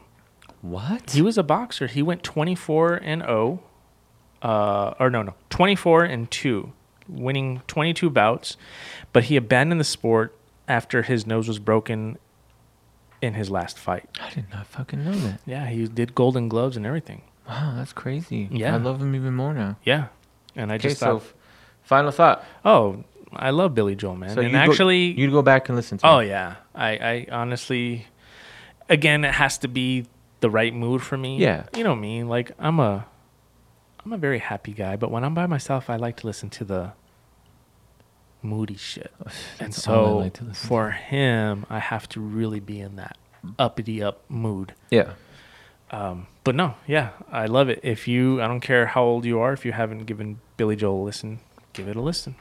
What? 0.62 1.12
He 1.12 1.22
was 1.22 1.38
a 1.38 1.44
boxer. 1.44 1.88
He 1.88 2.02
went 2.02 2.24
24 2.24 2.96
and 2.96 3.22
0. 3.22 3.62
Uh, 4.42 4.94
or 5.00 5.10
no, 5.10 5.24
no, 5.24 5.34
24 5.50 6.04
and 6.04 6.30
2, 6.30 6.72
winning 7.10 7.62
22 7.66 8.10
bouts, 8.12 8.56
but 9.12 9.26
he 9.26 9.36
abandoned 9.36 9.80
the 9.82 9.84
sport 9.86 10.38
after 10.68 11.02
his 11.02 11.26
nose 11.26 11.48
was 11.48 11.58
broken 11.58 12.20
in 13.20 13.34
his 13.34 13.50
last 13.50 13.80
fight. 13.80 14.08
I 14.22 14.30
did 14.30 14.46
not 14.54 14.68
fucking 14.68 15.04
know 15.04 15.12
that. 15.14 15.40
Yeah, 15.48 15.66
he 15.68 15.88
did 15.88 16.14
golden 16.14 16.50
gloves 16.50 16.78
and 16.78 16.86
everything. 16.86 17.24
Wow, 17.50 17.74
that's 17.78 17.94
crazy. 17.94 18.48
Yeah. 18.52 18.76
I 18.76 18.78
love 18.78 19.02
him 19.02 19.16
even 19.16 19.34
more 19.36 19.56
now. 19.56 19.78
Yeah. 19.84 20.10
And 20.56 20.72
I 20.72 20.76
Okay, 20.76 20.90
just 20.90 21.00
so 21.00 21.06
thought, 21.20 21.26
f- 21.26 21.34
final 21.82 22.12
thought. 22.12 22.44
oh, 22.64 23.04
I 23.34 23.50
love 23.50 23.74
Billy 23.74 23.96
Joel, 23.96 24.18
man. 24.18 24.36
So 24.36 24.42
and 24.42 24.52
you 24.52 24.58
actually, 24.58 25.14
go, 25.14 25.22
you'd 25.22 25.32
go 25.32 25.42
back 25.42 25.68
and 25.70 25.76
listen 25.76 25.98
to. 25.98 26.08
oh 26.08 26.20
yeah, 26.20 26.58
I, 26.76 26.90
I 26.92 27.28
honestly, 27.32 28.06
again, 28.88 29.26
it 29.26 29.34
has 29.34 29.58
to 29.60 29.68
be 29.68 30.06
the 30.40 30.50
right 30.50 30.74
mood 30.74 31.02
for 31.02 31.18
me. 31.18 31.38
Yeah. 31.38 31.66
You 31.76 31.84
know 31.84 31.96
me, 31.96 32.24
like 32.24 32.52
I'm 32.60 32.80
a, 32.80 33.06
I'm 34.06 34.14
a 34.14 34.18
very 34.18 34.40
happy 34.40 34.74
guy, 34.74 34.96
but 34.96 35.12
when 35.12 35.24
I'm 35.24 35.34
by 35.34 35.46
myself, 35.48 35.90
I 35.90 35.96
like 35.96 36.18
to 36.18 36.28
listen 36.28 36.50
to 36.52 36.64
the 36.66 36.94
moody 38.42 38.76
shit. 38.78 39.12
and 39.60 39.74
That's 39.74 39.88
all 39.88 39.96
I 39.96 40.08
so 40.10 40.18
like 40.18 40.34
to 40.34 40.46
to. 40.46 40.54
for 40.54 40.92
him, 40.92 41.66
I 41.70 41.80
have 41.80 42.08
to 42.10 42.20
really 42.22 42.60
be 42.60 42.80
in 42.80 42.96
that 42.98 43.18
uppity 43.58 44.02
up 44.04 44.24
mood. 44.30 44.74
Yeah. 44.90 45.14
Um, 45.90 46.28
but 46.44 46.54
no, 46.56 46.76
yeah, 46.86 47.12
I 47.32 47.46
love 47.46 47.70
it. 47.70 47.80
If 47.82 48.08
you, 48.10 48.42
I 48.42 48.48
don't 48.48 48.60
care 48.60 48.88
how 48.88 49.04
old 49.04 49.24
you 49.26 49.40
are, 49.40 49.54
if 49.54 49.66
you 49.66 49.72
haven't 49.72 50.06
given 50.06 50.40
Billy 50.58 50.76
Joel 50.76 51.02
a 51.02 51.06
listen, 51.06 51.40
give 51.74 51.88
it 51.88 51.96
a 51.96 52.02
listen. 52.02 52.36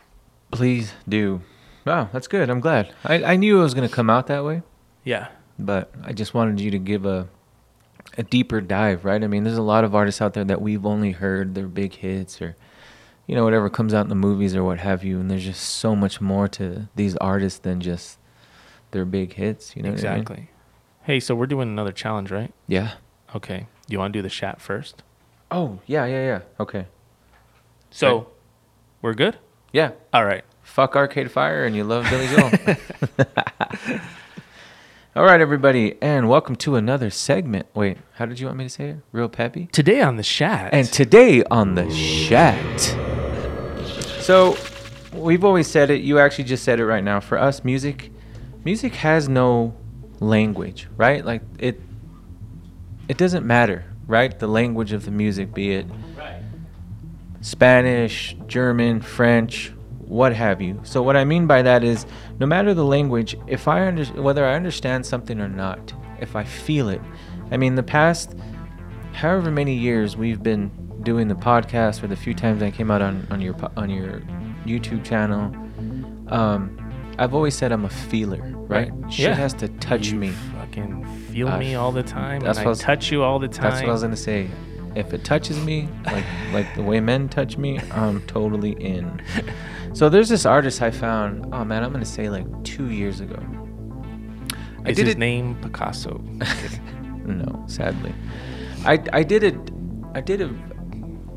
Please 0.50 0.92
do. 1.08 1.42
Wow, 1.84 2.08
that's 2.12 2.26
good. 2.26 2.50
I'm 2.50 2.58
glad. 2.60 2.92
I, 3.04 3.22
I 3.22 3.36
knew 3.36 3.60
it 3.60 3.62
was 3.62 3.72
gonna 3.74 3.88
come 3.88 4.10
out 4.10 4.26
that 4.26 4.44
way, 4.44 4.62
Yeah, 5.04 5.28
but 5.60 5.92
I 6.02 6.12
just 6.12 6.34
wanted 6.34 6.60
you 6.60 6.72
to 6.72 6.78
give 6.78 7.06
a 7.06 7.28
a 8.18 8.22
deeper 8.22 8.60
dive, 8.60 9.04
right? 9.04 9.22
I 9.22 9.26
mean, 9.26 9.44
there's 9.44 9.58
a 9.58 9.62
lot 9.62 9.84
of 9.84 9.94
artists 9.94 10.20
out 10.22 10.34
there 10.34 10.44
that 10.44 10.60
we've 10.62 10.86
only 10.86 11.12
heard 11.12 11.54
their 11.54 11.66
big 11.68 11.94
hits 11.94 12.40
or 12.40 12.56
you 13.26 13.34
know 13.34 13.44
whatever 13.44 13.68
comes 13.68 13.92
out 13.92 14.02
in 14.02 14.08
the 14.08 14.14
movies 14.14 14.54
or 14.54 14.62
what 14.64 14.78
have 14.78 15.02
you, 15.04 15.18
and 15.20 15.30
there's 15.30 15.44
just 15.44 15.62
so 15.62 15.96
much 15.96 16.20
more 16.20 16.46
to 16.48 16.88
these 16.94 17.16
artists 17.16 17.58
than 17.58 17.80
just 17.80 18.18
their 18.92 19.04
big 19.04 19.32
hits. 19.34 19.74
You 19.76 19.82
know 19.82 19.90
what 19.90 20.04
I 20.04 20.10
mean? 20.10 20.20
exactly. 20.20 20.50
Hey, 21.02 21.20
so 21.20 21.34
we're 21.34 21.46
doing 21.46 21.68
another 21.68 21.92
challenge, 21.92 22.30
right? 22.30 22.52
Yeah. 22.68 22.94
Okay. 23.34 23.66
You 23.88 23.98
want 23.98 24.12
to 24.12 24.18
do 24.18 24.22
the 24.22 24.30
chat 24.30 24.60
first? 24.60 25.02
Oh 25.50 25.78
yeah, 25.86 26.04
yeah, 26.06 26.24
yeah. 26.24 26.40
Okay. 26.58 26.86
So, 27.90 28.16
Right. 28.18 28.26
we're 29.02 29.14
good. 29.14 29.38
Yeah. 29.72 29.92
All 30.12 30.24
right. 30.24 30.44
Fuck 30.62 30.96
Arcade 30.96 31.30
Fire 31.30 31.64
and 31.64 31.76
you 31.76 31.84
love 31.84 32.04
Billy 32.10 32.26
Joel. 32.26 34.00
All 35.16 35.24
right, 35.24 35.40
everybody, 35.40 35.96
and 36.02 36.28
welcome 36.28 36.56
to 36.56 36.76
another 36.76 37.08
segment. 37.08 37.68
Wait, 37.72 37.96
how 38.16 38.26
did 38.26 38.38
you 38.38 38.44
want 38.44 38.58
me 38.58 38.64
to 38.64 38.68
say 38.68 38.90
it? 38.90 38.96
Real 39.12 39.30
peppy? 39.30 39.64
Today 39.72 40.02
on 40.02 40.16
the 40.16 40.22
chat. 40.22 40.74
And 40.74 40.86
today 40.86 41.42
on 41.44 41.74
the 41.74 41.86
chat. 42.28 42.80
So, 44.20 44.58
we've 45.14 45.42
always 45.42 45.68
said 45.68 45.88
it. 45.88 46.02
You 46.02 46.18
actually 46.18 46.44
just 46.44 46.64
said 46.64 46.80
it 46.80 46.84
right 46.84 47.02
now. 47.02 47.20
For 47.20 47.38
us, 47.38 47.64
music, 47.64 48.12
music 48.62 48.94
has 48.96 49.26
no 49.26 49.74
language, 50.20 50.86
right? 50.98 51.24
Like 51.24 51.40
it, 51.58 51.80
it 53.08 53.16
doesn't 53.16 53.46
matter, 53.46 53.86
right? 54.06 54.38
The 54.38 54.48
language 54.48 54.92
of 54.92 55.06
the 55.06 55.12
music, 55.12 55.54
be 55.54 55.76
it 55.76 55.86
Spanish, 57.40 58.36
German, 58.46 59.00
French, 59.00 59.72
what 60.06 60.34
have 60.34 60.60
you. 60.62 60.80
So 60.84 61.02
what 61.02 61.16
I 61.16 61.24
mean 61.24 61.46
by 61.46 61.62
that 61.62 61.82
is, 61.84 62.06
no 62.38 62.46
matter 62.46 62.74
the 62.74 62.84
language, 62.84 63.36
if 63.46 63.66
I 63.68 63.86
under, 63.86 64.04
whether 64.22 64.44
I 64.46 64.54
understand 64.54 65.04
something 65.04 65.40
or 65.40 65.48
not, 65.48 65.92
if 66.20 66.34
I 66.36 66.44
feel 66.44 66.88
it, 66.88 67.00
I 67.50 67.56
mean, 67.56 67.74
the 67.74 67.82
past, 67.82 68.34
however 69.12 69.50
many 69.50 69.74
years 69.74 70.16
we've 70.16 70.42
been 70.42 70.70
doing 71.02 71.28
the 71.28 71.34
podcast, 71.34 72.02
or 72.02 72.06
the 72.06 72.16
few 72.16 72.34
times 72.34 72.62
I 72.62 72.70
came 72.70 72.90
out 72.90 73.02
on 73.02 73.26
on 73.30 73.40
your 73.40 73.54
on 73.76 73.90
your 73.90 74.20
YouTube 74.64 75.04
channel, 75.04 75.54
um, 76.28 76.78
I've 77.18 77.34
always 77.34 77.54
said 77.56 77.72
I'm 77.72 77.84
a 77.84 77.88
feeler, 77.90 78.40
right? 78.68 78.92
Shit 79.10 79.26
Yeah. 79.30 79.34
has 79.34 79.54
to 79.54 79.68
touch 79.68 80.08
You 80.08 80.18
me. 80.18 80.30
Fucking 80.30 81.04
feel 81.32 81.56
me 81.58 81.74
all 81.74 81.92
the 81.92 82.02
time. 82.02 82.40
that's 82.40 82.58
and 82.58 82.66
what 82.66 82.78
I 82.80 82.82
touch 82.82 83.10
you 83.12 83.22
all 83.22 83.38
the 83.38 83.48
time. 83.48 83.70
That's 83.70 83.82
what 83.82 83.88
I 83.90 83.92
was 83.92 84.02
gonna 84.02 84.16
say. 84.16 84.48
If 84.96 85.12
it 85.12 85.24
touches 85.24 85.62
me, 85.62 85.88
like 86.06 86.24
like 86.52 86.74
the 86.74 86.82
way 86.82 87.00
men 87.00 87.28
touch 87.28 87.56
me, 87.58 87.78
I'm 87.92 88.22
totally 88.26 88.72
in. 88.72 89.22
So 89.92 90.08
there's 90.08 90.28
this 90.28 90.46
artist 90.46 90.80
I 90.82 90.90
found. 90.90 91.54
Oh 91.54 91.64
man, 91.64 91.84
I'm 91.84 91.92
gonna 91.92 92.04
say 92.04 92.28
like 92.30 92.46
two 92.64 92.90
years 92.90 93.20
ago. 93.20 93.38
I 94.84 94.90
Is 94.90 94.96
did 94.96 95.06
his 95.06 95.14
it. 95.14 95.18
name 95.18 95.56
Picasso? 95.62 96.20
No, 97.26 97.64
sadly, 97.66 98.14
I 98.84 99.02
I 99.12 99.22
did 99.24 99.42
it. 99.42 99.56
I 100.14 100.20
did 100.20 100.40
a, 100.42 100.48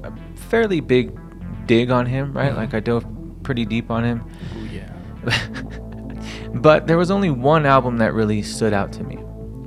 a 0.03 0.13
fairly 0.35 0.81
big 0.81 1.17
dig 1.65 1.89
on 1.89 2.05
him, 2.05 2.31
right? 2.31 2.51
Mhm. 2.53 2.57
Like 2.57 2.73
I 2.75 2.79
dove 2.79 3.05
pretty 3.41 3.65
deep 3.65 3.89
on 3.89 4.03
him. 4.03 4.23
Ooh, 4.55 4.65
yeah. 4.67 4.93
but 6.53 6.85
there 6.85 6.97
was 6.97 7.09
only 7.09 7.31
one 7.31 7.65
album 7.65 7.97
that 7.97 8.13
really 8.13 8.43
stood 8.43 8.71
out 8.71 8.93
to 8.93 9.03
me. 9.03 9.17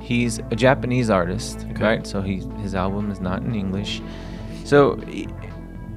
He's 0.03 0.39
a 0.51 0.55
Japanese 0.55 1.09
artist, 1.09 1.65
Okay. 1.71 1.83
right? 1.83 2.05
So 2.07 2.21
he 2.21 2.35
his 2.61 2.75
album 2.75 3.09
is 3.09 3.19
not 3.21 3.41
in 3.41 3.55
English. 3.55 4.01
So 4.65 4.97
he, 5.07 5.27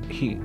he 0.08 0.38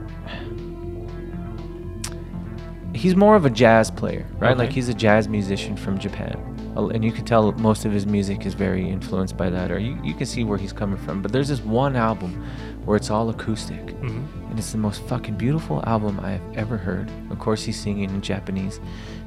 he's 2.94 3.16
more 3.16 3.36
of 3.36 3.46
a 3.46 3.50
jazz 3.50 3.90
player, 3.90 4.26
right? 4.40 4.58
Like 4.58 4.72
he's 4.72 4.90
a 4.90 4.94
jazz 4.94 5.28
musician 5.28 5.76
from 5.78 5.98
Japan. 5.98 6.36
And 6.76 7.04
you 7.04 7.12
can 7.12 7.26
tell 7.26 7.52
most 7.54 7.84
of 7.86 7.92
his 7.92 8.06
music 8.08 8.46
is 8.46 8.54
very 8.54 8.90
influenced 8.90 9.36
by 9.38 9.50
that, 9.50 9.72
or 9.72 9.78
you, 9.80 10.00
you 10.04 10.14
can 10.14 10.26
see 10.26 10.44
where 10.46 10.58
he's 10.58 10.72
coming 10.74 10.98
from. 10.98 11.22
But 11.22 11.32
there's 11.34 11.50
this 11.50 11.60
one 11.62 11.96
album 11.98 12.42
where 12.86 12.96
it's 12.96 13.10
all 13.10 13.30
acoustic. 13.30 13.90
hmm 13.92 14.24
And 14.50 14.58
it's 14.58 14.72
the 14.72 14.78
most 14.78 15.02
fucking 15.04 15.36
beautiful 15.36 15.84
album 15.86 16.20
I 16.22 16.32
have 16.32 16.58
ever 16.58 16.78
heard. 16.78 17.12
Of 17.30 17.40
course, 17.40 17.62
he's 17.64 17.80
singing 17.80 18.10
in 18.10 18.22
Japanese. 18.22 18.80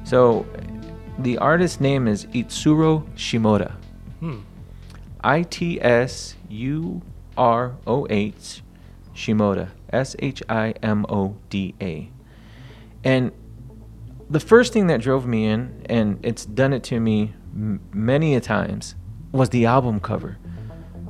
So, 0.03 0.45
the 1.19 1.37
artist's 1.37 1.79
name 1.79 2.07
is 2.07 2.25
Itsuro 2.27 3.03
Shimoda. 3.15 3.73
Hmm. 4.25 4.39
I 5.23 5.43
T 5.43 5.79
S 5.79 6.35
U 6.49 7.03
R 7.37 7.75
O 7.85 8.07
H 8.09 8.63
Shimoda. 9.13 9.69
S 9.93 10.15
H 10.17 10.41
I 10.49 10.73
M 10.81 11.05
O 11.09 11.37
D 11.51 11.75
A. 11.79 12.09
And 13.03 13.31
the 14.27 14.39
first 14.39 14.73
thing 14.73 14.87
that 14.87 14.99
drove 14.99 15.27
me 15.27 15.45
in, 15.45 15.85
and 15.85 16.19
it's 16.23 16.43
done 16.43 16.73
it 16.73 16.83
to 16.85 16.99
me 16.99 17.35
m- 17.53 17.81
many 17.93 18.33
a 18.33 18.41
times, 18.41 18.95
was 19.31 19.49
the 19.49 19.67
album 19.67 19.99
cover. 19.99 20.39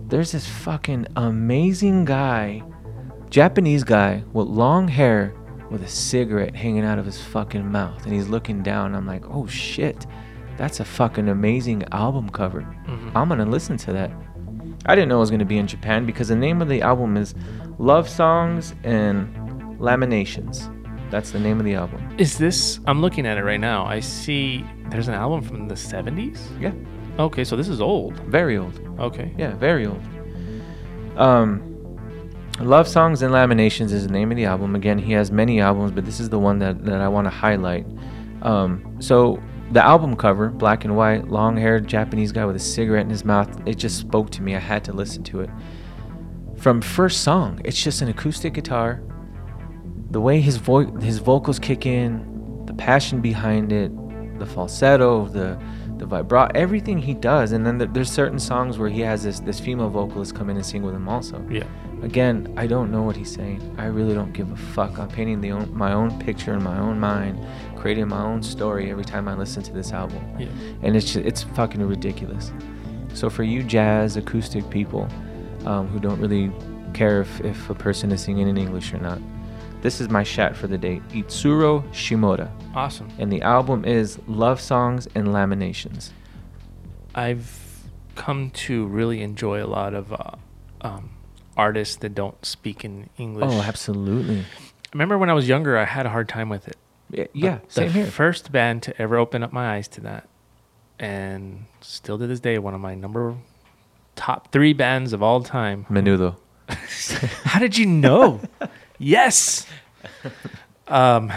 There's 0.10 0.34
this 0.34 0.46
fucking 0.46 1.08
amazing 1.16 2.04
guy, 2.04 2.64
Japanese 3.30 3.86
guy 3.86 4.24
with 4.34 4.48
long 4.48 4.90
hair 4.90 5.34
with 5.72 5.84
a 5.84 5.88
cigarette 5.88 6.54
hanging 6.54 6.84
out 6.84 7.00
of 7.00 7.06
his 7.06 7.22
fucking 7.22 7.72
mouth, 7.72 8.04
and 8.04 8.14
he's 8.14 8.28
looking 8.28 8.62
down. 8.62 8.94
I'm 8.94 9.08
like, 9.08 9.24
oh 9.30 9.48
shit, 9.48 10.06
that's 10.58 10.80
a 10.80 10.86
fucking 10.86 11.28
amazing 11.30 11.84
album 11.92 12.30
cover. 12.30 12.62
Mhm. 12.88 13.12
I'm 13.16 13.30
gonna 13.30 13.46
listen 13.46 13.78
to 13.78 13.94
that. 13.94 14.12
I 14.86 14.96
didn't 14.96 15.10
know 15.10 15.18
it 15.18 15.20
was 15.22 15.32
gonna 15.32 15.46
be 15.46 15.58
in 15.58 15.68
Japan 15.68 16.06
because 16.06 16.28
the 16.28 16.36
name 16.36 16.62
of 16.62 16.70
the 16.70 16.82
album 16.82 17.18
is 17.18 17.34
Love 17.80 18.08
Songs 18.08 18.76
and 18.84 19.34
Laminations. 19.80 20.70
That's 21.12 21.32
the 21.32 21.40
name 21.40 21.60
of 21.60 21.66
the 21.66 21.76
album. 21.76 22.02
Is 22.18 22.38
this? 22.38 22.80
I'm 22.86 23.02
looking 23.02 23.26
at 23.26 23.38
it 23.38 23.44
right 23.44 23.60
now. 23.60 23.86
I 23.86 24.00
see 24.00 24.66
there's 24.90 25.08
an 25.08 25.14
album 25.14 25.42
from 25.42 25.68
the 25.68 25.76
70s. 25.76 26.40
Yeah, 26.60 26.72
Okay, 27.20 27.44
so 27.44 27.56
this 27.56 27.68
is 27.70 27.80
old. 27.80 28.18
very 28.28 28.58
old. 28.58 28.80
Okay. 29.00 29.34
Yeah, 29.38 29.54
very 29.56 29.86
old. 29.86 30.02
Um, 31.18 31.62
Love 32.60 32.88
Songs 32.88 33.22
and 33.22 33.34
Laminations 33.34 33.92
is 33.92 34.08
the 34.08 34.12
name 34.14 34.32
of 34.32 34.38
the 34.38 34.46
album. 34.46 34.76
Again, 34.76 34.98
he 34.98 35.12
has 35.14 35.32
many 35.32 35.60
albums, 35.60 35.92
but 35.92 36.06
this 36.06 36.20
is 36.20 36.30
the 36.30 36.40
one 36.40 36.60
that, 36.60 36.86
that 36.86 37.02
I 37.02 37.08
want 37.08 37.26
to 37.26 37.32
highlight. 37.32 37.86
Um, 38.42 38.98
so 39.00 39.40
the 39.72 39.84
album 39.84 40.16
cover, 40.16 40.50
black 40.50 40.86
and 40.86 40.96
white, 40.96 41.28
long-haired 41.28 41.88
Japanese 41.88 42.32
guy 42.32 42.46
with 42.46 42.56
a 42.56 42.60
cigarette 42.60 43.06
in 43.06 43.10
his 43.10 43.26
mouth, 43.26 43.50
it 43.68 43.76
just 43.76 43.98
spoke 43.98 44.30
to 44.32 44.42
me. 44.42 44.56
I 44.56 44.60
had 44.60 44.84
to 44.86 44.94
listen 44.94 45.24
to 45.24 45.42
it. 45.42 45.50
From 46.58 46.82
first 46.82 47.22
song, 47.22 47.62
it's 47.66 47.82
just 47.82 48.02
an 48.02 48.08
acoustic 48.08 48.54
guitar. 48.54 49.02
The 50.12 50.22
way 50.22 50.40
his 50.40 50.58
voice, 50.58 50.88
his 51.02 51.18
vocals 51.18 51.60
kick 51.60 51.86
in, 51.86 52.64
the 52.66 52.74
passion 52.74 53.22
behind 53.22 53.72
it, 53.72 53.92
the 54.40 54.46
falsetto, 54.46 55.28
the 55.28 55.60
the 56.10 56.18
vibrato, 56.18 56.52
everything 56.58 57.00
he 57.00 57.14
does. 57.14 57.52
And 57.52 57.66
then 57.66 57.80
th- 57.80 57.92
there's 57.94 58.12
certain 58.12 58.40
songs 58.40 58.78
where 58.78 58.90
he 58.90 59.02
has 59.02 59.24
this 59.24 59.40
this 59.40 59.60
female 59.60 59.90
vocalist 59.90 60.36
come 60.36 60.50
in 60.50 60.56
and 60.56 60.66
sing 60.66 60.84
with 60.84 60.96
him 60.96 61.10
also. 61.10 61.44
Yeah. 61.50 61.66
Again, 62.02 62.54
I 62.56 62.68
don't 62.68 62.92
know 62.92 63.02
what 63.02 63.16
he's 63.16 63.34
saying. 63.34 63.76
I 63.78 63.86
really 63.86 64.14
don't 64.14 64.34
give 64.34 64.52
a 64.52 64.56
fuck. 64.56 65.00
I'm 65.00 65.08
painting 65.08 65.42
the 65.42 65.52
own, 65.52 65.76
my 65.76 65.94
own 65.94 66.20
picture 66.20 66.54
in 66.54 66.64
my 66.64 66.78
own 66.78 67.00
mind, 67.00 67.44
creating 67.78 68.08
my 68.08 68.22
own 68.22 68.44
story 68.44 68.92
every 68.92 69.06
time 69.06 69.28
I 69.28 69.34
listen 69.34 69.64
to 69.64 69.74
this 69.74 69.92
album. 69.92 70.22
Yeah. 70.38 70.48
And 70.84 70.96
it's 70.96 71.14
just, 71.14 71.26
it's 71.26 71.44
fucking 71.44 71.82
ridiculous. 71.82 72.52
So 73.14 73.30
for 73.30 73.44
you 73.44 73.64
jazz 73.64 74.18
acoustic 74.18 74.70
people 74.70 75.08
um, 75.66 75.88
who 75.88 76.00
don't 76.00 76.20
really 76.20 76.52
care 76.94 77.22
if, 77.22 77.42
if 77.42 77.70
a 77.70 77.76
person 77.76 78.12
is 78.12 78.22
singing 78.22 78.48
in 78.48 78.58
English 78.58 78.94
or 78.94 79.00
not, 79.00 79.20
this 79.86 80.02
is 80.02 80.10
my 80.10 80.24
shat 80.24 80.56
for 80.56 80.66
the 80.66 80.80
day. 80.80 81.00
Itsuro 81.12 81.88
Shimoda. 81.94 82.50
Awesome. 82.74 83.08
And 83.20 83.32
the 83.32 83.44
album 83.44 83.86
is 83.86 84.18
Love 84.28 84.60
Songs 84.60 85.08
and 85.14 85.28
Laminations. 85.28 86.10
I've 87.14 87.84
come 88.16 88.50
to 88.50 88.88
really 88.88 89.22
enjoy 89.22 89.64
a 89.64 89.68
lot 89.68 89.94
of 89.94 90.12
uh, 90.12 90.32
um, 90.82 91.12
artists 91.56 91.98
that 91.98 92.16
don't 92.16 92.44
speak 92.44 92.84
in 92.84 93.12
English. 93.20 93.52
Oh, 93.54 93.62
absolutely. 93.62 94.40
I 94.40 94.44
remember 94.92 95.20
when 95.20 95.30
I 95.30 95.34
was 95.34 95.48
younger, 95.48 95.78
I 95.78 95.86
had 95.86 96.08
a 96.08 96.10
hard 96.10 96.28
time 96.28 96.50
with 96.50 96.68
it. 96.68 97.30
Yeah, 97.36 97.60
same 97.68 97.90
the 97.90 97.94
here. 97.94 98.06
First 98.08 98.52
band 98.52 98.82
to 98.84 99.00
ever 99.00 99.18
open 99.18 99.44
up 99.44 99.54
my 99.54 99.76
eyes 99.76 99.88
to 99.90 100.02
that, 100.02 100.28
and 100.98 101.66
still 101.82 102.18
to 102.18 102.26
this 102.26 102.40
day, 102.40 102.58
one 102.58 102.74
of 102.74 102.82
my 102.82 102.96
number 102.96 103.36
top 104.16 104.52
three 104.52 104.74
bands 104.74 105.14
of 105.14 105.22
all 105.22 105.44
time. 105.44 105.86
Menudo. 105.92 106.38
How 107.44 107.60
did 107.60 107.78
you 107.78 107.86
know? 107.86 108.42
yes. 109.00 109.66
Um, 110.88 111.32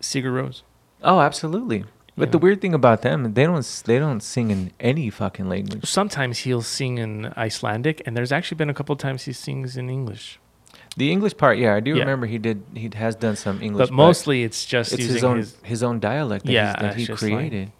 Sigur 0.00 0.32
Rós. 0.32 0.62
Oh, 1.02 1.20
absolutely. 1.20 1.84
But 2.16 2.28
Yeah. 2.28 2.32
the 2.32 2.38
weird 2.38 2.60
thing 2.62 2.72
about 2.72 3.02
them, 3.02 3.34
they 3.34 3.44
don't 3.44 3.82
they 3.84 3.98
don't 3.98 4.20
sing 4.22 4.50
in 4.50 4.72
any 4.80 5.10
fucking 5.10 5.48
language. 5.50 5.84
Sometimes 5.84 6.38
he'll 6.40 6.62
sing 6.62 6.96
in 6.96 7.26
Icelandic, 7.36 8.00
and 8.06 8.16
there's 8.16 8.32
actually 8.32 8.56
been 8.56 8.70
a 8.70 8.74
couple 8.74 8.96
times 8.96 9.24
he 9.24 9.34
sings 9.34 9.76
in 9.76 9.90
English. 9.90 10.38
The 10.96 11.12
English 11.12 11.36
part, 11.36 11.58
yeah, 11.58 11.74
I 11.74 11.80
do 11.80 11.90
Yeah. 11.94 12.00
remember 12.00 12.26
he 12.26 12.38
did. 12.38 12.62
He 12.74 12.88
has 12.94 13.14
done 13.16 13.36
some 13.36 13.60
English, 13.62 13.88
but 13.90 13.94
mostly 13.94 14.44
it's 14.44 14.64
just 14.64 14.92
it's 14.94 15.02
using 15.02 15.14
his 15.16 15.24
own 15.24 15.36
his. 15.36 15.56
his, 15.62 15.82
own 15.82 16.00
dialect 16.00 16.46
that, 16.46 16.52
Yeah, 16.52 16.72
he's, 16.72 16.80
that 16.82 16.94
he 16.96 17.02
it's 17.02 17.08
just 17.08 17.22
like- 17.22 17.32
created. 17.34 17.72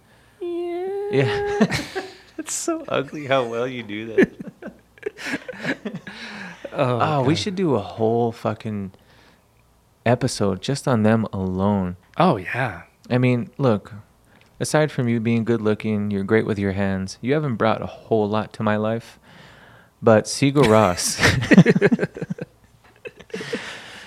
yeah. 1.11 1.65
It's 2.37 2.53
so 2.67 2.85
ugly 2.87 3.25
how 3.25 3.43
well 3.45 3.67
you 3.67 3.81
do 3.81 4.05
that. 4.15 4.29
oh, 6.73 6.99
ah, 6.99 7.21
we 7.21 7.35
should 7.35 7.55
do 7.55 7.75
a 7.75 7.79
whole 7.79 8.31
fucking 8.31 8.91
episode 10.05 10.61
just 10.61 10.87
on 10.87 11.03
them 11.03 11.27
alone. 11.33 11.97
Oh 12.17 12.37
yeah. 12.37 12.83
I 13.09 13.17
mean, 13.17 13.49
look, 13.57 13.93
aside 14.59 14.91
from 14.91 15.07
you 15.07 15.19
being 15.19 15.43
good 15.43 15.61
looking, 15.61 16.11
you're 16.11 16.23
great 16.23 16.45
with 16.45 16.59
your 16.59 16.73
hands. 16.73 17.17
You 17.21 17.33
haven't 17.33 17.55
brought 17.55 17.81
a 17.81 17.87
whole 17.87 18.29
lot 18.29 18.53
to 18.53 18.63
my 18.63 18.77
life. 18.77 19.19
But 20.01 20.25
Sigur 20.25 20.67
Ross. 20.67 21.17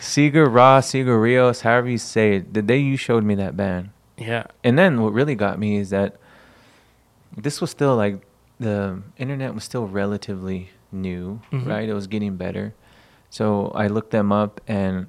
Sigur 0.00 0.52
Ross, 0.52 0.92
Sigur 0.92 1.20
Rios, 1.20 1.60
however 1.60 1.88
you 1.88 1.98
say 1.98 2.36
it, 2.36 2.54
the 2.54 2.62
day 2.62 2.78
you 2.78 2.96
showed 2.96 3.24
me 3.24 3.34
that 3.36 3.56
band. 3.56 3.90
Yeah. 4.16 4.46
And 4.62 4.78
then 4.78 5.02
what 5.02 5.12
really 5.12 5.34
got 5.34 5.58
me 5.58 5.76
is 5.76 5.90
that 5.90 6.16
this 7.36 7.60
was 7.60 7.70
still 7.70 7.96
like 7.96 8.20
the 8.60 9.02
internet 9.18 9.54
was 9.54 9.64
still 9.64 9.86
relatively 9.86 10.70
new, 10.94 11.40
Mhm. 11.52 11.66
right? 11.66 11.88
It 11.88 11.94
was 11.94 12.06
getting 12.06 12.36
better. 12.36 12.74
So 13.30 13.72
I 13.74 13.88
looked 13.88 14.10
them 14.12 14.30
up 14.32 14.60
and 14.68 15.08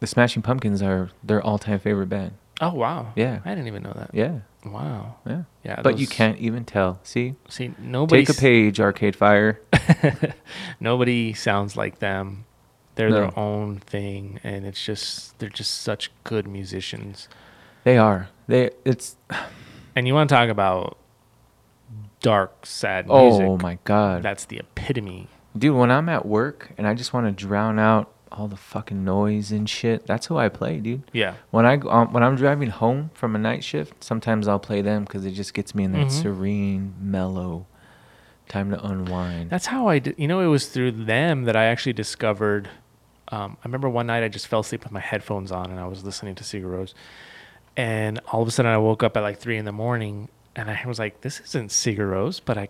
the 0.00 0.06
Smashing 0.06 0.42
Pumpkins 0.42 0.82
are 0.82 1.10
their 1.22 1.42
all-time 1.42 1.78
favorite 1.78 2.08
band. 2.08 2.32
Oh 2.60 2.72
wow. 2.74 3.12
Yeah. 3.16 3.40
I 3.44 3.50
didn't 3.50 3.66
even 3.66 3.82
know 3.82 3.92
that. 3.96 4.10
Yeah. 4.12 4.40
Wow. 4.64 5.16
Yeah. 5.26 5.42
Yeah. 5.64 5.80
But 5.82 5.98
you 5.98 6.06
can't 6.06 6.38
even 6.38 6.64
tell. 6.64 7.00
See? 7.02 7.34
see 7.48 7.74
nobody. 7.78 8.24
Take 8.24 8.36
a 8.36 8.40
page, 8.40 8.78
Arcade 8.80 9.16
Fire. 9.16 9.60
nobody 10.80 11.32
sounds 11.32 11.76
like 11.76 11.98
them. 11.98 12.44
They're 12.96 13.10
No. 13.10 13.16
their 13.16 13.38
own 13.38 13.78
thing, 13.80 14.38
and 14.44 14.64
it's 14.64 14.82
just 14.84 15.38
they're 15.38 15.48
just 15.48 15.80
such 15.82 16.10
good 16.22 16.46
musicians. 16.46 17.28
They 17.82 17.98
are. 17.98 18.28
They 18.46 18.70
it's 18.84 19.16
And 19.96 20.06
you 20.06 20.14
want 20.14 20.28
to 20.28 20.34
talk 20.34 20.48
about 20.48 20.96
dark, 22.24 22.64
sad 22.66 23.06
music? 23.06 23.46
Oh 23.46 23.58
my 23.58 23.78
god. 23.84 24.22
That's 24.22 24.44
the 24.46 24.58
epitome. 24.58 25.28
Dude, 25.56 25.76
when 25.76 25.90
I'm 25.90 26.08
at 26.08 26.24
work 26.26 26.72
and 26.78 26.86
I 26.86 26.94
just 26.94 27.12
want 27.12 27.26
to 27.26 27.32
drown 27.32 27.78
out 27.78 28.10
all 28.32 28.48
the 28.48 28.56
fucking 28.56 29.04
noise 29.04 29.52
and 29.52 29.68
shit, 29.70 30.06
that's 30.06 30.26
who 30.26 30.36
I 30.36 30.48
play, 30.48 30.78
dude. 30.80 31.02
Yeah. 31.12 31.34
When 31.50 31.64
I 31.66 31.76
go- 31.76 31.90
um, 31.90 32.12
when 32.12 32.22
I'm 32.24 32.34
driving 32.34 32.70
home 32.70 33.10
from 33.14 33.36
a 33.36 33.38
night 33.38 33.62
shift, 33.62 34.02
sometimes 34.02 34.48
I'll 34.48 34.58
play 34.58 34.80
them 34.82 35.04
because 35.04 35.24
it 35.24 35.32
just 35.32 35.54
gets 35.54 35.74
me 35.74 35.84
in 35.84 35.92
that 35.92 36.06
Mhm. 36.08 36.10
serene, 36.22 36.94
mellow 37.00 37.66
time 38.48 38.70
to 38.70 38.84
unwind. 38.84 39.50
That's 39.50 39.66
how 39.66 39.86
I 39.86 39.98
did. 40.00 40.14
You 40.18 40.26
know, 40.26 40.40
it 40.40 40.46
was 40.48 40.66
through 40.66 40.90
them 40.92 41.44
that 41.44 41.54
I 41.56 41.66
actually 41.66 41.92
discovered. 41.92 42.68
Um, 43.28 43.56
I 43.62 43.66
remember 43.68 43.88
one 43.88 44.06
night 44.08 44.24
I 44.24 44.28
just 44.28 44.48
fell 44.48 44.60
asleep 44.60 44.82
with 44.82 44.92
my 44.92 45.00
headphones 45.00 45.52
on 45.52 45.70
and 45.70 45.78
I 45.78 45.86
was 45.86 46.04
listening 46.04 46.34
to 46.36 46.44
Sigur 46.44 46.64
Rós. 46.64 46.94
And 47.76 48.20
all 48.32 48.42
of 48.42 48.48
a 48.48 48.50
sudden 48.50 48.70
I 48.72 48.78
woke 48.78 49.02
up 49.02 49.16
at 49.16 49.22
like 49.22 49.38
three 49.38 49.56
in 49.56 49.64
the 49.64 49.72
morning 49.72 50.28
and 50.56 50.70
I 50.70 50.82
was 50.86 50.98
like, 50.98 51.20
this 51.20 51.40
isn't 51.40 51.70
Sigur 51.70 52.10
Rós, 52.10 52.40
but 52.44 52.58
I, 52.58 52.68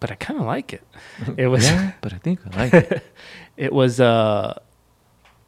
but 0.00 0.10
I 0.10 0.14
kind 0.16 0.40
of 0.40 0.46
like 0.46 0.72
it. 0.72 0.82
It 1.36 1.46
was, 1.48 1.64
yeah, 1.64 1.92
but 2.00 2.12
I 2.12 2.18
think 2.18 2.40
I 2.46 2.56
like 2.56 2.74
it. 2.74 3.02
it 3.56 3.72
was, 3.72 4.00
uh, 4.00 4.58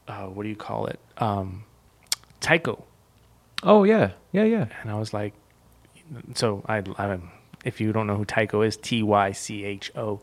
uh, 0.09 0.27
what 0.27 0.43
do 0.43 0.49
you 0.49 0.57
call 0.57 0.87
it? 0.87 1.01
Um, 1.19 1.65
Tycho. 2.41 2.85
Oh 3.63 3.85
yeah, 3.85 4.11
yeah, 4.33 4.45
yeah. 4.45 4.67
And 4.83 4.91
I 4.91 4.99
was 4.99 5.15
like, 5.15 5.33
so 6.35 6.63
I, 6.69 6.83
I 6.99 7.19
if 7.65 7.81
you 7.81 7.93
don't 7.93 8.07
know 8.07 8.17
who 8.17 8.25
Tycho 8.25 8.63
is, 8.63 8.77
T 8.77 9.03
Y 9.03 9.33
C 9.33 9.65
H 9.65 9.91
O, 9.97 10.21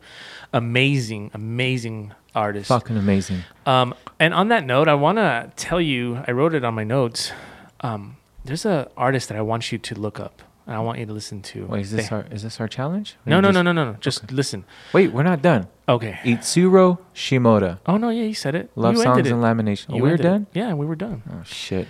amazing, 0.52 1.30
amazing 1.34 2.12
artist. 2.34 2.68
Fucking 2.68 2.96
amazing. 2.96 3.42
Um, 3.66 3.94
and 4.18 4.32
on 4.32 4.48
that 4.48 4.64
note, 4.64 4.88
I 4.88 4.94
want 4.94 5.18
to 5.18 5.52
tell 5.56 5.80
you, 5.80 6.22
I 6.26 6.32
wrote 6.32 6.54
it 6.54 6.64
on 6.64 6.74
my 6.74 6.84
notes. 6.84 7.32
Um, 7.80 8.16
there's 8.44 8.64
a 8.64 8.90
artist 8.96 9.28
that 9.28 9.36
I 9.36 9.42
want 9.42 9.72
you 9.72 9.78
to 9.78 9.94
look 9.94 10.20
up, 10.20 10.42
and 10.66 10.76
I 10.76 10.80
want 10.80 10.98
you 10.98 11.06
to 11.06 11.12
listen 11.12 11.42
to. 11.42 11.66
Wait, 11.66 11.80
is 11.82 11.90
this 11.90 12.08
They- 12.08 12.16
our 12.16 12.24
is 12.30 12.42
this 12.42 12.60
our 12.60 12.68
challenge? 12.68 13.16
No, 13.26 13.40
no, 13.40 13.48
just- 13.48 13.54
no, 13.54 13.62
no, 13.62 13.72
no, 13.72 13.92
no. 13.92 13.96
Just 14.00 14.30
listen. 14.32 14.64
Wait, 14.92 15.12
we're 15.12 15.22
not 15.22 15.42
done. 15.42 15.66
Okay. 15.88 16.18
Itsuro 16.24 16.98
Shimoda. 17.14 17.78
Oh 17.86 17.96
no, 17.96 18.08
yeah, 18.10 18.22
you 18.24 18.34
said 18.34 18.54
it. 18.54 18.70
Love 18.76 18.94
You 18.96 19.02
songs 19.02 19.18
ended 19.18 19.32
and 19.32 19.42
lamination. 19.42 19.86
Oh, 19.90 19.98
we're 19.98 20.10
ended 20.12 20.20
it. 20.20 20.22
done. 20.28 20.46
Yeah, 20.54 20.74
we 20.74 20.86
were 20.86 20.94
done. 20.96 21.22
Oh 21.30 21.42
shit. 21.44 21.88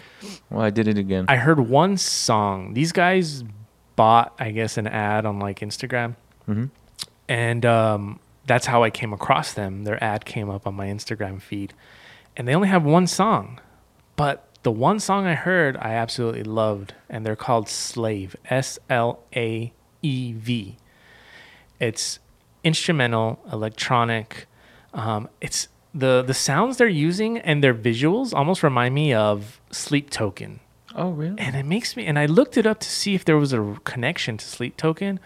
Well, 0.51 0.63
I 0.65 0.71
did 0.71 0.89
it 0.89 0.99
again. 0.99 1.27
I 1.29 1.37
heard 1.37 1.61
one 1.61 1.97
song. 1.97 2.75
These 2.75 2.93
guys 2.93 3.45
bought, 3.97 4.35
I 4.39 4.51
guess, 4.53 4.79
an 4.79 4.87
ad 4.87 5.27
on 5.27 5.39
like 5.39 5.61
Instagram. 5.61 6.17
hmm 6.47 6.65
and 7.29 7.65
um, 7.65 8.19
that's 8.47 8.67
how 8.67 8.83
I 8.83 8.91
came 8.91 9.13
across 9.13 9.53
them. 9.55 9.85
Their 9.85 10.03
ad 10.03 10.25
came 10.25 10.51
up 10.51 10.67
on 10.67 10.75
my 10.75 10.87
Instagram 10.89 11.41
feed, 11.41 11.73
and 12.37 12.47
they 12.49 12.55
only 12.55 12.69
have 12.69 12.85
one 12.85 13.07
song, 13.07 13.61
but 14.17 14.49
the 14.63 14.73
one 14.73 15.01
song 15.01 15.27
I 15.27 15.35
heard 15.35 15.77
I 15.77 15.95
absolutely 15.95 16.45
loved, 16.45 16.95
and 17.09 17.25
they're 17.27 17.37
called 17.37 17.67
Slaev. 17.67 18.35
S 18.49 18.79
L 18.89 19.21
A 19.35 19.73
E 20.03 20.33
V. 20.33 20.77
It's 21.81 22.19
instrumental, 22.63 23.41
electronic. 23.53 24.47
Um, 24.95 25.29
it's 25.41 25.69
the 25.95 26.23
the 26.23 26.35
sounds 26.35 26.77
they're 26.79 26.89
using 26.89 27.39
and 27.39 27.63
their 27.63 27.75
visuals 27.75 28.33
almost 28.33 28.63
remind 28.63 28.95
me 28.95 29.13
of 29.13 29.61
Sleep 29.71 30.09
Token 30.11 30.61
Oh 30.95 31.11
really? 31.11 31.39
and 31.39 31.55
it 31.57 31.65
makes 31.67 31.97
me 31.97 32.07
and 32.07 32.19
i 32.19 32.25
looked 32.27 32.57
it 32.57 32.67
up 32.67 32.81
to 32.81 32.89
see 32.89 33.15
if 33.15 33.25
there 33.27 33.37
was 33.37 33.53
a 33.53 33.77
connection 33.85 34.37
to 34.39 34.45
sleep 34.45 34.77
token 34.79 35.21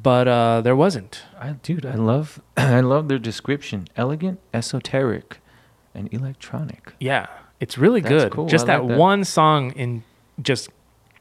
but 0.00 0.26
uh 0.28 0.60
there 0.60 0.74
wasn't 0.76 1.22
I, 1.40 1.50
dude, 1.52 1.84
I 1.86 1.94
love 1.94 2.40
I 2.56 2.80
love 2.80 3.08
their 3.08 3.18
description. 3.18 3.88
Elegant, 3.96 4.38
esoteric, 4.54 5.38
and 5.94 6.12
electronic. 6.14 6.92
yeah 7.00 7.26
it's 7.62 7.78
really 7.78 8.00
That's 8.02 8.12
good 8.24 8.32
cool. 8.32 8.46
just 8.48 8.64
I 8.68 8.72
that, 8.76 8.80
like 8.82 8.88
that. 8.90 8.98
one 8.98 9.24
song 9.24 9.70
in 9.72 10.02
just 10.40 10.68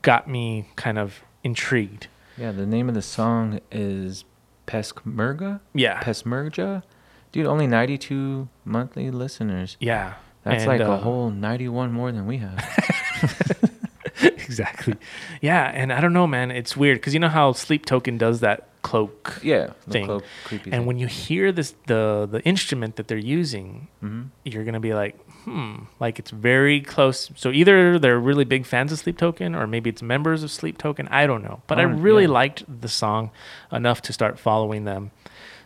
got 0.02 0.28
me 0.28 0.68
kind 0.76 0.98
of 0.98 1.22
intrigued 1.44 2.08
Yeah, 2.38 2.52
the 2.52 2.66
name 2.66 2.90
of 2.90 2.96
the 2.96 3.02
song 3.02 3.60
is 3.72 4.26
Peshmerga. 4.68 5.60
yeah 5.74 6.02
Peshmerga. 6.04 6.84
Dude, 7.32 7.46
only 7.46 7.68
92 7.68 8.50
monthly 8.66 9.10
listeners. 9.12 9.78
yeah 9.80 10.16
That's 10.44 10.64
And, 10.64 10.68
like 10.68 10.82
a 10.82 10.94
uh, 10.94 10.98
whole 11.00 11.30
91 11.30 11.92
more 11.94 12.12
than 12.12 12.26
we 12.26 12.38
have. 12.46 12.58
exactly 14.22 14.96
yeah 15.42 15.72
and 15.74 15.92
i 15.94 16.02
don't 16.02 16.14
know 16.14 16.28
man 16.28 16.52
it's 16.52 16.76
weird 16.76 16.98
because 17.00 17.14
you 17.14 17.20
know 17.20 17.30
how 17.30 17.54
sleep 17.54 17.86
token 17.86 18.18
does 18.18 18.42
that 18.42 18.68
cloak 18.82 19.40
yeah, 19.44 19.68
the 19.86 19.92
Thing. 19.94 20.06
cloak, 20.06 20.24
creepy 20.44 20.72
and 20.72 20.86
when 20.88 20.98
you 20.98 21.08
hear 21.08 21.52
this 21.52 21.74
the 21.88 22.28
the 22.30 22.42
instrument 22.44 22.96
that 22.98 23.08
they're 23.08 23.18
using 23.40 23.88
hmm 24.02 24.24
you're 24.44 24.64
gonna 24.66 24.80
be 24.80 24.94
like, 24.94 25.16
hmm, 25.44 25.76
like 26.00 26.20
it's 26.20 26.32
very 26.32 26.82
close. 26.82 27.32
So 27.36 27.52
either 27.52 27.98
they're 28.00 28.20
really 28.20 28.46
big 28.46 28.66
fans 28.66 28.92
of 28.92 29.00
Sleep 29.00 29.18
Token, 29.18 29.56
or 29.56 29.68
maybe 29.68 29.90
it's 29.90 30.02
members 30.02 30.44
of 30.44 30.52
Sleep 30.52 30.78
Token. 30.78 31.08
I 31.10 31.28
don't 31.28 31.44
know, 31.44 31.62
but 31.68 31.80
I 31.80 31.84
Oh, 31.84 31.88
really 31.88 32.24
yeah. 32.24 32.30
liked 32.30 32.64
the 32.82 32.88
song 32.88 33.32
enough 33.72 34.02
to 34.04 34.14
start 34.14 34.40
following 34.40 34.86
them. 34.86 35.12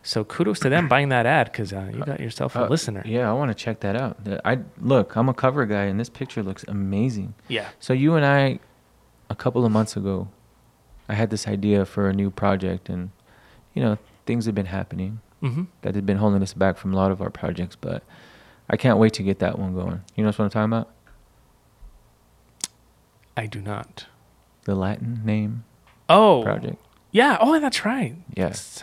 So 0.03 0.23
kudos 0.23 0.59
to 0.59 0.69
them 0.69 0.87
buying 0.87 1.09
that 1.09 1.25
ad 1.25 1.51
because 1.51 1.73
uh, 1.73 1.89
you 1.91 2.03
got 2.05 2.19
yourself 2.19 2.55
a 2.55 2.65
Uh, 2.65 2.67
listener. 2.69 3.01
Yeah, 3.05 3.27
I 3.29 3.33
want 3.33 3.49
to 3.49 3.55
check 3.55 3.79
that 3.79 3.95
out. 3.95 4.17
I 4.45 4.59
look, 4.79 5.15
I'm 5.15 5.29
a 5.29 5.33
cover 5.33 5.65
guy, 5.65 5.85
and 5.85 5.99
this 5.99 6.09
picture 6.09 6.43
looks 6.43 6.63
amazing. 6.67 7.33
Yeah. 7.47 7.69
So 7.79 7.91
you 7.93 8.13
and 8.15 8.23
I, 8.25 8.59
a 9.31 9.35
couple 9.35 9.65
of 9.65 9.71
months 9.71 9.97
ago, 9.97 10.27
I 11.09 11.15
had 11.15 11.29
this 11.31 11.47
idea 11.47 11.85
for 11.85 12.07
a 12.07 12.13
new 12.13 12.29
project, 12.29 12.87
and 12.89 13.09
you 13.73 13.81
know 13.83 13.97
things 14.25 14.45
have 14.45 14.55
been 14.55 14.67
happening 14.67 15.21
Mm-hmm. 15.43 15.63
that 15.81 15.93
had 15.95 16.05
been 16.05 16.17
holding 16.17 16.41
us 16.41 16.53
back 16.53 16.77
from 16.77 16.93
a 16.93 16.95
lot 16.95 17.11
of 17.11 17.21
our 17.21 17.29
projects, 17.29 17.75
but 17.75 18.01
I 18.69 18.77
can't 18.77 18.97
wait 18.97 19.13
to 19.13 19.23
get 19.23 19.39
that 19.39 19.59
one 19.59 19.73
going. 19.75 20.01
You 20.15 20.23
know 20.23 20.29
what 20.29 20.39
I'm 20.39 20.49
talking 20.49 20.71
about? 20.73 20.89
I 23.37 23.45
do 23.47 23.61
not. 23.61 24.05
The 24.63 24.75
Latin 24.75 25.21
name 25.23 25.63
Oh, 26.09 26.43
project. 26.43 26.77
yeah. 27.11 27.37
Oh, 27.39 27.59
that's 27.59 27.83
right. 27.85 28.15
Yes, 28.35 28.81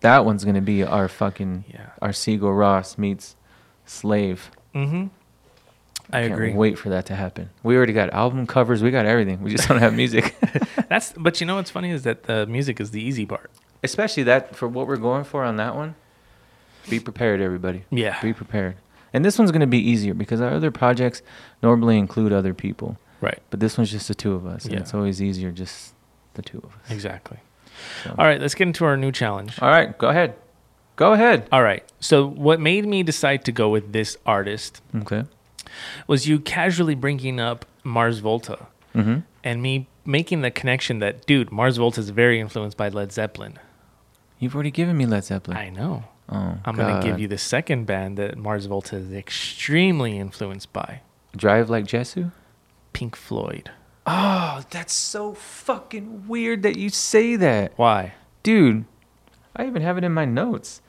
that 0.00 0.24
one's 0.24 0.44
gonna 0.44 0.60
be 0.60 0.82
our 0.82 1.08
fucking 1.08 1.64
Yeah. 1.72 1.90
our 2.00 2.10
Sigur 2.10 2.40
Rós 2.54 2.98
meets 2.98 3.36
Slaev. 3.86 4.38
Mm-hmm. 4.74 5.06
I 6.14 6.22
Can't 6.22 6.32
agree. 6.34 6.52
Wait 6.52 6.78
for 6.78 6.90
that 6.90 7.06
to 7.06 7.14
happen. 7.14 7.50
We 7.62 7.76
already 7.76 7.92
got 7.94 8.10
album 8.10 8.46
covers. 8.46 8.82
We 8.82 8.90
got 8.90 9.06
everything. 9.06 9.40
We 9.42 9.50
just 9.54 9.68
don't 9.68 9.78
have 9.78 9.94
music. 9.94 10.34
That's. 10.88 11.12
But 11.16 11.40
you 11.40 11.46
know 11.46 11.54
what's 11.56 11.70
funny 11.70 11.90
is 11.90 12.02
that 12.02 12.24
the 12.24 12.46
music 12.46 12.80
is 12.80 12.90
the 12.90 13.00
easy 13.02 13.24
part. 13.24 13.50
Especially 13.82 14.22
that 14.24 14.54
for 14.54 14.68
what 14.68 14.86
we're 14.86 14.96
going 14.96 15.24
for 15.24 15.42
on 15.44 15.56
that 15.56 15.74
one. 15.74 15.94
Be 16.90 17.00
prepared, 17.00 17.40
everybody. 17.40 17.84
Yeah. 17.90 18.20
Be 18.20 18.32
prepared. 18.32 18.76
And 19.12 19.24
this 19.24 19.38
one's 19.38 19.50
going 19.50 19.60
to 19.60 19.66
be 19.66 19.78
easier 19.78 20.14
because 20.14 20.40
our 20.40 20.50
other 20.50 20.70
projects 20.70 21.22
normally 21.62 21.98
include 21.98 22.32
other 22.32 22.54
people, 22.54 22.96
Right. 23.20 23.38
but 23.50 23.60
this 23.60 23.76
one's 23.76 23.90
just 23.90 24.08
the 24.08 24.14
two 24.14 24.34
of 24.34 24.46
us. 24.46 24.66
Yeah. 24.66 24.78
it's 24.78 24.94
always 24.94 25.20
easier 25.20 25.50
just 25.50 25.94
the 26.34 26.42
two 26.42 26.58
of 26.58 26.64
us. 26.70 26.90
Exactly. 26.90 27.38
So- 28.04 28.14
All 28.18 28.26
right. 28.26 28.40
Let's 28.40 28.54
get 28.54 28.66
into 28.68 28.84
our 28.84 28.96
new 28.96 29.12
challenge. 29.12 29.58
All 29.60 29.68
right, 29.68 29.96
go 29.98 30.08
ahead. 30.08 30.34
Go 30.96 31.12
ahead. 31.14 31.48
All 31.52 31.62
right. 31.62 31.82
So 32.00 32.26
what 32.26 32.60
made 32.60 32.86
me 32.86 33.02
decide 33.02 33.44
to 33.46 33.52
go 33.52 33.68
with 33.70 33.92
this 33.92 34.16
artist 34.26 34.80
Okay. 34.94 35.24
was 36.06 36.26
you 36.28 36.38
casually 36.38 36.94
bringing 36.94 37.40
up 37.40 37.64
Mars 37.84 38.18
Volta 38.20 38.66
Mm-hmm. 38.94 39.20
and 39.42 39.62
me 39.62 39.88
making 40.04 40.42
the 40.42 40.50
connection 40.50 40.98
that 40.98 41.24
dude, 41.26 41.50
Mars 41.50 41.76
Volta 41.78 42.00
is 42.00 42.10
very 42.10 42.38
influenced 42.40 42.76
by 42.76 42.88
Led 42.90 43.10
Zeppelin. 43.12 43.58
You've 44.38 44.54
already 44.54 44.70
given 44.70 44.96
me 44.96 45.06
Led 45.06 45.24
Zeppelin. 45.24 45.56
I 45.56 45.70
know. 45.70 46.04
Oh, 46.32 46.58
I'm 46.64 46.74
going 46.74 47.00
to 47.00 47.06
give 47.06 47.20
you 47.20 47.28
the 47.28 47.36
second 47.38 47.84
band 47.84 48.16
that 48.16 48.38
Mars 48.38 48.64
Volta 48.66 48.96
is 48.96 49.12
extremely 49.12 50.18
influenced 50.18 50.72
by, 50.72 51.02
Drive 51.36 51.68
Like 51.68 51.86
Jehu. 51.86 52.30
Pink 52.94 53.16
Floyd. 53.16 53.70
Oh, 54.06 54.62
that's 54.70 54.92
so 54.94 55.34
fucking 55.34 56.26
weird 56.26 56.62
that 56.62 56.76
you 56.76 56.88
say 56.88 57.36
that. 57.36 57.72
Why? 57.76 58.14
Dude, 58.42 58.84
I 59.54 59.66
even 59.66 59.82
have 59.82 59.96
it 59.98 60.04
in 60.04 60.12
my 60.12 60.24
notes. 60.24 60.80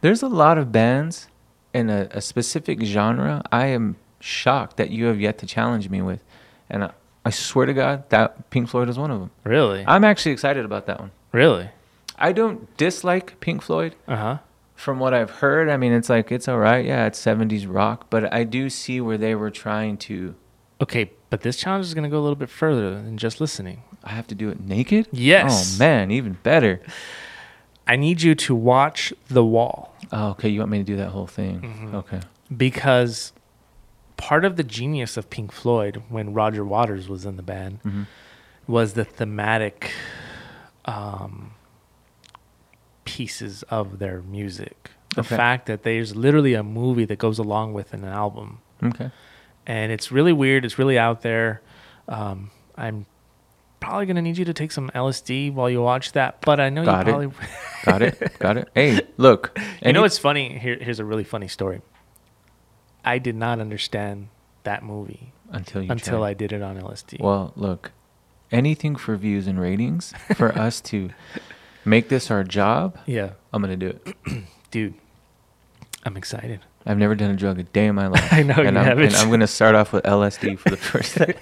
There's 0.00 0.22
a 0.22 0.28
lot 0.28 0.58
of 0.58 0.72
bands 0.72 1.28
in 1.72 1.90
a, 1.90 2.08
a 2.10 2.20
specific 2.20 2.80
genre. 2.82 3.42
I 3.52 3.66
am 3.66 3.96
shocked 4.20 4.76
that 4.78 4.90
you 4.90 5.04
have 5.06 5.20
yet 5.20 5.38
to 5.38 5.46
challenge 5.46 5.88
me 5.90 6.02
with, 6.02 6.24
and 6.70 6.84
I, 6.84 6.90
I 7.24 7.30
swear 7.30 7.66
to 7.66 7.74
God 7.74 8.08
that 8.10 8.50
Pink 8.50 8.68
Floyd 8.68 8.88
is 8.88 8.98
one 8.98 9.10
of 9.10 9.20
them. 9.20 9.30
Really? 9.44 9.84
I'm 9.86 10.04
actually 10.04 10.32
excited 10.32 10.64
about 10.64 10.86
that 10.86 11.00
one. 11.00 11.10
really? 11.32 11.70
I 12.18 12.32
don't 12.32 12.74
dislike 12.78 13.38
Pink 13.40 13.60
Floyd. 13.60 13.94
Uh 14.08 14.16
huh. 14.16 14.38
From 14.76 14.98
what 15.00 15.12
I've 15.14 15.30
heard, 15.30 15.68
I 15.68 15.76
mean, 15.76 15.92
it's 15.92 16.08
like 16.08 16.30
it's 16.30 16.46
all 16.48 16.58
right. 16.58 16.84
Yeah, 16.84 17.06
it's 17.06 17.18
70s 17.20 17.66
rock, 17.68 18.06
but 18.10 18.32
I 18.32 18.44
do 18.44 18.68
see 18.70 19.00
where 19.00 19.18
they 19.18 19.34
were 19.34 19.50
trying 19.50 19.96
to. 19.98 20.34
Okay, 20.80 21.10
but 21.30 21.40
this 21.40 21.56
challenge 21.56 21.86
is 21.86 21.94
going 21.94 22.04
to 22.04 22.10
go 22.10 22.18
a 22.18 22.24
little 22.24 22.36
bit 22.36 22.50
further 22.50 22.90
than 22.90 23.16
just 23.16 23.40
listening. 23.40 23.82
I 24.04 24.10
have 24.10 24.26
to 24.28 24.34
do 24.34 24.50
it 24.50 24.60
naked. 24.60 25.08
Yes. 25.10 25.74
Oh 25.74 25.78
man, 25.78 26.10
even 26.10 26.34
better. 26.42 26.80
I 27.88 27.96
need 27.96 28.20
you 28.22 28.34
to 28.34 28.54
watch 28.54 29.12
The 29.28 29.44
Wall 29.44 29.94
Oh, 30.12 30.28
okay. 30.30 30.48
You 30.48 30.60
want 30.60 30.70
me 30.70 30.78
to 30.78 30.84
do 30.84 30.96
that 30.96 31.08
whole 31.08 31.26
thing? 31.26 31.60
Mhm. 31.62 31.94
Okay. 31.94 32.20
because 32.56 33.32
part 34.16 34.44
of 34.44 34.56
the 34.56 34.62
genius 34.64 35.16
of 35.16 35.28
Pink 35.30 35.50
Floyd 35.52 36.02
when 36.08 36.32
Roger 36.32 36.64
Waters 36.64 37.08
was 37.08 37.24
in 37.26 37.36
the 37.36 37.42
band 37.42 37.80
hmm 37.82 38.02
was 38.68 38.94
the 38.94 39.04
thematic 39.04 39.92
um, 40.84 41.52
pieces 43.16 43.62
of 43.70 43.98
their 43.98 44.20
music. 44.22 44.90
The 45.14 45.20
Okay. 45.22 45.36
fact 45.36 45.66
that 45.66 45.82
there's 45.82 46.14
literally 46.14 46.54
a 46.54 46.62
movie 46.62 47.06
that 47.06 47.18
goes 47.18 47.38
along 47.38 47.72
with 47.72 47.94
an 47.94 48.04
album, 48.04 48.58
Okay. 48.84 49.10
and 49.66 49.90
it's 49.90 50.12
really 50.12 50.32
weird. 50.32 50.64
It's 50.66 50.78
really 50.78 50.98
out 50.98 51.22
there. 51.22 51.62
Um, 52.08 52.50
I'm 52.76 53.06
probably 53.80 54.04
gonna 54.06 54.20
need 54.20 54.36
you 54.36 54.44
to 54.44 54.52
take 54.52 54.70
some 54.72 54.90
LSD 54.94 55.50
while 55.50 55.70
you 55.70 55.80
watch 55.80 56.12
that, 56.12 56.40
but 56.42 56.60
I 56.60 56.68
know 56.68 56.84
Got 56.84 57.06
you 57.06 57.12
it. 57.12 57.32
probably. 57.32 57.46
Got 57.84 58.02
it. 58.02 58.38
Got 58.38 58.56
it. 58.58 58.68
Hey, 58.74 59.00
look. 59.16 59.52
you 59.56 59.62
know 59.64 59.70
any- 59.90 59.98
what's 60.00 60.18
funny? 60.18 60.58
Here, 60.58 60.76
here's 60.80 61.00
a 61.00 61.04
really 61.04 61.24
funny 61.24 61.48
story. 61.48 61.80
I 63.04 63.18
did 63.18 63.36
not 63.36 63.60
understand 63.60 64.28
that 64.64 64.82
movie 64.82 65.32
until 65.50 65.80
you 65.82 65.90
until. 65.90 66.22
I 66.24 66.34
did 66.34 66.52
it 66.52 66.60
on 66.60 66.76
LSD. 66.78 67.20
Well, 67.20 67.52
look. 67.56 67.92
Anything 68.52 68.94
for 68.96 69.16
views 69.16 69.46
and 69.46 69.58
ratings 69.60 70.12
for 70.34 70.56
us 70.66 70.80
to 70.82 71.10
make 71.86 72.08
this 72.08 72.30
our 72.30 72.44
job. 72.44 72.98
yeah, 73.06 73.30
I'm 73.52 73.62
gonna 73.62 73.76
do 73.76 73.88
it. 73.88 74.16
dude, 74.70 74.94
I'm 76.04 76.16
excited. 76.16 76.60
I've 76.84 76.98
never 76.98 77.14
done 77.16 77.30
a 77.30 77.36
drug 77.36 77.58
a 77.58 77.62
day 77.64 77.86
in 77.86 77.94
my 77.94 78.06
life. 78.06 78.28
I 78.32 78.42
know 78.42 78.54
and 78.54 78.74
you 78.74 78.80
I'm, 78.80 78.84
haven't. 78.84 79.06
And 79.06 79.16
I'm 79.16 79.30
gonna 79.30 79.46
start 79.46 79.74
off 79.74 79.92
with 79.92 80.04
LSD 80.04 80.58
for 80.58 80.70
the 80.70 80.76
first 80.76 81.14
thing. 81.14 81.34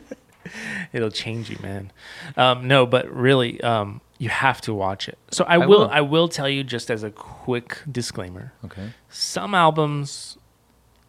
It'll 0.92 1.10
change 1.10 1.50
you, 1.50 1.58
man. 1.62 1.92
Um, 2.36 2.66
no, 2.66 2.86
but 2.86 3.12
really, 3.14 3.60
um, 3.60 4.00
you 4.16 4.30
have 4.30 4.60
to 4.62 4.72
watch 4.72 5.06
it. 5.08 5.18
So 5.30 5.44
I, 5.44 5.54
I 5.54 5.58
will, 5.58 5.68
will. 5.80 5.88
I 5.90 6.00
will 6.00 6.28
tell 6.28 6.48
you 6.48 6.64
just 6.64 6.90
as 6.90 7.02
a 7.02 7.10
quick 7.10 7.78
disclaimer. 7.90 8.52
Okay. 8.64 8.90
Some 9.10 9.54
albums, 9.54 10.38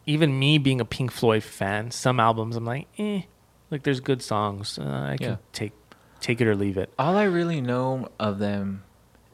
even 0.04 0.38
me 0.38 0.58
being 0.58 0.80
a 0.80 0.84
Pink 0.84 1.10
Floyd 1.10 1.42
fan, 1.42 1.90
some 1.90 2.20
albums 2.20 2.56
I'm 2.56 2.66
like, 2.66 2.88
eh, 2.98 3.22
like 3.70 3.84
there's 3.84 4.00
good 4.00 4.20
songs. 4.20 4.78
Uh, 4.78 4.84
I 5.12 5.16
can 5.16 5.26
Yeah. 5.30 5.36
take 5.54 5.72
take 6.20 6.40
it 6.40 6.46
or 6.46 6.54
leave 6.54 6.76
it. 6.76 6.92
All 6.98 7.16
I 7.16 7.24
really 7.24 7.60
know 7.60 8.08
of 8.18 8.38
them 8.38 8.84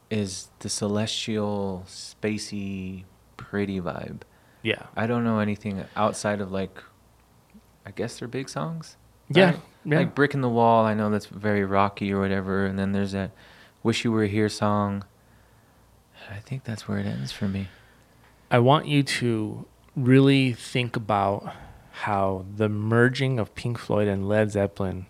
is 0.09 0.49
the 0.59 0.69
celestial, 0.69 1.83
spacey, 1.87 3.03
pretty 3.35 3.79
vibe. 3.79 4.21
Yeah, 4.63 4.83
I 4.95 5.07
don't 5.07 5.23
know 5.23 5.39
anything 5.39 5.83
outside 5.95 6.41
of 6.41 6.51
like, 6.51 6.81
I 7.85 7.91
guess 7.91 8.19
they're 8.19 8.27
big 8.27 8.49
songs. 8.49 8.97
yeah, 9.29 9.45
right? 9.45 9.59
yeah. 9.85 9.97
Like 9.99 10.15
Brick 10.15 10.33
in 10.33 10.41
the 10.41 10.49
Wall, 10.49 10.85
I 10.85 10.93
know 10.93 11.09
that's 11.09 11.27
very 11.27 11.63
rocky 11.63 12.11
or 12.11 12.19
whatever. 12.19 12.65
And 12.65 12.77
then 12.77 12.91
there's 12.91 13.11
that 13.11 13.31
Wish 13.83 14.03
You 14.03 14.11
Were 14.11 14.25
Here 14.25 14.49
song. 14.49 15.05
I 16.29 16.39
think 16.39 16.63
that's 16.65 16.87
where 16.87 16.97
it 16.97 17.05
ends 17.05 17.31
for 17.31 17.47
me. 17.47 17.69
I 18.51 18.59
want 18.59 18.87
you 18.87 19.03
to 19.03 19.65
really 19.95 20.53
think 20.53 20.95
about 20.95 21.53
how 21.91 22.45
the 22.55 22.69
merging 22.69 23.39
of 23.39 23.55
Pink 23.55 23.77
Floyd 23.77 24.07
and 24.07 24.27
Led 24.27 24.51
Zeppelin 24.51 25.05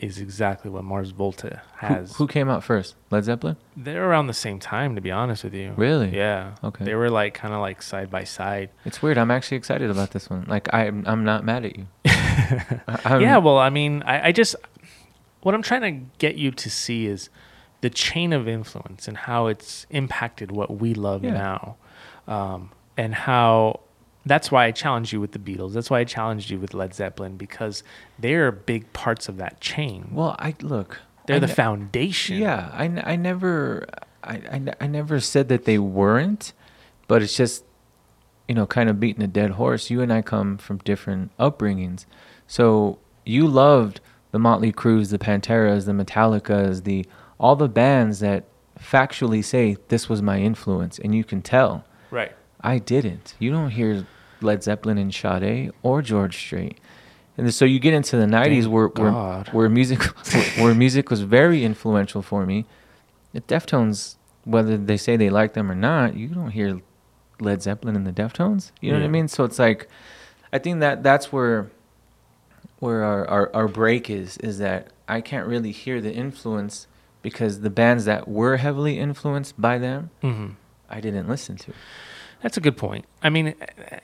is 0.00 0.18
exactly 0.18 0.70
what 0.70 0.82
Mars 0.84 1.10
Volta 1.10 1.62
has. 1.76 2.16
who 2.16 2.26
came 2.26 2.48
out 2.48 2.64
first? 2.64 2.94
Led 3.10 3.24
Zeppelin? 3.24 3.56
They're 3.76 4.08
around 4.08 4.26
the 4.28 4.32
same 4.34 4.58
time, 4.58 4.94
to 4.94 5.00
be 5.00 5.10
honest 5.10 5.44
with 5.44 5.54
you. 5.54 5.72
Really? 5.76 6.16
Yeah. 6.16 6.54
Okay. 6.64 6.84
They 6.84 6.94
were 6.94 7.10
like 7.10 7.34
kind 7.34 7.52
of 7.54 7.60
like 7.60 7.82
side 7.82 8.10
by 8.10 8.24
side. 8.24 8.70
It's 8.84 9.02
weird. 9.02 9.18
I'm 9.18 9.30
actually 9.30 9.58
excited 9.58 9.90
about 9.90 10.10
this 10.12 10.30
one. 10.30 10.44
Like 10.48 10.72
I'm, 10.72 11.04
I'm 11.06 11.24
not 11.24 11.44
mad 11.44 11.64
at 11.64 11.76
you. 11.76 11.86
Yeah. 13.06 13.38
Well, 13.38 13.58
I 13.58 13.70
mean, 13.70 14.02
I, 14.04 14.28
I 14.28 14.32
just 14.32 14.56
what 15.42 15.54
I'm 15.54 15.62
trying 15.62 15.82
to 15.82 16.06
get 16.18 16.36
you 16.36 16.50
to 16.50 16.68
see 16.70 17.06
is 17.06 17.28
the 17.80 17.90
chain 17.90 18.32
of 18.32 18.48
influence 18.48 19.06
and 19.08 19.16
how 19.16 19.46
it's 19.46 19.86
impacted 19.90 20.50
what 20.50 20.78
we 20.80 20.92
love 20.94 21.24
Yeah. 21.24 21.32
now, 21.32 21.76
um, 22.26 22.70
and 22.96 23.14
how. 23.14 23.80
That's 24.30 24.52
why 24.52 24.66
I 24.66 24.70
challenged 24.70 25.12
you 25.12 25.20
with 25.20 25.32
the 25.32 25.40
Beatles. 25.40 25.72
That's 25.72 25.90
why 25.90 25.98
I 25.98 26.04
challenged 26.04 26.50
you 26.50 26.60
with 26.60 26.72
Led 26.72 26.94
Zeppelin 26.94 27.36
because 27.36 27.82
they're 28.16 28.52
big 28.52 28.92
parts 28.92 29.28
of 29.28 29.38
that 29.38 29.60
chain. 29.60 30.10
Well, 30.12 30.36
I 30.38 30.54
look. 30.62 31.00
they're 31.26 31.36
I 31.36 31.40
the 31.40 31.48
ne- 31.48 31.52
foundation. 31.52 32.38
Yeah, 32.38 32.70
I, 32.72 32.84
n- 32.84 33.02
I 33.04 33.16
never 33.16 33.86
I, 34.22 34.34
I, 34.34 34.74
I 34.82 34.86
never 34.86 35.18
said 35.18 35.48
that 35.48 35.64
they 35.64 35.78
weren't, 35.80 36.52
but 37.08 37.22
it's 37.22 37.36
just 37.36 37.64
you 38.46 38.54
know 38.54 38.66
kind 38.68 38.88
of 38.88 39.00
beating 39.00 39.20
a 39.24 39.26
dead 39.26 39.50
horse. 39.52 39.90
You 39.90 40.00
and 40.00 40.12
I 40.12 40.22
come 40.22 40.58
from 40.58 40.78
different 40.78 41.36
upbringings, 41.36 42.06
so 42.46 43.00
you 43.24 43.48
loved 43.48 44.00
the 44.30 44.38
Motley 44.38 44.70
Crues, 44.70 45.10
the 45.10 45.18
Panteras, 45.18 45.86
the 45.86 45.92
Metallicas, 45.92 46.84
the 46.84 47.04
all 47.38 47.56
the 47.56 47.68
bands 47.68 48.20
that 48.20 48.44
factually 48.78 49.44
say 49.44 49.76
this 49.88 50.08
was 50.08 50.22
my 50.22 50.38
influence, 50.38 51.00
and 51.00 51.16
you 51.16 51.24
can 51.24 51.42
tell. 51.42 51.84
Right. 52.12 52.30
I 52.60 52.78
didn't. 52.78 53.34
You 53.40 53.50
don't 53.50 53.70
hear 53.70 54.06
Led 54.42 54.62
Zeppelin 54.62 54.98
and 54.98 55.12
Sade 55.14 55.72
or 55.82 56.02
George 56.02 56.36
Strait. 56.36 56.78
And 57.36 57.52
so 57.54 57.64
you 57.64 57.78
get 57.78 57.94
into 57.94 58.16
the 58.16 58.26
90s 58.26 58.66
where, 58.66 58.88
where 58.88 59.10
where 59.52 59.68
music 59.68 60.02
where, 60.58 60.74
music 60.74 61.10
was 61.10 61.22
very 61.22 61.64
influential 61.64 62.22
for 62.22 62.44
me. 62.44 62.66
The 63.32 63.40
Deftones, 63.42 64.16
whether 64.44 64.76
they 64.76 64.96
say 64.96 65.16
they 65.16 65.30
like 65.30 65.54
them 65.54 65.70
or 65.70 65.74
not, 65.74 66.14
you 66.16 66.28
don't 66.28 66.50
hear 66.50 66.80
Led 67.40 67.62
Zeppelin 67.62 67.96
and 67.96 68.06
the 68.06 68.12
Deftones. 68.12 68.72
You 68.80 68.92
know 68.92 68.98
what 68.98 69.04
I 69.04 69.08
mean? 69.08 69.28
So 69.28 69.44
it's 69.44 69.58
like 69.58 69.88
I 70.52 70.58
think 70.58 70.80
that 70.80 71.02
that's 71.02 71.32
where 71.32 71.70
where 72.78 73.04
our, 73.04 73.26
our, 73.28 73.54
our 73.54 73.68
break 73.68 74.10
is 74.10 74.36
is 74.38 74.58
that 74.58 74.88
I 75.08 75.20
can't 75.20 75.46
really 75.46 75.72
hear 75.72 76.00
the 76.00 76.12
influence 76.12 76.86
because 77.22 77.60
the 77.60 77.70
bands 77.70 78.04
that 78.06 78.26
were 78.28 78.56
heavily 78.56 78.98
influenced 78.98 79.60
by 79.60 79.78
them 79.78 80.10
hmm 80.22 80.48
I 80.92 81.00
didn't 81.00 81.28
listen 81.28 81.56
to. 81.58 81.72
That's 82.42 82.56
a 82.56 82.60
good 82.60 82.76
point. 82.76 83.04
I 83.22 83.28
mean, 83.28 83.54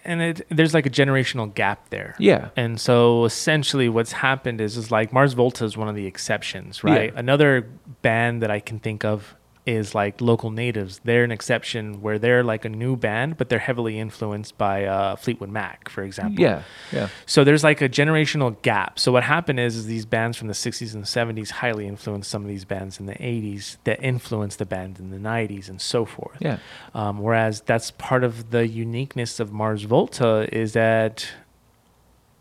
and 0.04 0.20
it, 0.20 0.46
there's 0.50 0.74
like 0.74 0.86
a 0.86 0.90
generational 0.90 1.52
gap 1.52 1.88
there. 1.90 2.14
Yeah. 2.18 2.50
And 2.56 2.80
so 2.80 3.24
essentially 3.24 3.88
what's 3.88 4.12
happened 4.12 4.60
is 4.60 4.76
is 4.76 4.90
like 4.90 5.12
Mars 5.12 5.32
Volta 5.32 5.64
is 5.64 5.76
one 5.76 5.88
of 5.88 5.94
the 5.94 6.06
exceptions, 6.06 6.84
right? 6.84 7.12
Yeah. 7.12 7.18
Another 7.18 7.68
band 8.02 8.42
that 8.42 8.50
I 8.50 8.60
can 8.60 8.78
think 8.78 9.04
of 9.04 9.34
is 9.66 9.94
like 9.94 10.20
Local 10.20 10.50
Natives. 10.52 11.00
They're 11.02 11.24
an 11.24 11.32
exception 11.32 12.00
where 12.00 12.20
they're 12.20 12.44
like 12.44 12.64
a 12.64 12.68
new 12.68 12.96
band, 12.96 13.36
but 13.36 13.48
they're 13.48 13.58
heavily 13.58 13.98
influenced 13.98 14.56
by 14.56 14.84
uh, 14.84 15.16
Fleetwood 15.16 15.50
Mac, 15.50 15.88
for 15.88 16.04
example. 16.04 16.40
Yeah, 16.40 16.62
yeah. 16.92 17.08
So 17.26 17.42
there's 17.42 17.64
like 17.64 17.82
a 17.82 17.88
generational 17.88 18.60
gap. 18.62 18.98
So 19.00 19.10
what 19.10 19.24
happened 19.24 19.58
is, 19.58 19.74
is 19.76 19.86
these 19.86 20.06
bands 20.06 20.36
from 20.36 20.46
the 20.46 20.54
60s 20.54 20.94
and 20.94 21.04
70s 21.04 21.50
highly 21.50 21.88
influenced 21.88 22.30
some 22.30 22.42
of 22.42 22.48
these 22.48 22.64
bands 22.64 23.00
in 23.00 23.06
the 23.06 23.14
80s 23.14 23.78
that 23.84 24.00
influenced 24.00 24.60
the 24.60 24.66
band 24.66 25.00
in 25.00 25.10
the 25.10 25.18
90s 25.18 25.68
and 25.68 25.80
so 25.80 26.04
forth. 26.04 26.36
Yeah. 26.38 26.58
Um, 26.94 27.18
whereas 27.18 27.60
that's 27.62 27.90
part 27.90 28.22
of 28.22 28.52
the 28.52 28.68
uniqueness 28.68 29.40
of 29.40 29.52
Mars 29.52 29.82
Volta 29.82 30.48
is 30.56 30.74
that 30.74 31.28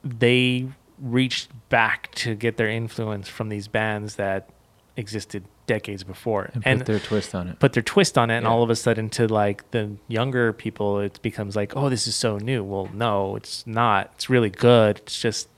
they 0.03 0.67
reached 0.99 1.49
back 1.69 2.13
to 2.15 2.35
get 2.35 2.57
their 2.57 2.69
influence 2.69 3.27
from 3.27 3.49
these 3.49 3.67
bands 3.67 4.15
that 4.15 4.49
existed 4.95 5.43
decades 5.67 6.03
before. 6.03 6.51
And, 6.63 6.79
put 6.81 6.85
their 6.87 6.99
twist 6.99 7.33
on 7.33 7.47
it. 7.47 7.59
put 7.59 7.73
their 7.73 7.83
twist 7.83 8.17
on 8.17 8.29
it 8.29 8.37
and 8.37 8.47
all 8.47 8.61
of 8.63 8.69
a 8.69 8.75
sudden 8.75 9.09
to 9.11 9.27
like 9.27 9.69
the 9.71 9.91
younger 10.07 10.53
people 10.53 10.99
it 10.99 11.19
becomes 11.21 11.55
like 11.55 11.75
oh 11.75 11.89
this 11.89 12.05
is 12.07 12.15
so 12.15 12.37
new. 12.37 12.63
Well 12.63 12.89
no 12.93 13.35
it's 13.35 13.65
not. 13.65 14.11
It's 14.15 14.29
really 14.29 14.49
good. 14.49 14.97
It's 14.99 15.19
just 15.19 15.49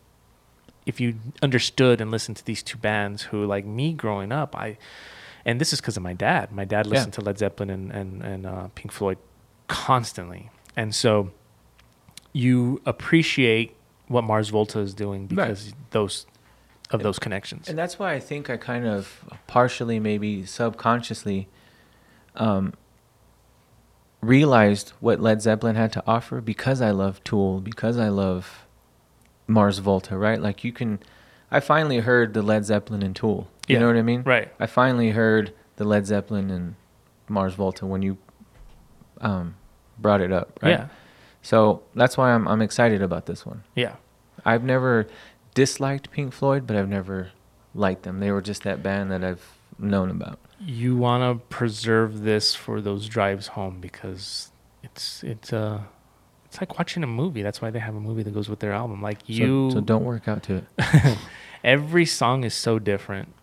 if 0.86 1.02
you 1.02 1.16
understood 1.42 2.00
and 2.00 2.10
listened 2.12 2.38
to 2.38 2.46
these 2.46 2.64
two 2.64 2.78
bands 2.78 3.24
who 3.24 3.46
like 3.46 3.66
me 3.66 3.92
growing 3.92 4.32
up 4.32 4.56
i 4.56 4.78
and 5.46 5.60
this 5.62 5.74
is 5.74 5.82
because 5.82 5.98
of 5.98 6.04
my 6.04 6.14
dad. 6.14 6.52
My 6.52 6.64
dad 6.66 6.86
Yeah. 6.86 6.92
listened 6.94 7.14
to 7.14 7.22
led 7.22 7.38
zeppelin 7.38 7.70
and 7.70 7.92
and, 7.92 8.22
and 8.24 8.46
uh, 8.46 8.68
pink 8.76 8.92
floyd 8.92 9.18
constantly. 9.68 10.50
And 10.76 10.94
so 10.96 11.32
you 12.34 12.82
appreciate 12.86 13.76
what 14.08 14.24
mars 14.24 14.50
volta 14.50 14.80
is 14.80 14.94
doing 14.94 15.22
Right. 15.24 15.30
because 15.48 15.74
those 15.92 16.26
of 16.92 17.04
those 17.04 17.20
connections 17.20 17.68
And 17.68 17.78
that's 17.78 18.00
why 18.00 18.14
I 18.14 18.20
think 18.20 18.50
I 18.50 18.58
kind 18.58 18.86
of 18.88 19.26
partially, 19.48 20.00
maybe 20.00 20.46
subconsciously, 20.46 21.50
um, 22.36 22.74
realized 24.22 24.94
what 25.00 25.20
Led 25.20 25.42
Zeppelin 25.42 25.76
had 25.76 25.92
to 25.94 26.04
offer 26.08 26.42
because 26.42 26.82
I 26.82 26.92
love 26.92 27.24
Tool, 27.24 27.60
because 27.62 27.98
I 27.98 28.10
love 28.10 28.66
Mars 29.48 29.80
Volta, 29.80 30.18
right? 30.18 30.42
Like 30.42 30.64
you 30.64 30.72
can, 30.72 31.00
I 31.52 31.60
finally 31.60 32.00
heard 32.00 32.34
the 32.34 32.42
Led 32.42 32.66
Zeppelin 32.66 33.04
and 33.04 33.16
Tool. 33.16 33.48
You 33.68 33.74
Yeah, 33.76 33.80
know 33.82 33.88
what 33.88 33.98
I 33.98 34.02
mean? 34.02 34.24
right 34.24 34.52
I 34.60 34.66
finally 34.66 35.12
heard 35.12 35.54
the 35.76 35.84
Led 35.84 36.06
Zeppelin 36.08 36.50
and 36.50 36.76
Mars 37.28 37.54
Volta 37.54 37.86
when 37.86 38.02
you 38.02 38.18
um, 39.22 39.56
brought 40.00 40.22
it 40.22 40.32
up, 40.32 40.60
right? 40.62 40.70
Yeah. 40.72 40.88
So 41.42 41.84
that's 41.96 42.18
why 42.18 42.32
I'm 42.32 42.48
I'm 42.48 42.62
excited 42.62 43.02
about 43.02 43.26
this 43.26 43.46
one. 43.46 43.64
Yeah. 43.76 43.96
I've 44.46 44.64
never 44.64 45.08
disliked 45.58 46.12
Pink 46.12 46.34
Floyd, 46.34 46.68
but 46.68 46.76
I've 46.76 46.88
never 46.88 47.32
liked 47.74 48.04
them. 48.04 48.20
They 48.20 48.30
were 48.32 48.44
just 48.44 48.62
that 48.62 48.84
band 48.84 49.12
that 49.12 49.24
I've 49.24 49.58
known 49.80 50.12
about. 50.12 50.38
You 50.60 50.96
want 50.96 51.24
to 51.24 51.44
preserve 51.48 52.22
this 52.22 52.54
for 52.54 52.80
those 52.80 53.08
drives 53.08 53.48
home 53.48 53.80
because 53.82 54.52
it's 54.84 55.24
it's 55.24 55.52
uh 55.52 55.80
it's 56.46 56.62
like 56.62 56.78
watching 56.78 57.04
a 57.04 57.08
movie. 57.08 57.42
That's 57.42 57.60
why 57.60 57.72
they 57.72 57.80
have 57.80 57.96
a 57.96 58.00
movie 58.00 58.22
that 58.22 58.36
goes 58.36 58.50
with 58.50 58.60
their 58.60 58.72
album. 58.72 59.02
Like 59.02 59.22
So- 59.22 59.26
you 59.34 59.72
so, 59.72 59.82
don't 59.82 60.04
work 60.06 60.28
out 60.28 60.44
to 60.44 60.58
it. 60.58 61.18
every 61.64 62.06
song 62.06 62.44
is 62.44 62.54
so 62.54 62.78
different 62.78 63.34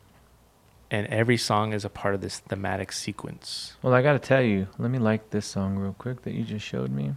and 0.92 1.08
every 1.08 1.36
song 1.36 1.72
is 1.72 1.84
a 1.84 1.90
part 1.90 2.14
of 2.14 2.20
this 2.20 2.38
thematic 2.38 2.92
sequence. 2.92 3.74
Well, 3.82 3.92
I 3.92 4.02
got 4.02 4.12
to 4.12 4.20
tell 4.20 4.42
you, 4.42 4.68
let 4.78 4.92
me 4.92 5.00
like 5.00 5.30
this 5.30 5.46
song 5.46 5.76
real 5.76 5.94
quick 5.98 6.22
that 6.22 6.32
you 6.34 6.44
just 6.44 6.64
showed 6.64 6.92
me. 6.92 7.14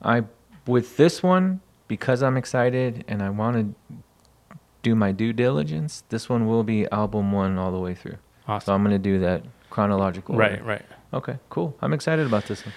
I 0.00 0.24
with 0.66 0.96
this 0.96 1.22
one 1.22 1.60
because 1.88 2.22
I'm 2.22 2.36
excited 2.36 3.04
and 3.06 3.22
I 3.22 3.30
want 3.30 3.56
to 3.56 3.96
do 4.86 4.94
my 4.94 5.10
due 5.10 5.32
diligence. 5.32 6.04
This 6.10 6.28
one 6.28 6.46
will 6.46 6.62
be 6.62 6.86
album 6.92 7.32
1 7.32 7.58
all 7.58 7.72
the 7.72 7.78
way 7.80 7.92
through. 7.94 8.18
Awesome. 8.46 8.66
So. 8.66 8.72
I'm 8.74 8.82
going 8.84 8.92
to 8.92 8.98
do 9.12 9.18
that 9.20 9.42
chronological. 9.68 10.36
right, 10.36 10.52
order. 10.52 10.64
right. 10.64 10.82
Okay, 11.12 11.38
cool. 11.50 11.76
I'm 11.82 11.92
excited 11.92 12.24
about 12.26 12.44
this 12.46 12.64
one. 12.64 12.72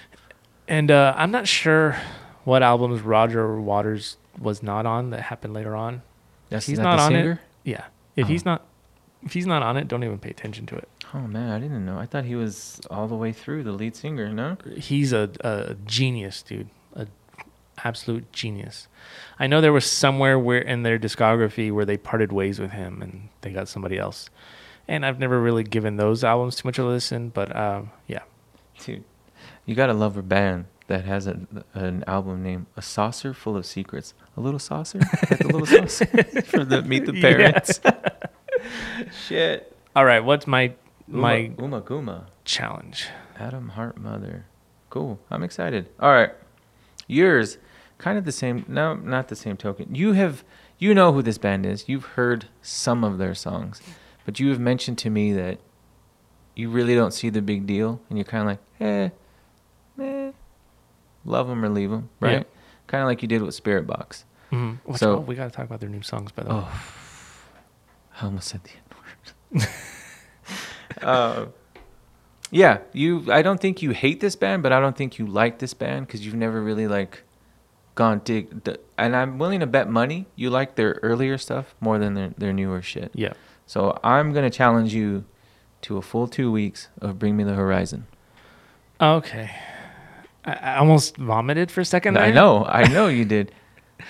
And 0.67 0.89
uh, 0.89 1.13
I'm 1.15 1.29
not 1.29 1.47
sure 1.47 1.95
what 2.45 2.63
albums 2.63 3.01
Roger 3.01 3.59
Waters 3.61 4.17
was 4.39 4.63
not 4.63 4.85
on 4.87 5.11
that 5.11 5.21
happened 5.21 5.53
later 5.53 5.75
on. 5.75 6.01
That's 6.49 6.65
He's 6.65 6.77
that 6.77 6.83
not 6.83 6.99
on 6.99 7.13
it. 7.15 7.37
Yeah. 7.63 7.85
If 8.15 8.27
he's 8.27 8.41
Oh. 8.45 8.51
not 8.51 8.65
if 9.23 9.33
he's 9.33 9.45
not 9.45 9.61
on 9.61 9.75
it, 9.77 9.87
don't 9.89 10.03
even 10.03 10.17
pay 10.17 10.29
attention 10.29 10.65
to 10.67 10.75
it. 10.77 10.87
Oh 11.13 11.19
man, 11.27 11.51
I 11.51 11.59
didn't 11.59 11.85
know. 11.85 11.97
I 11.99 12.05
thought 12.05 12.23
he 12.25 12.35
was 12.35 12.79
all 12.89 13.07
the 13.07 13.15
way 13.15 13.33
through 13.33 13.63
the 13.63 13.73
lead 13.73 13.95
singer. 13.95 14.31
No. 14.31 14.57
He's 14.77 15.11
a, 15.11 15.29
a 15.41 15.75
genius, 15.85 16.41
dude. 16.41 16.69
Absolute 17.83 18.31
genius. 18.31 18.87
I 19.39 19.47
know 19.47 19.61
there 19.61 19.73
was 19.73 19.85
somewhere 19.85 20.37
where 20.37 20.59
in 20.59 20.83
their 20.83 20.99
discography 20.99 21.71
where 21.71 21.85
they 21.85 21.97
parted 21.97 22.31
ways 22.31 22.59
with 22.59 22.71
him 22.71 23.01
and 23.01 23.29
they 23.41 23.51
got 23.51 23.67
somebody 23.67 23.97
else. 23.97 24.29
And 24.87 25.05
I've 25.05 25.19
never 25.19 25.39
really 25.39 25.63
given 25.63 25.97
those 25.97 26.23
albums 26.23 26.55
too 26.55 26.67
much 26.67 26.79
of 26.79 26.85
a 26.85 26.89
listen, 26.89 27.29
but 27.29 27.55
um, 27.55 27.91
yeah. 28.07 28.23
Dude, 28.83 29.03
you 29.65 29.75
gotta 29.75 29.93
love 29.93 30.17
a 30.17 30.23
band 30.23 30.65
that 30.87 31.05
has 31.05 31.27
a, 31.27 31.39
an 31.73 32.03
album 32.07 32.41
named 32.41 32.65
"A 32.75 32.81
Saucerful 32.81 33.55
of 33.55 33.65
Secrets." 33.65 34.13
A 34.35 34.41
little 34.41 34.59
saucer, 34.59 34.99
like 34.99 35.41
a 35.41 35.47
little 35.47 35.65
saucer 35.87 36.05
for 36.43 36.65
the 36.65 36.81
Meet 36.81 37.05
the 37.05 37.21
Parents. 37.21 37.79
Shit. 39.27 39.75
All 39.95 40.05
right, 40.05 40.23
what's 40.23 40.47
my 40.47 40.73
my 41.07 41.51
Uma, 41.59 41.81
Ummagumma, 41.81 42.23
challenge? 42.45 43.07
Atom 43.37 43.69
Heart 43.69 43.97
Mother. 43.99 44.45
Cool. 44.89 45.19
I'm 45.29 45.43
excited. 45.43 45.87
All 45.99 46.11
right, 46.11 46.31
yours, 47.07 47.57
kind 47.99 48.17
of 48.17 48.25
the 48.25 48.31
same. 48.31 48.65
No, 48.67 48.95
not 48.95 49.27
the 49.27 49.35
same 49.35 49.55
token. 49.57 49.93
You 49.93 50.13
have, 50.13 50.43
you 50.79 50.95
know 50.95 51.13
who 51.13 51.21
this 51.21 51.37
band 51.37 51.65
is. 51.67 51.87
You've 51.87 52.05
heard 52.17 52.47
some 52.63 53.03
of 53.03 53.19
their 53.19 53.35
songs, 53.35 53.79
but 54.25 54.39
you 54.39 54.49
have 54.49 54.59
mentioned 54.59 54.97
to 54.99 55.11
me 55.11 55.31
that 55.33 55.59
you 56.55 56.69
really 56.69 56.95
don't 56.95 57.13
see 57.13 57.29
the 57.29 57.41
big 57.43 57.67
deal, 57.67 58.01
and 58.09 58.17
you're 58.17 58.25
kind 58.25 58.41
of 58.41 58.47
like, 58.47 58.59
eh, 58.81 59.09
eh, 60.01 60.31
love 61.23 61.47
them 61.47 61.63
or 61.63 61.69
leave 61.69 61.91
them, 61.91 62.09
right? 62.19 62.39
Yeah. 62.39 62.43
Kind 62.87 63.03
of 63.03 63.07
like 63.07 63.21
you 63.21 63.27
did 63.27 63.43
with 63.43 63.61
Spiritbox. 63.61 64.23
Mm-hmm. 64.51 64.95
So- 64.95 65.17
oh, 65.17 65.19
we 65.19 65.35
got 65.35 65.45
to 65.45 65.51
talk 65.51 65.65
about 65.65 65.79
their 65.79 65.89
new 65.89 66.01
songs, 66.01 66.31
by 66.31 66.43
the 66.43 66.49
way. 66.49 66.55
Oh, 66.63 66.83
I 68.21 68.25
almost 68.25 68.47
said 68.49 68.61
the 68.63 68.71
N 68.71 69.61
word. 69.61 69.67
uh, 71.01 71.45
yeah, 72.51 72.79
you. 72.93 73.31
I 73.31 73.41
don't 73.41 73.59
think 73.59 73.81
you 73.81 73.91
hate 73.91 74.19
this 74.19 74.35
band, 74.35 74.63
but 74.63 74.71
I 74.73 74.79
don't 74.79 74.97
think 74.97 75.19
you 75.19 75.27
like 75.27 75.59
this 75.59 75.73
band 75.73 76.07
because 76.07 76.25
you've 76.25 76.35
never 76.35 76.61
really 76.61 76.87
like 76.87 77.23
gone 77.99 78.21
dig. 78.23 78.63
d- 78.63 78.77
And 78.97 79.13
I'm 79.15 79.37
willing 79.37 79.59
to 79.59 79.67
bet 79.67 79.89
money 79.89 80.25
you 80.35 80.49
like 80.49 80.75
their 80.75 80.97
earlier 81.03 81.37
stuff 81.37 81.75
more 81.81 81.99
than 81.99 82.13
their 82.15 82.29
their 82.37 82.53
newer 82.53 82.81
shit. 82.81 83.11
Yeah. 83.13 83.33
So 83.67 83.99
I'm 84.03 84.31
gonna 84.33 84.49
challenge 84.49 84.93
you 84.95 85.25
to 85.81 85.97
a 85.97 86.01
full 86.01 86.27
two 86.27 86.49
weeks 86.51 86.87
of 87.01 87.19
Bring 87.19 87.35
Me 87.37 87.43
the 87.43 87.53
Horizon. 87.55 88.07
Okay. 89.01 89.51
I, 90.45 90.53
I 90.53 90.77
almost 90.77 91.17
vomited 91.17 91.69
for 91.71 91.81
a 91.81 91.85
second. 91.85 92.17
I 92.17 92.31
know, 92.31 92.65
I 92.65 92.83
know 92.87 93.07
you 93.07 93.25
did. 93.25 93.51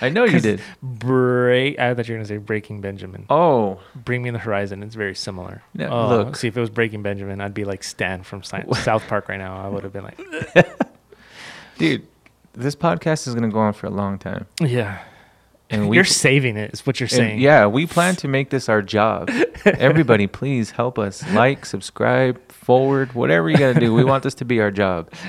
I 0.01 0.09
know 0.09 0.23
you 0.23 0.39
did. 0.49 0.61
Break. 0.83 1.79
I 1.79 1.93
thought 1.95 2.07
you 2.07 2.13
were 2.13 2.19
gonna 2.19 2.27
say 2.27 2.37
Breaking 2.37 2.79
Benjamin. 2.81 3.25
Oh, 3.29 3.79
Bring 3.95 4.21
Me 4.21 4.29
the 4.29 4.37
Horizon. 4.39 4.83
It's 4.83 4.95
very 4.95 5.15
similar. 5.15 5.63
Yeah, 5.73 5.89
oh, 5.89 6.07
look. 6.09 6.35
See, 6.35 6.47
if 6.47 6.55
it 6.55 6.61
was 6.61 6.69
Breaking 6.69 7.01
Benjamin, 7.01 7.41
I'd 7.41 7.53
be 7.55 7.65
like 7.65 7.83
Stan 7.83 8.21
from 8.23 8.43
Si- 8.43 8.63
South 8.83 9.07
Park 9.07 9.27
right 9.29 9.37
now. 9.39 9.57
I 9.57 9.67
would 9.67 9.83
have 9.83 9.91
been 9.93 10.03
like, 10.05 10.19
dude, 11.77 12.05
this 12.53 12.75
podcast 12.75 13.27
is 13.27 13.35
gonna 13.35 13.49
go 13.49 13.59
on 13.59 13.73
for 13.73 13.87
a 13.87 13.91
long 13.91 14.17
time, 14.17 14.45
yeah. 14.59 14.99
and 15.69 15.89
we 15.89 15.95
you're 15.97 16.05
saving 16.05 16.57
it. 16.57 16.73
Is 16.73 16.85
what 16.85 16.99
you're 16.99 17.09
saying. 17.09 17.39
yeah, 17.39 17.65
we 17.67 17.85
plan 17.85 18.15
to 18.17 18.27
make 18.27 18.49
this 18.49 18.69
our 18.69 18.81
job. 18.81 19.29
Everybody, 19.65 20.27
please 20.27 20.71
help 20.71 20.97
us. 20.99 21.27
Like, 21.31 21.65
subscribe, 21.65 22.39
forward, 22.51 23.13
whatever 23.13 23.49
you 23.49 23.57
got 23.57 23.73
to 23.73 23.79
do. 23.79 23.93
We 23.93 24.03
want 24.03 24.23
this 24.23 24.35
to 24.35 24.45
be 24.45 24.59
our 24.61 24.71
job. 24.71 25.11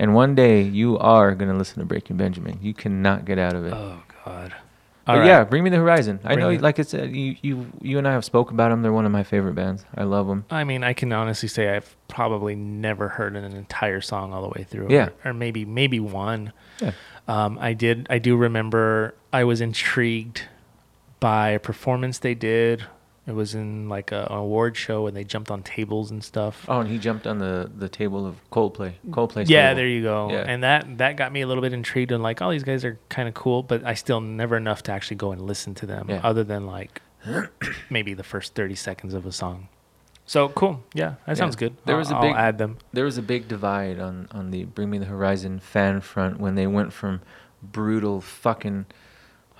And 0.00 0.14
one 0.14 0.34
day 0.34 0.62
you 0.62 0.98
are 0.98 1.34
going 1.34 1.50
to 1.50 1.56
listen 1.56 1.78
to 1.80 1.84
Breaking 1.84 2.16
Benjamin. 2.16 2.58
You 2.62 2.72
cannot 2.74 3.24
get 3.24 3.38
out 3.38 3.54
of 3.54 3.64
it. 3.66 3.72
Oh 3.72 4.00
God. 4.24 4.54
But 5.08 5.12
All 5.14 5.18
right. 5.20 5.26
yeah, 5.26 5.44
Bring 5.44 5.64
Me 5.64 5.70
the 5.70 5.78
Horizon. 5.78 6.20
I 6.22 6.34
Bring 6.34 6.38
know, 6.40 6.50
Me- 6.50 6.58
like 6.58 6.78
I 6.78 6.82
said, 6.82 7.16
you, 7.16 7.34
you, 7.40 7.66
you 7.80 7.96
and 7.96 8.06
I 8.06 8.12
have 8.12 8.26
spoke 8.26 8.50
about 8.50 8.68
them. 8.68 8.82
They're 8.82 8.92
one 8.92 9.06
of 9.06 9.10
my 9.10 9.22
favorite 9.22 9.54
bands. 9.54 9.86
I 9.96 10.04
love 10.04 10.26
them. 10.26 10.44
I 10.50 10.64
mean, 10.64 10.84
I 10.84 10.92
can 10.92 11.10
honestly 11.14 11.48
say 11.48 11.74
I've 11.74 11.96
probably 12.08 12.54
never 12.54 13.08
heard 13.08 13.34
an 13.34 13.44
entire 13.44 14.02
song 14.02 14.34
all 14.34 14.42
the 14.42 14.48
way 14.48 14.64
through. 14.68 14.88
Yeah. 14.90 15.08
Or, 15.24 15.30
or 15.30 15.34
maybe 15.34 15.64
maybe 15.64 15.98
one. 15.98 16.52
Yeah. 16.78 16.92
Um, 17.26 17.56
I 17.58 17.72
did. 17.72 18.06
I 18.10 18.18
do 18.18 18.36
remember. 18.36 19.14
I 19.32 19.44
was 19.44 19.62
intrigued 19.62 20.42
by 21.20 21.48
a 21.50 21.58
performance 21.58 22.18
they 22.18 22.34
did. 22.34 22.84
It 23.28 23.34
was 23.34 23.54
in 23.54 23.88
like 23.90 24.10
a, 24.10 24.22
an 24.30 24.38
award 24.38 24.74
show, 24.76 25.06
and 25.06 25.14
they 25.16 25.22
jumped 25.22 25.50
on 25.50 25.62
tables 25.62 26.10
and 26.10 26.24
stuff. 26.24 26.64
Oh, 26.66 26.80
and 26.80 26.88
he 26.88 26.98
jumped 26.98 27.26
on 27.26 27.38
the, 27.38 27.70
the 27.76 27.88
table 27.88 28.26
of 28.26 28.36
Coldplay. 28.50 28.94
Coldplay. 29.10 29.48
yeah, 29.48 29.68
table. 29.68 29.76
there 29.76 29.86
you 29.86 30.02
go. 30.02 30.30
Yeah. 30.30 30.44
And 30.48 30.62
that 30.64 30.98
that 30.98 31.16
got 31.16 31.30
me 31.30 31.42
a 31.42 31.46
little 31.46 31.62
bit 31.62 31.74
intrigued 31.74 32.10
and 32.10 32.22
like, 32.22 32.40
oh, 32.40 32.50
these 32.50 32.64
guys 32.64 32.84
are 32.86 32.98
kind 33.10 33.28
of 33.28 33.34
cool, 33.34 33.62
but 33.62 33.84
I 33.84 33.92
still 33.94 34.20
never 34.22 34.56
enough 34.56 34.82
to 34.84 34.92
actually 34.92 35.16
go 35.18 35.30
and 35.32 35.42
listen 35.42 35.74
to 35.76 35.86
them, 35.86 36.06
Yeah. 36.08 36.20
other 36.24 36.42
than 36.42 36.66
like 36.66 37.02
maybe 37.90 38.14
the 38.14 38.22
first 38.24 38.54
thirty 38.54 38.74
seconds 38.74 39.12
of 39.14 39.26
a 39.26 39.32
song. 39.32 39.68
So 40.24 40.48
cool. 40.48 40.82
Yeah, 40.94 41.14
that 41.26 41.28
Yeah. 41.28 41.34
sounds 41.34 41.56
good. 41.56 41.76
There 41.84 41.94
I'll- 41.96 42.00
was 42.00 42.10
a 42.10 42.16
I'll 42.16 42.34
add 42.34 42.56
them. 42.58 42.78
there 42.94 43.04
was 43.04 43.18
a 43.18 43.22
big 43.22 43.46
divide 43.46 44.00
on 44.00 44.28
on 44.32 44.50
the 44.52 44.64
Bring 44.64 44.88
Me 44.90 44.98
the 44.98 45.04
Horizon 45.06 45.58
fan 45.58 46.00
front 46.00 46.40
when 46.40 46.54
they 46.54 46.66
went 46.66 46.92
from 46.94 47.20
brutal 47.62 48.20
fucking 48.22 48.86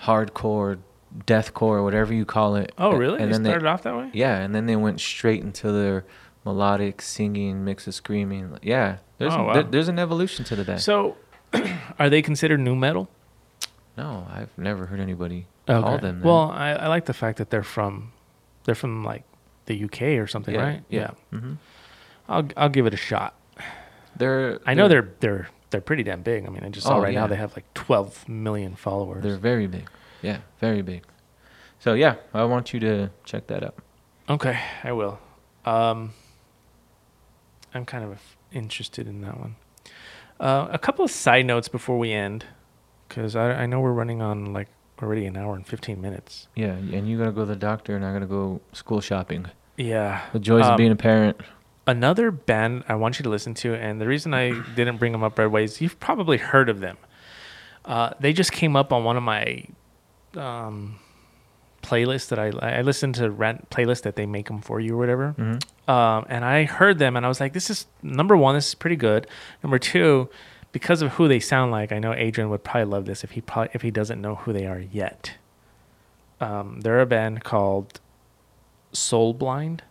hardcore, 0.04 0.78
deathcore, 1.26 1.82
whatever 1.82 2.12
you 2.12 2.24
call 2.24 2.56
it. 2.56 2.72
Oh, 2.78 2.92
really? 2.92 3.18
And 3.20 3.28
they 3.28 3.36
then 3.36 3.44
started 3.44 3.64
they, 3.64 3.68
off 3.68 3.82
that 3.82 3.96
way. 3.96 4.10
yeah, 4.12 4.38
and 4.38 4.54
then 4.54 4.66
they 4.66 4.76
went 4.76 5.00
straight 5.00 5.42
into 5.42 5.72
their 5.72 6.04
melodic 6.44 7.02
singing, 7.02 7.64
mix 7.64 7.86
of 7.86 7.94
screaming. 7.94 8.58
Yeah, 8.62 8.98
there's 9.18 9.32
Oh, 9.34 9.44
wow. 9.44 9.54
there- 9.54 9.62
there's 9.64 9.88
an 9.88 9.98
evolution 9.98 10.44
to 10.46 10.56
the 10.56 10.64
band. 10.64 10.80
So, 10.80 11.16
are 11.98 12.08
they 12.10 12.22
considered 12.22 12.60
nu 12.60 12.74
metal? 12.74 13.08
no, 13.96 14.26
I've 14.32 14.56
never 14.56 14.86
heard 14.86 15.00
anybody 15.00 15.46
call 15.66 15.98
them. 15.98 16.20
That. 16.20 16.26
Well, 16.26 16.50
I, 16.54 16.70
I 16.70 16.86
like 16.86 17.06
the 17.06 17.12
fact 17.12 17.38
that 17.38 17.50
they're 17.50 17.64
from, 17.64 18.12
they're 18.64 18.76
from 18.76 19.02
like 19.04 19.24
the 19.66 19.84
UK 19.84 20.02
or 20.22 20.26
something, 20.28 20.54
yeah, 20.54 20.62
right? 20.62 20.82
Yeah. 20.88 21.10
hmm 21.30 21.54
I'll 22.28 22.46
I'll 22.56 22.68
give 22.68 22.86
it 22.86 22.94
a 22.94 22.98
shot. 22.98 23.34
They're 24.16 24.60
I 24.66 24.74
know 24.74 24.86
they're 24.88 25.10
they're 25.20 25.48
they're 25.70 25.80
pretty 25.80 26.02
damn 26.02 26.22
big. 26.22 26.46
I 26.46 26.48
mean, 26.50 26.62
I 26.62 26.68
just 26.68 26.86
saw 26.86 26.96
Oh, 26.96 27.00
right 27.00 27.14
now 27.14 27.26
they 27.26 27.36
have 27.36 27.56
like 27.56 27.72
12 27.74 28.28
million 28.28 28.74
followers. 28.76 29.22
they're 29.22 29.36
very 29.36 29.66
big. 29.66 29.88
Yeah, 30.22 30.38
very 30.60 30.82
big. 30.82 31.04
So 31.78 31.94
yeah, 31.94 32.16
I 32.34 32.44
want 32.44 32.72
you 32.72 32.80
to 32.80 33.10
check 33.24 33.46
that 33.48 33.62
out. 33.62 33.76
Okay, 34.28 34.58
I 34.84 34.92
will. 34.92 35.18
Um, 35.64 36.12
I'm 37.74 37.84
kind 37.84 38.04
of 38.04 38.20
interested 38.52 39.06
in 39.06 39.20
that 39.22 39.38
one. 39.38 39.56
Uh, 40.40 40.68
a 40.70 40.78
couple 40.78 41.04
of 41.04 41.10
side 41.10 41.46
notes 41.46 41.68
before 41.68 41.98
we 41.98 42.12
end, 42.12 42.44
because 43.08 43.36
I, 43.36 43.50
I 43.62 43.66
know 43.66 43.80
we're 43.80 43.92
running 43.92 44.22
on 44.22 44.52
like 44.52 44.68
already 45.02 45.26
an 45.26 45.36
hour 45.36 45.54
and 45.54 45.66
15 45.66 46.00
minutes. 46.00 46.48
Yeah, 46.54 46.72
and 46.72 47.08
you 47.08 47.18
gotta 47.18 47.32
go 47.32 47.40
to 47.42 47.46
the 47.46 47.56
doctor, 47.56 47.94
and 47.96 48.04
I 48.04 48.12
gotta 48.12 48.26
go 48.26 48.60
school 48.72 49.00
shopping. 49.00 49.46
Yeah. 49.76 50.22
The 50.32 50.40
joys 50.40 50.64
Um, 50.64 50.72
of 50.72 50.76
being 50.76 50.92
a 50.92 50.96
parent. 50.96 51.40
Another 51.86 52.30
band 52.30 52.84
I 52.88 52.96
want 52.96 53.18
you 53.18 53.22
to 53.22 53.30
listen 53.30 53.54
to, 53.54 53.74
and 53.74 54.00
the 54.00 54.06
reason 54.06 54.34
I 54.34 54.50
didn't 54.74 54.98
bring 54.98 55.12
them 55.12 55.22
up 55.22 55.38
right 55.38 55.46
away 55.46 55.64
is 55.64 55.80
you've 55.80 55.98
probably 56.00 56.36
heard 56.36 56.68
of 56.68 56.80
them. 56.80 56.98
Uh, 57.84 58.10
they 58.20 58.32
just 58.32 58.52
came 58.52 58.76
up 58.76 58.92
on 58.92 59.04
one 59.04 59.16
of 59.16 59.22
my 59.22 59.64
um, 60.36 60.98
playlist 61.82 62.28
that 62.28 62.38
I 62.38 62.48
I 62.78 62.82
listen 62.82 63.12
to 63.14 63.30
rent 63.30 63.70
playlist 63.70 64.02
that 64.02 64.16
they 64.16 64.26
make 64.26 64.48
them 64.48 64.60
for 64.60 64.80
you 64.80 64.94
or 64.94 64.98
whatever. 64.98 65.30
hmm 65.32 65.58
um, 65.90 66.26
and 66.28 66.44
I 66.44 66.64
heard 66.64 66.98
them, 66.98 67.16
and 67.16 67.24
I 67.24 67.30
was 67.30 67.40
like, 67.40 67.54
"This 67.54 67.70
is 67.70 67.86
number 68.02 68.36
one. 68.36 68.54
This 68.54 68.68
is 68.68 68.74
pretty 68.74 68.96
good. 68.96 69.26
Number 69.62 69.78
two, 69.78 70.28
because 70.70 71.00
of 71.00 71.12
who 71.12 71.28
they 71.28 71.40
sound 71.40 71.72
like, 71.72 71.92
I 71.92 71.98
know 71.98 72.12
Adrian 72.12 72.50
would 72.50 72.62
probably 72.62 72.84
love 72.92 73.06
this 73.06 73.24
if 73.24 73.30
he 73.30 73.40
probably 73.40 73.70
if 73.72 73.80
he 73.80 73.90
doesn't 73.90 74.20
know 74.20 74.34
who 74.34 74.52
they 74.52 74.66
are 74.66 74.80
yet. 74.80 75.32
Um, 76.42 76.80
they're 76.82 77.00
a 77.00 77.06
band 77.06 77.42
called 77.42 78.00
Soul 78.92 79.32
Blind. 79.34 79.82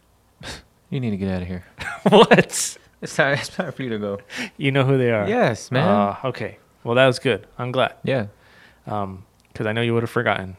You 0.90 1.02
need 1.02 1.10
to 1.12 1.18
get 1.18 1.28
out 1.30 1.42
of 1.42 1.48
here. 1.50 1.66
what? 2.04 2.78
It's 3.02 3.16
time. 3.16 3.34
It's 3.34 3.50
time 3.50 3.74
for 3.74 3.84
you 3.84 3.90
to 3.90 3.98
go. 4.00 4.20
You 4.56 4.72
know 4.72 4.86
who 4.86 4.98
they 4.98 5.12
are. 5.12 5.28
Yes, 5.28 5.70
man. 5.70 5.86
Uh, 5.86 6.16
okay. 6.30 6.60
Well, 6.86 6.96
that 6.96 7.06
was 7.08 7.20
good. 7.20 7.46
I'm 7.60 7.74
glad. 7.74 7.96
yeah. 8.06 8.28
Um, 8.86 9.26
because 9.58 9.68
I 9.68 9.72
know 9.74 9.82
you 9.82 9.94
would 9.96 10.04
have 10.04 10.10
forgotten. 10.12 10.56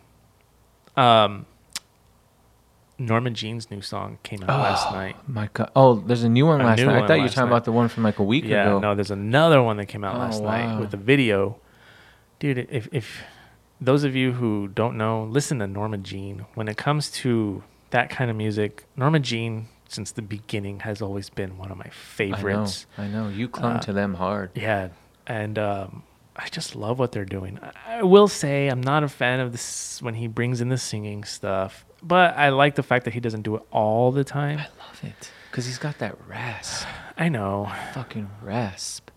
Um, 0.97 1.47
Norma 2.99 3.31
Jean's 3.31 3.71
new 3.71 3.81
song 3.81 4.19
came 4.25 4.43
out 4.43 4.49
last 4.49 4.93
night. 4.93 5.15
My 5.29 5.49
God. 5.53 5.71
Oh, 5.77 5.95
there's 6.01 6.25
a 6.25 6.29
new 6.29 6.47
one 6.47 6.61
A 6.61 6.65
last 6.65 6.79
new 6.79 6.87
night. 6.87 7.05
I 7.05 7.07
thought 7.07 7.15
you 7.19 7.23
were 7.23 7.29
talking 7.29 7.43
night. 7.45 7.49
about 7.53 7.65
the 7.65 7.71
one 7.73 7.87
from 7.89 8.03
like 8.03 8.19
a 8.19 8.25
week 8.25 8.45
Yeah, 8.45 8.67
ago. 8.67 8.79
no, 8.81 8.97
there's 8.97 9.13
another 9.13 9.63
one 9.63 9.77
that 9.77 9.87
came 9.87 10.03
out 10.03 10.17
Oh, 10.17 10.19
last 10.19 10.43
wow. 10.43 10.51
night 10.51 10.81
with 10.81 10.93
a 10.95 10.97
video. 10.97 11.59
Dude, 12.41 12.59
if 12.71 12.89
if 12.91 13.23
those 13.81 14.03
of 14.03 14.17
you 14.17 14.33
who 14.33 14.67
don't 14.67 14.97
know, 14.97 15.23
listen 15.25 15.61
to 15.61 15.69
Norma 15.69 15.99
Jean. 15.99 16.47
When 16.55 16.67
it 16.67 16.77
comes 16.77 17.09
to 17.23 17.63
that 17.91 18.11
kind 18.11 18.29
of 18.33 18.37
music, 18.37 18.85
Norma 18.97 19.21
Jean, 19.21 19.69
since 19.89 20.11
the 20.11 20.23
beginning, 20.23 20.81
has 20.81 21.01
always 21.01 21.31
been 21.31 21.57
one 21.57 21.71
of 21.71 21.79
my 21.79 21.89
favorites. 21.91 22.87
I 22.99 23.07
know. 23.07 23.21
I 23.21 23.23
know. 23.23 23.29
You 23.29 23.49
clung 23.49 23.77
Uh, 23.77 23.81
to 23.83 23.93
them 23.93 24.15
hard. 24.15 24.51
Yeah, 24.57 24.89
and 25.29 25.57
um, 25.57 26.03
I 26.39 26.49
just 26.49 26.77
love 26.77 26.99
what 27.01 27.11
they're 27.11 27.25
doing. 27.25 27.59
I, 27.87 28.05
will 28.05 28.29
say 28.29 28.69
I'm 28.69 28.81
not 28.81 29.03
a 29.03 29.09
fan 29.09 29.41
of 29.41 29.51
this 29.51 30.01
when 30.01 30.15
he 30.15 30.29
brings 30.29 30.61
in 30.61 30.69
the 30.69 30.79
singing 30.79 31.25
stuff, 31.25 31.85
but 32.01 32.37
I 32.37 32.51
like 32.51 32.77
the 32.77 32.85
fact 32.85 33.07
that 33.07 33.15
he 33.15 33.21
doesn't 33.21 33.43
do 33.43 33.57
it 33.57 33.63
all 33.73 34.13
the 34.13 34.23
time. 34.23 34.59
I 34.59 34.69
love 34.79 35.03
it 35.03 35.31
because 35.51 35.67
he's 35.67 35.79
got 35.79 35.99
that 35.99 36.17
rasp, 36.29 36.87
I 37.19 37.29
know, 37.29 37.73
fucking 37.93 38.31
rasp. 38.41 39.11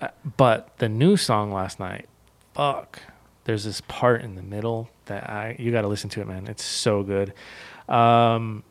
Uh, 0.00 0.08
but 0.36 0.78
the 0.78 0.88
new 0.88 1.16
song 1.16 1.52
last 1.52 1.80
night, 1.80 2.08
fuck. 2.54 3.00
There's 3.44 3.64
this 3.64 3.80
part 3.80 4.22
in 4.22 4.36
the 4.36 4.42
middle 4.42 4.90
that 5.06 5.28
I 5.28 5.56
you 5.58 5.72
got 5.72 5.82
to 5.82 5.88
listen 5.88 6.10
to 6.10 6.20
it, 6.20 6.28
man. 6.28 6.46
It's 6.46 6.62
so 6.62 7.02
good. 7.02 7.32
Um, 7.88 8.62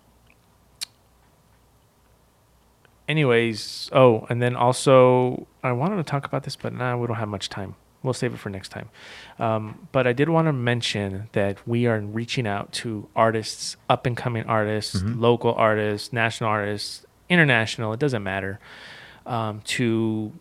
anyways, 3.08 3.90
oh, 3.94 4.26
and 4.30 4.42
then 4.42 4.56
also 4.56 5.48
I 5.64 5.72
wanted 5.72 5.98
to 5.98 6.04
talk 6.04 6.26
about 6.26 6.44
this, 6.44 6.56
but 6.56 6.74
now 6.74 6.98
we 6.98 7.08
don't 7.08 7.18
have 7.18 7.28
much 7.30 7.50
time. 7.50 7.76
We'll 8.04 8.14
save 8.14 8.34
it 8.34 8.38
for 8.38 8.50
next 8.50 8.70
time. 8.70 8.90
Um, 9.40 9.88
but 9.92 10.06
I 10.08 10.14
did 10.14 10.30
want 10.30 10.48
to 10.48 10.54
mention 10.54 11.30
that 11.34 11.68
we 11.68 11.88
are 11.88 12.00
reaching 12.00 12.48
out 12.48 12.72
to 12.74 13.10
artists, 13.16 13.76
up 13.90 14.06
and 14.06 14.16
coming 14.16 14.46
artists, 14.46 15.02
local 15.04 15.54
artists, 15.54 16.14
national 16.14 16.50
artists, 16.50 17.06
international. 17.28 17.94
It 17.94 18.00
doesn't 18.00 18.24
matter. 18.24 18.60
Um, 19.26 19.62
to 19.66 20.32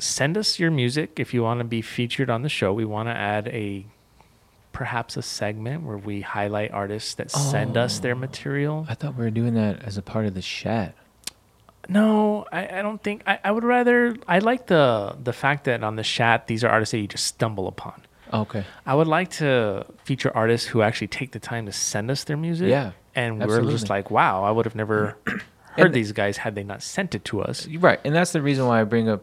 send 0.00 0.36
us 0.36 0.58
your 0.58 0.70
music 0.70 1.20
if 1.20 1.34
you 1.34 1.42
want 1.42 1.58
to 1.60 1.64
be 1.64 1.82
featured 1.82 2.30
on 2.30 2.42
the 2.42 2.48
show. 2.48 2.72
We 2.72 2.84
want 2.84 3.08
to 3.08 3.14
add 3.14 3.48
a 3.48 3.86
perhaps 4.72 5.16
a 5.16 5.22
segment 5.22 5.82
where 5.82 5.98
we 5.98 6.20
highlight 6.20 6.70
artists 6.70 7.14
that 7.14 7.30
send 7.30 7.76
us 7.76 7.98
their 7.98 8.14
material. 8.14 8.86
I 8.88 8.94
thought 8.94 9.16
we 9.16 9.24
were 9.24 9.30
doing 9.30 9.54
that 9.54 9.82
as 9.82 9.98
a 9.98 10.02
part 10.02 10.26
of 10.26 10.34
the 10.34 10.42
chat. 10.42 10.94
No, 11.88 12.44
I, 12.52 12.78
I 12.78 12.82
don't 12.82 13.02
think 13.02 13.22
I, 13.26 13.38
I 13.42 13.50
would 13.50 13.64
rather 13.64 14.14
I 14.26 14.38
like 14.40 14.66
the 14.66 15.16
the 15.22 15.32
fact 15.32 15.64
that 15.64 15.82
on 15.82 15.96
the 15.96 16.02
chat 16.02 16.46
these 16.46 16.62
are 16.64 16.68
artists 16.68 16.92
that 16.92 16.98
you 16.98 17.06
just 17.08 17.26
stumble 17.26 17.66
upon. 17.66 18.02
Okay. 18.32 18.64
I 18.84 18.94
would 18.94 19.06
like 19.06 19.30
to 19.38 19.86
feature 20.04 20.30
artists 20.36 20.66
who 20.68 20.82
actually 20.82 21.06
take 21.08 21.32
the 21.32 21.38
time 21.38 21.64
to 21.64 21.72
send 21.72 22.10
us 22.10 22.24
their 22.24 22.36
music. 22.36 22.68
Yeah, 22.68 22.92
And 23.14 23.38
we're 23.38 23.62
just 23.70 23.88
like, 23.88 24.10
wow, 24.10 24.44
I 24.44 24.50
would 24.50 24.66
have 24.66 24.74
never 24.74 25.16
heard 25.24 25.40
And- 25.86 25.94
these 25.94 26.12
guys 26.12 26.36
had 26.36 26.54
they 26.54 26.62
not 26.62 26.82
sent 26.82 27.14
it 27.14 27.24
to 27.26 27.40
us. 27.40 27.66
Right, 27.66 27.98
and 28.04 28.14
that's 28.14 28.32
the 28.32 28.42
reason 28.42 28.66
why 28.66 28.82
I 28.82 28.84
bring 28.84 29.08
up. 29.08 29.22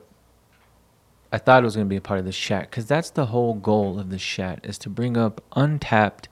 I 1.32 1.38
thought 1.38 1.62
it 1.62 1.66
was 1.66 1.76
going 1.76 1.86
to 1.86 1.90
be 1.90 1.98
a 1.98 2.02
part 2.02 2.20
of 2.20 2.26
the 2.26 2.32
chat 2.32 2.72
because 2.72 2.88
that's 2.88 3.12
the 3.12 3.28
whole 3.28 3.54
goal 3.54 4.00
of 4.00 4.10
the 4.10 4.18
chat 4.18 4.62
is 4.64 4.80
to 4.80 4.90
bring 4.90 5.18
up 5.18 5.44
untapped, 5.56 6.28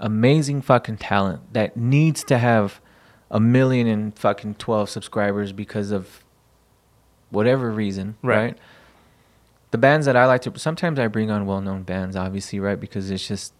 amazing 0.00 0.62
fucking 0.62 0.96
talent 0.98 1.52
that 1.52 1.76
needs 1.76 2.24
to 2.24 2.38
have 2.38 2.80
a 3.34 3.40
million 3.40 3.86
and 3.86 4.18
fucking 4.18 4.54
twelve 4.54 4.88
subscribers 4.88 5.52
because 5.52 5.90
of 5.90 6.24
whatever 7.30 7.70
reason, 7.70 8.16
Right. 8.22 8.36
right? 8.36 8.58
The 9.72 9.78
bands 9.78 10.06
that 10.06 10.16
I 10.16 10.24
like 10.26 10.40
to 10.42 10.56
sometimes 10.58 10.98
I 11.00 11.08
bring 11.08 11.30
on 11.30 11.44
well-known 11.44 11.82
bands, 11.82 12.14
obviously, 12.16 12.60
right? 12.60 12.78
Because 12.80 13.10
it's 13.10 13.26
just 13.28 13.52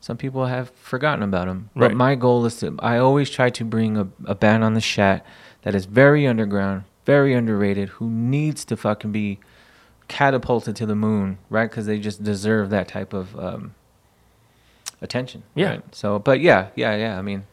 some 0.00 0.16
people 0.16 0.46
have 0.46 0.70
forgotten 0.70 1.22
about 1.24 1.46
them. 1.48 1.70
But 1.74 1.92
my 1.94 2.14
goal 2.14 2.46
is 2.46 2.56
to 2.58 2.76
I 2.78 2.98
always 2.98 3.28
try 3.28 3.50
to 3.50 3.64
bring 3.64 3.96
a, 3.98 4.08
a 4.26 4.34
band 4.34 4.62
on 4.62 4.74
the 4.74 4.80
chat 4.80 5.26
that 5.62 5.74
is 5.74 5.86
very 5.86 6.24
underground, 6.26 6.84
very 7.04 7.34
underrated, 7.34 7.88
who 7.98 8.08
needs 8.08 8.64
to 8.66 8.76
fucking 8.76 9.10
be 9.10 9.40
catapulted 10.06 10.76
to 10.76 10.86
the 10.86 10.94
moon, 10.94 11.38
right? 11.50 11.68
Because 11.68 11.86
they 11.86 11.98
just 11.98 12.22
deserve 12.22 12.70
that 12.70 12.86
type 12.86 13.12
of 13.12 13.36
um, 13.36 13.74
attention. 15.02 15.42
Yeah. 15.56 15.70
Right? 15.70 15.94
So, 15.94 16.20
but 16.20 16.38
yeah, 16.40 16.68
yeah, 16.76 16.94
yeah. 16.94 17.18
I 17.18 17.22
mean, 17.22 17.44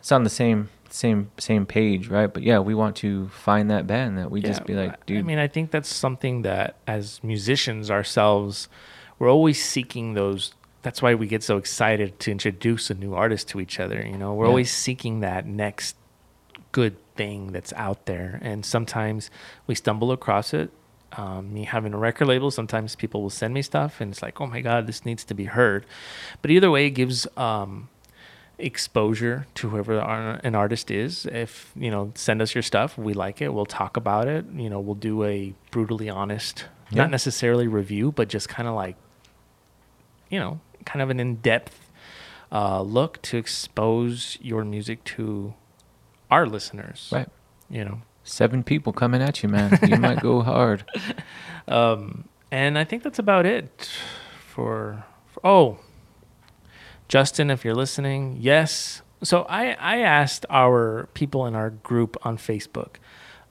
it's 0.00 0.12
on 0.12 0.22
the 0.24 0.30
same 0.30 0.68
same 0.92 1.30
same 1.38 1.66
page, 1.66 2.08
right? 2.08 2.32
But 2.32 2.42
yeah, 2.42 2.58
we 2.58 2.74
want 2.74 2.96
to 2.96 3.28
find 3.28 3.70
that 3.70 3.86
band 3.86 4.18
that 4.18 4.30
we 4.30 4.40
just 4.40 4.64
be 4.64 4.74
like, 4.74 5.04
dude. 5.06 5.18
I 5.18 5.22
mean, 5.22 5.38
I 5.38 5.48
think 5.48 5.70
that's 5.70 5.88
something 5.94 6.42
that 6.42 6.76
as 6.86 7.20
musicians 7.22 7.90
ourselves, 7.90 8.68
we're 9.18 9.30
always 9.30 9.62
seeking 9.64 10.14
those. 10.14 10.54
That's 10.82 11.02
why 11.02 11.14
we 11.14 11.26
get 11.26 11.42
so 11.42 11.56
excited 11.56 12.20
to 12.20 12.30
introduce 12.30 12.88
a 12.90 12.94
new 12.94 13.14
artist 13.14 13.48
to 13.48 13.60
each 13.60 13.80
other. 13.80 14.00
You 14.06 14.16
know, 14.16 14.34
we're 14.34 14.44
Yeah. 14.46 14.50
always 14.50 14.70
seeking 14.72 15.20
that 15.20 15.46
next 15.46 15.96
good 16.72 16.96
thing 17.16 17.52
that's 17.52 17.72
out 17.74 18.06
there, 18.06 18.38
and 18.42 18.64
sometimes 18.64 19.30
we 19.66 19.74
stumble 19.74 20.12
across 20.12 20.54
it. 20.54 20.70
Um, 21.16 21.54
me 21.54 21.64
having 21.64 21.94
a 21.94 21.98
record 21.98 22.28
label, 22.28 22.50
sometimes 22.50 22.94
people 22.94 23.22
will 23.22 23.30
send 23.30 23.54
me 23.54 23.62
stuff, 23.62 24.00
and 24.00 24.12
it's 24.12 24.22
like, 24.22 24.40
oh 24.40 24.46
my 24.46 24.60
god, 24.60 24.86
this 24.86 25.04
needs 25.06 25.24
to 25.24 25.34
be 25.34 25.44
heard. 25.46 25.86
But 26.42 26.50
either 26.50 26.70
way, 26.70 26.86
it 26.86 26.90
gives 26.90 27.26
um, 27.36 27.88
exposure 28.58 29.46
to 29.54 29.68
whoever 29.70 29.98
an 30.00 30.54
artist 30.54 30.90
is. 30.90 31.26
If 31.26 31.72
you 31.76 31.90
know, 31.90 32.12
send 32.14 32.42
us 32.42 32.54
your 32.54 32.62
stuff. 32.62 32.98
We 32.98 33.12
like 33.14 33.40
it. 33.40 33.54
We'll 33.54 33.66
talk 33.66 33.96
about 33.96 34.26
it. 34.28 34.44
You 34.54 34.68
know, 34.68 34.80
we'll 34.80 34.94
do 34.96 35.22
a 35.24 35.54
brutally 35.70 36.08
honest, 36.10 36.64
Yeah. 36.90 37.02
not 37.02 37.10
necessarily 37.10 37.68
review, 37.68 38.10
but 38.12 38.28
just 38.28 38.48
kind 38.48 38.68
of 38.68 38.74
like, 38.74 38.96
you 40.28 40.38
know, 40.38 40.60
kind 40.84 41.02
of 41.02 41.10
an 41.10 41.20
in-depth 41.20 41.90
uh, 42.50 42.80
look 42.82 43.20
to 43.22 43.36
expose 43.36 44.38
your 44.40 44.64
music 44.64 45.04
to 45.04 45.54
our 46.30 46.46
listeners. 46.46 47.10
Right. 47.12 47.28
You 47.70 47.84
know, 47.84 48.02
Seven 48.24 48.62
people 48.62 48.92
coming 48.92 49.22
at 49.22 49.42
you, 49.42 49.48
man. 49.48 49.78
You 49.86 49.96
might 49.96 50.20
go 50.20 50.42
hard. 50.52 50.84
um, 51.66 52.28
and 52.50 52.76
I 52.78 52.84
think 52.84 53.02
that's 53.02 53.18
about 53.18 53.46
it 53.46 53.88
for, 54.46 55.04
for 55.28 55.40
oh, 55.46 55.78
Justin, 57.08 57.50
if 57.50 57.64
you're 57.64 57.74
listening, 57.74 58.36
yes. 58.40 59.02
So 59.22 59.42
I 59.48 59.72
I 59.80 59.98
asked 59.98 60.46
our 60.50 61.08
people 61.14 61.46
in 61.46 61.54
our 61.54 61.70
group 61.70 62.16
on 62.22 62.36
Facebook 62.36 62.96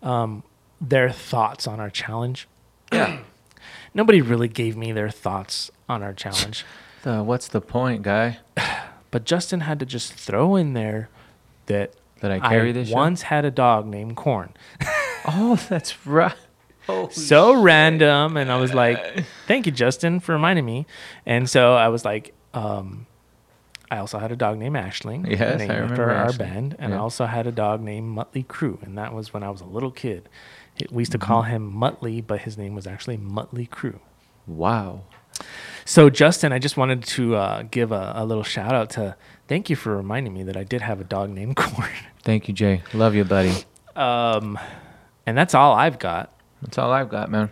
um, 0.03 0.43
their 0.79 1.09
thoughts 1.11 1.67
on 1.67 1.79
our 1.79 1.89
challenge. 1.89 2.47
Yeah. 2.93 3.19
Nobody 3.93 4.21
really 4.21 4.47
gave 4.47 4.77
me 4.77 4.91
their 4.91 5.09
thoughts 5.09 5.71
on 5.89 6.03
our 6.03 6.13
challenge, 6.13 6.63
Uh, 7.05 7.23
what's 7.23 7.47
the 7.47 7.61
point, 7.61 8.01
guy? 8.03 8.39
but 9.11 9.23
Justin 9.23 9.61
had 9.61 9.79
to 9.79 9.85
just 9.85 10.13
throw 10.13 10.55
in 10.55 10.73
there 10.73 11.09
that 11.67 11.93
That 12.21 12.31
I 12.31 12.39
carry 12.39 12.69
I 12.69 12.71
this? 12.73 12.87
shit? 12.89 12.95
once 12.95 13.21
had 13.23 13.43
a 13.45 13.51
dog 13.51 13.87
named 13.87 14.15
Korn. 14.15 14.53
Oh, 15.29 15.55
that's 15.67 16.05
right. 16.07 16.33
Oh, 16.87 17.09
so 17.09 17.61
random 17.61 18.37
and 18.37 18.49
i 18.49 18.57
was 18.57 18.73
like 18.73 19.25
thank 19.45 19.65
you 19.65 19.73
justin 19.73 20.21
for 20.21 20.31
reminding 20.31 20.63
me 20.63 20.85
and 21.25 21.49
so 21.49 21.73
i 21.73 21.89
was 21.89 22.05
like 22.05 22.33
um 22.53 23.07
i 23.91 23.97
also 23.97 24.17
had 24.19 24.31
a 24.31 24.35
dog 24.35 24.57
named 24.57 24.75
ashling 24.75 25.29
Yes, 25.29 25.53
I 25.61 25.65
named 25.67 25.71
after 25.71 26.09
our 26.11 26.33
band 26.33 26.75
and 26.79 26.93
i 26.93 26.97
also 26.97 27.25
had 27.25 27.47
a 27.47 27.51
dog 27.51 27.81
named 27.81 28.15
muttley 28.17 28.47
crew 28.47 28.79
and 28.81 28.97
that 28.97 29.13
was 29.13 29.33
when 29.33 29.43
i 29.43 29.49
was 29.49 29.61
a 29.61 29.65
little 29.65 29.91
kid 29.91 30.29
we 30.91 31.01
used 31.01 31.11
to 31.13 31.17
call 31.17 31.43
Mm-hmm. 31.43 31.51
him 31.51 31.73
muttley 31.73 32.25
but 32.25 32.41
his 32.41 32.57
name 32.57 32.75
was 32.75 32.85
actually 32.87 33.17
muttley 33.17 33.69
crew 33.69 33.99
Wow. 34.45 35.01
so 35.85 36.09
justin 36.09 36.51
i 36.53 36.59
just 36.59 36.77
wanted 36.77 37.03
to 37.03 37.35
uh, 37.35 37.63
give 37.69 37.91
a, 37.91 38.13
a 38.15 38.25
little 38.25 38.43
shout 38.43 38.73
out 38.73 38.89
to 38.91 39.15
thank 39.47 39.69
you 39.69 39.75
for 39.75 39.95
reminding 39.95 40.33
me 40.33 40.43
that 40.43 40.55
i 40.57 40.63
did 40.63 40.81
have 40.81 40.99
a 41.01 41.03
dog 41.03 41.29
named 41.29 41.55
Korn 41.61 41.89
Thank 42.23 42.49
you, 42.49 42.53
Jay. 42.53 42.83
Love 42.93 43.15
you, 43.15 43.23
buddy. 43.23 43.53
um 43.95 44.59
and 45.25 45.37
that's 45.37 45.55
all 45.55 45.73
i've 45.73 45.97
got 45.99 46.33
That's 46.61 46.77
all 46.77 46.91
I've 46.91 47.09
got, 47.09 47.29
man. 47.31 47.49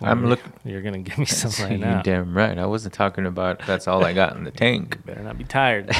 Well, 0.00 0.10
I'm 0.10 0.26
looking. 0.26 0.52
you're 0.64 0.82
gonna 0.82 0.98
give 1.00 1.18
me 1.18 1.24
some 1.26 1.50
right 1.64 1.72
you 1.72 1.78
now 1.78 2.02
damn 2.02 2.36
right. 2.36 2.58
I 2.58 2.66
wasn't 2.66 2.94
talking 2.94 3.26
about 3.26 3.60
that's 3.66 3.86
all 3.88 4.04
I 4.04 4.12
got 4.12 4.36
in 4.36 4.44
the 4.44 4.50
tank. 4.64 5.04
better 5.04 5.22
not 5.22 5.38
be 5.38 5.44
tired 5.44 5.90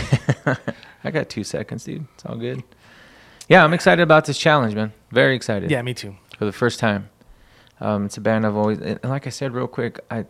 I 1.04 1.10
got 1.10 1.28
two 1.28 1.44
seconds, 1.44 1.84
dude. 1.84 2.06
It's 2.14 2.24
all 2.26 2.36
good. 2.36 2.62
Yeah, 3.48 3.62
I'm 3.64 3.74
excited 3.74 4.02
about 4.02 4.24
this 4.24 4.38
challenge, 4.38 4.74
man. 4.74 4.92
Very 5.10 5.34
excited. 5.36 5.70
yeah 5.70 5.82
me 5.82 5.94
too 5.94 6.16
For 6.38 6.44
the 6.46 6.52
first 6.52 6.78
time. 6.80 7.10
Um, 7.80 8.06
it's 8.06 8.16
a 8.16 8.20
band 8.20 8.46
I've 8.46 8.56
always, 8.56 8.78
and 8.78 8.98
like 9.04 9.26
I 9.26 9.30
said, 9.30 9.52
real 9.52 9.66
quick, 9.66 10.00
I 10.10 10.24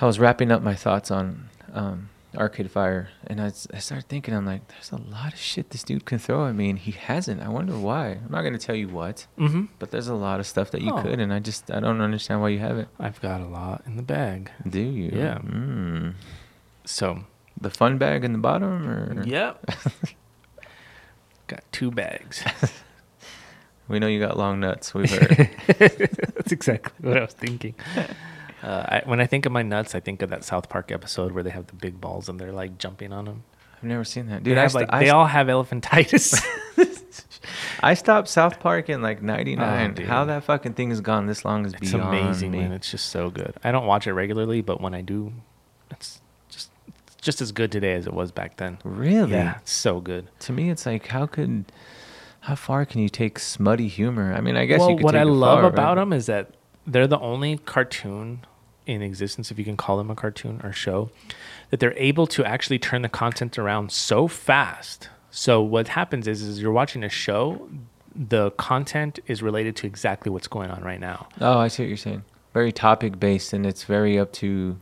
I 0.00 0.06
was 0.06 0.18
wrapping 0.18 0.50
up 0.50 0.62
my 0.62 0.74
thoughts 0.74 1.10
on 1.10 1.48
um, 1.72 2.08
Arcade 2.36 2.70
Fire, 2.70 3.08
and 3.26 3.40
I 3.40 3.48
started 3.50 4.08
thinking, 4.08 4.34
I'm 4.34 4.44
like, 4.46 4.66
there's 4.68 4.90
a 4.92 4.96
lot 4.96 5.32
of 5.32 5.38
shit 5.38 5.70
this 5.70 5.82
dude 5.82 6.04
can 6.04 6.18
throw 6.18 6.46
at 6.46 6.54
me, 6.54 6.70
and 6.70 6.78
he 6.78 6.92
hasn't. 6.92 7.40
I 7.42 7.48
wonder 7.48 7.76
why. 7.78 8.08
I'm 8.12 8.30
not 8.30 8.42
gonna 8.42 8.58
tell 8.58 8.74
you 8.76 8.88
what, 8.88 9.26
mm-hmm 9.38 9.64
but 9.78 9.90
there's 9.90 10.08
a 10.08 10.14
lot 10.14 10.40
of 10.40 10.46
stuff 10.46 10.70
that 10.72 10.82
you 10.82 10.92
Oh. 10.92 11.02
could, 11.02 11.18
and 11.20 11.32
I 11.32 11.38
just 11.38 11.70
I 11.70 11.80
don't 11.80 12.00
understand 12.00 12.40
why 12.40 12.48
you 12.50 12.58
haven't. 12.58 12.88
I've 13.00 13.20
got 13.20 13.40
a 13.40 13.46
lot 13.46 13.82
in 13.86 13.96
the 13.96 14.02
bag. 14.02 14.50
Do 14.68 14.80
you? 14.80 15.10
Yeah. 15.12 15.38
Mm. 15.38 16.14
So, 16.84 17.24
The 17.60 17.70
fun 17.70 17.98
bag 17.98 18.24
in 18.24 18.32
the 18.32 18.38
bottom, 18.38 18.88
or 18.88 19.22
yep. 19.26 19.64
got 21.46 21.62
two 21.72 21.90
bags. 21.90 22.42
We 23.88 24.00
know 24.00 24.08
you 24.08 24.18
got 24.18 24.36
long 24.36 24.58
nuts. 24.58 24.92
We've 24.94 25.08
heard. 25.16 26.10
That's 26.34 26.50
exactly 26.50 27.08
what 27.08 27.18
I 27.18 27.20
was 27.20 27.34
thinking. 27.34 27.76
Uh, 28.62 28.84
I, 28.88 29.02
when 29.04 29.20
I 29.20 29.26
think 29.26 29.46
of 29.46 29.52
my 29.52 29.62
nuts, 29.62 29.94
I 29.94 30.00
think 30.00 30.22
of 30.22 30.30
that 30.30 30.44
South 30.44 30.68
Park 30.68 30.90
episode 30.90 31.32
where 31.32 31.42
they 31.42 31.50
have 31.50 31.66
the 31.66 31.74
big 31.74 32.00
balls 32.00 32.28
and 32.28 32.40
they're 32.40 32.52
like 32.52 32.78
jumping 32.78 33.12
on 33.12 33.26
them. 33.26 33.44
I've 33.76 33.84
never 33.84 34.04
seen 34.04 34.28
that, 34.28 34.42
Dude, 34.42 34.56
they, 34.56 34.60
I, 34.60 34.62
have, 34.62 34.72
st- 34.72 34.88
like, 34.90 35.00
they 35.00 35.06
st- 35.06 35.14
all 35.14 35.26
have 35.26 35.48
elephantitis. 35.48 36.42
I 37.80 37.94
stopped 37.94 38.28
South 38.28 38.58
Park 38.58 38.88
in 38.88 39.02
like 39.02 39.22
'99. 39.22 39.96
Oh. 39.98 40.04
How 40.06 40.24
that 40.24 40.44
fucking 40.44 40.74
thing 40.74 40.90
has 40.90 41.00
gone 41.00 41.26
this 41.26 41.44
long 41.44 41.66
is 41.66 41.74
it's 41.74 41.92
beyond 41.92 42.16
amazing, 42.16 42.50
me. 42.50 42.60
man. 42.60 42.72
It's 42.72 42.90
just 42.90 43.10
so 43.10 43.30
good. 43.30 43.54
I 43.62 43.70
don't 43.72 43.86
watch 43.86 44.06
it 44.06 44.14
regularly, 44.14 44.62
but 44.62 44.80
when 44.80 44.94
I 44.94 45.02
do, 45.02 45.32
it's 45.90 46.20
just 46.48 46.70
it's 47.06 47.16
just 47.16 47.40
as 47.42 47.52
good 47.52 47.70
today 47.70 47.92
as 47.94 48.06
it 48.06 48.14
was 48.14 48.32
back 48.32 48.56
then. 48.56 48.78
really? 48.82 49.32
Yeah, 49.32 49.58
so 49.64 50.00
good. 50.00 50.28
To 50.40 50.52
me, 50.52 50.70
it's 50.70 50.86
like 50.86 51.06
how 51.08 51.26
could, 51.26 51.66
how 52.40 52.54
far 52.54 52.86
can 52.86 53.00
you 53.02 53.08
take 53.10 53.38
smutty 53.38 53.88
humor? 53.88 54.32
I 54.34 54.40
mean, 54.40 54.56
I 54.56 54.64
guess 54.64 54.80
well, 54.80 54.90
you 54.90 54.96
could 54.96 55.04
what 55.04 55.16
I 55.16 55.24
love 55.24 55.60
far, 55.60 55.68
about 55.68 55.96
right? 55.96 56.02
them 56.02 56.12
is 56.14 56.26
that 56.26 56.55
they're 56.86 57.06
the 57.06 57.18
only 57.20 57.58
cartoon 57.58 58.44
in 58.86 59.02
existence, 59.02 59.50
if 59.50 59.58
you 59.58 59.64
can 59.64 59.76
call 59.76 59.96
them 59.98 60.10
a 60.10 60.14
cartoon 60.14 60.60
or 60.62 60.72
show, 60.72 61.10
that 61.70 61.80
they're 61.80 61.96
able 61.98 62.26
to 62.28 62.44
actually 62.44 62.78
turn 62.78 63.02
the 63.02 63.08
content 63.08 63.58
around 63.58 63.90
so 63.90 64.28
fast. 64.28 65.08
So 65.30 65.60
what 65.60 65.88
happens 65.88 66.28
is, 66.28 66.42
is 66.42 66.62
you're 66.62 66.72
watching 66.72 67.02
a 67.02 67.08
show, 67.08 67.68
the 68.14 68.52
content 68.52 69.18
is 69.26 69.42
related 69.42 69.74
to 69.76 69.86
exactly 69.86 70.30
what's 70.30 70.46
going 70.46 70.70
on 70.70 70.82
right 70.82 71.00
now. 71.00 71.26
Oh, 71.40 71.58
I 71.58 71.68
see 71.68 71.82
what 71.82 71.88
you're 71.88 71.96
saying. 71.96 72.22
Very 72.54 72.70
topic 72.72 73.18
based, 73.18 73.52
and 73.52 73.66
it's 73.66 73.84
very 73.84 74.18
up 74.18 74.32
to, 74.34 74.78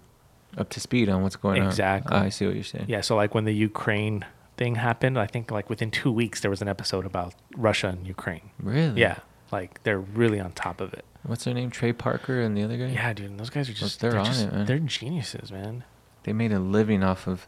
up 0.58 0.68
to 0.70 0.80
speed 0.80 1.08
on 1.08 1.22
what's 1.22 1.36
going 1.36 1.62
Exactly. 1.62 1.64
on. 1.64 1.70
Exactly. 1.70 2.16
Oh, 2.16 2.26
I 2.26 2.28
see 2.28 2.46
what 2.46 2.54
you're 2.54 2.62
saying. 2.64 2.84
Yeah. 2.88 3.00
So 3.00 3.16
like 3.16 3.34
when 3.34 3.44
the 3.46 3.54
Ukraine 3.54 4.24
thing 4.58 4.76
happened, 4.76 5.18
I 5.18 5.26
think 5.26 5.50
like 5.50 5.68
within 5.70 5.90
two 5.90 6.12
weeks 6.12 6.40
there 6.42 6.50
was 6.50 6.60
an 6.62 6.68
episode 6.68 7.06
about 7.06 7.34
Russia 7.56 7.88
and 7.88 8.06
Ukraine. 8.06 8.50
Really? 8.60 9.00
Yeah. 9.00 9.16
Like 9.54 9.82
they're 9.84 10.00
really 10.00 10.40
on 10.40 10.50
top 10.52 10.80
of 10.80 10.92
it. 10.94 11.04
What's 11.22 11.44
their 11.44 11.54
name? 11.54 11.70
Trey 11.70 11.92
Parker 11.92 12.40
and 12.40 12.56
the 12.56 12.64
other 12.64 12.76
guy. 12.76 12.86
Yeah, 12.88 13.12
dude. 13.12 13.38
Those 13.38 13.50
guys 13.50 13.70
are 13.70 13.72
just 13.72 14.00
they're 14.00 14.10
they're, 14.10 14.20
on 14.20 14.26
just, 14.26 14.42
it, 14.44 14.52
man. 14.52 14.66
They're 14.66 14.78
geniuses, 14.80 15.52
man. 15.52 15.84
They 16.24 16.32
made 16.32 16.52
a 16.52 16.58
living 16.58 17.02
off 17.04 17.26
of 17.28 17.46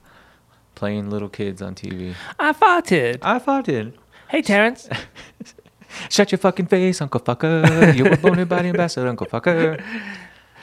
playing 0.76 1.10
little 1.10 1.28
kids 1.28 1.60
on 1.60 1.74
TV. 1.74 2.14
I 2.38 2.52
farted. 2.52 3.18
I 3.22 3.38
thought 3.40 3.68
it. 3.68 3.94
Hey, 4.28 4.40
Terrance. 4.42 4.88
Shut 6.10 6.30
your 6.30 6.38
fucking 6.38 6.66
face, 6.66 7.00
Uncle 7.00 7.20
Fucker. 7.20 7.94
you 7.96 8.04
were 8.04 8.16
born 8.16 8.42
by 8.44 8.62
the 8.62 8.68
ambassador, 8.68 9.08
Uncle 9.08 9.26
Fucker. 9.26 9.82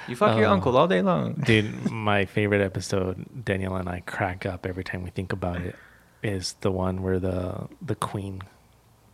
You 0.07 0.15
fuck 0.15 0.38
your 0.38 0.48
Oh. 0.48 0.53
uncle 0.53 0.78
all 0.78 0.88
day 0.88 1.02
long. 1.02 1.34
Dude, 1.34 1.91
my 1.91 2.26
favorite 2.26 2.61
episode, 2.61 3.26
Daniel 3.45 3.76
and 3.76 3.88
I 3.90 4.02
crack 4.02 4.45
up 4.45 4.65
every 4.65 4.84
time 4.84 5.03
we 5.03 5.10
think 5.10 5.32
about 5.34 5.61
it, 5.61 5.76
is 6.22 6.53
the 6.61 6.72
one 6.72 7.02
where 7.03 7.20
the 7.20 7.68
the 7.82 7.95
queen, 7.95 8.41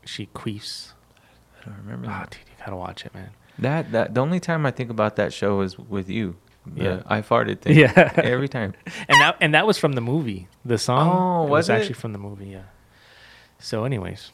she 0.06 0.27
queefs. 0.27 0.93
I 1.61 1.65
don't 1.69 1.77
remember. 1.77 2.07
Oh, 2.07 2.11
that. 2.11 2.30
dude, 2.31 2.40
you 2.48 2.53
gotta 2.65 2.76
watch 2.76 3.06
it, 3.06 3.14
man. 3.14 3.30
That 3.60 3.91
that 3.91 4.14
the 4.14 4.22
only 4.22 4.40
time 4.40 4.65
I 4.65 4.72
think 4.72 4.90
about 4.90 5.15
that 5.18 5.34
show 5.34 5.61
is 5.61 5.77
with 5.77 6.10
you. 6.10 6.36
The 6.65 6.84
Yeah. 6.84 7.03
I 7.07 7.22
farted 7.22 7.61
thing. 7.61 7.77
Yeah. 7.77 8.14
Every 8.18 8.48
time. 8.49 8.73
And 9.07 9.19
that 9.22 9.38
and 9.41 9.53
that 9.53 9.65
was 9.68 9.77
from 9.77 9.94
the 9.94 10.02
movie. 10.02 10.48
The 10.65 10.77
song 10.77 11.10
Oh, 11.10 11.45
it 11.48 11.49
was 11.49 11.69
it? 11.69 11.73
actually 11.73 11.94
from 11.95 12.14
the 12.14 12.19
movie. 12.19 12.48
Yeah. 12.48 12.64
So, 13.60 13.84
anyways, 13.84 14.31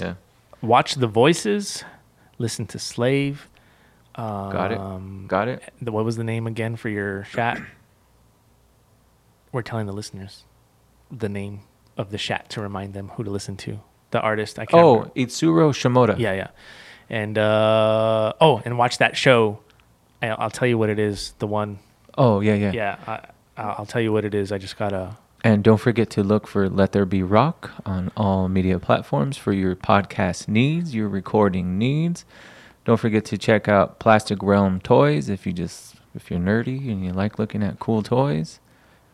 Yeah. 0.00 0.14
watch 0.62 0.94
the 0.96 1.06
voices, 1.06 1.84
listen 2.38 2.66
to 2.66 2.78
Slaev. 2.78 3.38
Um, 4.16 4.50
Got 4.50 4.72
it. 4.72 5.28
Got 5.28 5.48
it. 5.48 5.72
The, 5.80 5.92
what 5.92 6.04
was 6.04 6.16
the 6.16 6.24
name 6.24 6.46
again 6.48 6.74
for 6.74 6.88
your 6.88 7.22
chat? 7.32 7.60
We're 9.52 9.62
telling 9.62 9.86
the 9.86 9.92
listeners 9.92 10.44
the 11.10 11.28
name 11.28 11.60
of 11.96 12.10
the 12.10 12.18
chat 12.18 12.48
to 12.50 12.60
remind 12.60 12.94
them 12.94 13.08
who 13.14 13.24
to 13.24 13.30
listen 13.30 13.56
to. 13.58 13.80
The 14.10 14.20
artist. 14.20 14.58
I 14.58 14.66
can't. 14.66 14.82
Oh, 14.82 14.92
remember. 14.94 15.14
Itsuro 15.14 15.70
Shimoda. 15.72 16.18
yeah, 16.18 16.32
yeah. 16.32 16.48
And 17.10 17.38
uh, 17.38 18.32
oh, 18.40 18.60
and 18.64 18.76
watch 18.78 18.98
that 18.98 19.16
show. 19.16 19.60
I'll 20.22 20.50
tell 20.50 20.66
you 20.68 20.76
what 20.78 20.90
it 20.90 20.98
is. 20.98 21.32
The 21.38 21.46
one. 21.46 21.78
Oh, 22.16 22.40
yeah, 22.40 22.54
yeah. 22.54 22.72
Yeah, 22.72 22.96
I, 23.06 23.20
I'll 23.56 23.74
I'll 23.78 23.86
tell 23.86 24.00
you 24.02 24.12
what 24.12 24.24
it 24.24 24.34
is. 24.34 24.50
I 24.52 24.58
just 24.58 24.76
gotta. 24.76 25.16
And 25.44 25.62
don't 25.62 25.78
forget 25.78 26.10
to 26.10 26.24
look 26.24 26.48
for 26.48 26.68
Let 26.68 26.90
There 26.92 27.06
Be 27.06 27.22
Rock 27.22 27.70
on 27.86 28.10
all 28.16 28.48
media 28.48 28.80
platforms 28.80 29.36
for 29.36 29.52
your 29.52 29.76
podcast 29.76 30.48
needs, 30.48 30.94
your 30.96 31.08
recording 31.08 31.78
needs. 31.78 32.24
Don't 32.84 32.96
forget 32.96 33.24
to 33.26 33.38
check 33.38 33.68
out 33.68 34.00
Plastic 34.00 34.42
Realm 34.42 34.80
Toys 34.80 35.28
if 35.28 35.46
you 35.46 35.52
just 35.52 35.94
if 36.14 36.28
you're 36.30 36.40
nerdy 36.40 36.90
and 36.90 37.04
you 37.04 37.12
like 37.12 37.38
looking 37.38 37.62
at 37.62 37.78
cool 37.78 38.02
toys. 38.02 38.58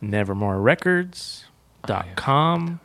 nevermorerecords.com 0.02 2.80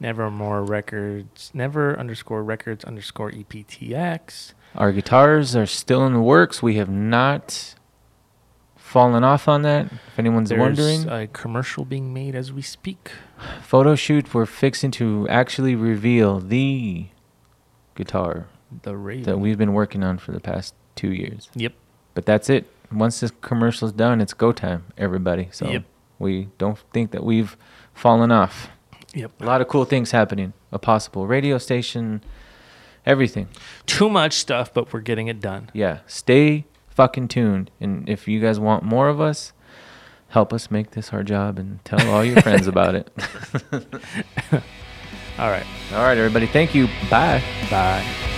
nevermore 0.00 0.62
records 0.64 1.50
never 1.54 1.98
underscore 1.98 2.42
records 2.44 2.84
underscore 2.84 3.30
eptx 3.30 4.52
Our 4.74 4.92
guitars 4.92 5.56
are 5.56 5.66
still 5.66 6.06
in 6.06 6.12
the 6.12 6.20
works. 6.20 6.62
We 6.62 6.76
have 6.76 6.90
not 6.90 7.74
fallen 8.76 9.24
off 9.24 9.48
on 9.48 9.62
that. 9.62 9.86
If 9.86 10.18
anyone's 10.18 10.50
there's 10.50 10.60
wondering, 10.60 11.08
a 11.08 11.26
commercial 11.26 11.84
being 11.84 12.12
made 12.12 12.34
as 12.34 12.52
we 12.52 12.62
speak 12.62 13.10
photo 13.62 13.94
shoot. 13.94 14.32
We're 14.34 14.46
fixing 14.46 14.90
to 14.92 15.26
actually 15.28 15.74
reveal 15.74 16.40
the 16.40 17.06
guitar 17.94 18.46
the 18.82 18.96
raven 18.96 19.24
that 19.24 19.38
we've 19.38 19.56
been 19.58 19.72
working 19.72 20.02
on 20.04 20.18
for 20.18 20.32
the 20.32 20.40
past 20.40 20.74
two 20.94 21.12
years. 21.12 21.48
yep 21.54 21.72
But 22.14 22.26
that's 22.26 22.50
it. 22.50 22.66
Once 22.92 23.20
this 23.20 23.32
commercial's 23.40 23.92
done, 23.92 24.20
it's 24.20 24.34
go 24.34 24.52
time, 24.52 24.84
everybody. 24.96 25.48
So 25.52 25.68
Yep. 25.68 25.84
we 26.18 26.48
don't 26.58 26.78
think 26.92 27.10
that 27.12 27.24
we've 27.24 27.56
fallen 27.94 28.30
off. 28.30 28.68
Yep 29.14 29.30
A 29.40 29.44
lot 29.44 29.60
of 29.60 29.68
cool 29.68 29.84
things 29.84 30.10
happening. 30.10 30.52
A 30.72 30.78
possible 30.78 31.26
radio 31.26 31.58
station, 31.58 32.22
everything. 33.04 33.48
too 33.86 34.08
much 34.08 34.34
stuff 34.34 34.72
but 34.74 34.92
we're 34.92 35.00
getting 35.00 35.28
it 35.28 35.40
done 35.40 35.70
Yeah. 35.72 36.00
Stay 36.06 36.66
fucking 36.88 37.28
tuned. 37.28 37.70
And 37.80 38.08
if 38.08 38.26
you 38.26 38.40
guys 38.40 38.58
want 38.58 38.82
more 38.82 39.08
of 39.08 39.20
us, 39.20 39.52
help 40.28 40.52
us 40.52 40.70
make 40.70 40.90
this 40.92 41.12
our 41.12 41.22
job 41.22 41.58
and 41.58 41.84
tell 41.84 42.08
all 42.10 42.24
your 42.24 42.40
friends 42.42 42.66
about 42.66 42.94
it. 42.94 43.10
all 45.38 45.50
right 45.50 45.66
all 45.92 46.02
right, 46.02 46.18
everybody. 46.18 46.46
Thank 46.46 46.74
you. 46.74 46.88
Bye. 47.10 47.42
bye 47.70 48.32